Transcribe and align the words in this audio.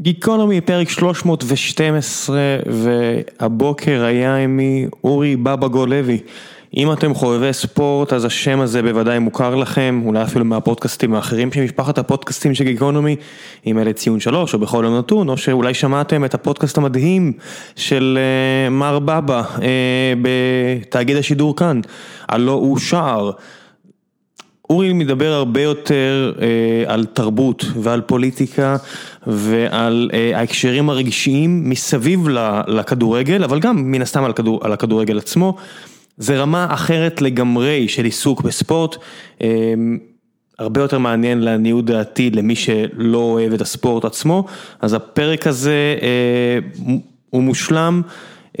גיקונומי, 0.00 0.60
פרק 0.60 0.88
312, 0.88 2.38
והבוקר 2.66 4.04
היה 4.04 4.36
עמי 4.36 4.86
אורי 5.04 5.36
בבא 5.36 5.68
גולוי. 5.68 6.18
אם 6.76 6.92
אתם 6.92 7.14
חובבי 7.14 7.52
ספורט, 7.52 8.12
אז 8.12 8.24
השם 8.24 8.60
הזה 8.60 8.82
בוודאי 8.82 9.18
מוכר 9.18 9.54
לכם, 9.54 10.02
אולי 10.06 10.22
אפילו 10.22 10.44
מהפודקאסטים 10.44 11.14
האחרים 11.14 11.52
של 11.52 11.60
משפחת 11.64 11.98
הפודקאסטים 11.98 12.54
של 12.54 12.64
גיקונומי, 12.64 13.16
עם 13.64 13.78
אלה 13.78 13.92
ציון 13.92 14.20
שלוש, 14.20 14.54
או 14.54 14.58
בכל 14.58 14.84
יום 14.84 14.98
נתון, 14.98 15.28
או 15.28 15.36
שאולי 15.36 15.74
שמעתם 15.74 16.24
את 16.24 16.34
הפודקאסט 16.34 16.78
המדהים 16.78 17.32
של 17.76 18.18
uh, 18.18 18.70
מר 18.70 18.98
בבא 18.98 19.42
uh, 19.56 19.60
בתאגיד 20.22 21.16
השידור 21.16 21.56
כאן, 21.56 21.80
הלא 22.28 22.52
הוא 22.52 22.78
שער. 22.78 23.30
אורי 24.70 24.92
מדבר 24.92 25.32
הרבה 25.32 25.62
יותר 25.62 26.32
אה, 26.40 26.92
על 26.92 27.04
תרבות 27.04 27.64
ועל 27.76 28.00
פוליטיקה 28.00 28.76
ועל 29.26 30.10
אה, 30.12 30.38
ההקשרים 30.38 30.90
הרגשיים 30.90 31.70
מסביב 31.70 32.28
לכדורגל, 32.66 33.44
אבל 33.44 33.60
גם 33.60 33.92
מן 33.92 34.02
הסתם 34.02 34.24
על, 34.24 34.32
כדור, 34.32 34.60
על 34.64 34.72
הכדורגל 34.72 35.18
עצמו. 35.18 35.56
זה 36.16 36.40
רמה 36.40 36.66
אחרת 36.70 37.22
לגמרי 37.22 37.88
של 37.88 38.04
עיסוק 38.04 38.42
בספורט, 38.42 38.96
אה, 39.42 39.74
הרבה 40.58 40.80
יותר 40.80 40.98
מעניין 40.98 41.40
לעניות 41.40 41.84
דעתי 41.84 42.30
למי 42.30 42.56
שלא 42.56 43.18
אוהב 43.18 43.52
את 43.52 43.60
הספורט 43.60 44.04
עצמו, 44.04 44.44
אז 44.80 44.94
הפרק 44.94 45.46
הזה 45.46 45.96
אה, 46.02 46.58
הוא 47.30 47.42
מושלם. 47.42 48.02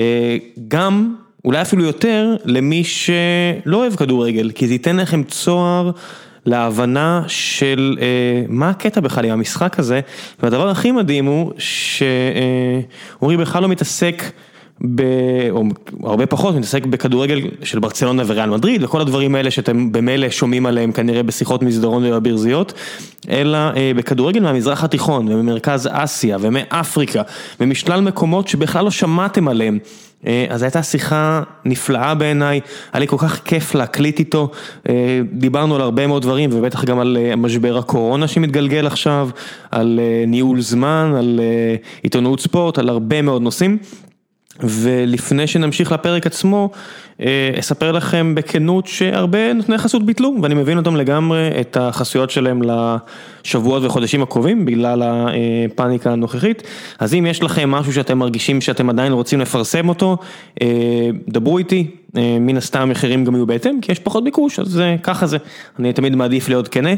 אה, 0.00 0.36
גם 0.68 1.14
אולי 1.48 1.62
אפילו 1.62 1.84
יותר 1.84 2.36
למי 2.44 2.84
שלא 2.84 3.76
אוהב 3.76 3.94
כדורגל, 3.96 4.50
כי 4.54 4.66
זה 4.66 4.74
ייתן 4.74 4.96
לכם 4.96 5.22
צוהר 5.22 5.90
להבנה 6.46 7.22
של 7.26 7.96
אה, 8.00 8.06
מה 8.48 8.70
הקטע 8.70 9.00
בכלל 9.00 9.24
עם 9.24 9.30
המשחק 9.30 9.78
הזה, 9.78 10.00
והדבר 10.42 10.68
הכי 10.68 10.92
מדהים 10.92 11.24
הוא 11.24 11.52
שאורי 11.58 13.34
אה, 13.36 13.40
בכלל 13.40 13.62
לא 13.62 13.68
מתעסק, 13.68 14.22
ב, 14.94 15.02
או 15.50 15.64
הרבה 16.02 16.26
פחות 16.26 16.54
מתעסק 16.54 16.86
בכדורגל 16.86 17.40
של 17.62 17.78
ברצלונה 17.78 18.22
וריאל 18.26 18.50
מדריד 18.50 18.82
וכל 18.82 19.00
הדברים 19.00 19.34
האלה 19.34 19.50
שאתם 19.50 19.92
במילא 19.92 20.30
שומעים 20.30 20.66
עליהם 20.66 20.92
כנראה 20.92 21.22
בשיחות 21.22 21.62
מסדרון 21.62 22.04
ובברזיות, 22.04 22.72
אלא 23.30 23.58
אה, 23.58 23.92
בכדורגל 23.96 24.40
מהמזרח 24.40 24.84
התיכון 24.84 25.28
וממרכז 25.28 25.88
אסיה 25.92 26.36
ומאפריקה 26.40 27.22
ומשלל 27.60 28.00
מקומות 28.00 28.48
שבכלל 28.48 28.84
לא 28.84 28.90
שמעתם 28.90 29.48
עליהם. 29.48 29.78
אה, 30.26 30.46
אז 30.48 30.62
הייתה 30.62 30.82
שיחה 30.82 31.42
נפלאה 31.64 32.14
בעיניי, 32.14 32.60
היה 32.92 33.00
לי 33.00 33.06
כל 33.06 33.16
כך 33.18 33.40
כיף 33.44 33.74
להקליט 33.74 34.18
איתו, 34.18 34.50
אה, 34.88 35.20
דיברנו 35.32 35.74
על 35.74 35.80
הרבה 35.80 36.06
מאוד 36.06 36.22
דברים 36.22 36.50
ובטח 36.52 36.84
גם 36.84 36.98
על 36.98 37.16
אה, 37.20 37.36
משבר 37.36 37.78
הקורונה 37.78 38.28
שמתגלגל 38.28 38.86
עכשיו, 38.86 39.28
על 39.70 40.00
ניהול 40.26 40.60
זמן, 40.60 41.14
על 41.18 41.40
עיתונאות 42.02 42.40
ספורט, 42.40 42.78
על 42.78 42.88
הרבה 42.88 43.22
מאוד 43.22 43.42
נושאים. 43.42 43.78
ולפני 44.60 45.46
שנמשיך 45.46 45.92
לפרק 45.92 46.26
עצמו, 46.26 46.70
אה, 47.20 47.50
אספר 47.58 47.92
לכם 47.92 48.34
בכנות 48.34 48.86
שהרבה 48.86 49.52
נותני 49.52 49.78
חסות 49.78 50.06
ביטלו, 50.06 50.34
ואני 50.42 50.54
מבין 50.54 50.78
אותם 50.78 50.96
לגמרי, 50.96 51.50
את 51.60 51.76
החסויות 51.76 52.30
שלהם 52.30 52.62
לשבועות 52.62 53.82
וחודשים 53.84 54.22
הקרובים, 54.22 54.64
בגלל 54.64 55.02
הפאניקה 55.02 56.12
הנוכחית. 56.12 56.62
אז 56.98 57.14
אם 57.14 57.26
יש 57.26 57.42
לכם 57.42 57.70
משהו 57.70 57.92
שאתם 57.92 58.18
מרגישים 58.18 58.60
שאתם 58.60 58.90
עדיין 58.90 59.12
רוצים 59.12 59.40
לפרסם 59.40 59.88
אותו, 59.88 60.16
אה, 60.62 60.66
דברו 61.28 61.58
איתי, 61.58 61.86
אה, 62.16 62.36
מן 62.40 62.56
הסתם 62.56 62.80
המחירים 62.80 63.24
גם 63.24 63.34
יהיו 63.34 63.46
בהתאם, 63.46 63.78
כי 63.82 63.92
יש 63.92 63.98
פחות 63.98 64.24
ביקוש, 64.24 64.58
אז 64.58 64.82
ככה 65.02 65.26
זה. 65.26 65.36
אני 65.78 65.92
תמיד 65.92 66.16
מעדיף 66.16 66.48
להיות 66.48 66.68
כנה. 66.68 66.90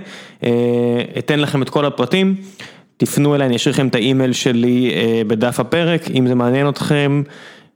אתן 1.18 1.38
לכם 1.38 1.62
את 1.62 1.70
כל 1.70 1.84
הפרטים. 1.84 2.34
תפנו 3.00 3.34
אליי, 3.34 3.46
אני 3.46 3.56
אשאיר 3.56 3.74
לכם 3.74 3.88
את 3.88 3.94
האימייל 3.94 4.32
שלי 4.32 4.90
אה, 4.94 5.22
בדף 5.26 5.60
הפרק, 5.60 6.10
אם 6.10 6.26
זה 6.26 6.34
מעניין 6.34 6.68
אתכם, 6.68 7.22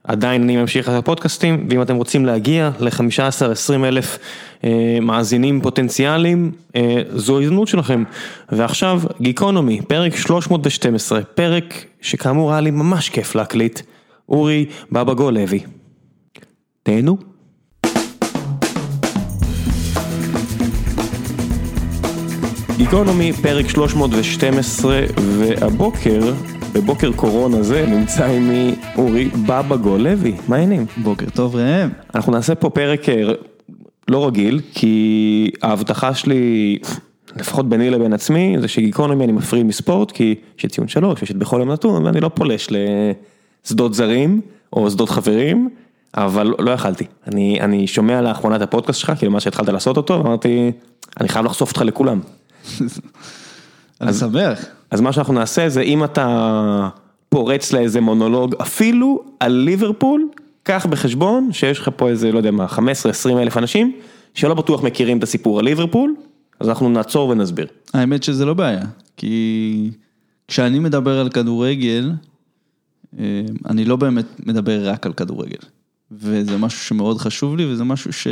עדיין 0.03 0.43
אני 0.43 0.57
ממשיך 0.57 0.89
את 0.89 0.93
הפודקאסטים, 0.93 1.67
ואם 1.69 1.81
אתם 1.81 1.95
רוצים 1.95 2.25
להגיע 2.25 2.71
ל-15-20 2.79 3.85
אלף 3.85 4.17
אה, 4.63 4.97
מאזינים 5.01 5.61
פוטנציאליים, 5.61 6.51
אה, 6.75 7.01
זו 7.09 7.39
ההזדמנות 7.39 7.67
שלכם. 7.67 8.03
ועכשיו, 8.51 9.01
גיקונומי, 9.21 9.81
פרק 9.87 10.15
312, 10.15 11.21
פרק 11.21 11.85
שכאמור 12.01 12.51
היה 12.51 12.61
לי 12.61 12.71
ממש 12.71 13.09
כיף 13.09 13.35
להקליט, 13.35 13.81
אורי 14.29 14.65
בבא 14.91 15.13
גולוי. 15.13 15.59
תהנו. 16.83 17.34
גיקונומי, 22.77 23.33
פרק 23.33 23.69
312, 23.69 25.01
והבוקר, 25.17 26.33
בבוקר 26.73 27.11
קורונה 27.15 27.63
זה, 27.63 27.85
נמצא 27.85 28.25
עימי 28.25 28.75
אורי 28.97 29.25
בבא 29.25 29.75
גולוי, 29.75 30.35
מה 30.47 30.55
העניינים? 30.55 30.85
בוקר 30.97 31.25
טוב 31.29 31.55
ראם. 31.55 31.89
אנחנו 32.15 32.31
נעשה 32.31 32.55
פה 32.55 32.69
פרק 32.69 33.09
אה, 33.09 33.23
לא 34.07 34.27
רגיל, 34.27 34.61
כי 34.73 35.51
ההבטחה 35.61 36.13
שלי, 36.13 36.77
לפחות 37.35 37.69
ביני 37.69 37.89
לבין 37.89 38.13
עצמי, 38.13 38.55
זה 38.59 38.67
שגיקונומי 38.67 39.23
אני 39.23 39.31
מפריד 39.31 39.65
מספורט, 39.65 40.11
כי 40.11 40.35
יש 40.59 40.65
את 40.65 40.71
ציון 40.71 40.87
שלוש, 40.87 41.23
יש 41.23 41.31
את 41.31 41.35
בכל 41.35 41.57
יום 41.59 41.71
נתון, 41.71 42.05
ואני 42.05 42.19
לא 42.19 42.29
פולש 42.33 42.69
לשדות 43.65 43.93
זרים, 43.93 44.41
או 44.73 44.91
שדות 44.91 45.09
חברים. 45.09 45.69
אבל 46.17 46.53
לא 46.59 46.71
יכלתי, 46.71 47.05
אני, 47.27 47.61
אני 47.61 47.87
שומע 47.87 48.21
לאחרונה 48.21 48.55
את 48.55 48.61
הפודקאסט 48.61 48.99
שלך, 48.99 49.11
כאילו 49.17 49.31
מה 49.31 49.39
שהתחלת 49.39 49.69
לעשות 49.69 49.97
אותו, 49.97 50.13
ואמרתי, 50.23 50.71
אני 51.19 51.29
חייב 51.29 51.45
לחשוף 51.45 51.69
אותך 51.69 51.81
לכולם. 51.81 52.19
אני 54.01 54.13
שמח. 54.13 54.65
אז 54.91 55.01
מה 55.01 55.13
שאנחנו 55.13 55.33
נעשה 55.33 55.69
זה 55.69 55.81
אם 55.81 56.03
אתה 56.03 56.89
פורץ 57.29 57.73
לאיזה 57.73 58.01
מונולוג 58.01 58.55
אפילו 58.61 59.23
על 59.39 59.51
ליברפול, 59.51 60.27
קח 60.63 60.85
בחשבון 60.89 61.49
שיש 61.51 61.79
לך 61.79 61.89
פה 61.95 62.09
איזה, 62.09 62.31
לא 62.31 62.37
יודע 62.37 62.51
מה, 62.51 62.65
15-20 62.65 62.79
אלף 63.39 63.57
אנשים 63.57 63.95
שלא 64.33 64.53
בטוח 64.53 64.83
מכירים 64.83 65.17
את 65.17 65.23
הסיפור 65.23 65.59
על 65.59 65.65
ליברפול, 65.65 66.15
אז 66.59 66.69
אנחנו 66.69 66.89
נעצור 66.89 67.29
ונסביר. 67.29 67.67
האמת 67.93 68.23
שזה 68.23 68.45
לא 68.45 68.53
בעיה, 68.53 68.85
כי 69.17 69.91
כשאני 70.47 70.79
מדבר 70.79 71.19
על 71.19 71.29
כדורגל, 71.29 72.11
אה, 73.19 73.41
אני 73.69 73.85
לא 73.85 73.95
באמת 73.95 74.25
מדבר 74.45 74.89
רק 74.89 75.05
על 75.05 75.13
כדורגל. 75.13 75.57
וזה 76.11 76.57
משהו 76.57 76.79
שמאוד 76.79 77.17
חשוב 77.17 77.55
לי, 77.55 77.65
וזה 77.71 77.83
משהו 77.83 78.13
ש... 78.13 78.27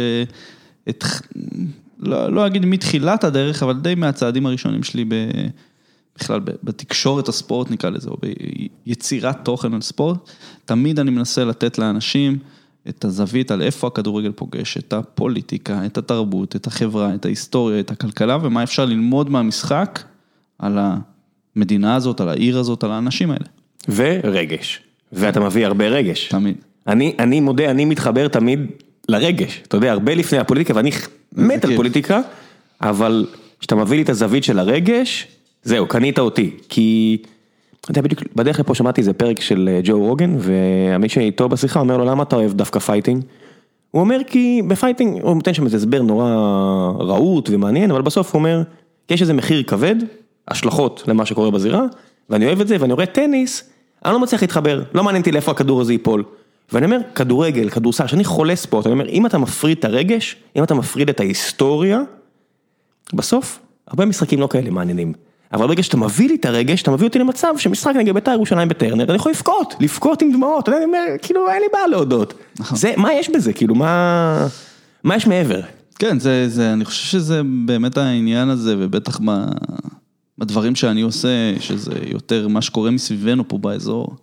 לא, 2.07 2.31
לא 2.31 2.47
אגיד 2.47 2.65
מתחילת 2.65 3.23
הדרך, 3.23 3.63
אבל 3.63 3.79
די 3.79 3.95
מהצעדים 3.95 4.45
הראשונים 4.45 4.83
שלי 4.83 5.05
ב, 5.05 5.13
בכלל 6.19 6.39
בתקשורת 6.63 7.27
הספורט 7.27 7.71
נקרא 7.71 7.89
לזה, 7.89 8.09
או 8.09 8.17
ביצירת 8.85 9.45
תוכן 9.45 9.73
על 9.73 9.81
ספורט, 9.81 10.17
תמיד 10.65 10.99
אני 10.99 11.11
מנסה 11.11 11.43
לתת 11.43 11.77
לאנשים 11.77 12.37
את 12.89 13.05
הזווית 13.05 13.51
על 13.51 13.61
איפה 13.61 13.87
הכדורגל 13.87 14.31
פוגש, 14.31 14.77
את 14.77 14.93
הפוליטיקה, 14.93 15.85
את 15.85 15.97
התרבות, 15.97 16.55
את 16.55 16.67
החברה, 16.67 17.15
את 17.15 17.25
ההיסטוריה, 17.25 17.79
את 17.79 17.91
הכלכלה, 17.91 18.37
ומה 18.41 18.63
אפשר 18.63 18.85
ללמוד 18.85 19.29
מהמשחק 19.29 20.03
על 20.59 20.79
המדינה 21.55 21.95
הזאת, 21.95 22.21
על 22.21 22.29
העיר 22.29 22.59
הזאת, 22.59 22.83
על 22.83 22.91
האנשים 22.91 23.31
האלה. 23.31 23.45
ורגש, 23.89 24.81
ואתה 25.13 25.39
מביא 25.39 25.65
הרבה 25.65 25.87
רגש. 25.87 26.27
תמיד. 26.27 26.55
אני, 26.87 27.15
אני 27.19 27.39
מודה, 27.39 27.71
אני 27.71 27.85
מתחבר 27.85 28.27
תמיד 28.27 28.59
לרגש, 29.09 29.61
אתה 29.67 29.77
יודע, 29.77 29.91
הרבה 29.91 30.15
לפני 30.15 30.37
הפוליטיקה, 30.39 30.75
ואני 30.75 30.91
מת 31.33 31.65
על 31.65 31.75
פוליטיקה, 31.75 32.21
אבל 32.81 33.25
כשאתה 33.59 33.75
מביא 33.75 33.97
לי 33.97 34.03
את 34.03 34.09
הזווית 34.09 34.43
של 34.43 34.59
הרגש, 34.59 35.27
זהו, 35.63 35.87
קנית 35.87 36.19
אותי, 36.19 36.51
כי, 36.69 37.17
אתה 37.81 37.91
יודע, 37.91 38.01
בדיוק 38.01 38.21
בדרך 38.35 38.59
לפה 38.59 38.75
שמעתי 38.75 39.01
איזה 39.01 39.13
פרק 39.13 39.41
של 39.41 39.69
אה, 39.71 39.79
ג'ו 39.83 39.99
רוגן, 39.99 40.35
ומי 40.39 41.09
שאיתו 41.09 41.49
בשיחה 41.49 41.79
אומר 41.79 41.97
לו, 41.97 42.05
למה 42.05 42.23
אתה 42.23 42.35
אוהב 42.35 42.53
דווקא 42.53 42.79
fighting? 42.79 43.23
הוא 43.91 43.99
אומר 43.99 44.17
כי 44.27 44.61
ב 44.67 44.73
fighting, 44.73 45.21
הוא 45.21 45.35
נותן 45.35 45.53
שם 45.53 45.65
איזה 45.65 45.77
הסבר 45.77 46.01
נורא 46.01 46.25
רהוט 46.99 47.49
ומעניין, 47.53 47.91
אבל 47.91 48.01
בסוף 48.01 48.33
הוא 48.33 48.39
אומר, 48.39 48.61
יש 49.09 49.21
איזה 49.21 49.33
מחיר 49.33 49.63
כבד, 49.63 49.95
השלכות 50.47 51.03
למה 51.07 51.25
שקורה 51.25 51.51
בזירה, 51.51 51.85
ואני 52.29 52.45
אוהב 52.45 52.61
את 52.61 52.67
זה, 52.67 52.77
ואני 52.79 52.93
רואה 52.93 53.05
טניס, 53.05 53.69
אני 54.05 54.13
לא 54.13 54.19
מצליח 54.19 54.41
להתחבר, 54.41 54.83
לא 54.93 55.03
מעניין 55.03 55.21
אותי 55.21 55.31
לאיפה 55.31 55.51
הכדור 55.51 55.81
הזה 55.81 55.93
ייפול. 55.93 56.23
ואני 56.71 56.85
אומר, 56.85 56.97
כדורגל, 57.15 57.69
כדורסל, 57.69 58.07
שאני 58.07 58.23
חולה 58.23 58.55
ספורט, 58.55 58.85
אני 58.85 58.93
אומר, 58.93 59.09
אם 59.09 59.25
אתה 59.25 59.37
מפריד 59.37 59.77
את 59.77 59.85
הרגש, 59.85 60.35
אם 60.55 60.63
אתה 60.63 60.73
מפריד 60.73 61.09
את 61.09 61.19
ההיסטוריה, 61.19 62.01
בסוף, 63.13 63.59
הרבה 63.87 64.05
משחקים 64.05 64.39
לא 64.39 64.47
כאלה 64.47 64.69
מעניינים. 64.69 65.13
אבל 65.53 65.67
ברגע 65.67 65.83
שאתה 65.83 65.97
מביא 65.97 66.27
לי 66.27 66.35
את 66.35 66.45
הרגש, 66.45 66.81
אתה 66.81 66.91
מביא 66.91 67.07
אותי 67.07 67.19
למצב 67.19 67.53
שמשחק 67.57 67.93
נגד 67.95 68.13
בית"ר 68.13 68.31
ירושלים 68.31 68.69
בטרנר, 68.69 69.03
אני 69.03 69.15
יכול 69.15 69.31
לבכות, 69.31 69.75
לבכות 69.79 70.21
עם 70.21 70.31
דמעות, 70.31 70.69
אני 70.69 70.85
אומר, 70.85 71.05
כאילו, 71.21 71.49
אין 71.49 71.61
לי 71.61 71.67
בעיה 71.73 71.87
להודות. 71.87 72.33
נכון. 72.59 72.77
זה, 72.77 72.93
מה 72.97 73.13
יש 73.13 73.29
בזה, 73.29 73.53
כאילו, 73.53 73.75
מה, 73.75 74.47
מה 75.03 75.15
יש 75.15 75.27
מעבר? 75.27 75.61
כן, 75.99 76.19
זה, 76.19 76.49
זה, 76.49 76.73
אני 76.73 76.85
חושב 76.85 77.05
שזה 77.05 77.41
באמת 77.65 77.97
העניין 77.97 78.49
הזה, 78.49 78.75
ובטח 78.79 79.19
מה, 79.19 79.45
בדברים 80.37 80.75
שאני 80.75 81.01
עושה, 81.01 81.29
שזה 81.59 81.93
יותר 82.05 82.47
מה 82.47 82.61
שקורה 82.61 82.91
מסביבנו 82.91 83.47
פה 83.47 83.57
באזור, 83.57 84.15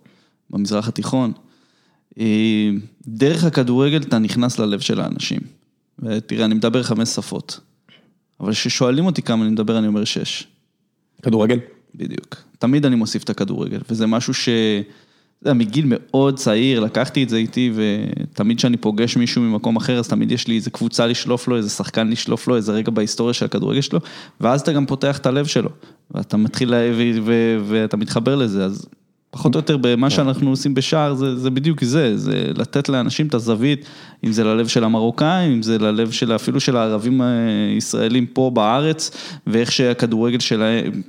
במזרח 0.49 0.87
התיכון. 0.87 1.31
אה, 2.19 2.69
דרך 3.07 3.43
הכדורגל 3.43 4.01
אתה 4.01 4.19
נכנס 4.19 4.59
ללב 4.59 4.79
של 4.79 5.01
האנשים. 5.01 5.39
ותראה, 5.99 6.45
אני 6.45 6.53
מדבר 6.53 6.83
חמש 6.83 7.09
שפות, 7.09 7.59
אבל 8.39 8.51
כששואלים 8.51 9.05
אותי 9.05 9.21
כמה 9.21 9.43
אני 9.43 9.51
מדבר, 9.51 9.77
אני 9.77 9.87
אומר 9.87 10.03
שש. 10.03 10.47
כדורגל? 11.21 11.59
בדיוק. 11.95 12.35
תמיד 12.59 12.85
אני 12.85 12.95
מוסיף 12.95 13.23
את 13.23 13.29
הכדורגל, 13.29 13.79
וזה 13.89 14.07
משהו 14.07 14.33
ש... 14.33 14.49
אתה 15.41 15.49
יודע, 15.49 15.59
מגיל 15.59 15.85
מאוד 15.87 16.37
צעיר, 16.37 16.79
לקחתי 16.79 17.23
את 17.23 17.29
זה 17.29 17.37
איתי, 17.37 17.71
ותמיד 17.75 18.57
כשאני 18.57 18.77
פוגש 18.77 19.17
מישהו 19.17 19.41
ממקום 19.41 19.75
אחר, 19.75 19.99
אז 19.99 20.07
תמיד 20.07 20.31
יש 20.31 20.47
לי 20.47 20.55
איזה 20.55 20.69
קבוצה 20.69 21.07
לשלוף 21.07 21.47
לו, 21.47 21.57
איזה 21.57 21.69
שחקן 21.69 22.09
לשלוף 22.09 22.47
לו, 22.47 22.55
איזה 22.55 22.71
רגע 22.71 22.91
בהיסטוריה 22.91 23.33
של 23.33 23.45
הכדורגל 23.45 23.81
שלו, 23.81 23.99
ואז 24.41 24.61
אתה 24.61 24.73
גם 24.73 24.85
פותח 24.85 25.17
את 25.17 25.25
הלב 25.25 25.45
שלו, 25.45 25.69
ואתה 26.11 26.37
מתחיל, 26.37 26.73
ואתה 27.65 27.97
מתחבר 27.97 28.35
לזה, 28.35 28.65
אז 28.65 28.85
פחות 29.31 29.55
או 29.55 29.59
יותר 29.59 29.77
במה 29.77 30.09
שאנחנו 30.09 30.49
עושים 30.49 30.73
בשער, 30.73 31.13
זה, 31.13 31.35
זה 31.35 31.49
בדיוק 31.49 31.83
זה, 31.83 32.17
זה 32.17 32.51
לתת 32.55 32.89
לאנשים 32.89 33.27
את 33.27 33.33
הזווית, 33.33 33.85
אם 34.23 34.31
זה 34.31 34.43
ללב 34.43 34.67
של 34.67 34.83
המרוקאים, 34.83 35.51
אם 35.51 35.61
זה 35.61 35.77
ללב 35.77 36.11
של 36.11 36.35
אפילו 36.35 36.59
של 36.59 36.77
הערבים 36.77 37.21
הישראלים 37.21 38.25
פה 38.25 38.51
בארץ, 38.53 39.11
ואיך 39.47 39.71
שהכדורגל 39.71 40.39
שלהם, 40.39 41.01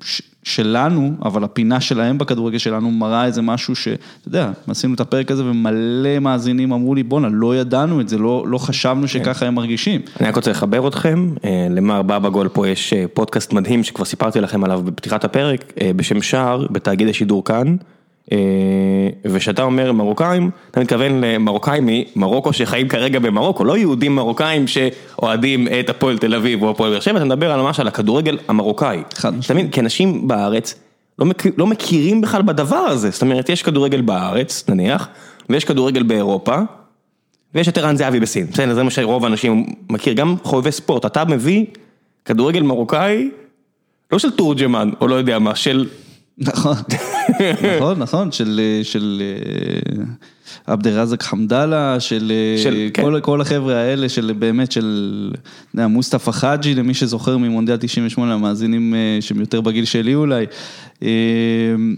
שלנו, 0.42 1.12
אבל 1.24 1.44
הפינה 1.44 1.80
שלהם 1.80 2.19
בכדורגל 2.19 2.58
שלנו 2.58 2.90
מראה 2.90 3.24
איזה 3.24 3.42
משהו 3.42 3.76
שאתה 3.76 3.98
יודע, 4.26 4.50
עשינו 4.69 4.94
את 4.94 5.00
הפרק 5.00 5.30
הזה 5.30 5.44
ומלא 5.44 6.19
מאזינים 6.20 6.72
אמרו 6.72 6.94
לי, 6.94 7.02
בואנה, 7.02 7.28
לא 7.28 7.56
ידענו 7.56 8.00
את 8.00 8.08
זה, 8.08 8.19
לא, 8.19 8.44
לא 8.48 8.58
חשבנו 8.58 9.08
שככה 9.08 9.46
הם 9.46 9.54
מרגישים. 9.54 10.00
אני 10.20 10.28
רק 10.28 10.36
רוצה 10.36 10.50
לחבר 10.50 10.88
אתכם, 10.88 11.34
למר 11.70 12.02
בבא 12.02 12.28
גול 12.28 12.48
פה 12.48 12.69
יש 12.69 12.94
פודקאסט 13.14 13.52
מדהים 13.52 13.84
שכבר 13.84 14.04
סיפרתי 14.04 14.40
לכם 14.40 14.64
עליו 14.64 14.82
בפתיחת 14.84 15.24
הפרק, 15.24 15.72
בשם 15.96 16.22
שער, 16.22 16.66
בתאגיד 16.70 17.08
השידור 17.08 17.44
כאן. 17.44 17.76
ושאתה 19.24 19.62
אומר 19.62 19.92
מרוקאים, 19.92 20.50
אתה 20.70 20.80
מתכוון 20.80 21.24
למרוקאים 21.24 21.88
ממרוקו 22.16 22.52
שחיים 22.52 22.88
כרגע 22.88 23.19
במרוקו, 23.19 23.64
לא 23.64 23.78
יהודים 23.78 24.14
מרוקאים 24.14 24.66
שאוהדים 24.66 25.69
את 25.80 25.90
הפועל 25.90 26.19
תל 26.19 26.34
אביב 26.34 26.62
או 26.62 26.70
הפועל 26.70 26.90
באר 26.90 27.00
שבע, 27.00 27.16
אתה 27.16 27.24
מדבר 27.24 27.52
על 27.52 27.60
ממש 27.60 27.80
על 27.80 27.88
הכדורגל 27.88 28.38
המרוקאי. 28.48 29.02
חד 29.14 29.38
משמעית. 29.38 29.74
כי 29.74 29.80
אנשים 29.80 30.28
בארץ 30.28 30.74
לא 31.56 31.66
מכירים 31.66 32.20
בכלל 32.20 32.42
בדבר 32.42 32.76
הזה, 32.76 33.10
זאת 33.10 33.22
אומרת 33.22 33.48
יש 33.48 33.62
כדורגל 33.62 34.00
בארץ 34.00 34.64
נניח, 34.69 35.08
ויש 35.50 35.64
כדורגל 35.64 36.02
באירופה, 36.02 36.56
ויש 37.54 37.69
את 37.69 37.78
ערן 37.78 37.96
זהבי 37.96 38.20
בסין, 38.20 38.46
בסדר, 38.46 38.74
זה 38.74 38.82
מה 38.82 38.90
שרוב 38.90 39.24
האנשים 39.24 39.66
מכיר, 39.90 40.12
גם 40.12 40.36
חובבי 40.42 40.72
ספורט, 40.72 41.06
אתה 41.06 41.24
מביא 41.24 41.64
כדורגל 42.24 42.62
מרוקאי, 42.62 43.30
לא 44.12 44.19
של 44.19 44.30
תורג'מן 44.30 44.90
או 45.00 45.08
לא 45.08 45.14
יודע 45.14 45.38
מה, 45.38 45.54
של... 45.54 45.86
נכון, 46.38 46.76
נכון, 47.76 47.98
נכון, 47.98 48.32
של 48.82 49.22
עבדראזק 50.66 51.22
חמדאללה, 51.22 52.00
של 52.00 52.32
כל 53.22 53.40
החבר'ה 53.40 53.76
האלה, 53.76 54.08
של 54.08 54.32
באמת, 54.38 54.72
של 54.72 55.30
מוסטפא 55.74 56.30
חאג'י, 56.30 56.74
למי 56.74 56.94
שזוכר 56.94 57.36
ממונדיאל 57.36 57.76
98, 57.76 58.34
המאזינים 58.34 58.94
שהם 59.20 59.40
יותר 59.40 59.60
בגיל 59.60 59.84
שלי 59.84 60.14
אולי. 60.14 60.46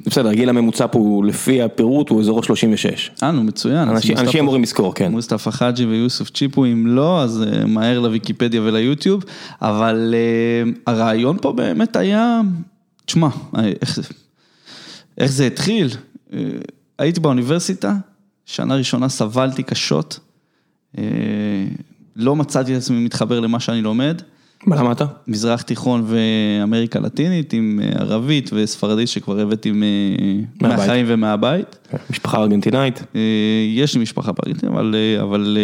בסדר, 0.06 0.28
הגיל 0.28 0.48
הממוצע 0.48 0.86
פה 0.86 1.22
לפי 1.26 1.62
הפירוט 1.62 2.08
הוא 2.08 2.20
אזור 2.20 2.42
36. 2.42 3.10
אה, 3.22 3.30
נו, 3.30 3.42
מצוין. 3.42 3.88
אנשים 3.88 4.40
אמורים 4.40 4.62
לזכור, 4.62 4.94
כן. 4.94 5.12
מוסטפא 5.12 5.50
חאג'י 5.50 5.84
ויוסף 5.84 6.30
צ'יפו, 6.30 6.64
אם 6.64 6.86
לא, 6.86 7.22
אז 7.22 7.44
מהר 7.66 8.00
לוויקיפדיה 8.00 8.62
וליוטיוב, 8.62 9.24
אבל 9.62 10.14
הרעיון 10.86 11.36
פה 11.40 11.52
באמת 11.52 11.96
היה, 11.96 12.40
תשמע, 13.06 13.28
איך. 13.82 13.98
איך 15.18 15.32
זה 15.32 15.46
התחיל? 15.46 15.88
הייתי 16.98 17.20
באוניברסיטה, 17.20 17.94
שנה 18.46 18.74
ראשונה 18.74 19.08
סבלתי 19.08 19.62
קשות, 19.62 20.18
לא 22.16 22.36
מצאתי 22.36 22.72
את 22.72 22.78
עצמי 22.78 23.04
מתחבר 23.04 23.40
למה 23.40 23.60
שאני 23.60 23.82
לומד. 23.82 24.22
מה 24.66 24.76
למדת? 24.76 25.02
מזרח 25.26 25.62
תיכון 25.62 26.06
ואמריקה 26.06 27.00
לטינית 27.00 27.52
עם 27.52 27.80
ערבית 27.94 28.50
וספרדית 28.52 29.08
שכבר 29.08 29.40
הבאתי 29.40 29.72
מהחיים 30.60 31.06
ומהבית. 31.08 31.78
משפחה 32.10 32.38
ארגנטינאית? 32.38 33.02
יש 33.74 33.94
לי 33.94 34.02
משפחה 34.02 34.32
בארגנטינית, 34.32 34.74
אבל 35.22 35.58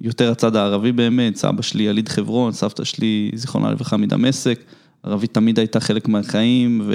יותר 0.00 0.30
הצד 0.30 0.56
הערבי 0.56 0.92
באמת, 0.92 1.36
סבא 1.36 1.62
שלי 1.62 1.82
יליד 1.82 2.08
חברון, 2.08 2.52
סבתא 2.52 2.84
שלי 2.84 3.30
זיכרונה 3.34 3.70
לברכה 3.70 3.96
מדמשק, 3.96 4.60
ערבית 5.02 5.34
תמיד 5.34 5.58
הייתה 5.58 5.80
חלק 5.80 6.08
מהחיים 6.08 6.82
ו... 6.84 6.94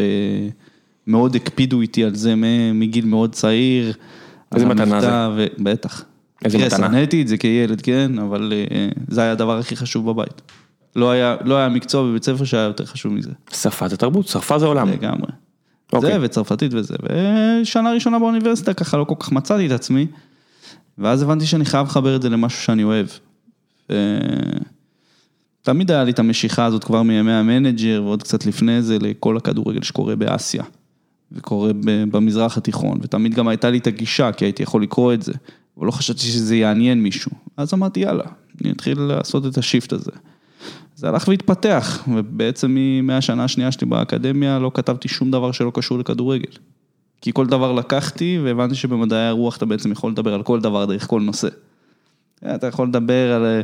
מאוד 1.09 1.35
הקפידו 1.35 1.81
איתי 1.81 2.03
על 2.03 2.15
זה 2.15 2.33
מגיל 2.73 3.05
מאוד 3.05 3.33
צעיר. 3.33 3.93
איזה 4.55 4.65
מתנה 4.65 5.01
זה? 5.01 5.47
בטח. 5.59 6.03
איזה 6.45 6.57
מתנה? 6.57 6.69
שנאתי 6.69 7.21
את 7.21 7.27
זה 7.27 7.37
כילד, 7.37 7.81
כן, 7.81 8.19
אבל 8.19 8.53
זה 9.07 9.21
היה 9.21 9.31
הדבר 9.31 9.57
הכי 9.57 9.75
חשוב 9.75 10.09
בבית. 10.09 10.41
לא 10.95 11.11
היה, 11.11 11.35
לא 11.45 11.57
היה 11.57 11.69
מקצוע 11.69 12.03
בבית 12.03 12.23
ספר 12.23 12.43
שהיה 12.43 12.63
יותר 12.63 12.85
חשוב 12.85 13.13
מזה. 13.13 13.31
שפה 13.53 13.87
זה 13.87 13.97
תרבות, 13.97 14.27
שפה 14.27 14.59
זה 14.59 14.65
עולם. 14.65 14.89
לגמרי. 14.89 15.31
זה 16.01 16.17
וצרפתית 16.21 16.73
וזה, 16.73 16.95
ושנה 17.03 17.91
ראשונה 17.91 18.19
באוניברסיטה 18.19 18.73
ככה 18.73 18.97
לא 18.97 19.03
כל 19.03 19.15
כך 19.19 19.31
מצאתי 19.31 19.65
את 19.65 19.71
עצמי, 19.71 20.07
ואז 20.97 21.21
הבנתי 21.21 21.45
שאני 21.45 21.65
חייב 21.65 21.87
לחבר 21.87 22.15
את 22.15 22.21
זה 22.21 22.29
למשהו 22.29 22.61
שאני 22.61 22.83
אוהב. 22.83 23.07
תמיד 25.61 25.91
היה 25.91 26.03
לי 26.03 26.11
את 26.11 26.19
המשיכה 26.19 26.65
הזאת 26.65 26.83
כבר 26.83 27.03
מימי 27.03 27.31
המנג'ר 27.31 28.01
ועוד 28.05 28.23
קצת 28.23 28.45
לפני 28.45 28.81
זה 28.81 28.97
לכל 28.99 29.37
הכדורגל 29.37 29.81
שקורה 29.81 30.15
באסיה. 30.15 30.63
וקורה 31.31 31.71
במזרח 32.11 32.57
התיכון, 32.57 32.99
ותמיד 33.01 33.33
גם 33.33 33.47
הייתה 33.47 33.69
לי 33.69 33.77
את 33.77 33.87
הגישה, 33.87 34.31
כי 34.31 34.45
הייתי 34.45 34.63
יכול 34.63 34.83
לקרוא 34.83 35.13
את 35.13 35.21
זה, 35.21 35.33
אבל 35.77 35.87
לא 35.87 35.91
חשבתי 35.91 36.21
שזה 36.21 36.55
יעניין 36.55 37.03
מישהו. 37.03 37.31
אז 37.57 37.73
אמרתי, 37.73 37.99
יאללה, 37.99 38.23
אני 38.61 38.71
אתחיל 38.71 38.99
לעשות 38.99 39.45
את 39.45 39.57
השיפט 39.57 39.93
הזה. 39.93 40.11
זה 40.95 41.09
הלך 41.09 41.27
והתפתח, 41.27 42.07
ובעצם 42.13 42.77
מהשנה 43.03 43.43
השנייה 43.43 43.71
שלי 43.71 43.87
באקדמיה 43.87 44.59
לא 44.59 44.71
כתבתי 44.73 45.07
שום 45.07 45.31
דבר 45.31 45.51
שלא 45.51 45.71
קשור 45.73 45.99
לכדורגל. 45.99 46.51
כי 47.21 47.31
כל 47.33 47.45
דבר 47.47 47.71
לקחתי, 47.71 48.39
והבנתי 48.43 48.75
שבמדעי 48.75 49.27
הרוח 49.27 49.57
אתה 49.57 49.65
בעצם 49.65 49.91
יכול 49.91 50.11
לדבר 50.11 50.33
על 50.33 50.43
כל 50.43 50.59
דבר 50.59 50.85
דרך 50.85 51.07
כל 51.07 51.21
נושא. 51.21 51.47
אתה 52.55 52.67
יכול 52.67 52.87
לדבר 52.87 53.33
על... 53.33 53.61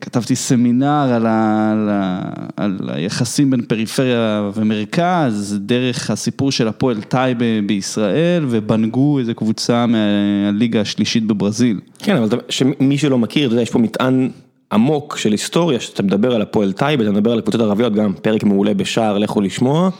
כתבתי 0.00 0.36
סמינר 0.36 1.10
על, 1.14 1.26
ה, 1.26 1.70
על, 1.72 1.88
ה, 1.90 2.20
על 2.56 2.78
היחסים 2.88 3.50
בין 3.50 3.62
פריפריה 3.62 4.50
ומרכז, 4.54 5.58
דרך 5.60 6.10
הסיפור 6.10 6.52
של 6.52 6.68
הפועל 6.68 7.02
טייבה 7.02 7.62
בישראל, 7.66 8.44
ובנגו 8.48 9.18
איזה 9.18 9.34
קבוצה 9.34 9.86
מהליגה 9.86 10.80
השלישית 10.80 11.26
בברזיל. 11.26 11.80
כן, 11.98 12.16
אבל 12.16 12.40
מי 12.80 12.98
שלא 12.98 13.18
מכיר, 13.18 13.46
אתה 13.46 13.54
יודע, 13.54 13.62
יש 13.62 13.70
פה 13.70 13.78
מטען 13.78 14.30
עמוק 14.72 15.16
של 15.16 15.30
היסטוריה, 15.30 15.80
שאתה 15.80 16.02
מדבר 16.02 16.34
על 16.34 16.42
הפועל 16.42 16.72
טייבה, 16.72 17.02
אתה 17.04 17.12
מדבר 17.12 17.32
על 17.32 17.38
הקבוצות 17.38 17.60
הערביות, 17.60 17.94
גם 17.94 18.12
פרק 18.22 18.44
מעולה 18.44 18.74
בשער, 18.74 19.18
לכו 19.18 19.40
לשמוע. 19.40 19.90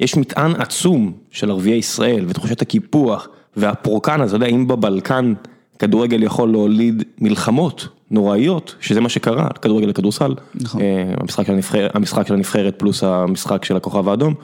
יש 0.00 0.16
מטען 0.16 0.52
עצום 0.58 1.12
של 1.30 1.50
ערביי 1.50 1.76
ישראל, 1.76 2.24
ותחושת 2.28 2.62
הקיפוח, 2.62 3.28
והפורקן 3.56 4.20
הזה, 4.20 4.36
אתה 4.36 4.44
יודע, 4.44 4.56
אם 4.56 4.68
בבלקן 4.68 5.32
כדורגל 5.78 6.22
יכול 6.22 6.50
להוליד 6.50 7.02
מלחמות. 7.20 7.97
נוראיות, 8.10 8.74
שזה 8.80 9.00
מה 9.00 9.08
שקרה, 9.08 9.48
כדורגל 9.62 9.86
לכדורסל, 9.86 10.34
נכון. 10.54 10.80
המשחק 11.20 11.46
של 11.46 11.52
הנבחרת, 11.52 11.96
המשחק 11.96 12.26
של 12.26 12.34
הנבחרת 12.34 12.74
פלוס 12.78 13.04
המשחק 13.04 13.64
של 13.64 13.76
הכוכב 13.76 14.08
האדום, 14.08 14.34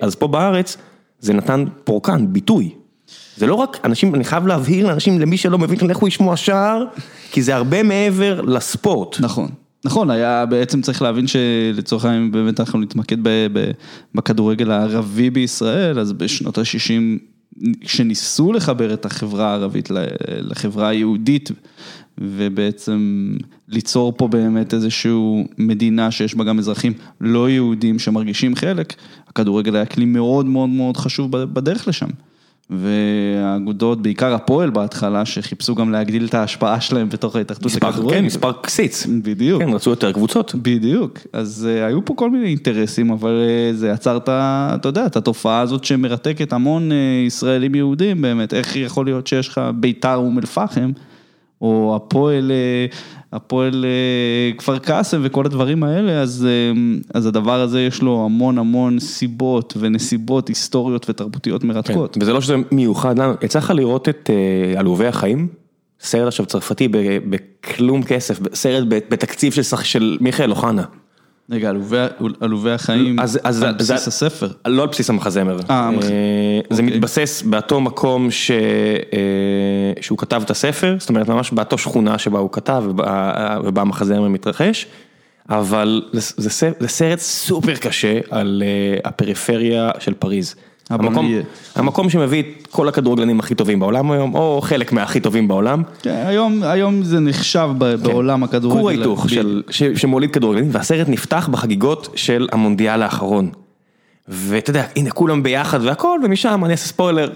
אז 0.00 0.14
פה 0.14 0.28
בארץ 0.28 0.76
זה 1.20 1.32
נתן 1.32 1.64
פורקן, 1.84 2.32
ביטוי. 2.32 2.70
זה 3.36 3.46
לא 3.46 3.54
רק 3.54 3.80
אנשים, 3.84 4.14
אני 4.14 4.24
חייב 4.24 4.46
להבהיר 4.46 4.86
לאנשים, 4.86 5.20
למי 5.20 5.36
שלא 5.36 5.58
מבין, 5.58 5.78
לכו 5.90 6.08
ישמעו 6.08 6.36
שער, 6.36 6.84
כי 7.30 7.42
זה 7.42 7.56
הרבה 7.56 7.82
מעבר 7.82 8.40
לספורט. 8.40 9.16
נכון. 9.20 9.48
נכון, 9.84 10.10
היה 10.10 10.46
בעצם 10.46 10.82
צריך 10.82 11.02
להבין 11.02 11.26
שלצורך 11.26 12.04
העניין 12.04 12.30
באמת 12.30 12.60
אנחנו 12.60 12.80
נתמקד 12.80 13.16
בכדורגל 14.14 14.70
הערבי 14.70 15.30
בישראל, 15.30 15.98
אז 16.00 16.12
בשנות 16.12 16.58
ה-60 16.58 17.18
כשניסו 17.80 18.52
לחבר 18.52 18.94
את 18.94 19.06
החברה 19.06 19.50
הערבית 19.50 19.88
לחברה 20.28 20.88
היהודית 20.88 21.50
ובעצם 22.20 23.32
ליצור 23.68 24.12
פה 24.16 24.28
באמת 24.28 24.74
איזושהי 24.74 25.46
מדינה 25.58 26.10
שיש 26.10 26.34
בה 26.34 26.44
גם 26.44 26.58
אזרחים 26.58 26.92
לא 27.20 27.50
יהודים 27.50 27.98
שמרגישים 27.98 28.56
חלק, 28.56 28.94
הכדורגל 29.28 29.76
היה 29.76 29.86
כלי 29.86 30.04
מאוד 30.04 30.46
מאוד 30.46 30.68
מאוד 30.68 30.96
חשוב 30.96 31.36
בדרך 31.36 31.88
לשם. 31.88 32.08
והאגודות, 32.70 34.02
בעיקר 34.02 34.34
הפועל 34.34 34.70
בהתחלה, 34.70 35.24
שחיפשו 35.24 35.74
גם 35.74 35.92
להגדיל 35.92 36.24
את 36.24 36.34
ההשפעה 36.34 36.80
שלהם 36.80 37.08
בתוך 37.08 37.36
ההתאחדות 37.36 37.74
לכדורגל. 37.74 38.16
כן, 38.16 38.24
מספר 38.24 38.52
קסיץ. 38.52 39.06
בדיוק. 39.22 39.62
כן, 39.62 39.68
רצו 39.68 39.90
יותר 39.90 40.12
קבוצות. 40.12 40.54
בדיוק. 40.54 41.18
אז 41.32 41.68
uh, 41.68 41.86
היו 41.86 42.04
פה 42.04 42.14
כל 42.14 42.30
מיני 42.30 42.46
אינטרסים, 42.46 43.10
אבל 43.10 43.42
uh, 43.72 43.76
זה 43.76 43.88
יצר 43.88 44.16
את, 44.16 44.28
אתה 44.28 44.88
יודע, 44.88 45.06
את 45.06 45.16
התופעה 45.16 45.60
הזאת 45.60 45.84
שמרתקת 45.84 46.52
המון 46.52 46.90
uh, 46.90 46.94
ישראלים 47.26 47.74
יהודים 47.74 48.22
באמת. 48.22 48.54
איך 48.54 48.76
יכול 48.76 49.04
להיות 49.04 49.26
שיש 49.26 49.48
לך 49.48 49.60
ביתר 49.74 50.14
אום 50.14 50.38
אל-פחם, 50.38 50.90
או 51.60 51.96
הפועל... 51.96 52.52
Uh, 52.90 52.94
הפועל 53.32 53.84
כפר 54.58 54.78
קאסם 54.78 55.20
וכל 55.24 55.46
הדברים 55.46 55.82
האלה, 55.82 56.20
אז, 56.20 56.48
אז 57.14 57.26
הדבר 57.26 57.60
הזה 57.60 57.82
יש 57.82 58.02
לו 58.02 58.24
המון 58.24 58.58
המון 58.58 58.98
סיבות 59.00 59.74
ונסיבות 59.80 60.48
היסטוריות 60.48 61.10
ותרבותיות 61.10 61.64
מרתקות. 61.64 62.14
כן, 62.14 62.22
וזה 62.22 62.32
לא 62.32 62.40
שזה 62.40 62.54
מיוחד 62.72 63.18
לנו, 63.18 63.34
יצא 63.42 63.58
לך 63.58 63.70
לראות 63.70 64.08
את 64.08 64.30
עלובי 64.76 65.06
החיים? 65.06 65.48
סרט 66.00 66.26
עכשיו 66.26 66.46
צרפתי 66.46 66.88
בכלום 67.28 68.02
כסף, 68.02 68.38
סרט 68.54 68.84
בתקציב 68.88 69.52
של, 69.52 69.62
של 69.82 70.18
מיכאל 70.20 70.50
אוחנה. 70.50 70.84
רגע, 71.50 71.70
עלובי- 72.40 72.70
החיים, 72.70 73.20
אז- 73.20 73.38
אז- 73.44 73.62
על 73.62 73.72
בסיס 73.74 73.90
אז- 73.90 74.08
הספר. 74.08 74.48
לא 74.66 74.82
על 74.82 74.88
בסיס 74.88 75.10
המחזמר. 75.10 75.58
אה, 75.70 75.78
המח- 75.88 76.04
אה, 76.04 76.08
זה 76.70 76.82
אוקיי. 76.82 76.96
מתבסס 76.96 77.42
באותו 77.42 77.80
מקום 77.80 78.30
ש- 78.30 78.50
אה, 78.50 79.16
שהוא 80.00 80.18
כתב 80.18 80.42
את 80.44 80.50
הספר, 80.50 80.96
זאת 80.98 81.08
אומרת 81.08 81.28
ממש 81.28 81.50
באותו 81.50 81.78
שכונה 81.78 82.18
שבה 82.18 82.38
הוא 82.38 82.48
כתב 82.52 82.82
ובה- 82.88 83.32
ובה 83.64 83.80
המחזמר 83.82 84.28
מתרחש, 84.28 84.86
אבל 85.50 86.02
זה- 86.12 86.34
זה 86.36 86.70
זה 86.80 86.88
סרט 86.88 87.18
סופר 87.18 87.74
קשה 87.74 88.18
על 88.30 88.62
אה, 88.66 88.98
הפריפריה 89.04 89.90
של 89.98 90.14
פריז. 90.14 90.54
המקום. 90.90 91.30
המקום 91.74 92.10
שמביא 92.10 92.40
את 92.42 92.66
כל 92.66 92.88
הכדורגלנים 92.88 93.40
הכי 93.40 93.54
טובים 93.54 93.80
בעולם 93.80 94.10
היום, 94.10 94.34
או 94.34 94.60
חלק 94.62 94.92
מהכי 94.92 95.20
טובים 95.20 95.48
בעולם. 95.48 95.82
כן, 96.02 96.22
היום, 96.26 96.62
היום 96.62 97.02
זה 97.02 97.20
נחשב 97.20 97.68
ב- 97.78 97.94
בעולם 97.94 98.42
הכדורגל. 98.44 98.78
כור 98.80 98.88
ההיתוך 98.88 99.26
ב- 99.26 99.28
של- 99.28 99.62
ש- 99.70 99.82
שמוליד 99.82 100.30
כדורגלנים, 100.30 100.68
והסרט 100.72 101.08
נפתח 101.08 101.48
בחגיגות 101.52 102.08
של 102.14 102.48
המונדיאל 102.52 103.02
האחרון. 103.02 103.50
ואתה 104.28 104.70
יודע, 104.70 104.84
הנה 104.96 105.10
כולם 105.10 105.42
ביחד 105.42 105.78
והכל, 105.82 106.20
ומשם 106.24 106.64
אני 106.64 106.72
אעשה 106.72 106.86
ספוילר, 106.88 107.28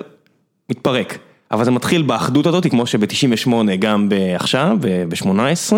מתפרק. 0.71 1.19
אבל 1.51 1.65
זה 1.65 1.71
מתחיל 1.71 2.03
באחדות 2.03 2.47
הזאת, 2.47 2.67
כמו 2.67 2.87
שב-98 2.87 3.49
גם 3.79 4.09
עכשיו, 4.37 4.77
ב-18, 4.81 5.73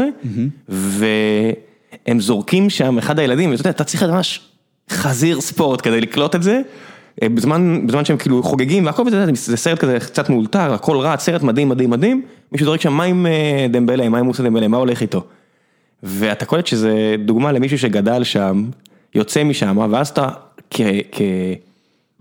והם 0.68 2.20
זורקים 2.20 2.70
שם, 2.70 2.98
אחד 2.98 3.18
הילדים, 3.18 3.50
ואתה 3.50 3.60
יודע, 3.60 3.70
אתה 3.70 3.84
צריך 3.84 4.02
ממש 4.02 4.40
חזיר 4.90 5.40
ספורט 5.40 5.80
כדי 5.82 6.00
לקלוט 6.00 6.34
את 6.34 6.42
זה. 6.42 6.60
אה, 7.22 7.28
בזמן, 7.28 7.86
בזמן 7.86 8.04
שהם 8.04 8.16
כאילו 8.16 8.42
חוגגים 8.42 8.86
והכל, 8.86 9.02
וזה, 9.06 9.26
זה 9.34 9.56
סרט 9.56 9.78
כזה 9.78 9.98
קצת 10.00 10.30
מאולתר, 10.30 10.74
הכל 10.74 10.96
רץ, 10.96 11.20
סרט 11.20 11.42
מדהים 11.42 11.68
מדהים 11.68 11.90
מדהים, 11.90 12.22
מישהו 12.52 12.64
זורק 12.64 12.80
שם 12.80 12.92
מה 12.92 13.04
עם 13.04 13.26
אה, 13.26 13.66
דמבלה, 13.70 14.08
מה 14.08 14.18
עם 14.18 14.26
מוסא 14.26 14.42
דמבלה, 14.42 14.68
מה 14.68 14.76
הולך 14.76 15.02
איתו? 15.02 15.24
ואתה 16.02 16.44
קולט 16.44 16.66
שזה 16.66 17.16
דוגמה 17.24 17.52
למישהו 17.52 17.78
שגדל 17.78 18.24
שם, 18.24 18.64
יוצא 19.14 19.44
משם, 19.44 19.78
ואז 19.90 20.08
אתה 20.08 20.28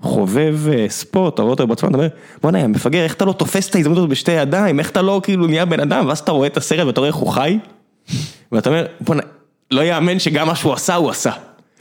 כחובב 0.01 0.57
אה, 0.73 0.85
ספורט, 0.89 1.33
אתה 1.33 1.41
רואה 1.41 1.51
אותו 1.51 1.67
בעצמם, 1.67 1.89
אתה 1.89 1.97
אומר, 1.97 2.07
בוא'נה, 2.43 2.67
מפגר, 2.67 3.03
איך 3.03 3.13
אתה 3.13 3.25
לא 3.25 3.33
תופס 3.33 3.69
את 3.69 3.75
ההזדמנות 3.75 3.97
הזאת 3.97 4.09
בשתי 4.09 4.31
ידיים, 4.31 4.79
איך 4.79 4.89
אתה 4.89 5.01
לא 5.01 5.21
כאילו 5.23 5.47
נהיה 5.47 5.65
בן 5.65 5.79
אדם, 5.79 6.07
ואז 6.07 6.19
אתה 6.19 6.31
רואה 6.31 6.47
את 6.47 6.57
הסרט 6.57 6.87
ואתה 6.87 6.99
רואה 6.99 7.07
איך 7.07 7.15
הוא 7.15 7.29
חי, 7.29 7.57
ואתה 8.51 8.69
אומר, 8.69 8.85
בוא'נה, 9.01 9.21
לא 9.71 9.81
יאמן 9.81 10.19
שגם 10.19 10.47
מה 10.47 10.55
שהוא 10.55 10.73
עשה, 10.73 10.95
הוא 10.95 11.09
עשה. 11.09 11.31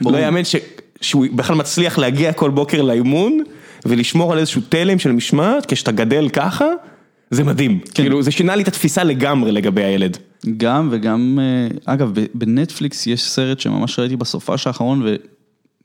ברור. 0.00 0.16
לא 0.16 0.22
יאמן 0.22 0.44
ש... 0.44 0.56
שהוא 1.02 1.26
בכלל 1.34 1.56
מצליח 1.56 1.98
להגיע 1.98 2.32
כל 2.32 2.50
בוקר 2.50 2.82
לאימון, 2.82 3.38
ולשמור 3.86 4.32
על 4.32 4.38
איזשהו 4.38 4.62
תלם 4.68 4.98
של 4.98 5.12
משמעת, 5.12 5.66
כשאתה 5.66 5.92
גדל 5.92 6.28
ככה, 6.28 6.66
זה 7.30 7.44
מדהים. 7.44 7.80
כאילו, 7.94 8.22
זה 8.22 8.30
שינה 8.30 8.56
לי 8.56 8.62
את 8.62 8.68
התפיסה 8.68 9.04
לגמרי 9.04 9.52
לגבי 9.52 9.84
הילד. 9.84 10.18
גם 10.56 10.88
וגם, 10.90 11.38
אה, 11.42 11.94
אגב, 11.94 12.12
בנטפליקס 12.34 13.06
יש 13.06 13.30
סרט 13.30 13.60
שממש 13.60 13.98
ראיתי 13.98 14.16
בסופש 14.16 14.66
האחרון, 14.66 15.02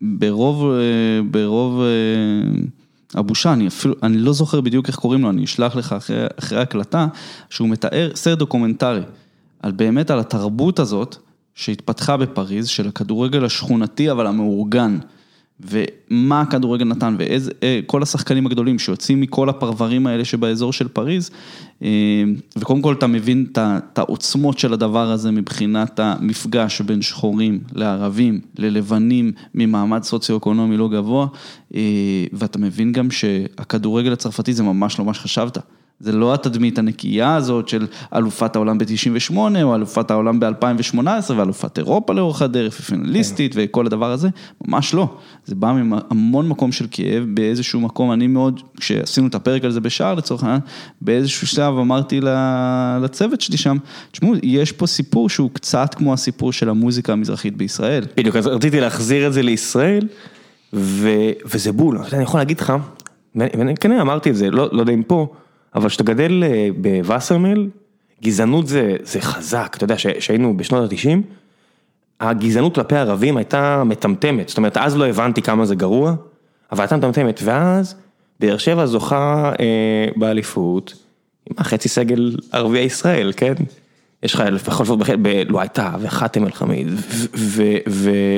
וברוב, 0.01 0.65
אה, 0.65 0.77
ברוב 1.31 1.81
אה, 1.81 1.89
הבושה, 3.19 3.53
אני 3.53 3.67
אפילו, 3.67 3.95
אני 4.03 4.17
לא 4.17 4.33
זוכר 4.33 4.61
בדיוק 4.61 4.87
איך 4.87 4.95
קוראים 4.95 5.21
לו, 5.21 5.29
אני 5.29 5.43
אשלח 5.43 5.75
לך 5.75 5.93
אחרי, 5.93 6.25
אחרי 6.39 6.59
הקלטה, 6.59 7.07
שהוא 7.49 7.69
מתאר 7.69 8.11
סרט 8.15 8.37
דוקומנטרי, 8.37 9.01
על 9.59 9.71
באמת 9.71 10.11
על 10.11 10.19
התרבות 10.19 10.79
הזאת 10.79 11.15
שהתפתחה 11.57 12.17
בפריז, 12.17 12.67
של 12.67 12.87
הכדורגל 12.87 13.45
השכונתי 13.45 14.11
אבל 14.11 14.27
המאורגן. 14.27 14.97
ומה 15.59 16.41
הכדורגל 16.41 16.85
נתן, 16.85 17.15
ואיזה, 17.19 17.51
אה, 17.63 17.79
השחקנים 18.01 18.45
הגדולים 18.45 18.79
שיוצאים 18.79 19.21
מכל 19.21 19.49
הפרברים 19.49 20.07
האלה 20.07 20.25
שבאזור 20.25 20.73
של 20.73 20.87
פריז, 20.87 21.31
אה, 21.83 22.23
וקודם 22.57 22.81
כל 22.81 22.93
אתה 22.93 23.07
מבין 23.07 23.45
את 23.51 23.97
העוצמות 23.99 24.59
של 24.59 24.73
הדבר 24.73 25.11
הזה 25.11 25.31
מבחינת 25.31 25.99
המפגש 25.99 26.81
בין 26.81 27.01
שחורים 27.01 27.59
לערבים, 27.73 28.39
ללבנים, 28.57 29.31
ממעמד 29.55 30.03
סוציו-אקונומי 30.03 30.77
לא 30.77 30.89
גבוה, 30.89 31.27
אה, 31.75 31.81
ואתה 32.33 32.59
מבין 32.59 32.91
גם 32.91 33.11
שהכדורגל 33.11 34.13
הצרפתי 34.13 34.53
זה 34.53 34.63
ממש 34.63 34.99
לא 34.99 35.05
מה 35.05 35.13
שחשבת. 35.13 35.57
זה 35.99 36.11
לא 36.11 36.33
התדמית 36.33 36.79
הנקייה 36.79 37.35
הזאת 37.35 37.67
של 37.67 37.87
אלופת 38.15 38.55
העולם 38.55 38.77
ב-98 38.77 39.37
או 39.63 39.75
אלופת 39.75 40.11
העולם 40.11 40.39
ב-2018 40.39 41.33
ואלופת 41.35 41.77
אירופה 41.77 42.13
לאורך 42.13 42.41
הדרך 42.41 42.77
ופינליסטית 42.79 43.53
כן. 43.53 43.59
וכל 43.63 43.85
הדבר 43.85 44.11
הזה, 44.11 44.29
ממש 44.67 44.93
לא. 44.93 45.17
זה 45.45 45.55
בא 45.55 45.73
מהמון 45.83 46.47
מקום 46.47 46.71
של 46.71 46.87
כאב, 46.91 47.23
באיזשהו 47.33 47.79
מקום, 47.79 48.11
אני 48.11 48.27
מאוד, 48.27 48.61
כשעשינו 48.77 49.27
את 49.27 49.35
הפרק 49.35 49.63
על 49.63 49.71
זה 49.71 49.79
בשער 49.79 50.15
לצורך 50.15 50.43
העניין, 50.43 50.61
באיזשהו 51.01 51.47
שלב 51.47 51.77
אמרתי 51.77 52.19
לצוות 53.01 53.41
שלי 53.41 53.57
שם, 53.57 53.77
תשמעו, 54.11 54.33
יש 54.43 54.71
פה 54.71 54.87
סיפור 54.87 55.29
שהוא 55.29 55.49
קצת 55.53 55.93
כמו 55.93 56.13
הסיפור 56.13 56.51
של 56.51 56.69
המוזיקה 56.69 57.13
המזרחית 57.13 57.57
בישראל. 57.57 58.05
בדיוק, 58.17 58.35
אז 58.35 58.47
רציתי 58.47 58.79
להחזיר 58.79 59.27
את 59.27 59.33
זה 59.33 59.41
לישראל, 59.41 60.07
ו... 60.73 61.09
וזה 61.45 61.71
בול, 61.71 61.97
אני 62.13 62.23
יכול 62.23 62.39
להגיד 62.39 62.59
לך, 62.59 62.73
ואני 63.35 63.49
ואני 63.57 63.75
כנראה 63.75 64.01
אמרתי 64.01 64.29
את 64.29 64.35
זה, 64.35 64.51
לא, 64.51 64.69
לא 64.71 64.79
יודע 64.79 64.93
אם 64.93 65.03
פה, 65.03 65.33
אבל 65.77 65.89
כשאתה 65.89 66.03
גדל 66.03 66.43
אה, 66.43 66.69
בווסרמיל, 66.77 67.69
גזענות 68.23 68.67
זה, 68.67 68.95
זה 69.03 69.21
חזק, 69.21 69.73
אתה 69.77 69.83
יודע, 69.83 69.95
שהיינו 69.97 70.57
בשנות 70.57 70.91
ה-90, 70.91 71.17
הגזענות 72.19 72.75
כלפי 72.75 72.95
ערבים 72.95 73.37
הייתה 73.37 73.83
מטמטמת, 73.85 74.49
זאת 74.49 74.57
אומרת, 74.57 74.77
אז 74.77 74.97
לא 74.97 75.07
הבנתי 75.07 75.41
כמה 75.41 75.65
זה 75.65 75.75
גרוע, 75.75 76.15
אבל 76.71 76.81
הייתה 76.83 76.97
מטמטמת, 76.97 77.39
ואז 77.43 77.95
באר 78.39 78.57
שבע 78.57 78.85
זוכה 78.85 79.51
אה, 79.59 80.07
באליפות, 80.15 80.93
עם 81.49 81.55
החצי 81.57 81.89
סגל 81.89 82.35
ערביי 82.51 82.83
ישראל, 82.83 83.31
כן? 83.37 83.53
יש 84.27 84.33
לך 84.33 84.43
לפחות, 84.51 84.87
לא 85.49 85.59
הייתה, 85.59 85.91
וחאתם 85.99 86.45
אל-חמיד, 86.45 86.87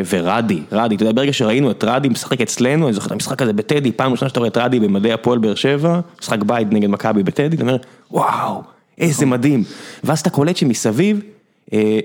ורדי, 0.10 0.62
רדי, 0.72 0.96
אתה 0.96 1.04
יודע, 1.04 1.12
ברגע 1.12 1.34
שראינו 1.34 1.72
את 1.72 1.84
רדי 1.88 2.10
משחק 2.10 2.42
אצלנו, 2.42 2.86
אני 2.86 2.94
זוכר 2.94 3.08
את 3.08 3.12
המשחק 3.12 3.42
הזה 3.42 3.54
בטדי, 3.54 3.92
פעם 3.92 4.12
ראשונה 4.12 4.30
שאתה 4.30 4.40
רואה 4.40 4.50
את 4.50 4.58
רדי 4.58 4.80
במדי 4.80 5.14
הפועל 5.14 5.40
באר 5.40 5.56
שבע, 5.56 6.00
משחק 6.22 6.44
בית 6.44 6.68
נגד 6.72 6.90
מכבי 6.90 7.24
בטדי, 7.24 7.56
אתה 7.56 7.64
אומר, 7.64 7.78
וואו, 8.12 8.62
איזה 8.98 9.26
מדהים, 9.26 9.64
ואז 10.04 10.20
אתה 10.20 10.30
קולט 10.30 10.58
שמסביב, 10.58 11.22
אה, 11.74 12.00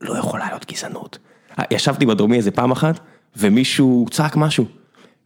לא 0.00 0.18
יכולה 0.18 0.46
להיות 0.46 0.72
גזענות. 0.72 1.18
אה, 1.58 1.64
ישבתי 1.70 2.06
בדרומי 2.06 2.36
איזה 2.36 2.50
פעם 2.50 2.70
אחת, 2.70 3.00
ומישהו 3.36 4.06
צעק 4.10 4.36
משהו, 4.36 4.64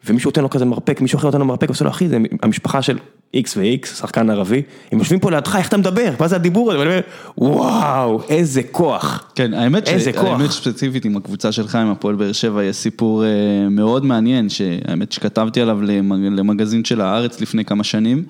ומישהו 0.07 0.29
נותן 0.29 0.43
לו 0.43 0.51
כזה 0.51 0.65
מרפק, 0.65 1.01
מישהו 1.01 1.19
אחר 1.19 1.27
נותן 1.27 1.39
לו 1.39 1.45
מרפק, 1.45 1.69
עושה 1.69 1.85
לו 1.85 1.91
אחי, 1.91 2.09
זה 2.09 2.19
המשפחה 2.43 2.83
של 2.83 2.99
X 3.37 3.49
ו-X, 3.57 3.87
שחקן 3.87 4.31
ערבי, 4.31 4.63
הם 4.93 4.99
יושבים 4.99 5.21
פה 5.21 5.31
לידך, 5.31 5.57
איך 5.57 5.69
אתה 5.69 5.77
מדבר? 5.77 6.13
מה 6.21 6.29
זה 6.29 6.37
הדיבור 6.37 6.71
הזה? 6.71 6.81
ואני 6.81 6.91
אומר, 6.91 7.01
וואו, 7.39 8.23
איזה 8.29 8.63
כוח. 8.63 9.31
כן, 9.35 9.55
האמת, 9.55 9.87
ש... 9.87 9.91
איזה 9.91 10.13
כוח. 10.13 10.25
האמת 10.25 10.51
ספציפית 10.51 11.05
עם 11.05 11.17
הקבוצה 11.17 11.53
שלך, 11.53 11.75
עם 11.75 11.91
הפועל 11.91 12.15
באר 12.15 12.33
שבע, 12.33 12.65
יש 12.65 12.77
סיפור 12.77 13.25
אה, 13.25 13.29
מאוד 13.71 14.05
מעניין, 14.05 14.49
שהאמת 14.49 15.13
שכתבתי 15.13 15.61
עליו 15.61 15.83
למג... 15.83 16.39
למגזין 16.39 16.85
של 16.85 17.01
הארץ 17.01 17.41
לפני 17.41 17.65
כמה 17.65 17.85
שנים. 17.85 18.25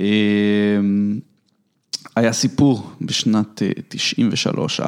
אה, 0.00 0.06
היה 2.16 2.32
סיפור 2.32 2.90
בשנת 3.00 3.62
93-4 4.80 4.82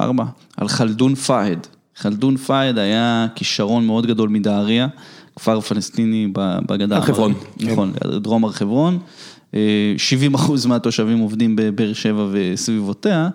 על 0.56 0.68
חלדון 0.68 1.14
פאהד. 1.14 1.66
חלדון 1.96 2.36
פאהד 2.36 2.78
היה 2.78 3.26
כישרון 3.34 3.86
מאוד 3.86 4.06
גדול 4.06 4.28
מדהריה, 4.28 4.88
כפר 5.36 5.60
פלסטיני 5.60 6.28
בגדה. 6.66 6.96
הר 6.96 7.02
חברון, 7.02 7.34
נכון, 7.60 7.92
דרום 8.20 8.44
הר 8.44 8.52
חברון. 8.52 8.98
אה, 9.54 9.94
70 9.96 10.34
אחוז 10.34 10.66
מהתושבים 10.66 11.18
עובדים 11.18 11.56
בבאר 11.56 11.92
שבע 11.92 12.26
וסביבותיה, 12.32 13.28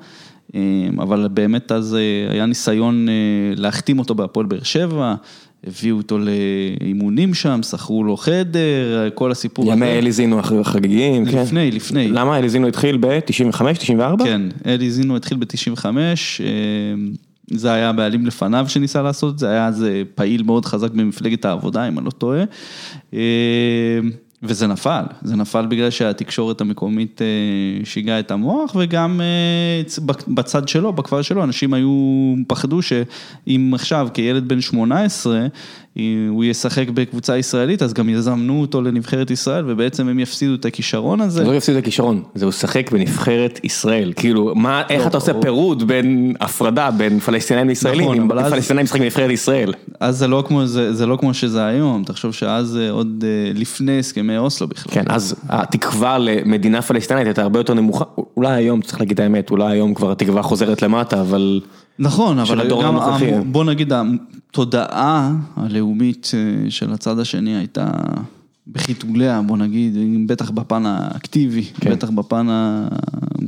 אה, 0.56 0.62
אבל 0.98 1.28
באמת 1.34 1.72
אז 1.72 1.96
אה, 1.96 2.32
היה 2.34 2.46
ניסיון 2.46 3.10
אה, 3.10 3.14
להחתים 3.56 4.00
אותו 4.00 4.16
בהפועל 4.16 4.46
באר 4.46 4.64
שבע, 4.64 5.16
הביאו 5.68 5.98
אותו 5.98 6.18
לאימונים 6.20 7.34
שם, 7.34 7.60
שכרו 7.64 8.04
לו 8.04 8.18
חדר, 8.18 9.10
כל 9.14 9.32
הסיפור 9.32 9.72
ימי 9.72 9.86
אלי 9.86 10.12
זינו 10.12 10.42
חגיגיים, 10.64 11.26
כן. 11.26 11.38
לפני, 11.38 11.72
לפני. 11.72 12.08
למה 12.08 12.38
אלי 12.38 12.50
זינו 12.50 12.68
התחיל 12.68 12.98
ב-95, 12.98 13.74
94? 13.74 14.26
כן, 14.26 14.42
אלי 14.66 14.92
זינו 14.92 15.16
התחיל 15.16 15.38
ב-95, 15.38 15.86
זה 17.52 17.74
היה 17.74 17.90
הבעלים 17.90 18.26
לפניו 18.26 18.66
שניסה 18.68 19.02
לעשות 19.02 19.40
זה, 19.40 19.50
היה 19.50 19.68
אז 19.68 19.86
פעיל 20.16 20.44
מאוד 20.44 20.66
חזק 20.66 20.92
במפלגת 20.92 21.46
העבודה, 21.46 21.88
אם 21.88 21.98
אני 22.00 22.06
לא 22.06 22.12
טועה. 22.12 22.44
וזה 24.44 24.68
נפל, 24.68 25.04
זה 25.22 25.36
נפל 25.36 25.66
בגלל 25.66 25.90
שהתקשורת 25.90 26.62
המקומית 26.62 27.22
אה, 27.22 27.86
שיגעה 27.86 28.20
את 28.20 28.32
המוח 28.32 28.76
וגם 28.80 29.22
אה, 29.22 30.04
בצד 30.28 30.68
שלו, 30.68 30.94
בכפר 30.94 31.22
שלו, 31.22 31.44
אנשים 31.44 31.74
היו, 31.74 32.34
פחדו 32.48 32.82
שאם 32.82 33.72
עכשיו 33.76 34.08
כילד 34.14 34.48
בן 34.48 34.62
18 34.62 35.40
אם 35.42 35.48
הוא 36.30 36.44
ישחק 36.44 36.90
בקבוצה 36.90 37.38
ישראלית, 37.38 37.82
אז 37.82 37.94
גם 37.94 38.10
יזמנו 38.10 38.62
אותו 38.62 38.82
לנבחרת 38.82 39.32
ישראל 39.32 39.64
ובעצם 39.68 40.08
הם 40.08 40.20
יפסידו 40.20 40.56
את 40.56 40.66
הכישרון 40.66 41.22
הזה. 41.22 41.44
זה 41.44 41.52
לא 41.52 41.56
יפסיד 41.56 41.76
את 41.76 41.84
הכישרון, 41.84 42.24
זה 42.36 42.46
הוא 42.46 42.52
שחק 42.52 42.92
בנבחרת 42.92 43.60
ישראל, 43.64 44.14
כאילו, 44.16 44.52
מה, 44.56 44.84
איך 44.90 45.02
לא, 45.02 45.08
אתה 45.08 45.18
עושה 45.18 45.32
או- 45.32 45.42
פירוד 45.42 45.88
בין 45.88 46.34
הפרדה 46.40 46.92
בין 46.92 47.20
פלסטינאים 47.20 47.68
לישראלים, 47.68 48.02
נכון, 48.02 48.18
אם 48.18 48.32
אבל 48.32 48.50
פלסטינאים 48.50 48.84
משחק 48.84 49.00
בנבחרת 49.00 49.32
ישראל. 49.32 49.74
אז 50.00 50.18
זה 50.18 50.28
לא 50.28 50.44
כמו, 50.48 50.66
זה, 50.66 50.94
זה 50.94 51.06
לא 51.06 51.18
כמו 51.18 51.34
שזה 51.34 51.66
היום, 51.66 52.04
תחשוב 52.04 52.34
שאז 52.34 52.78
אה, 52.78 52.92
עוד 52.92 53.24
אה, 53.28 53.52
לפני 53.56 54.00
הסכמי 54.00 54.38
אוסלו 54.38 54.68
בכלל. 54.68 54.94
כן, 54.94 55.04
אז 55.08 55.36
התקווה 55.50 56.18
למדינה 56.18 56.82
פלסטינאית 56.82 57.26
הייתה 57.26 57.42
הרבה 57.42 57.60
יותר 57.60 57.74
נמוכה, 57.74 58.06
אולי 58.38 58.54
היום, 58.54 58.82
צריך 58.82 59.00
להגיד 59.00 59.22
האמת, 59.22 59.52
אולי 59.52 59.72
היום 59.72 59.94
כבר 59.94 60.12
התקווה 60.12 60.42
חוזרת 60.42 60.82
למטה, 60.82 61.22
אבל... 61.22 61.62
נכון, 62.00 62.40
אבל 62.40 62.70
גם, 62.70 62.80
הנוכחי. 62.80 63.32
בוא 63.46 63.64
נגיד, 63.64 63.94
התודעה 64.56 65.32
הלאומית 65.56 66.32
אה, 66.34 66.70
של 66.72 66.94
הצד 66.94 67.20
השני 67.20 67.56
הייתה 67.56 67.92
בחיתוליה, 68.68 69.42
בוא 69.42 69.58
נגיד, 69.58 69.98
בטח 70.28 70.50
בפן 70.50 70.86
האקטיבי, 70.86 71.64
כן. 71.64 71.92
בטח 71.92 72.10
בפן 72.10 72.50
ה... 72.50 72.88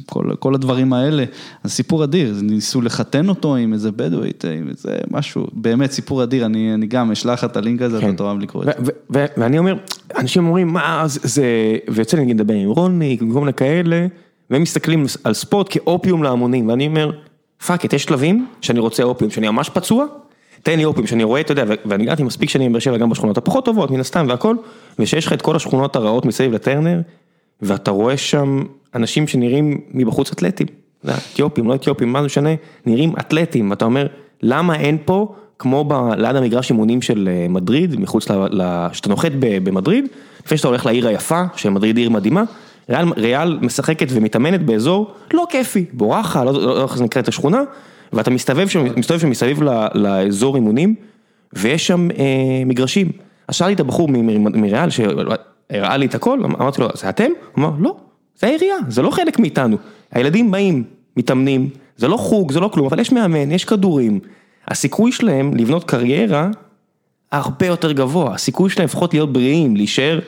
כל, 0.05 0.31
כל 0.39 0.55
הדברים 0.55 0.93
האלה. 0.93 1.23
אז 1.63 1.71
סיפור 1.71 2.03
אדיר, 2.03 2.35
ניסו 2.41 2.81
לחתן 2.81 3.29
אותו 3.29 3.55
עם 3.55 3.73
איזה 3.73 3.91
בדואית, 3.91 4.45
עם 4.45 4.69
איזה 4.69 4.97
משהו, 5.11 5.47
באמת 5.53 5.91
סיפור 5.91 6.23
אדיר, 6.23 6.45
אני, 6.45 6.73
אני 6.73 6.87
גם 6.87 7.11
אשלח 7.11 7.43
לך 7.43 7.51
את 7.51 7.57
הלינק 7.57 7.81
הזה, 7.81 8.01
כן. 8.01 8.09
אתה 8.09 8.17
תאהב 8.17 8.39
לקרוא 8.39 8.63
את 8.63 8.85
זה. 8.85 9.25
ואני 9.37 9.59
אומר, 9.59 9.75
אנשים 10.17 10.47
אומרים, 10.47 10.67
מה 10.67 11.03
זה, 11.07 11.19
זה, 11.23 11.45
ויוצא 11.89 12.17
לי 12.17 12.23
נגיד 12.23 12.39
לדבר 12.39 12.53
עם 12.53 12.69
רוני, 12.69 13.17
כל 13.19 13.39
מיני 13.39 13.53
כאלה, 13.53 14.07
והם 14.49 14.61
מסתכלים 14.61 15.05
על 15.23 15.33
ספורט 15.33 15.67
כאופיום 15.69 16.23
להמונים, 16.23 16.67
ואני 16.67 16.87
אומר, 16.87 17.11
fuck 17.67 17.93
יש 17.93 18.03
שלבים 18.03 18.47
שאני 18.61 18.79
רוצה 18.79 19.03
אופיום, 19.03 19.31
שאני 19.31 19.47
ממש 19.47 19.69
פצוע, 19.69 20.05
תן 20.63 20.77
לי 20.77 20.85
אופיום, 20.85 21.07
שאני 21.07 21.23
רואה, 21.23 21.41
אתה 21.41 21.51
יודע, 21.51 21.63
ואני 21.85 22.05
גרתי 22.05 22.23
מספיק 22.23 22.49
שנים 22.49 22.71
בבאר 22.71 22.79
שבע, 22.79 22.97
גם 22.97 23.09
בשכונות 23.09 23.37
הפחות 23.37 23.65
טובות, 23.65 23.91
מן 23.91 23.99
הסתם 23.99 24.25
והכל, 24.29 24.55
ושיש 24.99 25.25
לך 25.25 25.33
את 25.33 25.41
כל 25.41 25.55
השכונות 25.55 25.95
הרעות 25.95 26.25
מסביב 26.25 26.53
לטרנר, 26.53 27.01
ואתה 27.61 27.91
רואה 27.91 28.17
שם 28.17 28.63
אנשים 28.95 29.27
שנראים 29.27 29.81
מבחוץ 29.91 30.31
אתלטים, 30.31 30.67
אתיופים, 31.33 31.67
לא 31.67 31.75
אתיופים, 31.75 32.13
מה 32.13 32.19
זה 32.21 32.25
משנה, 32.25 32.49
נראים 32.85 33.13
אתלטים, 33.19 33.69
ואתה 33.69 33.85
אומר, 33.85 34.07
למה 34.41 34.75
אין 34.75 34.97
פה, 35.05 35.35
כמו 35.59 35.83
ב- 35.87 36.13
ליד 36.17 36.35
המגרש 36.35 36.69
אימונים 36.69 37.01
של 37.01 37.29
אה, 37.31 37.47
מדריד, 37.49 37.99
מחוץ 37.99 38.29
ל... 38.31 38.61
שאתה 38.93 39.09
נוחת 39.09 39.31
במדריד, 39.39 40.05
לפני 40.45 40.57
שאתה 40.57 40.67
הולך 40.67 40.85
לעיר 40.85 41.07
היפה, 41.07 41.43
שמדריד 41.55 41.97
עיר 41.97 42.09
מדהימה, 42.09 42.43
ריאל, 42.89 43.05
ריאל 43.17 43.59
משחקת 43.61 44.07
ומתאמנת 44.09 44.65
באזור 44.65 45.11
לא 45.33 45.45
כיפי, 45.49 45.85
בורחה, 45.93 46.43
לא 46.43 46.53
לא- 46.53 46.65
לא 46.65 46.83
איך 46.83 46.97
זה 46.97 47.03
נקרא 47.03 47.21
את 47.21 47.27
השכונה, 47.27 47.61
ואתה 48.13 48.31
מסתובב 48.31 48.67
שם, 48.67 48.85
מסתובב 48.97 49.19
שם 49.19 49.29
מסביב 49.29 49.63
ל- 49.63 49.87
לאזור 49.93 50.55
אימונים, 50.55 50.95
ויש 51.53 51.87
שם 51.87 52.07
אה, 52.11 52.63
מגרשים. 52.65 53.11
אז 53.47 53.55
שאלתי 53.55 53.73
את 53.73 53.79
הבחור 53.79 54.09
מריאל, 54.37 54.89
שהראה 54.89 55.97
לי 55.97 56.05
את 56.05 56.15
הכל, 56.15 56.39
אמרתי 56.43 56.81
לו, 56.81 56.87
זה 56.93 57.09
אתם? 57.09 57.29
הוא 57.55 57.65
אמר, 57.65 57.71
לא, 57.79 57.95
זה 58.39 58.47
העירייה, 58.47 58.75
זה 58.87 59.01
לא 59.01 59.11
חלק 59.11 59.39
מאיתנו. 59.39 59.77
הילדים 60.11 60.51
באים, 60.51 60.83
מתאמנים, 61.17 61.69
זה 61.97 62.07
לא 62.07 62.17
חוג, 62.17 62.51
זה 62.51 62.59
לא 62.59 62.67
כלום, 62.67 62.87
אבל 62.87 62.99
יש 62.99 63.11
מאמן, 63.11 63.51
יש 63.51 63.65
כדורים. 63.65 64.19
הסיכוי 64.67 65.11
שלהם 65.11 65.53
לבנות 65.53 65.83
קריירה 65.83 66.49
הרבה 67.31 67.65
יותר 67.65 67.91
גבוה, 67.91 68.33
הסיכוי 68.33 68.69
שלהם 68.69 68.85
לפחות 68.85 69.13
להיות 69.13 69.33
בריאים, 69.33 69.75
להישאר, 69.75 70.19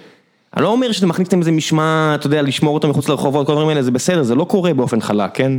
אני 0.55 0.63
לא 0.63 0.67
אומר 0.69 0.91
שזה 0.91 1.07
מכניס 1.07 1.31
להם 1.31 1.39
איזה 1.39 1.51
משמעת, 1.51 2.19
אתה 2.19 2.27
יודע, 2.27 2.41
לשמור 2.41 2.73
אותם 2.73 2.89
מחוץ 2.89 3.09
לרחובות, 3.09 3.45
כל 3.47 3.51
הדברים 3.51 3.69
האלה, 3.69 3.83
זה 3.83 3.91
בסדר, 3.91 4.23
זה 4.23 4.35
לא 4.35 4.43
קורה 4.43 4.73
באופן 4.73 5.01
חלק, 5.01 5.31
כן? 5.33 5.51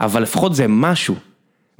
אבל 0.00 0.22
לפחות 0.22 0.54
זה 0.54 0.66
משהו, 0.68 1.14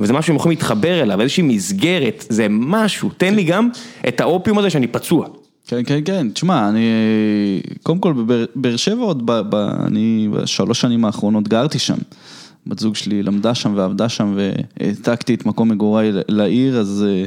וזה 0.01 0.13
משהו 0.13 0.27
שהם 0.27 0.37
יכולים 0.37 0.59
להתחבר 0.59 1.03
אליו, 1.03 1.21
איזושהי 1.21 1.43
מסגרת, 1.43 2.25
זה 2.29 2.47
משהו, 2.51 3.11
תן 3.17 3.35
לי 3.35 3.45
גם 3.45 3.69
את 4.09 4.21
האופיום 4.21 4.59
הזה 4.59 4.71
שאני 4.71 4.87
פצוע. 4.87 5.27
כן, 5.67 5.81
כן, 5.87 6.01
כן, 6.05 6.31
תשמע, 6.31 6.69
אני, 6.69 6.81
קודם 7.83 7.99
כל 7.99 8.13
בבאר 8.13 8.45
באר 8.55 8.77
שבע 8.77 9.03
עוד, 9.03 9.27
ב, 9.27 9.41
ב, 9.49 9.55
אני 9.87 10.29
בשלוש 10.33 10.81
שנים 10.81 11.05
האחרונות 11.05 11.49
גרתי 11.49 11.79
שם. 11.79 11.97
בת 12.67 12.79
זוג 12.79 12.97
שלי 12.97 13.23
למדה 13.23 13.55
שם 13.55 13.73
ועבדה 13.77 14.09
שם 14.09 14.37
והעתקתי 14.37 15.35
את 15.35 15.47
מקום 15.47 15.69
מגוריי 15.69 16.11
לעיר, 16.29 16.79
אז 16.79 17.05
אה, 17.09 17.25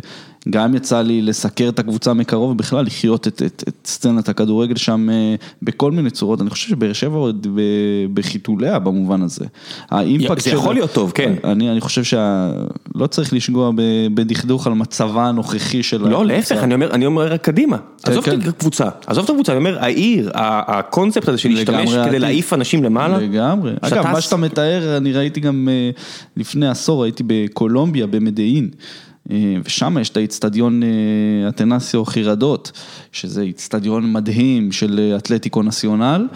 גם 0.50 0.76
יצא 0.76 1.02
לי 1.02 1.22
לסקר 1.22 1.70
את 1.70 1.80
הקבוצה 1.80 2.14
מקרוב 2.14 2.52
ובכלל 2.52 2.86
לחיות 2.86 3.28
את, 3.28 3.42
את, 3.46 3.64
את 3.68 3.74
סצנת 3.86 4.30
הכדורגל 4.30 4.76
שם 4.76 5.10
אה, 5.10 5.36
בכל 5.62 5.92
מיני 5.92 6.10
צורות. 6.10 6.42
אני 6.42 6.50
חושב 6.50 6.70
שבאר 6.70 6.94
שבע 6.94 7.18
עוד 7.18 7.48
ב- 7.56 7.62
בחיתוליה 8.14 8.80
במובן 8.80 9.22
הזה. 9.22 9.46
האימפקט 9.90 10.42
זה 10.42 10.50
יכול 10.50 10.76
להיות 10.76 10.94
טוב, 10.94 11.12
כן. 11.16 11.34
אני, 11.44 11.72
אני 11.72 11.82
חושב 11.82 12.04
שלא 12.04 13.08
צריך 13.08 13.34
לשגוע 13.34 13.72
בדכדוך 14.14 14.68
על 14.68 14.74
מצבה 14.74 15.26
הנוכחי 15.26 15.84
של 15.84 16.10
לא. 16.10 16.26
להפך, 16.26 16.58
אני 16.64 16.74
אומר, 16.74 16.92
אני 16.92 17.06
אומר 17.06 17.34
רק 17.34 17.42
קדימה. 17.42 17.78
עזוב 18.04 18.26
כן. 18.26 18.42
את 18.42 18.48
הקבוצה, 18.48 18.90
עזוב 19.08 19.24
את 19.24 19.30
הקבוצה, 19.30 19.52
אני 19.52 19.60
אומר, 19.60 19.84
העיר, 19.84 20.32
הקונספט 20.34 21.28
הזה 21.28 21.38
של 21.38 21.50
להשתמש 21.50 21.94
כדי. 22.06 22.20
להעיף 22.20 22.54
אנשים 22.54 22.84
למעלה. 22.84 23.18
לגמרי. 23.18 23.74
שאתה 23.86 24.02
אגב, 24.02 24.12
מה 24.12 24.22
שאתה 24.22 24.38
מתאר, 24.38 24.98
אני 24.98 25.14
ראיתי 25.14 25.40
גם 25.40 25.70
אה, 25.72 25.90
לפני 26.38 26.68
עשור, 26.68 27.04
הייתי 27.04 27.24
בקולומביה, 27.28 28.08
במדעין. 28.08 28.70
אה, 29.32 29.56
ושם 29.64 29.98
יש 30.02 30.10
את 30.10 30.18
האיצטדיון 30.18 30.84
אה, 30.84 30.90
אתנסיו 31.50 32.06
חירדות, 32.06 32.72
שזה 33.12 33.42
איצטדיון 33.42 34.14
מדהים 34.14 34.72
של 34.72 35.00
אה, 35.00 35.18
אתלטיקו 35.18 35.64
נציונל, 35.64 36.28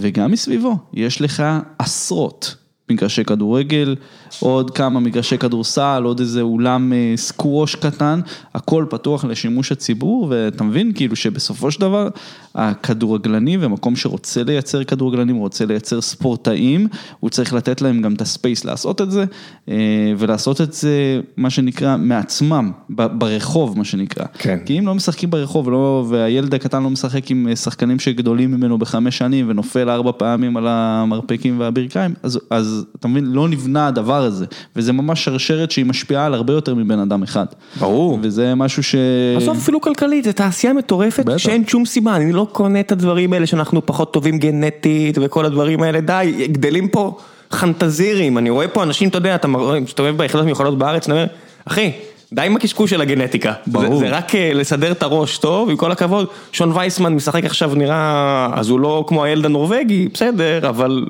וגם 0.00 0.30
מסביבו 0.30 0.76
יש 0.94 1.20
לך 1.20 1.42
עשרות 1.78 2.56
מגרשי 2.90 3.24
כדורגל, 3.24 3.96
עוד 4.40 4.70
כמה 4.70 5.00
מגרשי 5.00 5.38
כדורסל, 5.38 6.02
עוד 6.04 6.20
איזה 6.20 6.40
אולם 6.40 6.92
אה, 6.92 7.12
סקווש 7.16 7.74
קטן, 7.74 8.20
הכל 8.54 8.86
פתוח 8.90 9.24
לשימוש 9.24 9.72
הציבור, 9.72 10.26
ואתה 10.30 10.64
מבין 10.64 10.92
כאילו 10.92 11.16
שבסופו 11.16 11.70
של 11.70 11.80
דבר 11.80 12.08
הכדורגלני 12.54 13.56
ומקום 13.60 13.96
שרוצה 13.96 14.42
לייצר 14.42 14.84
כדורגלנים, 14.84 15.36
רוצה 15.36 15.66
לייצר 15.66 16.00
ספורטאים, 16.00 16.88
הוא 17.20 17.30
צריך 17.30 17.54
לתת 17.54 17.82
להם 17.82 18.02
גם 18.02 18.14
את 18.14 18.20
הספייס 18.20 18.64
לעשות 18.64 19.00
את 19.00 19.10
זה, 19.10 19.24
אה, 19.68 19.74
ולעשות 20.18 20.60
את 20.60 20.72
זה, 20.72 21.20
מה 21.36 21.50
שנקרא, 21.50 21.96
מעצמם, 21.96 22.72
ברחוב, 22.88 23.78
מה 23.78 23.84
שנקרא. 23.84 24.24
כן. 24.38 24.58
כי 24.66 24.78
אם 24.78 24.86
לא 24.86 24.94
משחקים 24.94 25.30
ברחוב 25.30 25.66
ולא, 25.66 26.06
והילד 26.08 26.54
הקטן 26.54 26.82
לא 26.82 26.90
משחק 26.90 27.30
עם 27.30 27.48
אה, 27.48 27.56
שחקנים 27.56 27.98
שגדולים 27.98 28.50
ממנו 28.50 28.78
בחמש 28.78 29.18
שנים 29.18 29.50
ונופל 29.50 29.90
ארבע 29.90 30.12
פעמים 30.16 30.56
על 30.56 30.66
המרפקים 30.68 31.60
והברכיים, 31.60 32.14
אז, 32.22 32.38
אז 32.50 32.79
אתה 32.98 33.08
מבין, 33.08 33.24
לא 33.26 33.48
נבנה 33.48 33.86
הדבר 33.86 34.22
הזה, 34.22 34.46
וזה 34.76 34.92
ממש 34.92 35.24
שרשרת 35.24 35.70
שהיא 35.70 35.84
משפיעה 35.84 36.26
על 36.26 36.34
הרבה 36.34 36.52
יותר 36.52 36.74
מבן 36.74 36.98
אדם 36.98 37.22
אחד. 37.22 37.46
ברור. 37.80 38.18
וזה 38.22 38.54
משהו 38.54 38.82
ש... 38.82 38.94
בסוף 39.36 39.58
אפילו 39.58 39.80
כלכלית, 39.80 40.24
זו 40.24 40.32
תעשייה 40.32 40.72
מטורפת 40.72 41.24
בטח. 41.24 41.36
שאין 41.36 41.66
שום 41.66 41.86
סיבה, 41.86 42.16
אני 42.16 42.32
לא 42.32 42.46
קונה 42.52 42.80
את 42.80 42.92
הדברים 42.92 43.32
האלה 43.32 43.46
שאנחנו 43.46 43.86
פחות 43.86 44.12
טובים 44.12 44.38
גנטית 44.38 45.18
וכל 45.20 45.44
הדברים 45.44 45.82
האלה, 45.82 46.00
די, 46.00 46.48
גדלים 46.52 46.88
פה 46.88 47.16
חנטזירים, 47.52 48.38
אני 48.38 48.50
רואה 48.50 48.68
פה 48.68 48.82
אנשים, 48.82 49.08
אתה 49.08 49.18
יודע, 49.18 49.34
אתה 49.34 49.48
מסתובב 49.80 50.16
ביחידות 50.16 50.44
מיוחדות 50.44 50.78
בארץ, 50.78 51.08
אני 51.08 51.18
אומר, 51.18 51.26
אחי, 51.64 51.92
די 52.32 52.42
עם 52.42 52.56
הקשקוש 52.56 52.90
של 52.90 53.00
הגנטיקה, 53.00 53.52
ברור. 53.66 53.98
זה, 53.98 53.98
זה 53.98 54.16
רק 54.16 54.34
אה, 54.34 54.52
לסדר 54.54 54.92
את 54.92 55.02
הראש 55.02 55.38
טוב, 55.38 55.70
עם 55.70 55.76
כל 55.76 55.92
הכבוד, 55.92 56.26
שון 56.52 56.72
וייסמן 56.72 57.14
משחק 57.14 57.44
עכשיו 57.44 57.74
נראה, 57.74 58.48
אז 58.54 58.68
הוא 58.68 58.80
לא 58.80 59.04
כמו 59.06 59.24
הילד 59.24 59.44
הנורבגי, 59.44 60.08
בסדר, 60.14 60.68
אבל 60.68 61.06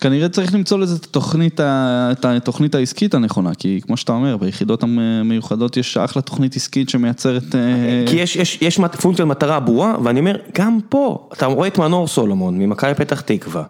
כנראה 0.00 0.28
צריך 0.28 0.54
למצוא 0.54 0.78
לזה 0.78 0.96
את 0.96 1.04
התוכנית, 1.04 1.60
את 1.60 2.24
התוכנית 2.24 2.74
העסקית 2.74 3.14
הנכונה, 3.14 3.54
כי 3.54 3.80
כמו 3.82 3.96
שאתה 3.96 4.12
אומר, 4.12 4.36
ביחידות 4.36 4.82
המיוחדות 4.82 5.76
יש 5.76 5.96
אחלה 5.96 6.22
תוכנית 6.22 6.56
עסקית 6.56 6.88
שמייצרת... 6.88 7.54
אה, 7.54 8.04
כי 8.06 8.16
יש, 8.16 8.36
יש, 8.36 8.58
יש 8.62 8.80
פונקציית 9.00 9.28
מטרה 9.28 9.60
ברורה, 9.60 9.96
ואני 10.04 10.20
אומר, 10.20 10.36
גם 10.54 10.78
פה, 10.88 11.28
אתה 11.32 11.46
רואה 11.46 11.68
את 11.68 11.78
מנור 11.78 12.06
סולומון 12.08 12.58
ממכבי 12.58 12.94
פתח 12.94 13.20
תקווה, 13.20 13.62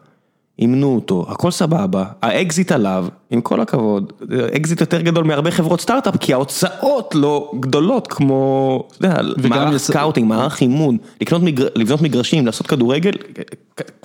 אימנו 0.59 0.95
אותו, 0.95 1.27
הכל 1.29 1.51
סבבה, 1.51 2.05
האקזיט 2.23 2.73
עליו, 2.73 3.07
עם 3.31 3.41
כל 3.41 3.61
הכבוד, 3.61 4.13
אקזיט 4.57 4.81
יותר 4.81 5.01
גדול 5.01 5.25
מהרבה 5.25 5.51
חברות 5.51 5.81
סטארט-אפ, 5.81 6.17
כי 6.17 6.33
ההוצאות 6.33 7.15
לא 7.15 7.53
גדולות 7.61 8.07
כמו, 8.07 8.85
אתה 8.99 9.07
יודע, 9.07 9.49
מערך 9.49 9.75
יצ- 9.75 9.79
scouting, 9.79 10.29
מערך 10.29 10.61
אימון, 10.61 10.97
לקנות 11.21 11.43
מגר, 11.43 11.67
לבנות 11.77 12.03
מגרשים, 12.03 12.47
לעשות 12.47 12.67
כדורגל, 12.67 13.13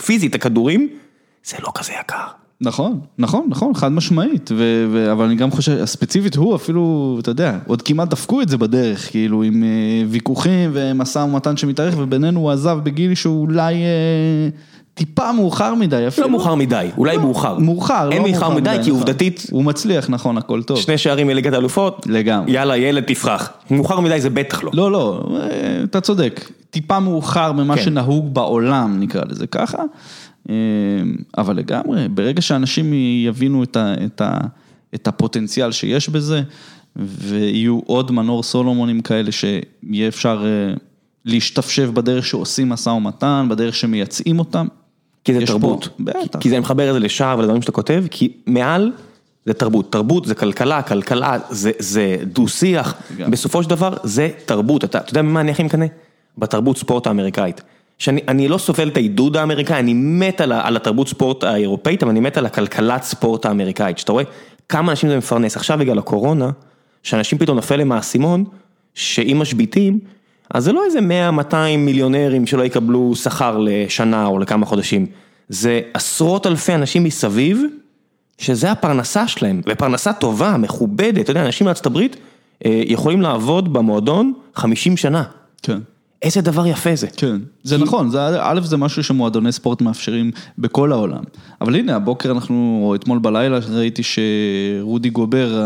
פיזית, 0.06 0.36
הכדורים, 0.36 0.90
זה 1.46 1.58
לא 1.64 1.72
כזה 1.76 1.94
יקר. 2.02 2.26
נכון, 2.62 3.00
נכון, 3.18 3.48
נכון, 3.50 3.74
חד 3.74 3.92
משמעית, 3.92 4.50
ו- 4.52 4.86
ו- 4.92 5.12
אבל 5.12 5.26
אני 5.26 5.36
גם 5.36 5.52
חושב, 5.52 5.86
ספציפית 5.86 6.36
הוא 6.36 6.56
אפילו, 6.56 7.18
אתה 7.22 7.32
יודע, 7.32 7.58
עוד 7.68 7.82
כמעט 7.82 8.08
דפקו 8.08 8.42
את 8.42 8.50
זה 8.50 8.58
בדרך, 8.58 9.12
כאילו 9.12 9.44
עם 9.44 9.64
אה, 9.64 10.04
ויכוחים 10.08 10.70
ומשא 10.74 11.20
ומתן 11.20 11.58
שמתארך, 11.58 11.94
ובינינו 11.98 12.40
הוא 12.40 12.52
עזב 12.52 12.80
בגיל 12.84 13.16
שהוא 13.16 13.42
אולי 13.42 13.74
אה, 13.74 14.50
טיפה 14.94 15.32
מאוחר 15.32 15.76
מדי, 15.76 16.08
אפילו. 16.08 16.28
לא 16.28 16.32
מאוחר 16.32 16.56
מדי, 16.56 16.88
אולי 16.98 17.18
מאוחר. 17.18 17.60
מאוחר, 17.60 18.12
אין 18.12 18.22
לא 18.24 18.30
מאוחר 18.30 18.50
מדי, 18.50 18.70
כי 18.70 18.80
נכון. 18.80 18.92
עובדתית, 18.92 19.46
הוא 19.52 19.64
מצליח, 19.64 20.10
נכון, 20.10 20.38
הכל 20.38 20.64
טוב. 20.64 20.78
שני 20.78 20.98
שערים 20.98 21.28
מליגת 21.28 21.54
האלופות, 21.54 22.06
לגמרי. 22.10 22.52
יאללה 22.52 22.78
ילד 22.78 23.04
תפרח. 23.04 23.52
מאוחר 23.72 24.00
מדי 24.00 24.22
זה 24.22 24.30
בטח 24.30 24.64
לא. 24.64 24.72
לא, 24.74 24.92
לא, 24.92 25.24
אה, 25.40 25.84
אתה 25.84 26.02
צודק, 26.02 26.52
טיפה 26.70 27.00
מאוחר 27.00 27.52
ממה 27.52 27.76
כן. 27.76 27.82
שנהוג 27.82 28.34
בעולם, 28.34 29.00
נקרא 29.00 29.22
לזה 29.30 29.48
ככה, 29.48 29.78
אבל 31.38 31.56
לגמרי, 31.58 32.08
ברגע 32.10 32.42
שאנשים 32.42 32.94
יבינו 33.26 33.64
את, 33.64 33.76
ה, 33.78 33.94
את, 34.06 34.22
ה, 34.22 34.38
את 34.96 35.08
הפוטנציאל 35.08 35.72
שיש 35.72 36.10
בזה, 36.10 36.42
ויהיו 36.96 37.80
עוד 37.86 38.12
מנור 38.12 38.44
סולומונים 38.44 39.02
כאלה 39.02 39.32
שיהיה 39.32 40.08
אפשר 40.08 40.46
אה, 40.46 40.74
להשתפשף 41.26 41.86
בדרך 41.86 42.26
שעושים 42.26 42.70
משא 42.70 42.90
ומתן, 42.90 43.48
בדרך 43.50 43.76
שמייצאים 43.76 44.40
אותם. 44.40 44.68
כי 45.24 45.34
זה 45.34 45.40
יש 45.40 45.52
פה- 45.52 45.54
תרבות. 45.54 45.90
בטח. 46.00 46.40
כי 46.40 46.50
זה 46.50 46.60
מחבר 46.60 46.90
את 46.90 46.94
זה 46.94 47.00
לשער 47.00 47.38
ולדברים 47.40 47.62
שאתה 47.62 47.72
כותב, 47.72 48.04
כי 48.12 48.34
מעל 48.48 48.92
זה 49.46 49.54
תרבות. 49.54 49.92
תרבות 49.92 50.26
זה 50.26 50.36
כלכלה, 50.36 50.82
כלכלה 50.82 51.38
זה, 51.50 51.72
זה 51.80 52.18
דו-שיח. 52.24 52.96
בסופו 53.30 53.64
של 53.64 53.70
דבר 53.70 53.94
זה 54.04 54.30
תרבות. 54.46 54.84
אתה, 54.84 54.98
אתה 54.98 55.10
יודע 55.10 55.22
ממה 55.22 55.42
אני 55.42 55.52
הכי 55.52 55.64
מקנא? 55.64 55.86
בתרבות 56.38 56.78
ספורט 56.78 57.08
האמריקאית. 57.08 57.62
שאני 57.98 58.22
אני 58.28 58.48
לא 58.48 58.58
סובל 58.58 58.88
את 58.88 58.98
העידוד 58.98 59.38
האמריקאי, 59.38 59.80
אני 59.80 59.94
מת 59.94 60.42
על, 60.42 60.52
על 60.52 60.76
התרבות 60.76 61.08
ספורט 61.08 61.44
האירופאית, 61.44 62.04
אבל 62.04 62.12
אני 62.12 62.20
מת 62.20 62.38
על 62.38 62.46
הכלכלת 62.46 63.04
ספורט 63.04 63.46
האמריקאית. 63.46 63.98
שאתה 63.98 64.12
רואה 64.12 64.24
כמה 64.70 64.92
אנשים 64.92 65.10
זה 65.10 65.18
מפרנס. 65.18 65.58
עכשיו 65.58 65.78
בגלל 65.78 66.00
הקורונה, 66.00 66.50
שאנשים 67.04 67.38
פתאום 67.38 67.56
נופל 67.56 67.76
להם 67.76 67.92
האסימון, 67.92 68.44
שאם 68.94 69.38
משביתים, 69.40 70.00
אז 70.54 70.64
זה 70.64 70.74
לא 70.74 70.86
איזה 70.86 71.00
100-200 71.00 71.56
מיליונרים 71.78 72.48
שלא 72.48 72.64
יקבלו 72.64 73.16
שכר 73.16 73.58
לשנה 73.58 74.26
או 74.26 74.40
לכמה 74.40 74.66
חודשים, 74.66 75.06
זה 75.50 75.82
עשרות 75.94 76.48
אלפי 76.48 76.76
אנשים 76.76 77.04
מסביב, 77.04 77.62
שזה 78.38 78.72
הפרנסה 78.72 79.28
שלהם, 79.28 79.62
ופרנסה 79.70 80.14
טובה, 80.14 80.58
מכובדת, 80.58 81.20
אתה 81.20 81.32
יודע, 81.32 81.46
אנשים 81.46 81.66
מארצות 81.66 81.86
הברית 81.86 82.16
אה, 82.66 82.82
יכולים 82.86 83.22
לעבוד 83.22 83.74
במועדון 83.74 84.34
50 84.56 84.98
שנה. 84.98 85.24
כן. 85.64 85.80
איזה 86.26 86.42
דבר 86.42 86.68
יפה 86.68 86.96
זה. 86.96 87.08
כן, 87.18 87.38
זה 87.64 87.78
נכון, 87.78 88.10
זה, 88.10 88.20
א', 88.42 88.60
זה 88.64 88.78
משהו 88.78 89.04
שמועדוני 89.04 89.52
ספורט 89.52 89.82
מאפשרים 89.82 90.32
בכל 90.58 90.92
העולם. 90.92 91.24
אבל 91.62 91.76
הנה, 91.76 91.96
הבוקר 91.96 92.32
אנחנו, 92.32 92.82
או 92.84 92.96
אתמול 92.96 93.20
בלילה, 93.20 93.60
ראיתי 93.70 94.02
שרודי 94.04 95.10
גובר, 95.10 95.62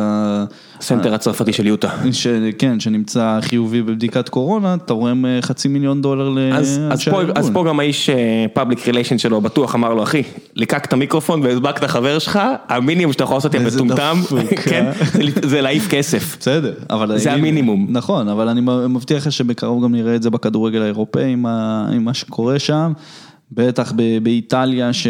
הסנטר 0.80 1.14
הצרפתי 1.14 1.54
של 1.54 1.68
יוטה. 1.68 1.90
ש... 2.12 2.28
כן, 2.58 2.80
שנמצא 2.80 3.40
חיובי 3.42 3.82
בבדיקת 3.82 4.30
קורונה, 4.30 4.78
תורם 4.78 5.26
אה, 5.26 5.40
חצי 5.42 5.68
מיליון 5.68 6.02
דולר 6.02 6.30
לאנשי 6.30 7.10
הארגון. 7.10 7.38
אז 7.38 7.50
פה 7.54 7.64
גם 7.68 7.80
האיש 7.80 8.10
public 8.54 8.86
relation 8.88 9.18
שלו 9.18 9.42
בטוח 9.42 9.76
אמר 9.76 9.94
לו, 9.94 10.04
אחי, 10.04 10.24
ליקקת 10.56 10.94
מיקרופון 10.94 11.42
והדבקת 11.42 11.84
חבר 11.84 12.20
שלך, 12.20 12.40
המינימום 12.68 13.14
שאתה 13.14 13.24
יכול 13.24 13.36
לעשות 13.36 13.56
עם 13.56 13.66
מטומטם, 13.66 14.18
כן, 14.70 14.86
אה? 14.86 15.28
זה, 15.44 15.62
להעיף 15.62 15.88
כסף. 15.88 16.38
בסדר, 16.40 16.74
אבל... 16.90 17.18
זה 17.18 17.34
המינימום. 17.34 17.88
נכון, 17.90 18.28
אבל 18.28 18.48
אני 18.48 18.62
מבטיח 18.90 19.28
לך 19.28 19.32
שבקרוב 19.32 19.84
גם 19.84 19.92
נראה 19.92 20.16
את 20.16 20.24
זה 20.24 20.30
בכדורגל 20.30 20.82
האירופאי 20.82 21.32
עם, 21.32 21.46
ה... 21.46 21.88
עם 21.94 22.06
מה 22.06 22.14
שקורה 22.14 22.60
שם, 22.60 22.92
בטח 23.52 23.94
ב... 23.96 24.24
באיטליה, 24.24 24.94
ש... 24.94 25.08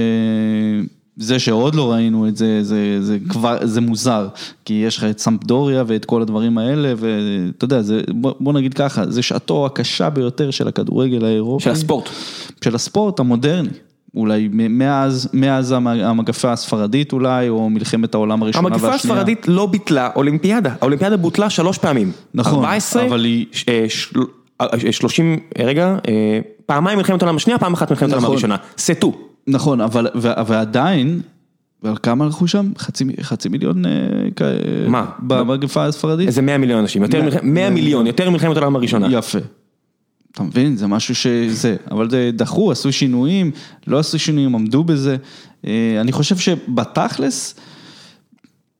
זה 1.21 1.39
שעוד 1.39 1.75
לא 1.75 1.91
ראינו 1.91 2.27
את 2.27 2.37
זה, 2.37 2.63
זה, 2.63 2.97
זה 3.01 3.17
כבר, 3.29 3.57
זה 3.61 3.81
מוזר, 3.81 4.27
כי 4.65 4.73
יש 4.73 4.97
לך 4.97 5.03
את 5.03 5.19
סמפדוריה 5.19 5.83
ואת 5.87 6.05
כל 6.05 6.21
הדברים 6.21 6.57
האלה, 6.57 6.93
ואתה 6.97 7.65
יודע, 7.65 7.81
זה, 7.81 8.01
בוא, 8.09 8.33
בוא 8.39 8.53
נגיד 8.53 8.73
ככה, 8.73 9.03
זה 9.11 9.21
שעתו 9.21 9.65
הקשה 9.65 10.09
ביותר 10.09 10.51
של 10.51 10.67
הכדורגל 10.67 11.25
האירופי. 11.25 11.63
של 11.63 11.69
הספורט. 11.71 12.09
של 12.63 12.75
הספורט 12.75 13.19
המודרני. 13.19 13.69
אולי 14.15 14.49
מאז, 14.53 15.29
מאז 15.33 15.71
המ- 15.71 15.87
המגפה 15.87 16.51
הספרדית 16.51 17.13
אולי, 17.13 17.49
או 17.49 17.69
מלחמת 17.69 18.13
העולם 18.15 18.43
הראשונה 18.43 18.67
המגפה 18.67 18.87
והשנייה. 18.87 19.15
הספרדית 19.15 19.47
לא 19.47 19.65
ביטלה 19.65 20.09
אולימפיאדה, 20.15 20.73
האולימפיאדה 20.81 21.17
בוטלה 21.17 21.49
שלוש 21.49 21.77
פעמים. 21.77 22.11
נכון, 22.33 22.53
14, 22.59 23.05
אבל 23.05 23.25
היא- 23.25 23.45
ש- 23.51 23.65
אה, 23.69 23.85
של- 23.89 24.19
אה, 24.61 24.67
30, 24.91 25.39
אה, 25.59 25.65
רגע, 25.65 25.95
פעמיים 26.65 26.97
מלחמת 26.97 27.21
העולם 27.21 27.35
השנייה, 27.35 27.59
פעם 27.59 27.73
אחת 27.73 27.89
מלחמת 27.91 28.09
העולם 28.09 28.21
נכון. 28.23 28.31
הראשונה. 28.33 28.55
סטו. 28.77 29.28
נכון, 29.49 29.81
אבל, 29.81 30.07
ועדיין, 30.47 31.21
ועל 31.83 31.95
כמה 32.03 32.25
הלכו 32.25 32.47
שם? 32.47 32.71
חצי, 32.77 33.03
חצי 33.21 33.49
מיליון 33.49 33.85
אה, 33.85 33.91
כ- 34.35 34.41
מה? 34.87 35.05
במגפה 35.19 35.85
הספרדית? 35.85 36.27
איזה 36.27 36.41
100 36.41 36.57
מיליון 36.57 36.79
אנשים, 36.79 37.01
יותר 37.01 37.21
מאה- 37.21 37.29
מלח- 37.29 37.39
100 37.43 37.69
מיליון, 37.69 38.07
יותר 38.07 38.29
מלחמת 38.29 38.57
העולם 38.57 38.75
הראשונה. 38.75 39.07
יפה. 39.11 39.39
אתה 40.31 40.43
מבין? 40.43 40.75
זה 40.77 40.87
משהו 40.87 41.15
שזה, 41.15 41.75
אבל 41.91 42.09
זה 42.09 42.29
דחו, 42.33 42.71
עשו 42.71 42.91
שינויים, 42.91 43.51
לא 43.87 43.99
עשו 43.99 44.19
שינויים, 44.19 44.55
עמדו 44.55 44.83
בזה. 44.83 45.17
אה, 45.67 45.97
אני 46.01 46.11
חושב 46.11 46.37
שבתכלס, 46.37 47.55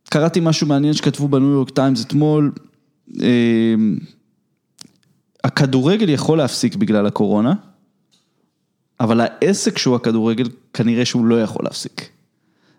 קראתי 0.09 0.39
משהו 0.43 0.67
מעניין 0.67 0.93
שכתבו 0.93 1.27
בניו 1.27 1.47
יורק 1.49 1.69
טיימס 1.69 2.05
אתמול, 2.05 2.51
אה, 3.21 3.27
הכדורגל 5.43 6.09
יכול 6.09 6.37
להפסיק 6.37 6.75
בגלל 6.75 7.05
הקורונה, 7.05 7.53
אבל 8.99 9.21
העסק 9.21 9.77
שהוא 9.77 9.95
הכדורגל, 9.95 10.49
כנראה 10.73 11.05
שהוא 11.05 11.25
לא 11.25 11.41
יכול 11.41 11.65
להפסיק. 11.65 12.09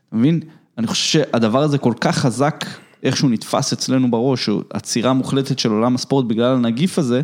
אתה 0.09 0.17
מבין? 0.17 0.41
אני 0.79 0.87
חושב 0.87 1.05
שהדבר 1.05 1.63
הזה 1.63 1.79
כל 1.79 1.93
כך 2.01 2.19
חזק, 2.19 2.65
איכשהו 3.03 3.29
נתפס 3.29 3.73
אצלנו 3.73 4.11
בראש, 4.11 4.49
עצירה 4.71 5.13
מוחלטת 5.13 5.59
של 5.59 5.71
עולם 5.71 5.95
הספורט 5.95 6.25
בגלל 6.25 6.55
הנגיף 6.55 6.99
הזה, 6.99 7.21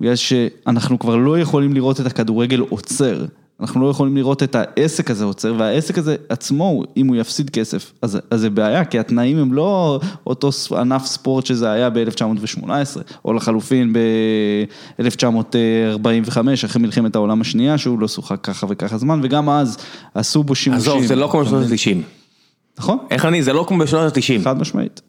בגלל 0.00 0.16
שאנחנו 0.16 0.98
כבר 0.98 1.16
לא 1.16 1.38
יכולים 1.38 1.72
לראות 1.72 2.00
את 2.00 2.06
הכדורגל 2.06 2.60
עוצר. 2.60 3.24
אנחנו 3.60 3.80
לא 3.80 3.90
יכולים 3.90 4.16
לראות 4.16 4.42
את 4.42 4.56
העסק 4.58 5.10
הזה 5.10 5.24
עוצר, 5.24 5.54
והעסק 5.58 5.98
הזה 5.98 6.16
עצמו, 6.28 6.82
אם 6.96 7.06
הוא 7.06 7.16
יפסיד 7.16 7.50
כסף, 7.50 7.92
אז, 8.02 8.18
אז 8.30 8.40
זה 8.40 8.50
בעיה, 8.50 8.84
כי 8.84 8.98
התנאים 8.98 9.38
הם 9.38 9.52
לא 9.52 10.00
אותו 10.26 10.50
ענף 10.78 11.06
ספורט 11.06 11.46
שזה 11.46 11.70
היה 11.70 11.90
ב-1918, 11.90 12.68
או 13.24 13.32
לחלופין 13.32 13.92
ב-1945, 13.92 16.38
אחרי 16.64 16.82
מלחמת 16.82 17.16
העולם 17.16 17.40
השנייה, 17.40 17.78
שהוא 17.78 17.98
לא 17.98 18.08
שוחק 18.08 18.40
ככה 18.42 18.66
וככה 18.70 18.98
זמן, 18.98 19.20
וגם 19.22 19.50
אז 19.50 19.78
עשו 20.14 20.42
בו 20.42 20.54
שימושים. 20.54 20.92
עזוב, 20.92 21.06
זה 21.06 21.16
לא 21.16 21.28
כמו 21.30 21.40
בשנות 21.40 21.64
מבין? 21.64 21.98
ה-90. 21.98 22.02
נכון, 22.78 22.98
איך 23.10 23.24
אני, 23.24 23.42
זה 23.42 23.52
לא 23.52 23.64
כמו 23.68 23.78
בשנות 23.78 24.16
ה-90. 24.16 24.44
חד 24.44 24.60
משמעית, 24.60 25.00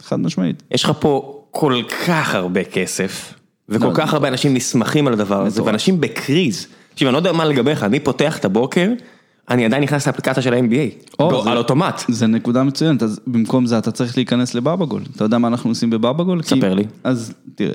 חד 0.00 0.20
משמעית. 0.20 0.62
יש 0.70 0.84
לך 0.84 0.92
פה 1.00 1.42
כל 1.50 1.82
כך 2.06 2.34
הרבה 2.34 2.64
כסף, 2.64 3.34
וכל 3.68 3.86
לא, 3.86 3.90
כך 3.94 4.14
הרבה 4.14 4.28
אנשים 4.28 4.54
נסמכים 4.54 5.06
על 5.06 5.12
הדבר 5.12 5.46
הזה. 5.46 5.62
ואנשים 5.62 6.00
בקריז. 6.00 6.66
תקשיב, 6.94 7.08
אני 7.08 7.12
לא 7.12 7.18
יודע 7.18 7.32
מה 7.32 7.44
לגביך, 7.44 7.82
אני 7.82 8.00
פותח 8.00 8.38
את 8.38 8.44
הבוקר, 8.44 8.90
אני 9.50 9.64
עדיין 9.64 9.82
נכנס 9.82 10.06
לאפליקציה 10.06 10.42
של 10.42 10.54
ה-NBA, 10.54 11.22
זה- 11.44 11.50
על 11.50 11.58
אוטומט. 11.58 12.02
זה 12.08 12.26
נקודה 12.26 12.62
מצוינת, 12.62 13.02
אז 13.02 13.20
במקום 13.26 13.66
זה 13.66 13.78
אתה 13.78 13.90
צריך 13.90 14.16
להיכנס 14.16 14.54
לבבא-גול. 14.54 15.02
אתה 15.16 15.24
יודע 15.24 15.38
מה 15.38 15.48
אנחנו 15.48 15.70
עושים 15.70 15.90
בבבא-גול? 15.90 16.42
כי- 16.42 16.48
ספר 16.48 16.74
לי. 16.74 16.84
אז 17.04 17.34
תראה, 17.54 17.74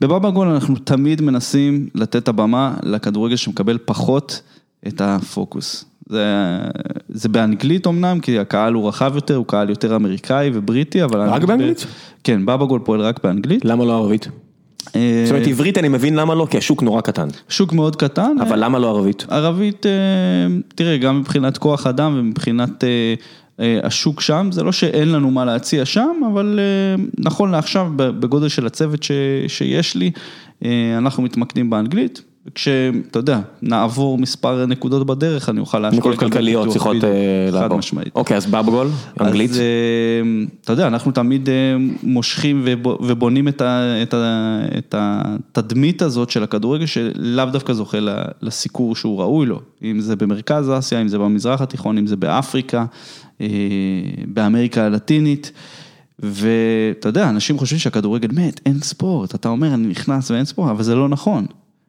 בבבא-גול 0.00 0.48
אנחנו 0.48 0.74
תמיד 0.84 1.22
מנסים 1.22 1.88
לתת 1.94 2.16
את 2.16 2.28
הבמה 2.28 2.74
לכדורגל 2.82 3.36
שמקבל 3.36 3.78
פחות 3.84 4.42
את 4.86 5.00
הפוקוס. 5.04 5.84
זה, 6.08 6.24
זה 7.08 7.28
באנגלית 7.28 7.86
אמנם, 7.86 8.20
כי 8.20 8.38
הקהל 8.38 8.72
הוא 8.74 8.88
רחב 8.88 9.12
יותר, 9.14 9.36
הוא 9.36 9.46
קהל 9.46 9.70
יותר 9.70 9.96
אמריקאי 9.96 10.50
ובריטי, 10.54 11.04
אבל... 11.04 11.20
רק 11.28 11.44
באנגלית? 11.44 11.86
כן, 12.24 12.46
בבא-גול 12.46 12.80
פועל 12.84 13.00
רק 13.00 13.24
באנגלית. 13.24 13.64
למה 13.64 13.84
לא 13.84 13.92
ערבית? 13.98 14.28
אה, 14.96 15.22
זאת 15.24 15.32
אומרת, 15.32 15.46
עברית 15.46 15.78
אני 15.78 15.88
מבין 15.88 16.14
למה 16.14 16.34
לא, 16.34 16.46
כי 16.50 16.58
השוק 16.58 16.82
נורא 16.82 17.00
קטן. 17.00 17.28
שוק 17.48 17.72
מאוד 17.72 17.96
קטן. 17.96 18.36
אבל 18.40 18.64
למה 18.64 18.78
לא 18.78 18.88
ערבית? 18.88 19.26
ערבית, 19.28 19.86
אה, 19.86 19.90
תראה, 20.74 20.96
גם 20.96 21.20
מבחינת 21.20 21.58
כוח 21.58 21.86
אדם 21.86 22.14
ומבחינת 22.18 22.84
אה, 22.84 23.14
אה, 23.60 23.80
השוק 23.82 24.20
שם, 24.20 24.48
זה 24.52 24.62
לא 24.62 24.72
שאין 24.72 25.12
לנו 25.12 25.30
מה 25.30 25.44
להציע 25.44 25.84
שם, 25.84 26.20
אבל 26.32 26.60
אה, 26.62 27.04
נכון 27.18 27.50
לעכשיו, 27.50 27.88
בגודל 27.96 28.48
של 28.48 28.66
הצוות 28.66 29.02
ש, 29.02 29.10
שיש 29.48 29.96
לי, 29.96 30.10
אה, 30.64 30.98
אנחנו 30.98 31.22
מתמקדים 31.22 31.70
באנגלית. 31.70 32.22
וכשאתה 32.46 33.18
יודע, 33.18 33.40
נעבור 33.62 34.18
מספר 34.18 34.66
נקודות 34.66 35.06
בדרך, 35.06 35.48
אני 35.48 35.60
אוכל 35.60 35.78
להשקיע 35.78 35.98
נקודות 36.00 36.18
כלכליות 36.18 36.68
צריכות 36.68 37.04
אה, 37.04 37.46
חד 37.48 37.54
לעבור. 37.54 37.78
משמעית. 37.78 38.08
אוקיי, 38.14 38.36
אז 38.36 38.46
בבגול, 38.46 38.88
אנגלית. 39.20 39.50
אז 39.50 39.58
אה, 39.58 39.64
אתה 40.64 40.72
יודע, 40.72 40.86
אנחנו 40.86 41.12
תמיד 41.12 41.48
אה, 41.48 41.54
מושכים 42.02 42.62
ובו- 42.64 42.98
ובונים 43.02 43.48
את 43.48 44.94
התדמית 44.94 46.02
הזאת 46.02 46.30
של 46.30 46.42
הכדורגל, 46.42 46.86
שלאו 46.86 47.44
דווקא 47.44 47.72
זוכה 47.72 47.98
לסיקור 48.42 48.96
שהוא 48.96 49.20
ראוי 49.20 49.46
לו. 49.46 49.60
אם 49.82 50.00
זה 50.00 50.16
במרכז 50.16 50.70
אסיה, 50.78 51.00
אם 51.00 51.08
זה 51.08 51.18
במזרח 51.18 51.60
התיכון, 51.60 51.98
אם 51.98 52.06
זה 52.06 52.16
באפריקה, 52.16 52.84
באמריקה 54.26 54.86
הלטינית. 54.86 55.52
ואתה 56.18 57.08
יודע, 57.08 57.28
אנשים 57.28 57.58
חושבים 57.58 57.78
שהכדורגל 57.78 58.28
מת, 58.32 58.60
אין 58.66 58.80
ספורט. 58.80 59.34
אתה 59.34 59.48
אומר, 59.48 59.74
אני 59.74 59.86
נכנס 59.86 60.30
ואין 60.30 60.44
ספורט, 60.44 60.70
אבל 60.70 60.82
זה 60.82 60.94
לא 60.94 61.08
נכון. 61.08 61.46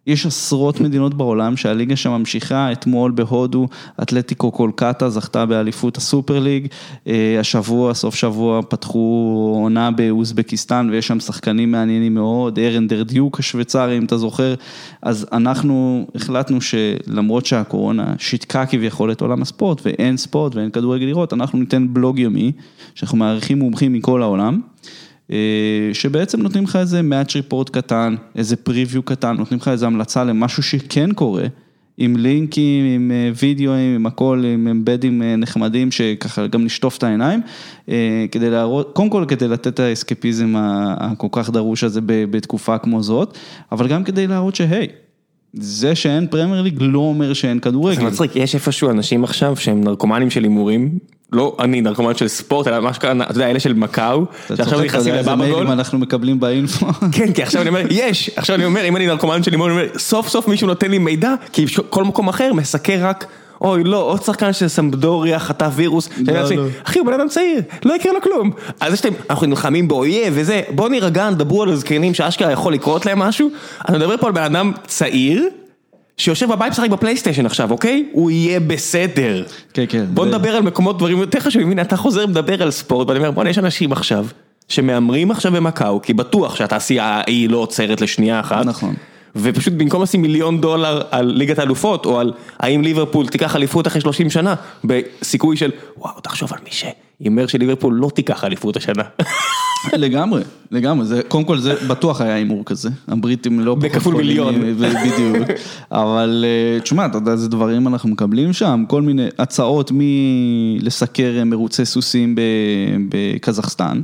יש 0.08 0.26
עשרות 0.26 0.80
מדינות 0.80 1.14
בעולם 1.14 1.58
שהליגה 1.58 1.96
שם 1.96 2.12
ממשיכה, 2.12 2.72
אתמול 2.72 3.12
בהודו, 3.12 3.68
אתלטיקו 4.02 4.52
קולקטה 4.52 5.10
זכתה 5.10 5.46
באליפות 5.46 5.98
הסופר 5.98 6.40
ליג, 6.40 6.68
אה, 7.08 7.38
השבוע, 7.40 7.94
סוף 7.94 8.16
שבוע, 8.16 8.62
פתחו 8.62 9.58
עונה 9.62 9.92
באוזבקיסטן 9.92 10.90
ויש 10.92 11.08
שם 11.08 11.20
שחקנים 11.20 11.72
מעניינים 11.72 12.14
מאוד, 12.14 12.60
ארנדר 12.60 13.04
דיוק 13.04 13.40
השוויצרי 13.40 13.98
אם 13.98 14.06
אתה 14.06 14.18
זוכר, 14.18 14.54
אז 15.02 15.28
אנחנו 15.32 16.08
החלטנו 16.16 16.58
שלמרות 16.62 17.46
שהקורונה 17.46 18.14
שיתקה 18.18 18.66
כביכול 18.66 19.12
את 19.12 19.22
עולם 19.22 19.42
הספורט 19.42 19.82
ואין 19.86 20.18
ספורט 20.18 20.56
ואין 20.56 20.70
כדורגל 20.70 21.06
לראות, 21.06 21.34
אנחנו 21.34 21.60
ניתן 21.60 21.88
בלוג 21.94 22.20
יומי, 22.20 22.52
שאנחנו 22.96 23.18
מארחים 23.18 23.60
מומחים 23.60 23.94
מכל 23.94 24.22
העולם. 24.22 24.62
אה, 25.32 25.38
שבעצם 25.94 26.42
נותנים 26.42 26.64
לך 26.64 26.76
איזה 26.76 27.02
מאץ' 27.02 27.36
ריפורט 27.36 27.70
קטן, 27.70 28.16
איזה 28.36 28.56
פריוויו 28.56 29.04
קטן, 29.04 29.36
נותנים 29.38 29.60
לך 29.60 29.68
איזה 29.68 29.86
המלצה 29.86 30.24
למשהו 30.24 30.64
שכן 30.64 31.14
קורה, 31.14 31.46
עם 31.98 32.16
לינקים, 32.18 32.86
עם 32.86 33.12
אה, 33.12 33.32
וידאוים, 33.40 33.96
עם 33.96 34.06
הכל, 34.06 34.44
עם 34.54 34.68
אמבדים 34.68 35.22
אה, 35.22 35.36
נחמדים, 35.36 35.92
שככה 35.92 36.48
גם 36.48 36.66
נשטוף 36.66 36.98
את 36.98 37.04
העיניים, 37.04 37.42
כדי 38.32 38.50
להראות, 38.50 38.92
קודם 38.94 39.10
כל 39.10 39.26
כדי 39.28 39.48
לתת 39.48 39.68
את 39.68 39.80
האסקפיזם 39.80 40.54
הכל 40.58 41.28
כך 41.32 41.50
דרוש 41.50 41.84
הזה 41.84 42.00
בתקופה 42.06 42.78
כמו 42.78 43.04
זאת, 43.04 43.38
אבל 43.72 43.88
גם 43.88 44.04
כדי 44.04 44.28
להראות 44.28 44.56
שהי, 44.56 44.88
זה 45.54 45.96
שאין 45.96 46.28
פרמייר 46.28 46.62
ליג 46.62 46.78
לא 46.80 47.00
אומר 47.00 47.34
שאין 47.34 47.58
זה 47.58 47.62
כדורגל. 47.62 48.06
מצחיק, 48.06 48.36
יש 48.36 48.56
איפשהו 48.56 48.90
אנשים 48.90 49.24
עכשיו 49.24 49.56
שהם 49.56 49.84
נרקומנים 49.84 50.30
של 50.30 50.44
הימורים, 50.44 51.00
לא 51.32 51.56
אני 51.60 51.82
נרקומן 51.82 52.16
של 52.16 52.28
ספורט, 52.28 52.68
אלא 52.68 52.80
מה 52.80 52.94
שקרה, 52.94 53.12
אתה 53.12 53.32
יודע, 53.32 53.50
אלה 53.50 53.60
של 53.60 53.74
מקאו, 53.74 54.26
שעכשיו 54.48 54.82
נכנסים 54.82 55.14
לבבגול. 55.14 55.36
מיילים 55.36 55.72
אנחנו 55.72 56.00
מקבלים 56.00 56.40
באינפו. 56.40 56.86
כן, 57.12 57.34
כי 57.34 57.44
עכשיו 57.44 57.62
אני 57.62 57.70
אומר, 57.70 57.82
יש, 57.90 58.32
עכשיו 58.36 58.56
אני 58.56 58.66
אומר, 58.66 58.88
אם 58.88 58.96
אני 58.96 59.08
נרקומן 59.08 59.44
של 59.44 59.52
הימורים, 59.52 59.78
אני 59.78 59.84
אומר, 59.84 60.00
סוף 60.00 60.28
סוף 60.28 60.48
מישהו 60.48 60.68
נותן 60.68 60.92
לי 60.92 60.98
מידע, 60.98 61.34
כי 61.54 61.66
כל 61.90 62.04
מקום 62.04 62.30
אחר 62.30 62.54
מסקר 62.54 62.98
רק 63.02 63.26
אוי 63.62 63.84
לא, 63.84 63.98
עוד 63.98 64.24
שחקן 64.24 64.54
של 64.54 64.68
סמבדוריה 64.68 65.40
חטף 65.40 65.72
וירוס, 65.76 66.10
לא, 66.28 66.34
לא. 66.34 66.66
אחי 66.84 67.00
הוא 67.00 67.08
בן 67.08 67.14
אדם 67.14 67.28
צעיר, 67.28 67.62
לא 67.86 67.94
יקרה 67.94 68.14
לו 68.14 68.22
כלום. 68.22 68.52
אז 68.80 68.94
יש 68.94 69.06
להם, 69.06 69.14
אנחנו 69.30 69.48
נלחמים 69.48 69.88
באויב 69.88 70.34
וזה, 70.36 70.62
בואו 70.70 70.90
נירגע, 70.90 71.32
דברו 71.32 71.64
על 71.64 71.76
זקנים 71.76 72.14
שאשכרה 72.14 72.52
יכול 72.52 72.74
לקרות 72.74 73.06
להם 73.06 73.20
משהו, 73.20 73.50
אני 73.90 73.98
מדבר 73.98 74.18
פה 74.18 74.28
על 74.28 74.34
בן 74.34 74.44
אדם 74.44 74.72
צעיר, 74.88 75.50
שיושב 76.22 76.52
בבית 76.52 76.72
משחק 76.72 76.90
בפלייסטיישן 76.90 77.46
עכשיו, 77.46 77.72
אוקיי? 77.72 78.06
הוא 78.12 78.32
יהיה 78.32 78.60
בסדר. 78.60 79.44
כן, 79.74 79.86
כן. 79.90 80.06
בוא 80.10 80.26
נדבר 80.26 80.50
על 80.56 80.64
מקומות, 80.64 80.98
דברים 80.98 81.18
יותר 81.18 81.40
חשובים, 81.40 81.72
הנה 81.72 81.82
אתה 81.82 81.98
חוזר 81.98 82.26
ומדבר 82.26 82.64
על 82.64 82.72
ספורט, 82.72 83.08
ואני 83.08 83.20
אומר 83.20 83.32
בוא'נה 83.32 83.50
יש 83.50 83.58
אנשים 83.58 83.92
עכשיו, 83.92 84.26
שמהמרים 84.68 85.32
עכשיו 85.32 85.52
במקאו, 85.52 86.02
כי 86.02 86.14
בטוח 86.14 86.56
שהתעשייה 86.56 87.06
ההיא 87.06 87.50
לא 87.50 87.58
עוצרת 87.58 88.02
לשנייה 88.02 88.40
אחת. 88.40 88.66
נכון. 88.66 88.96
ופשוט 89.36 89.74
במקום 89.74 90.04
לשים 90.04 90.22
מיליון 90.22 90.62
דולר 90.62 91.02
על 91.12 91.26
ליגת 91.26 91.60
האלופות, 91.60 92.06
או 92.06 92.20
על 92.20 92.34
האם 92.60 92.82
ליברפול 92.82 93.28
תיקח 93.28 93.56
אליפות 93.56 93.88
אחרי 93.88 94.02
30 94.02 94.30
שנה, 94.30 94.56
בסיכוי 94.84 95.58
של 95.58 95.72
וואו 95.98 96.20
תחשוב 96.20 96.54
על 96.54 96.60
מי 96.64 96.72
שהימר 97.22 97.48
שליברפול 97.48 97.94
לא 97.94 98.12
תיקח 98.16 98.44
אליפות 98.44 98.78
השנה. 98.78 99.04
לגמרי, 99.94 100.42
לגמרי, 100.72 101.06
זה, 101.06 101.22
קודם 101.28 101.44
כל 101.44 101.58
זה 101.58 101.76
בטוח 101.88 102.22
היה 102.22 102.36
הימור 102.36 102.66
כזה, 102.66 102.90
הבריטים 103.08 103.60
לא 103.60 103.76
פחות 103.80 103.92
בכפול 103.92 104.16
מיליון. 104.16 104.56
ו- 104.62 104.74
בדיוק, 104.78 105.48
אבל 105.92 106.46
אה, 106.48 106.80
תשמע, 106.80 107.06
אתה 107.06 107.18
יודע 107.18 107.32
איזה 107.32 107.50
דברים 107.50 107.88
אנחנו 107.88 108.10
מקבלים 108.10 108.54
שם, 108.54 108.84
כל 108.88 109.02
מיני 109.02 109.28
הצעות 109.40 109.92
מלסקר 109.94 111.38
אה, 111.38 111.44
מרוצי 111.44 111.86
סוסים 111.86 112.36
בקזחסטן, 113.10 114.02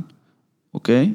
אוקיי? 0.74 1.12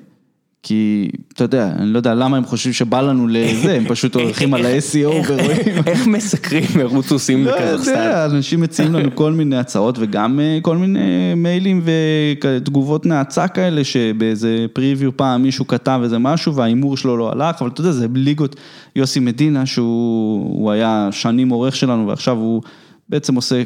כי, 0.64 1.10
אתה 1.34 1.44
יודע, 1.44 1.72
אני 1.80 1.94
לא 1.94 1.98
יודע 1.98 2.14
למה 2.14 2.38
הם 2.38 2.46
חושבים 2.46 2.74
שבא 2.74 3.02
לנו 3.02 3.28
לזה, 3.28 3.74
הם 3.74 3.88
פשוט 3.88 4.16
הולכים 4.16 4.54
על 4.54 4.66
ה-SEO 4.66 5.10
ורואים. 5.28 5.84
איך 5.88 6.08
מסקרים 6.08 6.64
מרוץ 6.76 7.06
סוסים 7.08 7.46
לא 7.46 7.52
בקזחסטן? 7.52 7.92
יודע, 7.92 8.26
אנשים 8.26 8.62
מציעים 8.62 8.94
לנו 8.94 9.16
כל 9.16 9.32
מיני 9.32 9.58
הצעות 9.58 9.96
וגם 10.00 10.40
אה, 10.40 10.60
כל 10.62 10.78
מיני 10.78 11.34
מיילים 11.36 11.82
ותגובות 11.86 13.06
נאצה 13.06 13.48
כאלה 13.48 13.84
שבאיזה 13.84 14.66
פריוויו 14.74 15.18
פעם 15.18 15.44
מישהו 15.44 15.68
כתב 15.68 16.00
איזה 16.04 16.20
משהו 16.20 16.56
וההימור 16.56 16.98
שלו 16.98 17.18
לא 17.18 17.32
הלך, 17.32 17.62
אבל 17.62 17.70
אתה 17.70 17.82
יודע, 17.82 17.92
זה 17.92 18.08
ליגות 18.16 18.56
יוסי 18.96 19.20
מדינה 19.20 19.66
שהוא 19.66 20.60
הוא 20.60 20.72
היה 20.72 21.10
שנים 21.12 21.50
עורך 21.50 21.76
שלנו 21.76 22.08
ועכשיו 22.08 22.38
הוא 22.38 22.62
בעצם 23.10 23.36
עושה 23.36 23.64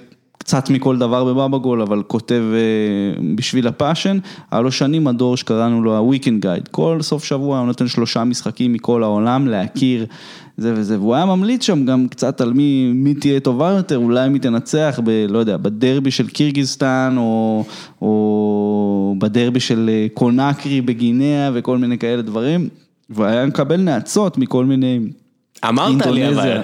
קצת 0.47 0.69
מכל 0.69 0.97
דבר 0.97 1.23
בבאבא 1.23 1.57
גול, 1.57 1.81
אבל 1.81 2.03
כותב 2.07 2.43
אה, 2.53 3.21
בשביל 3.36 3.67
הפאשן, 3.67 4.17
היה 4.51 4.62
לו 4.62 4.71
שנים 4.71 5.03
מדור 5.03 5.38
שקראנו 5.38 5.83
לו 5.83 5.95
ה-Weekend 5.97 6.45
Guide, 6.45 6.69
כל 6.71 6.97
סוף 7.01 7.23
שבוע 7.23 7.60
הוא 7.60 7.67
נותן 7.67 7.88
שלושה 7.88 8.23
משחקים 8.23 8.73
מכל 8.73 9.03
העולם 9.03 9.47
להכיר 9.47 10.05
זה 10.57 10.73
וזה, 10.75 10.99
והוא 10.99 11.15
היה 11.15 11.25
ממליץ 11.25 11.63
שם 11.63 11.86
גם 11.86 12.07
קצת 12.07 12.41
על 12.41 12.53
מי, 12.53 12.91
מי 12.95 13.13
תהיה 13.13 13.39
טובה 13.39 13.69
יותר, 13.69 13.97
אולי 13.97 14.29
מי 14.29 14.39
תנצח, 14.39 14.99
ב, 15.03 15.25
לא 15.29 15.39
יודע, 15.39 15.57
בדרבי 15.57 16.12
של 16.12 16.27
קירגיסטן, 16.27 17.15
או, 17.17 17.63
או 18.01 19.15
בדרבי 19.17 19.60
של 19.60 19.89
אה, 19.93 20.07
קונקרי 20.13 20.81
בגינאה 20.81 21.49
וכל 21.53 21.77
מיני 21.77 21.97
כאלה 21.97 22.21
דברים, 22.21 22.69
והוא 23.10 23.25
היה 23.25 23.45
מקבל 23.45 23.81
נאצות 23.81 24.38
מכל 24.38 24.65
מיני... 24.65 24.99
אמרת 25.65 26.05
לי 26.05 26.29
אבל. 26.29 26.61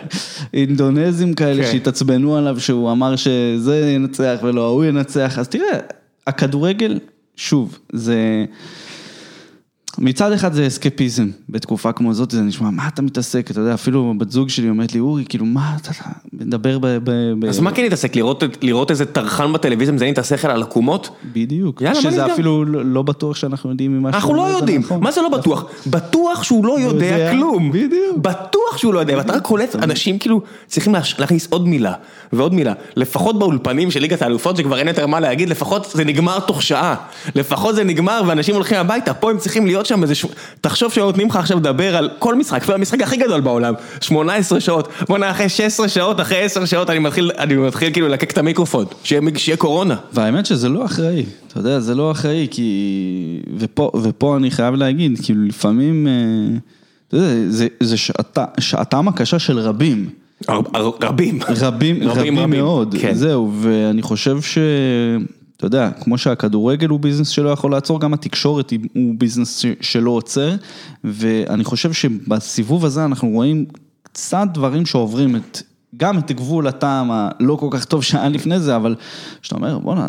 אינדונזים 0.53 1.33
כאלה 1.33 1.63
כן. 1.63 1.71
שהתעצבנו 1.71 2.37
עליו 2.37 2.59
שהוא 2.59 2.91
אמר 2.91 3.15
שזה 3.15 3.91
ינצח 3.95 4.39
ולא 4.43 4.65
ההוא 4.65 4.85
ינצח, 4.85 5.39
אז 5.39 5.47
תראה, 5.47 5.79
הכדורגל, 6.27 6.99
שוב, 7.35 7.79
זה... 7.93 8.45
מצד 9.97 10.31
אחד 10.31 10.53
זה 10.53 10.67
אסקפיזם, 10.67 11.29
בתקופה 11.49 11.91
כמו 11.91 12.13
זאת 12.13 12.31
זה 12.31 12.41
נשמע, 12.41 12.69
מה 12.69 12.87
אתה 12.87 13.01
מתעסק, 13.01 13.51
אתה 13.51 13.59
יודע, 13.59 13.73
אפילו 13.73 14.13
בת 14.17 14.31
זוג 14.31 14.49
שלי 14.49 14.69
אומרת 14.69 14.93
לי, 14.93 14.99
אורי, 14.99 15.25
כאילו, 15.29 15.45
מה 15.45 15.77
אתה 15.81 15.91
מדבר 16.33 16.79
ב... 16.79 16.87
ב, 17.03 17.11
ב 17.39 17.45
אז 17.45 17.59
מה 17.59 17.71
כן 17.71 17.83
להתעסק? 17.83 18.15
לראות, 18.15 18.43
לראות 18.61 18.91
איזה 18.91 19.05
טרחן 19.05 19.53
בטלוויזיה 19.53 19.93
מזיין 19.93 20.13
את 20.13 20.17
השכל 20.17 20.47
על 20.47 20.61
עקומות? 20.63 21.09
בדיוק, 21.33 21.81
יאללה, 21.81 21.95
מה 21.95 22.01
שזה 22.01 22.09
נסגר? 22.09 22.33
אפילו 22.33 22.65
לא 22.65 22.85
לא 22.85 23.01
בטוח 23.01 23.35
שאנחנו 23.35 23.69
יודעים 23.69 23.97
ממה 23.97 24.09
אנחנו 24.09 24.29
שהוא 24.29 24.35
לא 24.37 24.51
זה 24.51 24.57
יודעים, 24.57 24.81
נכון. 24.81 25.03
מה 25.03 25.11
זה 25.11 25.21
לא 25.21 25.29
בטוח? 25.29 25.65
בטוח 25.87 26.43
שהוא 26.43 26.65
לא 26.65 26.79
יודע 26.79 27.31
כלום. 27.31 27.71
בדיוק. 27.71 28.17
בטוח 28.17 28.77
שהוא 28.77 28.93
לא 28.93 28.99
יודע, 28.99 29.17
ואתה 29.17 29.33
רק 29.33 29.41
קולט, 29.41 29.75
אנשים 29.75 30.19
כאילו 30.19 30.41
צריכים 30.67 30.95
להכניס 31.19 31.47
עוד 31.49 31.67
מילה 31.67 31.93
ועוד 32.33 32.53
מילה. 32.53 32.73
לפחות 32.95 33.39
באולפנים 33.39 33.91
של 33.91 33.99
ליגת 33.99 34.21
האלופות 34.21 34.57
שכבר 34.57 34.79
אין 34.79 34.87
יותר 34.87 35.07
מה 35.07 35.19
להגיד, 35.19 35.49
לפחות 35.49 35.91
זה 35.93 36.03
נגמר 36.03 36.39
תוך 36.39 36.61
שעה. 36.61 36.95
לפחות 37.35 37.75
זה 37.75 37.83
נגמר 37.83 38.21
ואנשים 38.27 38.55
הולכים 38.55 38.77
הביתה, 38.77 39.13
פה 39.13 39.31
הם 39.31 39.37
צריכים 39.37 39.65
להיות 39.65 39.85
שם 39.85 40.03
איזה... 40.03 40.15
ש- 40.15 40.25
תחשוב 40.61 40.93
שנותנים 40.93 41.27
לך 41.27 41.35
עכשיו 41.35 41.57
לדבר 41.57 41.95
על 41.95 42.09
כל 42.19 42.35
משחק, 42.35 42.61
אפילו 42.61 42.75
המשחק 42.77 43.01
הכי 43.01 43.17
גדול 43.17 43.41
בעולם, 43.41 43.73
18 44.01 44.59
שעות. 44.59 44.87
בוא'נה, 45.07 45.31
אחרי 45.31 45.49
16 45.49 45.87
שעות, 45.87 46.19
אחרי 46.21 46.41
10 46.41 46.65
שעות 46.65 46.89
אני 46.89 46.99
מתחיל, 46.99 47.31
אני 47.37 47.55
מתחיל 47.55 47.93
כאילו 47.93 48.07
ללקק 48.07 48.31
את 48.31 48.37
המיקרופון, 48.37 48.85
שיהיה 49.03 49.21
שיהיה 49.35 49.57
קורונה. 49.57 49.95
והאמת 50.13 50.45
שזה 50.45 50.69
לא 50.69 50.85
אחראי, 50.85 51.25
אתה 51.47 51.59
יודע, 51.59 51.79
זה 51.79 51.95
לא 51.95 52.11
אחראי, 52.11 52.47
כי... 52.51 53.39
ופה, 53.57 53.91
ופה 54.03 54.37
אני 54.37 54.51
חייב 54.51 54.75
להגיד, 54.75 55.19
כאילו 55.23 55.43
לפעמים, 55.43 56.07
אה, 56.07 56.57
אתה 57.07 57.17
יודע, 57.17 57.27
זה, 57.49 57.67
זה 57.79 57.97
שעתה, 57.97 58.45
שעתם 58.59 59.07
הקשה 59.07 59.39
של 59.39 59.59
רבים. 59.59 60.09
רבים. 60.49 61.03
רבים, 61.03 61.39
רבים, 61.59 62.03
רבים 62.03 62.49
מאוד, 62.49 62.95
כן. 63.01 63.13
זהו, 63.13 63.51
ואני 63.61 64.01
חושב 64.01 64.41
ש... 64.41 64.57
אתה 65.57 65.67
יודע, 65.67 65.89
כמו 66.01 66.17
שהכדורגל 66.17 66.89
הוא 66.89 66.99
ביזנס 66.99 67.27
שלא 67.27 67.49
יכול 67.49 67.71
לעצור, 67.71 67.99
גם 67.99 68.13
התקשורת 68.13 68.71
הוא 68.93 69.15
ביזנס 69.17 69.65
שלא 69.81 70.11
עוצר, 70.11 70.55
ואני 71.03 71.63
חושב 71.63 71.93
שבסיבוב 71.93 72.85
הזה 72.85 73.05
אנחנו 73.05 73.29
רואים 73.29 73.65
קצת 74.03 74.47
דברים 74.53 74.85
שעוברים 74.85 75.35
את, 75.35 75.61
גם 75.97 76.17
את 76.17 76.31
גבול 76.31 76.67
הטעם 76.67 77.11
הלא 77.11 77.55
כל 77.55 77.67
כך 77.71 77.85
טוב 77.85 78.03
שהיה 78.03 78.29
לפני 78.29 78.59
זה, 78.59 78.75
אבל 78.75 78.95
שאתה 79.41 79.55
אומר, 79.55 79.79
בואנה, 79.79 80.07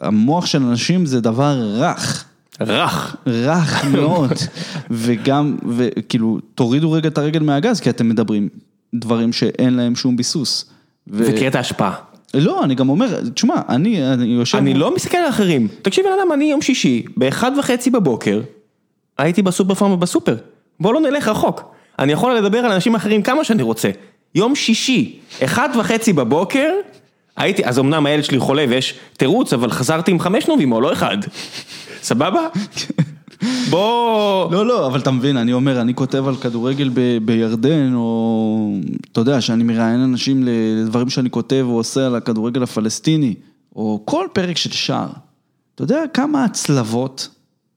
המוח 0.00 0.46
של 0.46 0.62
אנשים 0.62 1.06
זה 1.06 1.20
דבר 1.20 1.60
רך. 1.74 2.24
רך. 2.60 3.16
רך 3.26 3.84
מאוד, 3.84 4.32
וגם, 4.90 5.56
וכאילו, 5.68 6.38
תורידו 6.54 6.92
רגע 6.92 7.08
את 7.08 7.18
הרגל 7.18 7.42
מהגז, 7.42 7.80
כי 7.80 7.90
אתם 7.90 8.08
מדברים 8.08 8.48
דברים 8.94 9.32
שאין 9.32 9.74
להם 9.74 9.96
שום 9.96 10.16
ביסוס. 10.16 10.64
ו- 11.08 11.24
וקריאת 11.26 11.54
ההשפעה. 11.54 11.94
לא, 12.34 12.64
אני 12.64 12.74
גם 12.74 12.88
אומר, 12.88 13.20
תשמע, 13.34 13.54
אני, 13.68 14.12
אני 14.12 14.26
יושב... 14.26 14.58
אני 14.58 14.74
לא 14.74 14.94
מסתכל 14.94 15.16
על 15.16 15.28
אחרים. 15.28 15.68
תקשיב 15.82 16.04
בן 16.04 16.12
אדם, 16.12 16.32
אני 16.32 16.44
יום 16.44 16.62
שישי, 16.62 17.02
באחד 17.16 17.52
וחצי 17.58 17.90
בבוקר, 17.90 18.40
הייתי 19.18 19.42
בסופר 19.42 19.74
פארם 19.74 20.00
בסופר. 20.00 20.36
בוא 20.80 20.94
לא 20.94 21.00
נלך 21.00 21.28
רחוק. 21.28 21.74
אני 21.98 22.12
יכול 22.12 22.34
לדבר 22.34 22.58
על 22.58 22.72
אנשים 22.72 22.94
אחרים 22.94 23.22
כמה 23.22 23.44
שאני 23.44 23.62
רוצה. 23.62 23.90
יום 24.34 24.54
שישי, 24.54 25.18
אחד 25.44 25.68
וחצי 25.78 26.12
בבוקר, 26.12 26.70
הייתי, 27.36 27.64
אז 27.64 27.78
אמנם 27.78 28.06
הילד 28.06 28.24
שלי 28.24 28.38
חולה 28.38 28.64
ויש 28.68 28.94
תירוץ, 29.16 29.52
אבל 29.52 29.70
חזרתי 29.70 30.10
עם 30.10 30.20
חמש 30.20 30.48
נובים, 30.48 30.72
לא 30.72 30.92
אחד. 30.92 31.18
סבבה? 32.02 32.40
בוא... 33.70 34.52
לא, 34.52 34.66
לא, 34.66 34.86
אבל 34.86 35.00
אתה 35.00 35.10
מבין, 35.10 35.36
אני 35.36 35.52
אומר, 35.52 35.80
אני 35.80 35.94
כותב 35.94 36.28
על 36.28 36.36
כדורגל 36.36 36.90
ב, 36.94 37.18
בירדן, 37.24 37.94
או 37.94 38.76
אתה 39.12 39.20
יודע, 39.20 39.40
שאני 39.40 39.64
מראיין 39.64 40.00
אנשים 40.00 40.42
לדברים 40.46 41.10
שאני 41.10 41.30
כותב 41.30 41.64
או 41.68 41.74
עושה 41.76 42.06
על 42.06 42.14
הכדורגל 42.14 42.62
הפלסטיני, 42.62 43.34
או 43.76 44.02
כל 44.04 44.26
פרק 44.32 44.56
של 44.56 44.70
שער. 44.70 45.10
אתה 45.74 45.82
יודע 45.82 46.02
כמה 46.14 46.44
הצלבות 46.44 47.28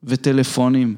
וטלפונים, 0.04 0.96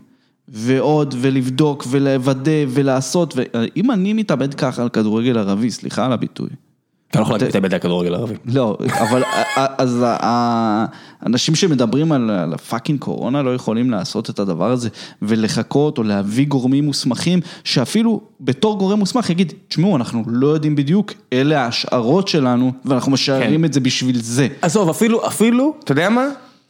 ועוד, 0.48 1.16
ולבדוק, 1.22 1.86
ולוודא, 1.90 2.52
ולעשות, 2.68 3.34
ואם 3.36 3.92
אני 3.92 4.14
מתאבד 4.14 4.54
ככה 4.54 4.82
על 4.82 4.90
כדורגל 4.90 5.38
ערבי, 5.38 5.72
סליחה 5.72 6.06
על 6.06 6.12
הביטוי. 6.12 6.50
אתה 7.16 7.24
לא 7.24 7.36
יכול 7.36 7.48
להתאבד 7.48 7.74
על 7.74 7.80
כדורגל 7.80 8.16
ערבי. 8.16 8.34
לא, 8.46 8.78
אבל 9.00 9.24
אז 9.78 10.06
האנשים 10.08 11.56
שמדברים 11.56 12.12
על 12.12 12.30
על 12.30 12.54
הפאקינג 12.54 13.00
קורונה 13.00 13.42
לא 13.42 13.56
יכולים 13.56 13.92
לעשות 13.92 14.30
את 14.30 14.40
הדבר 14.40 14.72
הזה 14.72 14.90
ולחכות 15.22 15.98
או 15.98 16.04
להביא 16.04 16.48
גורמים 16.48 16.86
מוסמכים 16.86 17.40
שאפילו 17.64 18.22
בתור 18.42 18.78
גורם 18.78 19.00
מוסמך 19.00 19.30
יגיד, 19.30 19.54
תשמעו, 19.68 19.96
אנחנו 19.96 20.24
לא 20.28 20.48
יודעים 20.48 20.76
בדיוק, 20.76 21.14
אלה 21.34 21.62
ההשערות 21.62 22.28
שלנו 22.28 22.72
ואנחנו 22.86 23.12
משערים 23.12 23.60
כן. 23.60 23.66
את 23.66 23.74
זה 23.74 23.80
בשביל 23.80 24.22
זה. 24.22 24.48
עזוב, 24.62 24.90
אפילו, 24.90 25.28
אפילו, 25.28 25.74
אתה 25.84 25.92
יודע 25.92 26.10
מה? 26.10 26.28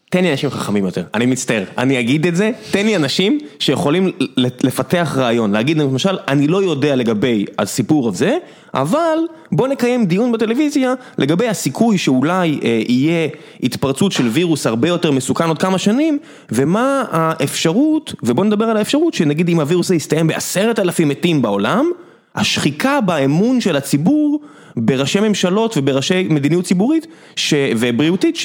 תן 0.09 0.23
לי 0.23 0.31
אנשים 0.31 0.49
חכמים 0.49 0.85
יותר, 0.85 1.03
אני 1.13 1.25
מצטער, 1.25 1.63
אני 1.77 1.99
אגיד 1.99 2.27
את 2.27 2.35
זה, 2.35 2.51
תן 2.71 2.85
לי 2.85 2.95
אנשים 2.95 3.39
שיכולים 3.59 4.11
לפתח 4.37 5.15
רעיון, 5.17 5.51
להגיד 5.51 5.77
למשל, 5.77 6.17
אני 6.27 6.47
לא 6.47 6.63
יודע 6.63 6.95
לגבי 6.95 7.45
הסיפור 7.59 8.07
הזה, 8.07 8.37
אבל 8.73 9.17
בוא 9.51 9.67
נקיים 9.67 10.05
דיון 10.05 10.31
בטלוויזיה 10.31 10.93
לגבי 11.17 11.47
הסיכוי 11.47 11.97
שאולי 11.97 12.59
אה, 12.63 12.81
יהיה 12.87 13.27
התפרצות 13.63 14.11
של 14.11 14.27
וירוס 14.27 14.67
הרבה 14.67 14.87
יותר 14.87 15.11
מסוכן 15.11 15.47
עוד 15.47 15.57
כמה 15.57 15.77
שנים, 15.77 16.19
ומה 16.51 17.03
האפשרות, 17.11 18.13
ובוא 18.23 18.45
נדבר 18.45 18.65
על 18.65 18.77
האפשרות 18.77 19.13
שנגיד 19.13 19.49
אם 19.49 19.59
הווירוס 19.59 19.87
הזה 19.87 19.95
יסתיים 19.95 20.27
בעשרת 20.27 20.79
אלפים 20.79 21.09
מתים 21.09 21.41
בעולם, 21.41 21.91
השחיקה 22.35 23.01
באמון 23.01 23.61
של 23.61 23.75
הציבור 23.75 24.41
בראשי 24.75 25.19
ממשלות 25.19 25.77
ובראשי 25.77 26.27
מדיניות 26.29 26.65
ציבורית 26.65 27.07
ש... 27.35 27.53
ובריאותית 27.77 28.35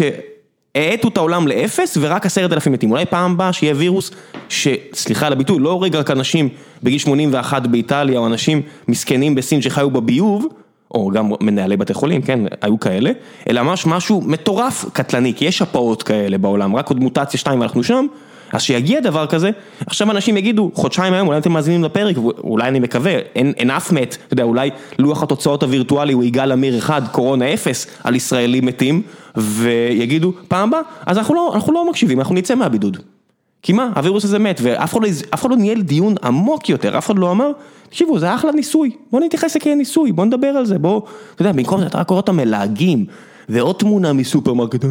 שהאטו 0.77 1.09
את 1.09 1.17
העולם 1.17 1.49
לאפס 1.49 1.99
ורק 2.01 2.27
עשרת 2.27 2.53
אלפים 2.53 2.73
מתים. 2.73 2.91
אולי 2.91 3.07
פעם 3.07 3.33
הבאה 3.33 3.53
שיהיה 3.53 3.75
וירוס 3.77 4.11
שסליחה 4.49 5.27
על 5.27 5.33
הביטוי, 5.33 5.59
לא 5.59 5.71
הורג 5.71 5.97
רק 5.97 6.11
אנשים 6.11 6.49
בגיל 6.83 6.99
81 6.99 7.67
באיטליה 7.67 8.19
או 8.19 8.27
אנשים 8.27 8.63
מסכנים 8.89 9.35
בסין 9.35 9.63
שחיו 9.63 9.91
בביוב, 9.91 10.47
או 10.95 11.11
גם 11.11 11.31
מנהלי 11.41 11.77
בתי 11.77 11.95
חולים, 11.95 12.23
כן, 12.23 12.41
היו 12.63 12.81
כאלה, 12.81 13.11
אלא 13.49 13.63
ממש 13.63 13.87
משהו 13.87 14.23
מטורף 14.27 14.85
קטלני, 14.93 15.35
כי 15.35 15.45
יש 15.45 15.59
שפעות 15.59 16.03
כאלה 16.03 16.39
בעולם, 16.39 16.77
רק 16.77 16.89
עוד 16.89 17.01
מוטציה 17.01 17.41
שתיים 17.41 17.61
ואנחנו 17.61 17.83
שם, 17.83 18.07
אז 18.53 18.63
שיגיע 18.63 19.01
דבר 19.01 19.27
כזה, 19.27 19.51
עכשיו 19.87 20.11
אנשים 20.11 20.37
יגידו, 20.37 20.71
חודשיים 20.75 21.15
היום, 21.15 21.29
אולי 21.29 21.39
אתם 21.39 21.53
מאזינים 21.53 21.85
לפרק, 21.85 22.17
אולי 22.45 22.69
אני 22.69 22.81
מקווה, 22.81 23.19
אין, 23.35 23.53
אין 23.57 23.71
אף 23.71 23.93
מת, 23.93 24.17
אתה 24.27 24.35
יודע, 24.35 24.43
אולי 24.43 24.71
לוח 24.99 25.23
התוצאות 25.23 25.63
הווירטואלי 25.63 26.13
הוא 26.13 26.25
יגאל 26.25 26.53
עמיר 26.53 26.79
אחד, 26.79 27.03
קורונה 27.13 27.55
אפס, 27.55 27.87
על 28.05 28.15
ישראלים 28.15 28.67
מתים, 28.67 29.03
ויגידו, 29.37 30.33
פעם 30.49 30.69
הבאה, 30.69 30.81
אז 31.07 31.19
אנחנו 31.19 31.35
לא, 31.35 31.53
אנחנו 31.55 31.73
לא 31.73 31.91
מקשיבים, 31.91 32.19
אנחנו 32.19 32.35
נצא 32.35 32.55
מהבידוד. 32.55 32.97
כי 33.63 33.73
מה, 33.73 33.89
הווירוס 33.97 34.25
הזה 34.25 34.39
מת, 34.39 34.61
ואף 34.63 34.93
אחד, 34.93 35.03
לא, 35.03 35.09
אחד 35.31 35.51
לא 35.51 35.57
ניהל 35.57 35.83
דיון 35.83 36.15
עמוק 36.25 36.69
יותר, 36.69 36.99
אף 36.99 37.07
אחד 37.07 37.19
לא 37.19 37.31
אמר, 37.31 37.51
תקשיבו, 37.89 38.19
זה 38.19 38.35
אחלה 38.35 38.53
ניסוי, 38.53 38.91
בוא 39.13 39.21
נתייחס 39.21 39.51
לזה 39.51 39.61
כניסוי, 39.61 40.13
בוא 40.13 40.25
נדבר 40.25 40.47
על 40.47 40.67
זה, 40.67 40.79
בוא, 40.79 41.03
אתה 41.35 41.43
יודע, 41.43 41.53
במקום 41.53 41.81
זה 41.81 41.87
אתה 41.87 41.99
רק 41.99 42.07
קורא 42.07 42.21
אותם 42.21 42.37
מלהגים, 42.37 43.07
ועוד 43.51 43.77
תמונה 43.79 44.13
מסופרמרקט, 44.13 44.85
"אה, 44.85 44.91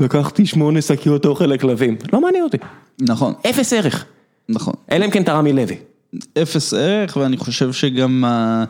לקחתי 0.00 0.46
שמונה 0.46 0.82
שקיות 0.82 1.26
אוכל 1.26 1.46
לכלבים, 1.46 1.96
לא 2.12 2.20
מעניין 2.20 2.44
אותי, 2.44 2.56
נכון, 3.00 3.32
אפס 3.50 3.72
ערך, 3.72 4.04
נכון. 4.48 4.74
אלא 4.92 5.04
אם 5.04 5.10
כן 5.10 5.22
אתה 5.22 5.32
רמי 5.32 5.52
לוי. 5.52 5.76
אפס 6.42 6.74
ערך, 6.74 7.16
ואני 7.16 7.36
חושב 7.36 7.72
שגם, 7.72 8.24
ה- 8.24 8.64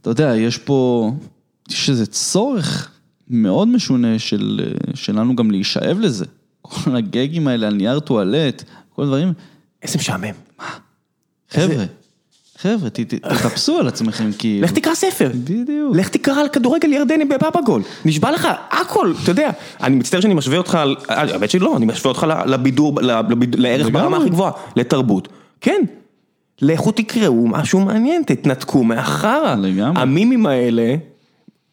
אתה 0.00 0.10
יודע, 0.10 0.36
יש 0.36 0.58
פה, 0.58 1.10
יש 1.70 1.90
איזה 1.90 2.06
צורך 2.06 2.90
מאוד 3.30 3.68
משונה 3.68 4.18
של, 4.18 4.60
שלנו 4.94 5.36
גם 5.36 5.50
להישאב 5.50 5.98
לזה. 6.00 6.24
כל 6.62 6.96
הגגים 6.96 7.48
האלה 7.48 7.66
על 7.66 7.74
נייר 7.74 8.00
טואלט, 8.00 8.64
כל 8.94 9.02
הדברים. 9.02 9.32
איזה 9.82 9.98
משעמם. 9.98 10.34
חבר'ה, 11.50 11.84
חבר'ה, 12.64 12.90
ת- 12.90 13.00
ת- 13.00 13.14
תטפסו 13.14 13.78
על 13.78 13.88
עצמכם, 13.88 14.30
כאילו. 14.38 14.64
לך 14.64 14.72
תקרא 14.72 14.94
ספר. 14.94 15.30
בדיוק. 15.34 15.96
לך 15.96 16.08
תקרא 16.08 16.40
על 16.40 16.48
כדורגל 16.48 16.92
ירדני 16.92 17.24
בבאבגול, 17.24 17.82
נשבע 18.04 18.30
לך, 18.32 18.48
הכל, 18.70 19.12
אתה 19.22 19.30
יודע, 19.30 19.50
אני 19.82 19.96
מצטער 19.96 20.20
שאני 20.20 20.34
משווה 20.34 20.58
אותך, 20.58 20.78
האמת 21.08 21.50
שלא, 21.50 21.76
אני 21.76 21.86
משווה 21.86 22.08
אותך 22.08 22.26
לבידור, 22.46 23.00
לערך. 23.56 23.88
ברמה 23.92 24.16
הכי 24.16 24.28
גבוהה, 24.30 24.52
לתרבות, 24.76 25.28
כן, 25.60 25.80
לכו 26.62 26.92
תקראו 26.92 27.46
משהו 27.46 27.80
מעניין, 27.80 28.22
תתנתקו 28.26 28.84
מהחרא, 28.84 29.54
לגמרי. 29.54 30.02
המימים 30.02 30.46
האלה, 30.46 30.94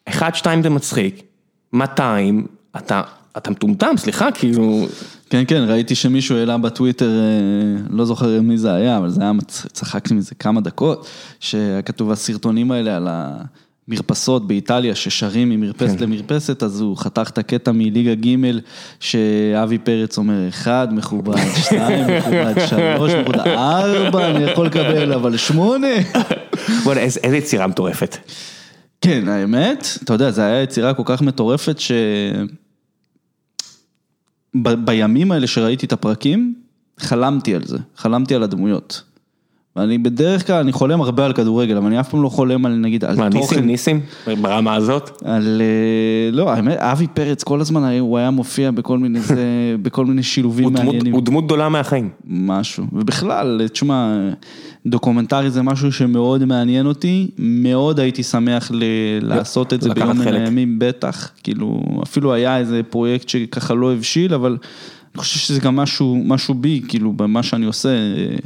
אחד, 0.08 0.34
שתיים 0.34 0.62
זה 0.62 0.70
מצחיק, 0.70 1.22
200, 1.72 2.46
אתה, 2.76 3.02
אתה 3.36 3.50
מטומטם, 3.50 3.94
סליחה, 3.96 4.32
כאילו, 4.32 4.86
כן, 5.30 5.42
כן, 5.48 5.64
ראיתי 5.68 5.94
שמישהו 5.94 6.36
העלה 6.36 6.58
בטוויטר, 6.58 7.10
אה, 7.10 7.82
לא 7.90 8.04
זוכר 8.04 8.40
מי 8.40 8.58
זה 8.58 8.74
היה, 8.74 8.96
אבל 8.96 9.10
זה 9.10 9.22
היה, 9.22 9.32
צחקתי 9.72 10.14
מזה 10.14 10.34
כמה 10.34 10.60
דקות, 10.60 11.06
שהיה 11.40 11.82
כתוב 11.82 12.10
הסרטונים 12.10 12.70
האלה 12.70 12.96
על 12.96 13.08
המרפסות 13.10 14.46
באיטליה 14.46 14.94
ששרים 14.94 15.50
ממרפסת 15.50 15.98
כן. 15.98 16.04
למרפסת, 16.04 16.62
אז 16.62 16.80
הוא 16.80 16.96
חתך 16.96 17.30
את 17.32 17.38
הקטע 17.38 17.72
מליגה 17.72 18.14
ג' 18.14 18.36
שאבי 19.00 19.78
פרץ 19.78 20.18
אומר, 20.18 20.48
אחד 20.48 20.88
מכובד, 20.90 21.36
שתיים 21.64 22.06
מכובד, 22.18 22.54
שלוש 22.66 23.12
מכובד, 23.12 23.38
ארבע 23.38 24.30
אני 24.30 24.44
יכול 24.44 24.66
לקבל, 24.66 25.12
אבל 25.12 25.36
שמונה. 25.36 25.88
בוא'נה, 26.84 27.00
איזה 27.00 27.36
יצירה 27.36 27.66
מטורפת. 27.66 28.16
כן, 29.00 29.28
האמת, 29.28 29.86
אתה 30.04 30.12
יודע, 30.12 30.30
זו 30.30 30.42
הייתה 30.42 30.72
יצירה 30.72 30.94
כל 30.94 31.02
כך 31.06 31.22
מטורפת 31.22 31.80
ש... 31.80 31.92
ב- 34.56 34.84
בימים 34.84 35.32
האלה 35.32 35.46
שראיתי 35.46 35.86
את 35.86 35.92
הפרקים, 35.92 36.54
חלמתי 36.98 37.54
על 37.54 37.64
זה, 37.64 37.78
חלמתי 37.96 38.34
על 38.34 38.42
הדמויות. 38.42 39.02
ואני 39.76 39.98
בדרך 39.98 40.46
כלל, 40.46 40.56
אני 40.60 40.72
חולם 40.72 41.00
הרבה 41.00 41.24
על 41.26 41.32
כדורגל, 41.32 41.76
אבל 41.76 41.86
אני 41.86 42.00
אף 42.00 42.08
פעם 42.10 42.22
לא 42.22 42.28
חולם 42.28 42.66
על 42.66 42.72
נגיד, 42.74 43.04
על 43.04 43.16
מה. 43.16 43.28
ניסים, 43.28 43.66
ניסים? 43.66 44.00
ברמה 44.40 44.74
הזאת? 44.74 45.10
על, 45.24 45.62
אה, 45.64 46.30
לא, 46.32 46.50
האמת, 46.50 46.76
אבי 46.78 47.06
פרץ 47.06 47.42
כל 47.42 47.60
הזמן 47.60 47.98
הוא 48.00 48.18
היה 48.18 48.30
מופיע 48.30 48.70
בכל 48.70 48.98
מיני, 48.98 49.20
זה, 49.20 49.44
בכל 49.82 50.06
מיני 50.06 50.22
שילובים 50.22 50.72
מעניינים. 50.72 51.12
הוא 51.12 51.22
דמות 51.22 51.44
גדולה 51.44 51.68
מהחיים. 51.68 52.08
משהו, 52.26 52.84
ובכלל, 52.92 53.60
תשמע, 53.72 54.14
דוקומנטרי 54.86 55.50
זה 55.50 55.62
משהו 55.62 55.92
שמאוד 55.92 56.44
מעניין 56.44 56.86
אותי, 56.86 57.30
מאוד 57.38 58.00
הייתי 58.00 58.22
שמח 58.22 58.70
ל- 58.74 58.82
לעשות 59.22 59.72
את 59.72 59.82
זה 59.82 59.94
ביום 59.94 60.18
מן. 60.18 60.28
הימים, 60.34 60.78
בטח, 60.78 61.30
כאילו, 61.42 61.80
אפילו 62.02 62.32
היה 62.32 62.58
איזה 62.58 62.80
פרויקט 62.90 63.28
שככה 63.28 63.74
לא 63.74 63.92
הבשיל, 63.92 64.34
אבל 64.34 64.56
אני 65.14 65.20
חושב 65.20 65.38
שזה 65.38 65.60
גם 65.60 65.76
משהו, 65.76 66.22
משהו 66.26 66.54
בי, 66.54 66.82
כאילו, 66.88 67.12
במה 67.12 67.42
שאני 67.42 67.66
עושה, 67.66 67.88
אה, 67.88 67.94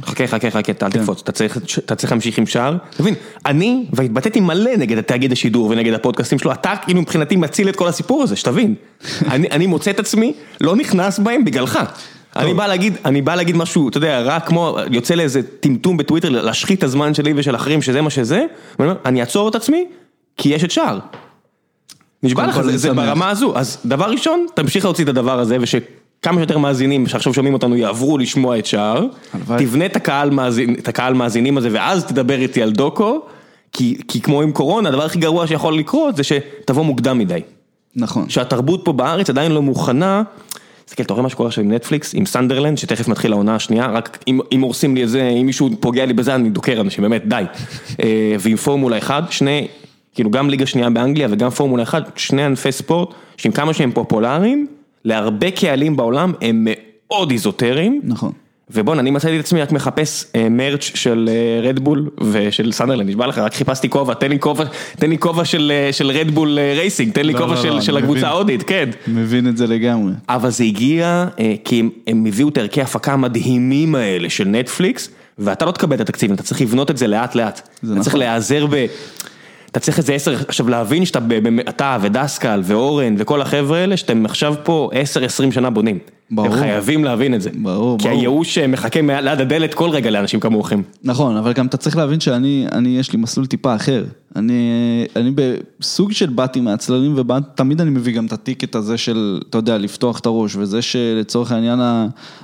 חכה, 0.01 0.27
חכה, 0.27 0.51
חכה, 0.51 0.57
אל 0.57 0.63
כן. 0.63 0.89
תקפוץ, 0.89 1.21
אתה 1.21 1.95
צריך, 1.95 2.11
להמשיך 2.11 2.37
עם 2.37 2.45
שער. 2.45 2.77
אתה 2.89 3.03
מבין, 3.03 3.13
אני, 3.45 3.85
והתבטאתי 3.93 4.39
מלא 4.39 4.77
נגד 4.77 4.97
התאגיד 4.97 5.31
השידור 5.31 5.69
ונגד 5.69 5.93
הפודקאסטים 5.93 6.39
שלו, 6.39 6.51
אתה 6.51 6.73
כאילו 6.81 7.01
מבחינתי 7.01 7.35
מציל 7.35 7.69
את 7.69 7.75
כל 7.75 7.87
הסיפור 7.87 8.23
הזה, 8.23 8.35
שתבין. 8.35 8.75
אני, 9.31 9.47
אני 9.51 9.67
מוצא 9.67 9.91
את 9.91 9.99
עצמי, 9.99 10.33
לא 10.61 10.75
נכנס 10.75 11.19
בהם 11.19 11.45
בגללך. 11.45 11.79
אני 12.35 12.53
בא 12.53 12.67
להגיד, 12.67 12.93
אני 13.05 13.21
בא 13.21 13.35
להגיד 13.35 13.57
משהו, 13.57 13.89
אתה 13.89 13.97
יודע, 13.97 14.21
רק 14.21 14.47
כמו, 14.47 14.77
יוצא 14.91 15.15
לאיזה 15.15 15.41
טמטום 15.59 15.97
בטוויטר, 15.97 16.29
להשחית 16.29 16.79
את 16.79 16.83
הזמן 16.83 17.13
שלי 17.13 17.33
ושל 17.35 17.55
אחרים, 17.55 17.81
שזה 17.81 18.01
מה 18.01 18.09
שזה, 18.09 18.45
אני 18.79 19.21
אעצור 19.21 19.49
את 19.49 19.55
עצמי, 19.55 19.85
כי 20.37 20.49
יש 20.49 20.63
את 20.63 20.71
שער. 20.71 20.99
נשבע 22.23 22.47
לך, 22.47 22.61
זה, 22.61 22.77
זה. 22.77 22.93
ברמה 22.93 23.29
הזו. 23.29 23.57
אז 23.57 23.77
דבר 23.85 24.05
ראשון, 24.05 24.45
תמשיך 24.53 24.85
להוציא 24.85 25.03
את 25.03 25.09
הדבר 25.09 25.39
הזה, 25.39 25.57
ושכמה 26.21 26.39
שיותר 26.39 26.57
מאזינים 26.57 27.07
שעכשיו 27.07 27.33
שומעים 27.33 27.53
אותנו 27.53 27.75
יעברו 27.75 28.17
לשמוע 28.17 28.59
את 28.59 28.65
שער. 28.65 29.05
תבנה 29.57 29.85
את 29.85 29.95
הקהל, 29.95 30.29
מאזין, 30.29 30.75
את 30.79 30.87
הקהל 30.87 31.13
מאזינים 31.13 31.57
הזה, 31.57 31.69
ואז 31.71 32.05
תדבר 32.05 32.39
איתי 32.39 32.61
על 32.61 32.71
דוקו, 32.71 33.21
כי, 33.73 33.97
כי 34.07 34.21
כמו 34.21 34.41
עם 34.41 34.51
קורונה, 34.51 34.89
הדבר 34.89 35.05
הכי 35.05 35.19
גרוע 35.19 35.47
שיכול 35.47 35.77
לקרות 35.77 36.15
זה 36.15 36.23
שתבוא 36.23 36.83
מוקדם 36.85 37.17
מדי. 37.17 37.41
נכון, 37.95 38.29
שהתרבות 38.29 38.81
פה 38.85 38.93
בארץ 38.93 39.29
עדיין 39.29 39.51
לא 39.51 39.61
מוכנה. 39.61 40.23
תסתכל, 40.85 41.03
אתה 41.03 41.13
רואה 41.13 41.23
מה 41.23 41.29
שקורה 41.29 41.47
עכשיו 41.47 41.63
עם 41.63 41.71
נטפליקס, 41.73 42.15
עם 42.15 42.25
סנדרלנד, 42.25 42.77
שתכף 42.77 43.07
מתחיל 43.07 43.31
העונה 43.31 43.55
השנייה, 43.55 43.87
רק 43.87 44.23
אם, 44.27 44.39
אם 44.51 44.61
הורסים 44.61 44.95
לי 44.95 45.03
את 45.03 45.09
זה, 45.09 45.29
אם 45.41 45.45
מישהו 45.45 45.69
פוגע 45.79 46.05
לי 46.05 46.13
בזה, 46.13 46.35
אני 46.35 46.49
דוקר 46.49 46.81
אנשים, 46.81 47.01
באמת, 47.01 47.23
די. 47.25 47.43
אה, 48.03 48.35
ועם 48.39 48.55
פורמולה 48.55 48.97
1, 48.97 49.31
שני, 49.31 49.67
כאילו 50.13 50.31
גם 50.31 50.49
ליגה 50.49 50.65
שנייה 50.65 50.89
באנגליה 50.89 51.27
וגם 51.31 51.49
פורמולה 51.49 51.83
1, 51.83 52.11
שני 52.15 52.43
ענפי 52.43 52.71
ספורט, 52.71 53.09
שעם 53.37 53.51
כמה 53.51 53.73
שהם 53.73 53.91
פופולריים, 53.91 54.67
להרבה 55.05 55.51
קהלים 55.51 55.95
בעולם 55.95 56.33
הם 56.41 56.67
מאוד 56.69 57.31
איזוטריים. 57.31 58.01
נכון. 58.03 58.31
ובואנה, 58.69 59.01
אני 59.01 59.11
מצאתי 59.11 59.35
את 59.35 59.39
עצמי 59.39 59.61
רק 59.61 59.71
מחפש 59.71 60.25
אה, 60.35 60.49
merch 60.49 60.91
של 60.95 61.29
אה, 61.31 61.69
רדבול 61.69 62.09
ושל 62.31 62.71
סנדרלנד, 62.71 63.09
נשבע 63.09 63.27
לך, 63.27 63.37
רק 63.37 63.53
חיפשתי 63.53 63.89
כובע, 63.89 64.13
תן 64.13 64.29
לי 64.29 64.39
כובע, 64.39 64.63
תן 64.99 65.09
לי 65.09 65.17
כובע 65.17 65.45
של, 65.45 65.71
אה, 65.75 65.93
של 65.93 66.11
רדבול 66.11 66.59
אה, 66.59 66.73
Racing, 66.77 67.13
תן 67.13 67.25
לי 67.25 67.33
לא, 67.33 67.39
כובע 67.39 67.55
לא, 67.55 67.61
של, 67.61 67.69
לא, 67.69 67.81
של 67.81 67.97
הקבוצה. 67.97 68.27
ההודית, 68.27 68.63
כן. 68.63 68.89
מבין 69.07 69.47
את 69.47 69.57
זה 69.57 69.67
לגמרי. 69.67 70.13
אבל 70.29 70.49
זה 70.49 70.63
הגיע 70.63 71.25
אה, 71.39 71.55
כי 71.63 71.79
הם, 71.79 71.89
הם 72.07 72.25
הביאו 72.25 72.49
את 72.49 72.57
ערכי 72.57 72.81
ההפקה 72.81 73.13
המדהימים 73.13 73.95
האלה 73.95 74.29
של 74.29 74.47
נטפליקס, 74.47 75.09
ואתה 75.39 75.65
לא 75.65 75.71
תקבל 75.71 75.95
את 75.95 76.01
התקציבים, 76.01 76.35
אתה 76.35 76.43
צריך 76.43 76.61
לבנות 76.61 76.91
את 76.91 76.97
זה 76.97 77.07
לאט 77.07 77.35
לאט. 77.35 77.59
אתה 77.59 77.87
נכון. 77.87 78.01
צריך 78.01 78.15
להיעזר 78.15 78.65
ב... 78.69 78.85
אתה 79.71 79.79
צריך 79.79 79.97
איזה 79.97 80.13
עשר, 80.13 80.35
עכשיו 80.47 80.69
להבין 80.69 81.05
שאתה, 81.05 81.19
אתה 81.69 81.97
ודסקל 82.01 82.61
ואורן 82.63 83.15
וכל 83.17 83.41
החבר'ה 83.41 83.77
האלה, 83.77 83.97
שאתם 83.97 84.25
עכשיו 84.25 84.55
פה 84.63 84.89
עשר, 84.93 85.23
עשרים 85.25 85.51
שנה 85.51 85.69
בונים. 85.69 85.99
ברור. 86.31 86.47
אתם 86.47 86.57
חייבים 86.57 87.03
להבין 87.03 87.33
את 87.33 87.41
זה. 87.41 87.49
ברור, 87.55 87.97
כי 87.97 88.03
ברור. 88.03 88.17
הייאוש 88.17 88.57
אה, 88.57 88.67
מחכה 88.67 88.99
ליד 89.01 89.41
הדלת 89.41 89.73
כל 89.73 89.89
רגע 89.89 90.09
לאנשים 90.09 90.39
כמוכם. 90.39 90.81
נכון, 91.03 91.37
אבל 91.37 91.53
גם 91.53 91.65
אתה 91.65 91.77
צריך 91.77 91.97
להבין 91.97 92.19
שאני, 92.19 92.65
אני, 92.71 92.99
יש 92.99 93.11
לי 93.11 93.19
מסלול 93.19 93.45
טיפה 93.45 93.75
אחר. 93.75 94.05
אני, 94.35 94.71
אני 95.15 95.31
בסוג 95.79 96.11
של 96.11 96.29
באתי 96.29 96.61
מהצללים 96.61 97.15
ותמיד 97.17 97.81
אני 97.81 97.89
מביא 97.89 98.13
גם 98.13 98.25
את 98.25 98.33
הטיקט 98.33 98.75
הזה 98.75 98.97
של, 98.97 99.39
אתה 99.49 99.57
יודע, 99.57 99.77
לפתוח 99.77 100.19
את 100.19 100.25
הראש, 100.25 100.55
וזה 100.55 100.81
שלצורך 100.81 101.51
העניין 101.51 101.79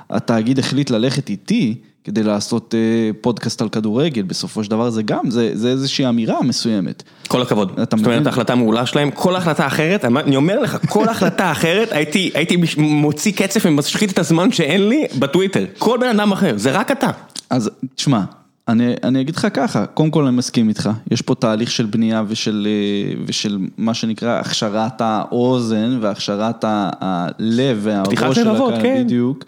התאגיד 0.09 0.59
החליט 0.59 0.89
ללכת 0.89 1.29
איתי 1.29 1.75
כדי 2.03 2.23
לעשות 2.23 2.75
אה, 2.75 3.11
פודקאסט 3.21 3.61
על 3.61 3.69
כדורגל, 3.69 4.21
בסופו 4.21 4.63
של 4.63 4.71
דבר 4.71 4.89
זה 4.89 5.03
גם, 5.03 5.29
זה, 5.29 5.51
זה 5.53 5.69
איזושהי 5.69 6.09
אמירה 6.09 6.41
מסוימת. 6.41 7.03
כל 7.27 7.41
הכבוד. 7.41 7.69
זאת 7.77 7.93
אומרת, 7.93 8.07
מבין? 8.07 8.27
ההחלטה 8.27 8.55
מעולה 8.55 8.85
שלהם, 8.85 9.11
כל 9.11 9.35
החלטה 9.35 9.67
אחרת, 9.67 10.05
אני 10.05 10.35
אומר 10.35 10.59
לך, 10.59 10.77
כל 10.89 11.09
החלטה 11.09 11.51
אחרת, 11.51 11.91
הייתי, 11.91 12.31
הייתי 12.33 12.57
מוציא 12.77 13.31
קצף 13.31 13.61
ומשחית 13.65 14.11
את 14.11 14.19
הזמן 14.19 14.51
שאין 14.51 14.89
לי 14.89 15.05
בטוויטר. 15.19 15.65
כל 15.77 15.97
בן 16.01 16.19
אדם 16.19 16.31
אחר, 16.31 16.53
זה 16.57 16.71
רק 16.71 16.91
אתה. 16.91 17.09
אז 17.49 17.69
תשמע, 17.95 18.21
אני, 18.67 18.93
אני 19.03 19.21
אגיד 19.21 19.35
לך 19.35 19.47
ככה, 19.53 19.85
קודם 19.85 20.11
כל 20.11 20.25
אני 20.25 20.35
מסכים 20.37 20.69
איתך, 20.69 20.89
יש 21.11 21.21
פה 21.21 21.35
תהליך 21.35 21.71
של 21.71 21.85
בנייה 21.85 22.23
ושל, 22.27 22.67
אה, 22.69 23.21
ושל 23.27 23.57
מה 23.77 23.93
שנקרא 23.93 24.39
הכשרת 24.39 25.01
האוזן 25.01 25.97
והכשרת 26.01 26.65
הלב 26.67 27.79
והראש 27.81 28.35
של 28.35 28.49
הקהל, 28.49 28.81
כן. 28.81 29.03
בדיוק, 29.03 29.45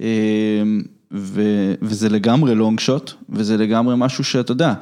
אה, 0.00 0.06
ו, 1.12 1.42
וזה 1.82 2.08
לגמרי 2.08 2.54
לונג 2.54 2.80
שוט, 2.80 3.12
וזה 3.30 3.56
לגמרי 3.56 3.94
משהו 3.98 4.24
שאתה 4.24 4.52
יודע, 4.52 4.74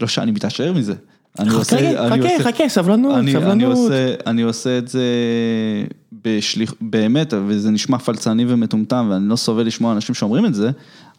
לא 0.00 0.06
שאני 0.06 0.30
מתעשר 0.30 0.72
מזה. 0.72 0.94
אני 1.38 1.50
חכה, 1.50 1.78
אני 1.78 2.38
חכה, 2.38 2.44
חכה, 2.44 2.68
סבלנות, 2.68 3.14
אני, 3.14 3.20
אני, 3.20 3.32
סבלנות. 3.32 3.76
עושה, 3.76 4.14
אני 4.26 4.42
עושה 4.42 4.78
את 4.78 4.88
זה 4.88 5.04
בשליח, 6.24 6.74
באמת, 6.80 7.34
וזה 7.46 7.70
נשמע 7.70 7.98
פלצני 7.98 8.44
ומטומטם, 8.48 9.06
ואני 9.10 9.28
לא 9.28 9.36
סובל 9.36 9.66
לשמוע 9.66 9.92
אנשים 9.92 10.14
שאומרים 10.14 10.46
את 10.46 10.54
זה, 10.54 10.70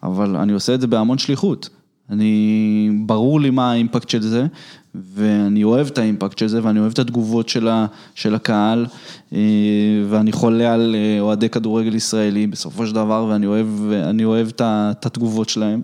אבל 0.03 0.35
אני 0.35 0.53
עושה 0.53 0.73
את 0.73 0.81
זה 0.81 0.87
בהמון 0.87 1.17
שליחות. 1.17 1.69
אני, 2.11 2.89
ברור 3.05 3.41
לי 3.41 3.49
מה 3.49 3.71
האימפקט 3.71 4.09
של 4.09 4.21
זה, 4.21 4.45
ואני 4.95 5.63
אוהב 5.63 5.87
את 5.87 5.97
האימפקט 5.97 6.37
של 6.37 6.47
זה, 6.47 6.63
ואני 6.63 6.79
אוהב 6.79 6.91
את 6.91 6.99
התגובות 6.99 7.49
של, 7.49 7.67
ה, 7.67 7.85
של 8.15 8.35
הקהל, 8.35 8.85
אה, 9.33 9.39
ואני 10.09 10.31
חולה 10.31 10.73
על 10.73 10.95
אה, 10.95 11.21
אוהדי 11.21 11.49
כדורגל 11.49 11.95
ישראלי 11.95 12.47
בסופו 12.47 12.87
של 12.87 12.95
דבר, 12.95 13.25
ואני 13.29 13.45
אוהב, 13.45 13.67
אוהב 14.23 14.47
את, 14.47 15.05
התגובות 15.05 15.49
שלהם. 15.49 15.81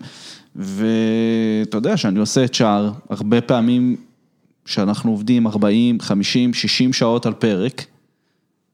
ואתה 0.56 1.78
יודע 1.78 1.98
שאני 1.98 2.20
עושה 2.20 2.44
את 2.44 2.54
שער, 2.54 2.92
הרבה 3.10 3.42
פעמים 3.42 3.96
שאנחנו 4.66 5.12
עובדים 5.12 5.48
40, 5.48 6.00
50, 6.00 6.54
60 6.54 6.94
שעות 6.94 7.26
על 7.26 7.34
פרק, 7.34 7.86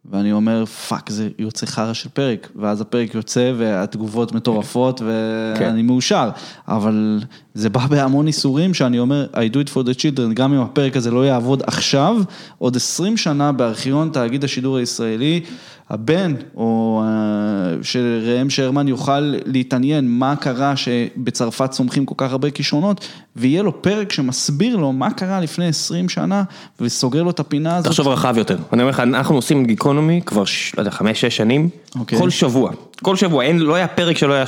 ואני 0.06 0.32
אומר, 0.32 0.66
fuck, 0.66 1.10
זה 1.10 1.30
יוצא 1.40 1.66
חרא 1.66 1.94
של 1.94 2.10
פרק, 2.10 2.50
ואז 2.56 2.82
הפרק 2.82 3.16
יוצא 3.16 3.54
והתגובות 3.58 4.32
מטורפות 4.32 5.02
ואני 5.02 5.60
כן. 5.60 5.86
מאושר, 5.86 6.30
אבל 6.68 7.20
זה 7.56 7.70
בא 7.70 7.88
בהמון 7.88 8.28
ייסורים 8.28 8.74
שאני 8.74 9.00
אומר, 9.00 9.28
I 9.34 9.54
do 9.54 9.58
it 9.68 9.70
for 9.70 9.88
the 9.88 10.00
children, 10.00 10.34
גם 10.34 10.54
אם 10.54 10.62
הפרק 10.62 10.98
הזה 10.98 11.12
לא 11.12 11.26
יעבוד 11.26 11.64
עכשיו, 11.68 12.18
עוד 12.58 12.76
20 12.76 13.18
שנה 13.18 13.52
בארכיון 13.52 14.10
תאגיד 14.14 14.44
השידור 14.44 14.78
הישראלי, 14.78 15.42
הבן 15.90 16.34
או 16.56 17.02
אה, 17.06 17.84
של 17.84 18.20
ראם 18.26 18.50
שרמן 18.50 18.88
יוכל 18.88 19.20
להתעניין 19.46 20.08
מה 20.08 20.36
קרה 20.36 20.76
שבצרפת 20.76 21.72
צומחים 21.72 22.06
כל 22.06 22.16
כך 22.18 22.32
הרבה 22.32 22.52
כישרונות, 22.52 23.08
ויהיה 23.36 23.64
לו 23.64 23.82
פרק 23.82 24.12
שמסביר 24.12 24.76
לו 24.76 24.92
מה 24.92 25.12
קרה 25.12 25.40
לפני 25.40 25.68
20 25.68 26.10
שנה, 26.10 26.44
וסוגר 26.82 27.24
לו 27.24 27.30
את 27.30 27.40
הפינה 27.40 27.76
הזאת. 27.76 27.92
תחשוב 27.92 28.08
רחב 28.08 28.38
יותר, 28.38 28.58
אני 28.74 28.82
אומר 28.82 28.92
לך, 28.92 29.00
אנחנו 29.00 29.36
עושים 29.36 29.66
גיקונומי 29.66 30.22
כבר, 30.26 30.44
לא 30.78 30.82
יודע, 30.82 30.92
חמש, 30.92 31.22
שש 31.22 31.38
שנים, 31.38 31.70
אוקיי. 32.00 32.20
כל 32.20 32.30
שבוע, 32.30 32.72
כל 33.04 33.16
שבוע, 33.16 33.44
אין, 33.44 33.60
לא 33.60 33.76
היה 33.76 33.88
פרק 33.88 34.18
שלא 34.18 34.34
היה, 34.34 34.46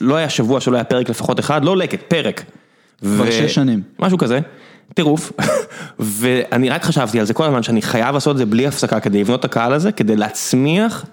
לא 0.00 0.14
היה 0.14 0.28
שבוע 0.28 0.60
שלא 0.60 0.76
היה 0.76 0.84
פרק 0.84 1.10
לפחות 1.10 1.40
אחד, 1.40 1.64
לא 1.64 1.76
לקט, 1.76 2.00
פרק. 2.08 2.44
כבר 3.00 3.30
שש 3.30 3.54
שנים. 3.54 3.82
משהו 3.98 4.18
כזה, 4.18 4.40
טירוף, 4.94 5.32
ואני 5.98 6.68
רק 6.68 6.84
חשבתי 6.84 7.20
על 7.20 7.26
זה 7.26 7.34
כל 7.34 7.44
הזמן, 7.44 7.62
שאני 7.62 7.82
חייב 7.82 8.14
לעשות 8.14 8.32
את 8.32 8.38
זה 8.38 8.46
בלי 8.46 8.66
הפסקה 8.66 9.00
כדי 9.00 9.20
לבנות 9.20 9.40
את 9.40 9.44
הקהל 9.44 9.72
הזה, 9.72 9.92
כדי 9.92 10.16
להצמיח 10.16 11.04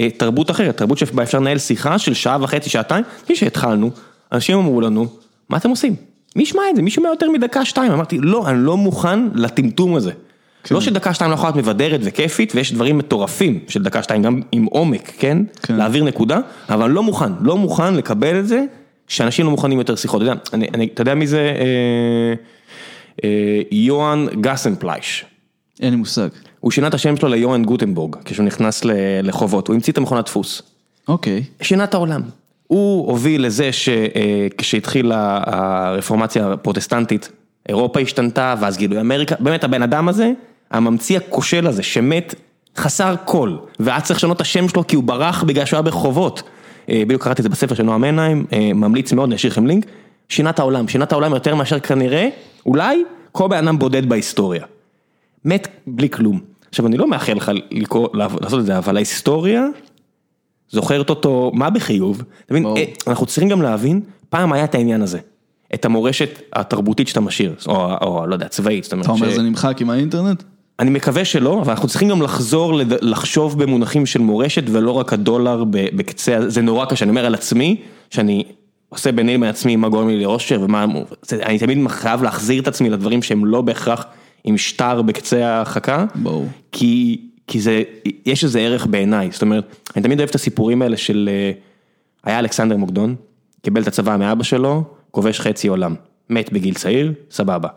אה, 0.00 0.10
תרבות 0.10 0.50
אחרת, 0.50 0.76
תרבות 0.76 0.98
שבה 0.98 1.22
אפשר 1.22 1.38
לנהל 1.38 1.58
שיחה 1.58 1.98
של 1.98 2.14
שעה 2.14 2.38
וחצי, 2.40 2.70
שעתיים, 2.70 3.04
כפי 3.24 3.36
שהתחלנו, 3.36 3.90
אנשים 4.32 4.58
אמרו 4.58 4.80
לנו, 4.80 5.06
מה 5.48 5.56
אתם 5.56 5.70
עושים? 5.70 5.94
מי 6.36 6.42
ישמע 6.42 6.62
את 6.70 6.76
זה? 6.76 6.82
מי 6.82 6.90
שומע 6.90 7.08
יותר 7.08 7.30
מדקה 7.30 7.64
שתיים? 7.64 7.92
אמרתי, 7.92 8.18
לא, 8.18 8.48
אני 8.48 8.58
לא 8.64 8.76
מוכן 8.76 9.28
לטמטום 9.34 9.94
הזה. 9.94 10.12
כן. 10.64 10.74
לא 10.74 10.80
שדקה 10.80 11.14
שתיים 11.14 11.30
לא 11.30 11.34
יכולה 11.34 11.50
להיות 11.50 11.66
מבדרת 11.66 12.00
וכיפית, 12.02 12.52
ויש 12.54 12.72
דברים 12.72 12.98
מטורפים 12.98 13.58
של 13.68 13.82
דקה 13.82 14.02
שתיים, 14.02 14.22
גם 14.22 14.40
עם 14.52 14.64
עומק, 14.64 15.12
כן? 15.18 15.38
כן. 15.62 15.76
להעביר 15.76 16.04
נקודה, 16.04 16.40
אבל 16.68 16.90
לא 16.90 17.02
מוכן, 17.02 17.32
לא 17.40 17.56
מוכן 17.56 17.94
לקבל 17.94 18.38
את 18.38 18.48
זה, 18.48 18.64
שאנשים 19.08 19.44
לא 19.44 19.50
מוכנים 19.50 19.78
יותר 19.78 19.96
שיחות. 19.96 20.22
אתה 20.22 20.30
יודע, 20.30 20.66
יודע 20.98 21.14
מי 21.14 21.26
זה 21.26 21.38
אה, 21.38 22.34
אה, 23.24 23.60
יוהאן 23.70 24.26
גסנפלייש? 24.40 25.24
אין 25.80 25.90
לי 25.90 25.96
מושג. 25.96 26.28
הוא 26.60 26.70
שינה 26.70 26.86
את 26.86 26.94
השם 26.94 27.16
שלו 27.16 27.28
ליוהאן 27.28 27.64
גוטנבורג, 27.64 28.16
כשהוא 28.24 28.46
נכנס 28.46 28.82
לחובות, 29.22 29.68
הוא 29.68 29.74
המציא 29.74 29.92
את 29.92 29.98
המכונת 29.98 30.24
דפוס. 30.24 30.62
אוקיי, 31.08 31.44
שינה 31.62 31.84
את 31.84 31.94
העולם. 31.94 32.22
הוא 32.66 33.10
הוביל 33.10 33.46
לזה 33.46 33.70
שכשהתחילה 33.72 35.40
הרפורמציה 35.46 36.52
הפרוטסטנטית, 36.52 37.28
אירופה 37.68 38.00
השתנתה, 38.00 38.54
ואז 38.60 38.76
גילוי 38.76 39.00
אמריקה, 39.00 39.34
באמת 39.40 39.64
הבן 39.64 39.82
אדם 39.82 40.08
הזה, 40.08 40.32
הממציא 40.72 41.16
הכושל 41.16 41.66
הזה, 41.66 41.82
שמת 41.82 42.34
חסר 42.76 43.14
כל, 43.24 43.56
והיה 43.80 44.00
צריך 44.00 44.18
לשנות 44.18 44.36
את 44.36 44.40
השם 44.40 44.68
שלו 44.68 44.86
כי 44.86 44.96
הוא 44.96 45.04
ברח 45.04 45.42
בגלל 45.42 45.64
שהוא 45.64 45.76
היה 45.76 45.82
ברחובות. 45.82 46.42
אה, 46.88 47.02
בדיוק 47.06 47.22
קראתי 47.24 47.40
את 47.40 47.42
זה 47.42 47.48
בספר 47.48 47.74
של 47.74 47.82
נועם 47.82 48.04
עיניים, 48.04 48.46
אה, 48.52 48.72
ממליץ 48.74 49.12
מאוד, 49.12 49.28
אני 49.28 49.36
אשאיר 49.36 49.52
לכם 49.52 49.66
לינק, 49.66 49.86
שינה 50.28 50.50
את 50.50 50.58
העולם, 50.58 50.88
שינה 50.88 51.04
את 51.04 51.12
העולם 51.12 51.34
יותר 51.34 51.54
מאשר 51.54 51.80
כנראה, 51.80 52.28
אולי, 52.66 53.04
כל 53.32 53.48
בן 53.48 53.56
אדם 53.68 53.78
בודד 53.78 54.08
בהיסטוריה. 54.08 54.64
מת 55.44 55.68
בלי 55.86 56.10
כלום. 56.10 56.40
עכשיו 56.68 56.86
אני 56.86 56.96
לא 56.96 57.10
מאחל 57.10 57.32
לך 57.32 57.52
לקרוא, 57.70 58.08
לעשות 58.14 58.60
את 58.60 58.66
זה, 58.66 58.78
אבל 58.78 58.96
ההיסטוריה 58.96 59.66
זוכרת 60.70 61.10
אותו, 61.10 61.50
מה 61.54 61.70
בחיוב, 61.70 62.22
אתה 62.46 62.54
מבין. 62.54 62.66
אה, 62.76 62.84
אנחנו 63.06 63.26
צריכים 63.26 63.48
גם 63.48 63.62
להבין, 63.62 64.00
פעם 64.30 64.52
היה 64.52 64.64
את 64.64 64.74
העניין 64.74 65.02
הזה, 65.02 65.18
את 65.74 65.84
המורשת 65.84 66.42
התרבותית 66.52 67.08
שאתה 67.08 67.20
משאיר, 67.20 67.54
או, 67.66 67.94
או 68.02 68.26
לא 68.26 68.34
יודע, 68.34 68.48
צבאית, 68.48 68.84
זאת 68.84 68.92
אומרת, 68.92 69.04
אתה 69.06 69.12
אומר 69.12 69.30
ש- 69.30 69.34
זה 69.34 69.42
נמחק 69.42 69.80
עם 69.80 69.90
האינטרנט? 69.90 70.42
אני 70.80 70.90
מקווה 70.90 71.24
שלא, 71.24 71.60
אבל 71.62 71.70
אנחנו 71.70 71.88
צריכים 71.88 72.08
גם 72.08 72.22
לחזור 72.22 72.72
לחשוב 73.00 73.62
במונחים 73.62 74.06
של 74.06 74.18
מורשת 74.20 74.62
ולא 74.66 74.90
רק 74.90 75.12
הדולר 75.12 75.64
בקצה, 75.70 76.48
זה 76.50 76.62
נורא 76.62 76.84
קשה, 76.86 77.04
אני 77.04 77.10
אומר 77.10 77.26
על 77.26 77.34
עצמי, 77.34 77.76
שאני 78.10 78.44
עושה 78.88 79.12
ביני 79.12 79.34
לבין 79.34 79.48
עצמי 79.48 79.76
מה 79.76 79.88
גורם 79.88 80.08
לי 80.08 80.22
לאושר 80.22 80.60
ומה, 80.62 80.84
זה- 81.22 81.42
אני 81.42 81.58
תמיד 81.58 81.88
חייב 81.88 82.22
להחזיר 82.22 82.62
את 82.62 82.68
עצמי 82.68 82.90
לדברים 82.90 83.22
שהם 83.22 83.44
לא 83.44 83.60
בהכרח 83.62 84.04
עם 84.44 84.58
שטר 84.58 85.02
בקצה 85.02 85.62
ברור. 86.14 86.46
כי, 86.72 87.20
כי 87.46 87.60
זה, 87.60 87.82
יש 88.26 88.44
איזה 88.44 88.60
ערך 88.60 88.86
בעיניי, 88.86 89.28
זאת 89.32 89.42
אומרת, 89.42 89.64
אני 89.96 90.02
תמיד 90.02 90.18
אוהב 90.18 90.28
את 90.28 90.34
הסיפורים 90.34 90.82
האלה 90.82 90.96
של, 90.96 91.28
אה, 91.32 91.52
היה 92.24 92.38
אלכסנדר 92.38 92.76
מוקדון, 92.76 93.14
קיבל 93.62 93.82
את 93.82 93.86
הצבא 93.88 94.16
מאבא 94.16 94.42
שלו, 94.42 94.84
כובש 95.10 95.40
חצי 95.40 95.68
עולם, 95.68 95.94
מת 96.30 96.52
בגיל 96.52 96.74
צעיר, 96.74 97.12
סבבה. 97.30 97.68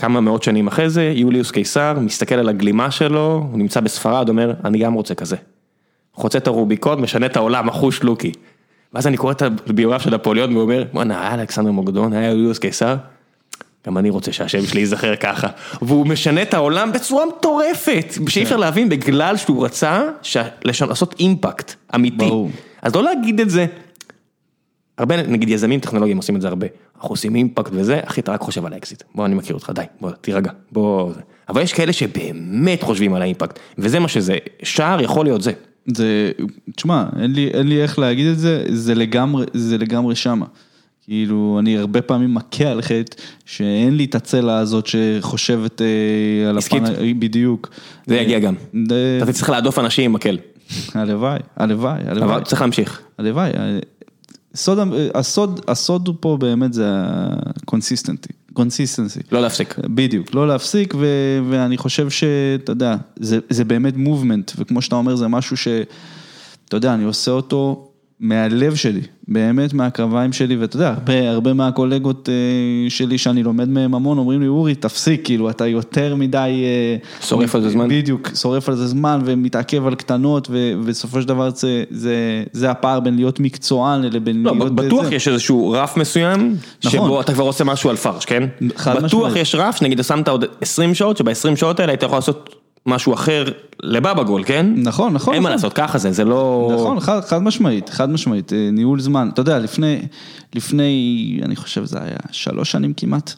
כמה 0.00 0.20
מאות 0.20 0.42
שנים 0.42 0.66
אחרי 0.66 0.90
זה, 0.90 1.12
יוליוס 1.16 1.50
קיסר, 1.50 1.98
מסתכל 2.00 2.34
על 2.34 2.48
הגלימה 2.48 2.90
שלו, 2.90 3.46
הוא 3.50 3.58
נמצא 3.58 3.80
בספרד, 3.80 4.28
אומר, 4.28 4.52
אני 4.64 4.78
גם 4.78 4.92
רוצה 4.92 5.14
כזה. 5.14 5.36
חוצה 6.14 6.38
את 6.38 6.46
הרוביקון, 6.46 7.00
משנה 7.00 7.26
את 7.26 7.36
העולם, 7.36 7.68
אחוש 7.68 8.02
לוקי. 8.02 8.32
ואז 8.94 9.06
אני 9.06 9.16
קורא 9.16 9.32
את 9.32 9.42
הביוגרף 9.42 10.02
של 10.02 10.14
נפוליאון 10.14 10.56
ואומר, 10.56 10.84
בואנה, 10.92 11.20
היה 11.20 11.34
אלכסנדר 11.34 11.70
מוקדון, 11.70 12.12
היה 12.12 12.30
יוליוס 12.30 12.58
קיסר, 12.58 12.96
גם 13.86 13.98
אני 13.98 14.10
רוצה 14.10 14.32
שהשם 14.32 14.66
שלי 14.66 14.80
ייזכר 14.80 15.16
ככה. 15.16 15.48
והוא 15.82 16.06
משנה 16.06 16.42
את 16.42 16.54
העולם 16.54 16.92
בצורה 16.92 17.24
מטורפת, 17.26 18.14
שאי 18.28 18.42
אפשר 18.42 18.56
להבין, 18.56 18.88
בגלל 18.88 19.36
שהוא 19.36 19.64
רצה 19.64 20.02
לעשות 20.64 21.14
אימפקט 21.20 21.74
אמיתי. 21.94 22.16
ברור. 22.16 22.50
אז 22.82 22.94
לא 22.94 23.02
להגיד 23.02 23.40
את 23.40 23.50
זה, 23.50 23.66
הרבה, 25.00 25.22
נגיד 25.22 25.48
יזמים 25.48 25.80
טכנולוגיים 25.80 26.16
עושים 26.16 26.36
את 26.36 26.40
זה 26.40 26.48
הרבה, 26.48 26.66
אנחנו 26.96 27.08
עושים 27.08 27.34
impact 27.34 27.70
וזה, 27.74 28.00
אחי 28.04 28.20
אתה 28.20 28.32
רק 28.32 28.40
חושב 28.40 28.66
על 28.66 28.72
האקזיט, 28.72 29.02
בוא 29.14 29.26
אני 29.26 29.34
מכיר 29.34 29.54
אותך, 29.54 29.70
די, 29.74 29.82
בוא 30.00 30.10
תירגע, 30.10 30.50
בוא, 30.72 31.12
זה. 31.12 31.20
אבל 31.48 31.62
יש 31.62 31.72
כאלה 31.72 31.92
שבאמת 31.92 32.82
חושבים 32.82 33.14
על 33.14 33.22
ה 33.22 33.26
impact, 33.26 33.58
וזה 33.78 33.98
מה 33.98 34.08
שזה, 34.08 34.36
שער 34.62 35.00
יכול 35.02 35.26
להיות 35.26 35.42
זה. 35.42 35.52
זה, 35.94 36.30
תשמע, 36.76 37.04
אין 37.22 37.32
לי, 37.32 37.48
אין 37.48 37.68
לי 37.68 37.82
איך 37.82 37.98
להגיד 37.98 38.26
את 38.26 38.38
זה, 38.38 38.64
זה 38.68 38.94
לגמרי, 38.94 39.46
זה 39.54 39.78
לגמרי 39.78 40.14
שמה. 40.14 40.46
כאילו, 41.04 41.56
אני 41.60 41.78
הרבה 41.78 42.02
פעמים 42.02 42.34
מכה 42.34 42.64
על 42.70 42.82
חטא 42.82 43.16
שאין 43.46 43.96
לי 43.96 44.04
את 44.04 44.14
הצלע 44.14 44.58
הזאת 44.58 44.86
שחושבת 44.86 45.82
אה, 45.82 45.86
על. 46.48 46.58
הפן, 46.58 46.84
בדיוק. 47.18 47.68
זה 48.06 48.16
יגיע 48.16 48.38
גם. 48.38 48.54
זה- 48.88 49.20
אתה 49.22 49.32
צריך 49.32 49.50
להדוף 49.50 49.78
אנשים 49.78 50.04
עם 50.04 50.12
מקל, 50.12 50.38
הלוואי, 50.94 51.38
הלוואי, 51.56 52.00
הלוואי. 52.06 52.34
אבל 52.34 52.44
צריך 52.44 52.60
להמשיך. 52.60 53.00
הלוואי, 53.18 53.50
הסוד, 54.54 54.78
הסוד, 55.14 55.60
הסוד 55.68 56.08
הוא 56.08 56.14
פה 56.20 56.36
באמת 56.40 56.72
זה 56.72 56.90
ה-consistency, 56.90 58.52
consistency. 58.58 59.22
לא 59.32 59.42
להפסיק. 59.42 59.78
בדיוק, 59.78 60.34
לא 60.34 60.48
להפסיק, 60.48 60.94
ו, 60.94 61.06
ואני 61.50 61.78
חושב 61.78 62.10
שאתה 62.10 62.72
יודע, 62.72 62.96
זה, 63.16 63.38
זה 63.50 63.64
באמת 63.64 63.96
מובמנט, 63.96 64.52
וכמו 64.58 64.82
שאתה 64.82 64.96
אומר, 64.96 65.16
זה 65.16 65.28
משהו 65.28 65.56
ש... 65.56 65.68
אתה 66.68 66.76
יודע, 66.76 66.94
אני 66.94 67.04
עושה 67.04 67.30
אותו 67.30 67.89
מהלב 68.20 68.74
שלי, 68.74 69.00
באמת 69.28 69.72
מהקרביים 69.72 70.32
שלי, 70.32 70.56
ואתה 70.56 70.76
יודע, 70.76 70.88
הרבה, 70.88 71.30
הרבה 71.30 71.52
מהקולגות 71.52 72.28
אה, 72.28 72.90
שלי 72.90 73.18
שאני 73.18 73.42
לומד 73.42 73.68
מהם 73.68 73.94
המון, 73.94 74.18
אומרים 74.18 74.40
לי, 74.40 74.46
אורי, 74.46 74.74
תפסיק, 74.74 75.20
כאילו, 75.24 75.50
אתה 75.50 75.66
יותר 75.66 76.14
מדי... 76.14 76.64
אה, 76.64 76.96
שורף 77.26 77.54
על 77.54 77.62
זה 77.62 77.70
זמן. 77.70 77.88
בדיוק, 77.88 78.30
שורף 78.34 78.68
על 78.68 78.76
זה 78.76 78.86
זמן 78.86 79.20
ומתעכב 79.24 79.86
על 79.86 79.94
קטנות, 79.94 80.48
ו- 80.50 80.72
ובסופו 80.78 81.22
של 81.22 81.28
דבר 81.28 81.50
זה, 81.50 81.84
זה, 81.90 82.44
זה 82.52 82.70
הפער 82.70 83.00
בין 83.00 83.16
להיות 83.16 83.40
מקצוען 83.40 84.02
לבין 84.02 84.42
לא, 84.42 84.52
להיות... 84.56 84.74
בטוח 84.74 85.04
בזה. 85.04 85.14
יש 85.14 85.28
איזשהו 85.28 85.70
רף 85.70 85.96
מסוים, 85.96 86.56
נכון. 86.84 86.90
שבו 86.90 87.20
אתה 87.20 87.32
כבר 87.32 87.44
עושה 87.44 87.64
משהו 87.64 87.90
על 87.90 87.96
פרש, 87.96 88.24
כן? 88.24 88.42
חד 88.76 88.96
בטוח 88.96 89.26
משמעית. 89.26 89.36
יש 89.36 89.54
רף, 89.54 89.76
שנגיד 89.76 90.02
שמת 90.02 90.28
עוד 90.28 90.44
20 90.60 90.94
שעות, 90.94 91.16
שב-20 91.16 91.56
שעות 91.56 91.80
האלה 91.80 91.92
היית 91.92 92.02
יכול 92.02 92.16
לעשות 92.16 92.59
משהו 92.86 93.14
אחר 93.14 93.44
לבבא 93.82 94.22
גול, 94.22 94.44
כן? 94.44 94.66
נכון, 94.76 95.12
נכון. 95.12 95.34
אין 95.34 95.42
מה 95.42 95.48
נכון. 95.48 95.56
לעשות, 95.56 95.72
ככה 95.72 95.98
זה, 95.98 96.12
זה 96.12 96.24
לא... 96.24 96.70
נכון, 96.74 97.00
חד, 97.00 97.20
חד 97.20 97.42
משמעית, 97.42 97.88
חד 97.88 98.10
משמעית, 98.10 98.52
אה, 98.52 98.68
ניהול 98.72 99.00
זמן, 99.00 99.28
אתה 99.32 99.40
יודע, 99.40 99.58
לפני, 99.58 100.00
לפני, 100.54 100.90
אני 101.42 101.56
חושב 101.56 101.84
זה 101.84 101.98
היה 102.02 102.16
שלוש 102.30 102.70
שנים 102.70 102.92
כמעט, 102.96 103.32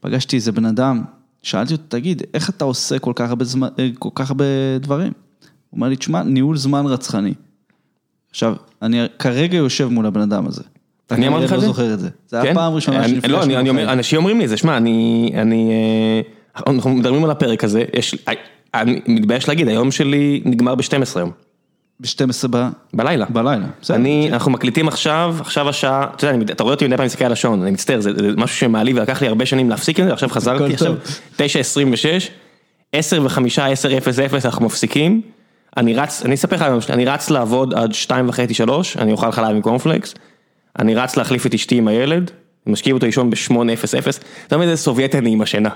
פגשתי 0.00 0.36
איזה 0.36 0.52
בן 0.52 0.64
אדם, 0.64 1.02
שאלתי 1.42 1.72
אותו, 1.72 1.84
תגיד, 1.88 2.22
איך 2.34 2.50
אתה 2.50 2.64
עושה 2.64 2.98
כל 2.98 3.12
כך 3.16 3.28
הרבה 3.28 3.44
זמן, 3.44 3.68
אה, 3.78 3.88
כל 3.98 4.08
כך 4.14 4.30
הרבה 4.30 4.44
דברים? 4.80 5.12
הוא 5.70 5.76
אומר 5.76 5.88
לי, 5.88 5.96
תשמע, 5.96 6.22
ניהול 6.22 6.56
זמן 6.56 6.86
רצחני. 6.86 7.34
עכשיו, 8.30 8.54
אני 8.82 9.00
כרגע 9.18 9.56
יושב 9.56 9.88
מול 9.88 10.06
הבן 10.06 10.20
אדם 10.20 10.46
הזה. 10.46 10.62
אני 11.10 11.28
אמרתי 11.28 11.44
לך 11.44 11.50
כנראה 11.50 11.56
את 11.56 11.60
זה? 11.60 11.66
לא 11.66 11.72
זוכר 11.74 11.94
את 11.94 12.00
זה. 12.00 12.08
זה 12.28 12.36
היה 12.36 12.46
כן? 12.46 12.54
פעם 12.54 12.72
ראשונה 12.74 12.98
אני- 13.04 13.08
שנפגשנו. 13.08 13.36
לא, 13.36 13.42
אני- 13.42 13.56
אני 13.56 13.68
אומר. 13.70 13.92
אנשים 13.92 14.18
אומרים 14.18 14.38
לי 14.38 14.44
את 14.44 14.48
זה, 14.48 14.56
שמע, 14.56 14.76
אני, 14.76 15.30
אני, 15.34 15.70
אה, 15.70 16.20
אנחנו 16.72 16.90
מדברים 16.90 17.24
על 17.24 17.30
הפרק 17.30 17.64
הזה, 17.64 17.84
יש, 17.98 18.14
אני 18.74 19.00
מתבייש 19.06 19.48
להגיד, 19.48 19.68
היום 19.68 19.90
שלי 19.90 20.42
נגמר 20.44 20.74
ב-12 20.74 20.84
היום. 21.16 21.30
ב-12 22.00 22.48
ב... 22.50 22.68
בלילה. 22.94 23.26
בלילה. 23.30 23.66
בסדר. 23.82 23.96
אני, 23.96 24.28
אנחנו 24.32 24.50
מקליטים 24.50 24.88
עכשיו, 24.88 25.36
עכשיו 25.40 25.68
השעה, 25.68 26.06
אתה 26.16 26.24
יודע, 26.26 26.34
אני- 26.36 26.44
אתה 26.44 26.62
רואה 26.62 26.74
אותי 26.74 26.86
מדי 26.86 26.96
פעם 26.96 27.06
מסתכל 27.06 27.24
על 27.24 27.32
השעון, 27.32 27.62
אני 27.62 27.70
מצטער, 27.70 28.00
זה 28.00 28.10
זה 28.14 28.28
משהו 28.36 28.56
שמעליב 28.56 28.96
ולקח 28.96 29.22
לי 29.22 29.28
הרבה 29.28 29.46
שנים 29.46 29.70
להפסיק 29.70 30.00
עם 30.00 30.06
זה, 30.06 30.12
עכשיו 30.12 30.28
חזרתי 30.28 30.72
עכשיו, 30.74 30.94
טוב. 30.94 31.46
9.26, 31.48 32.30
10 32.92 33.22
ו-5, 33.22 33.38
10.00 33.38 34.44
אנחנו 34.44 34.66
מפסיקים, 34.66 35.20
אני 35.76 35.94
רץ, 35.94 36.22
אני 36.24 36.34
אספר 36.34 36.56
לך, 36.56 36.64
אני 36.90 37.04
רץ 37.04 37.30
לעבוד 37.30 37.74
עד 37.74 37.92
2 37.94 38.28
וחצי, 38.28 38.54
3, 38.54 38.96
אני 38.96 39.12
אוכל 39.12 39.32
חלב 39.32 39.50
עם 39.56 39.62
קורנפלקס, 39.62 40.14
אני 40.78 40.94
רץ 40.94 41.16
להחליף 41.16 41.46
את 41.46 41.54
אשתי 41.54 41.76
עם 41.76 41.88
הילד, 41.88 42.30
משכיב 42.66 42.94
אותו 42.94 43.06
לישון 43.06 43.30
ב-8.00, 43.30 43.54
אתה 44.46 44.56
מבין 44.56 44.68
איזה 44.68 44.82
סובייט 44.82 45.14
אני 45.14 45.30
עם 45.32 45.42
השינה. 45.42 45.68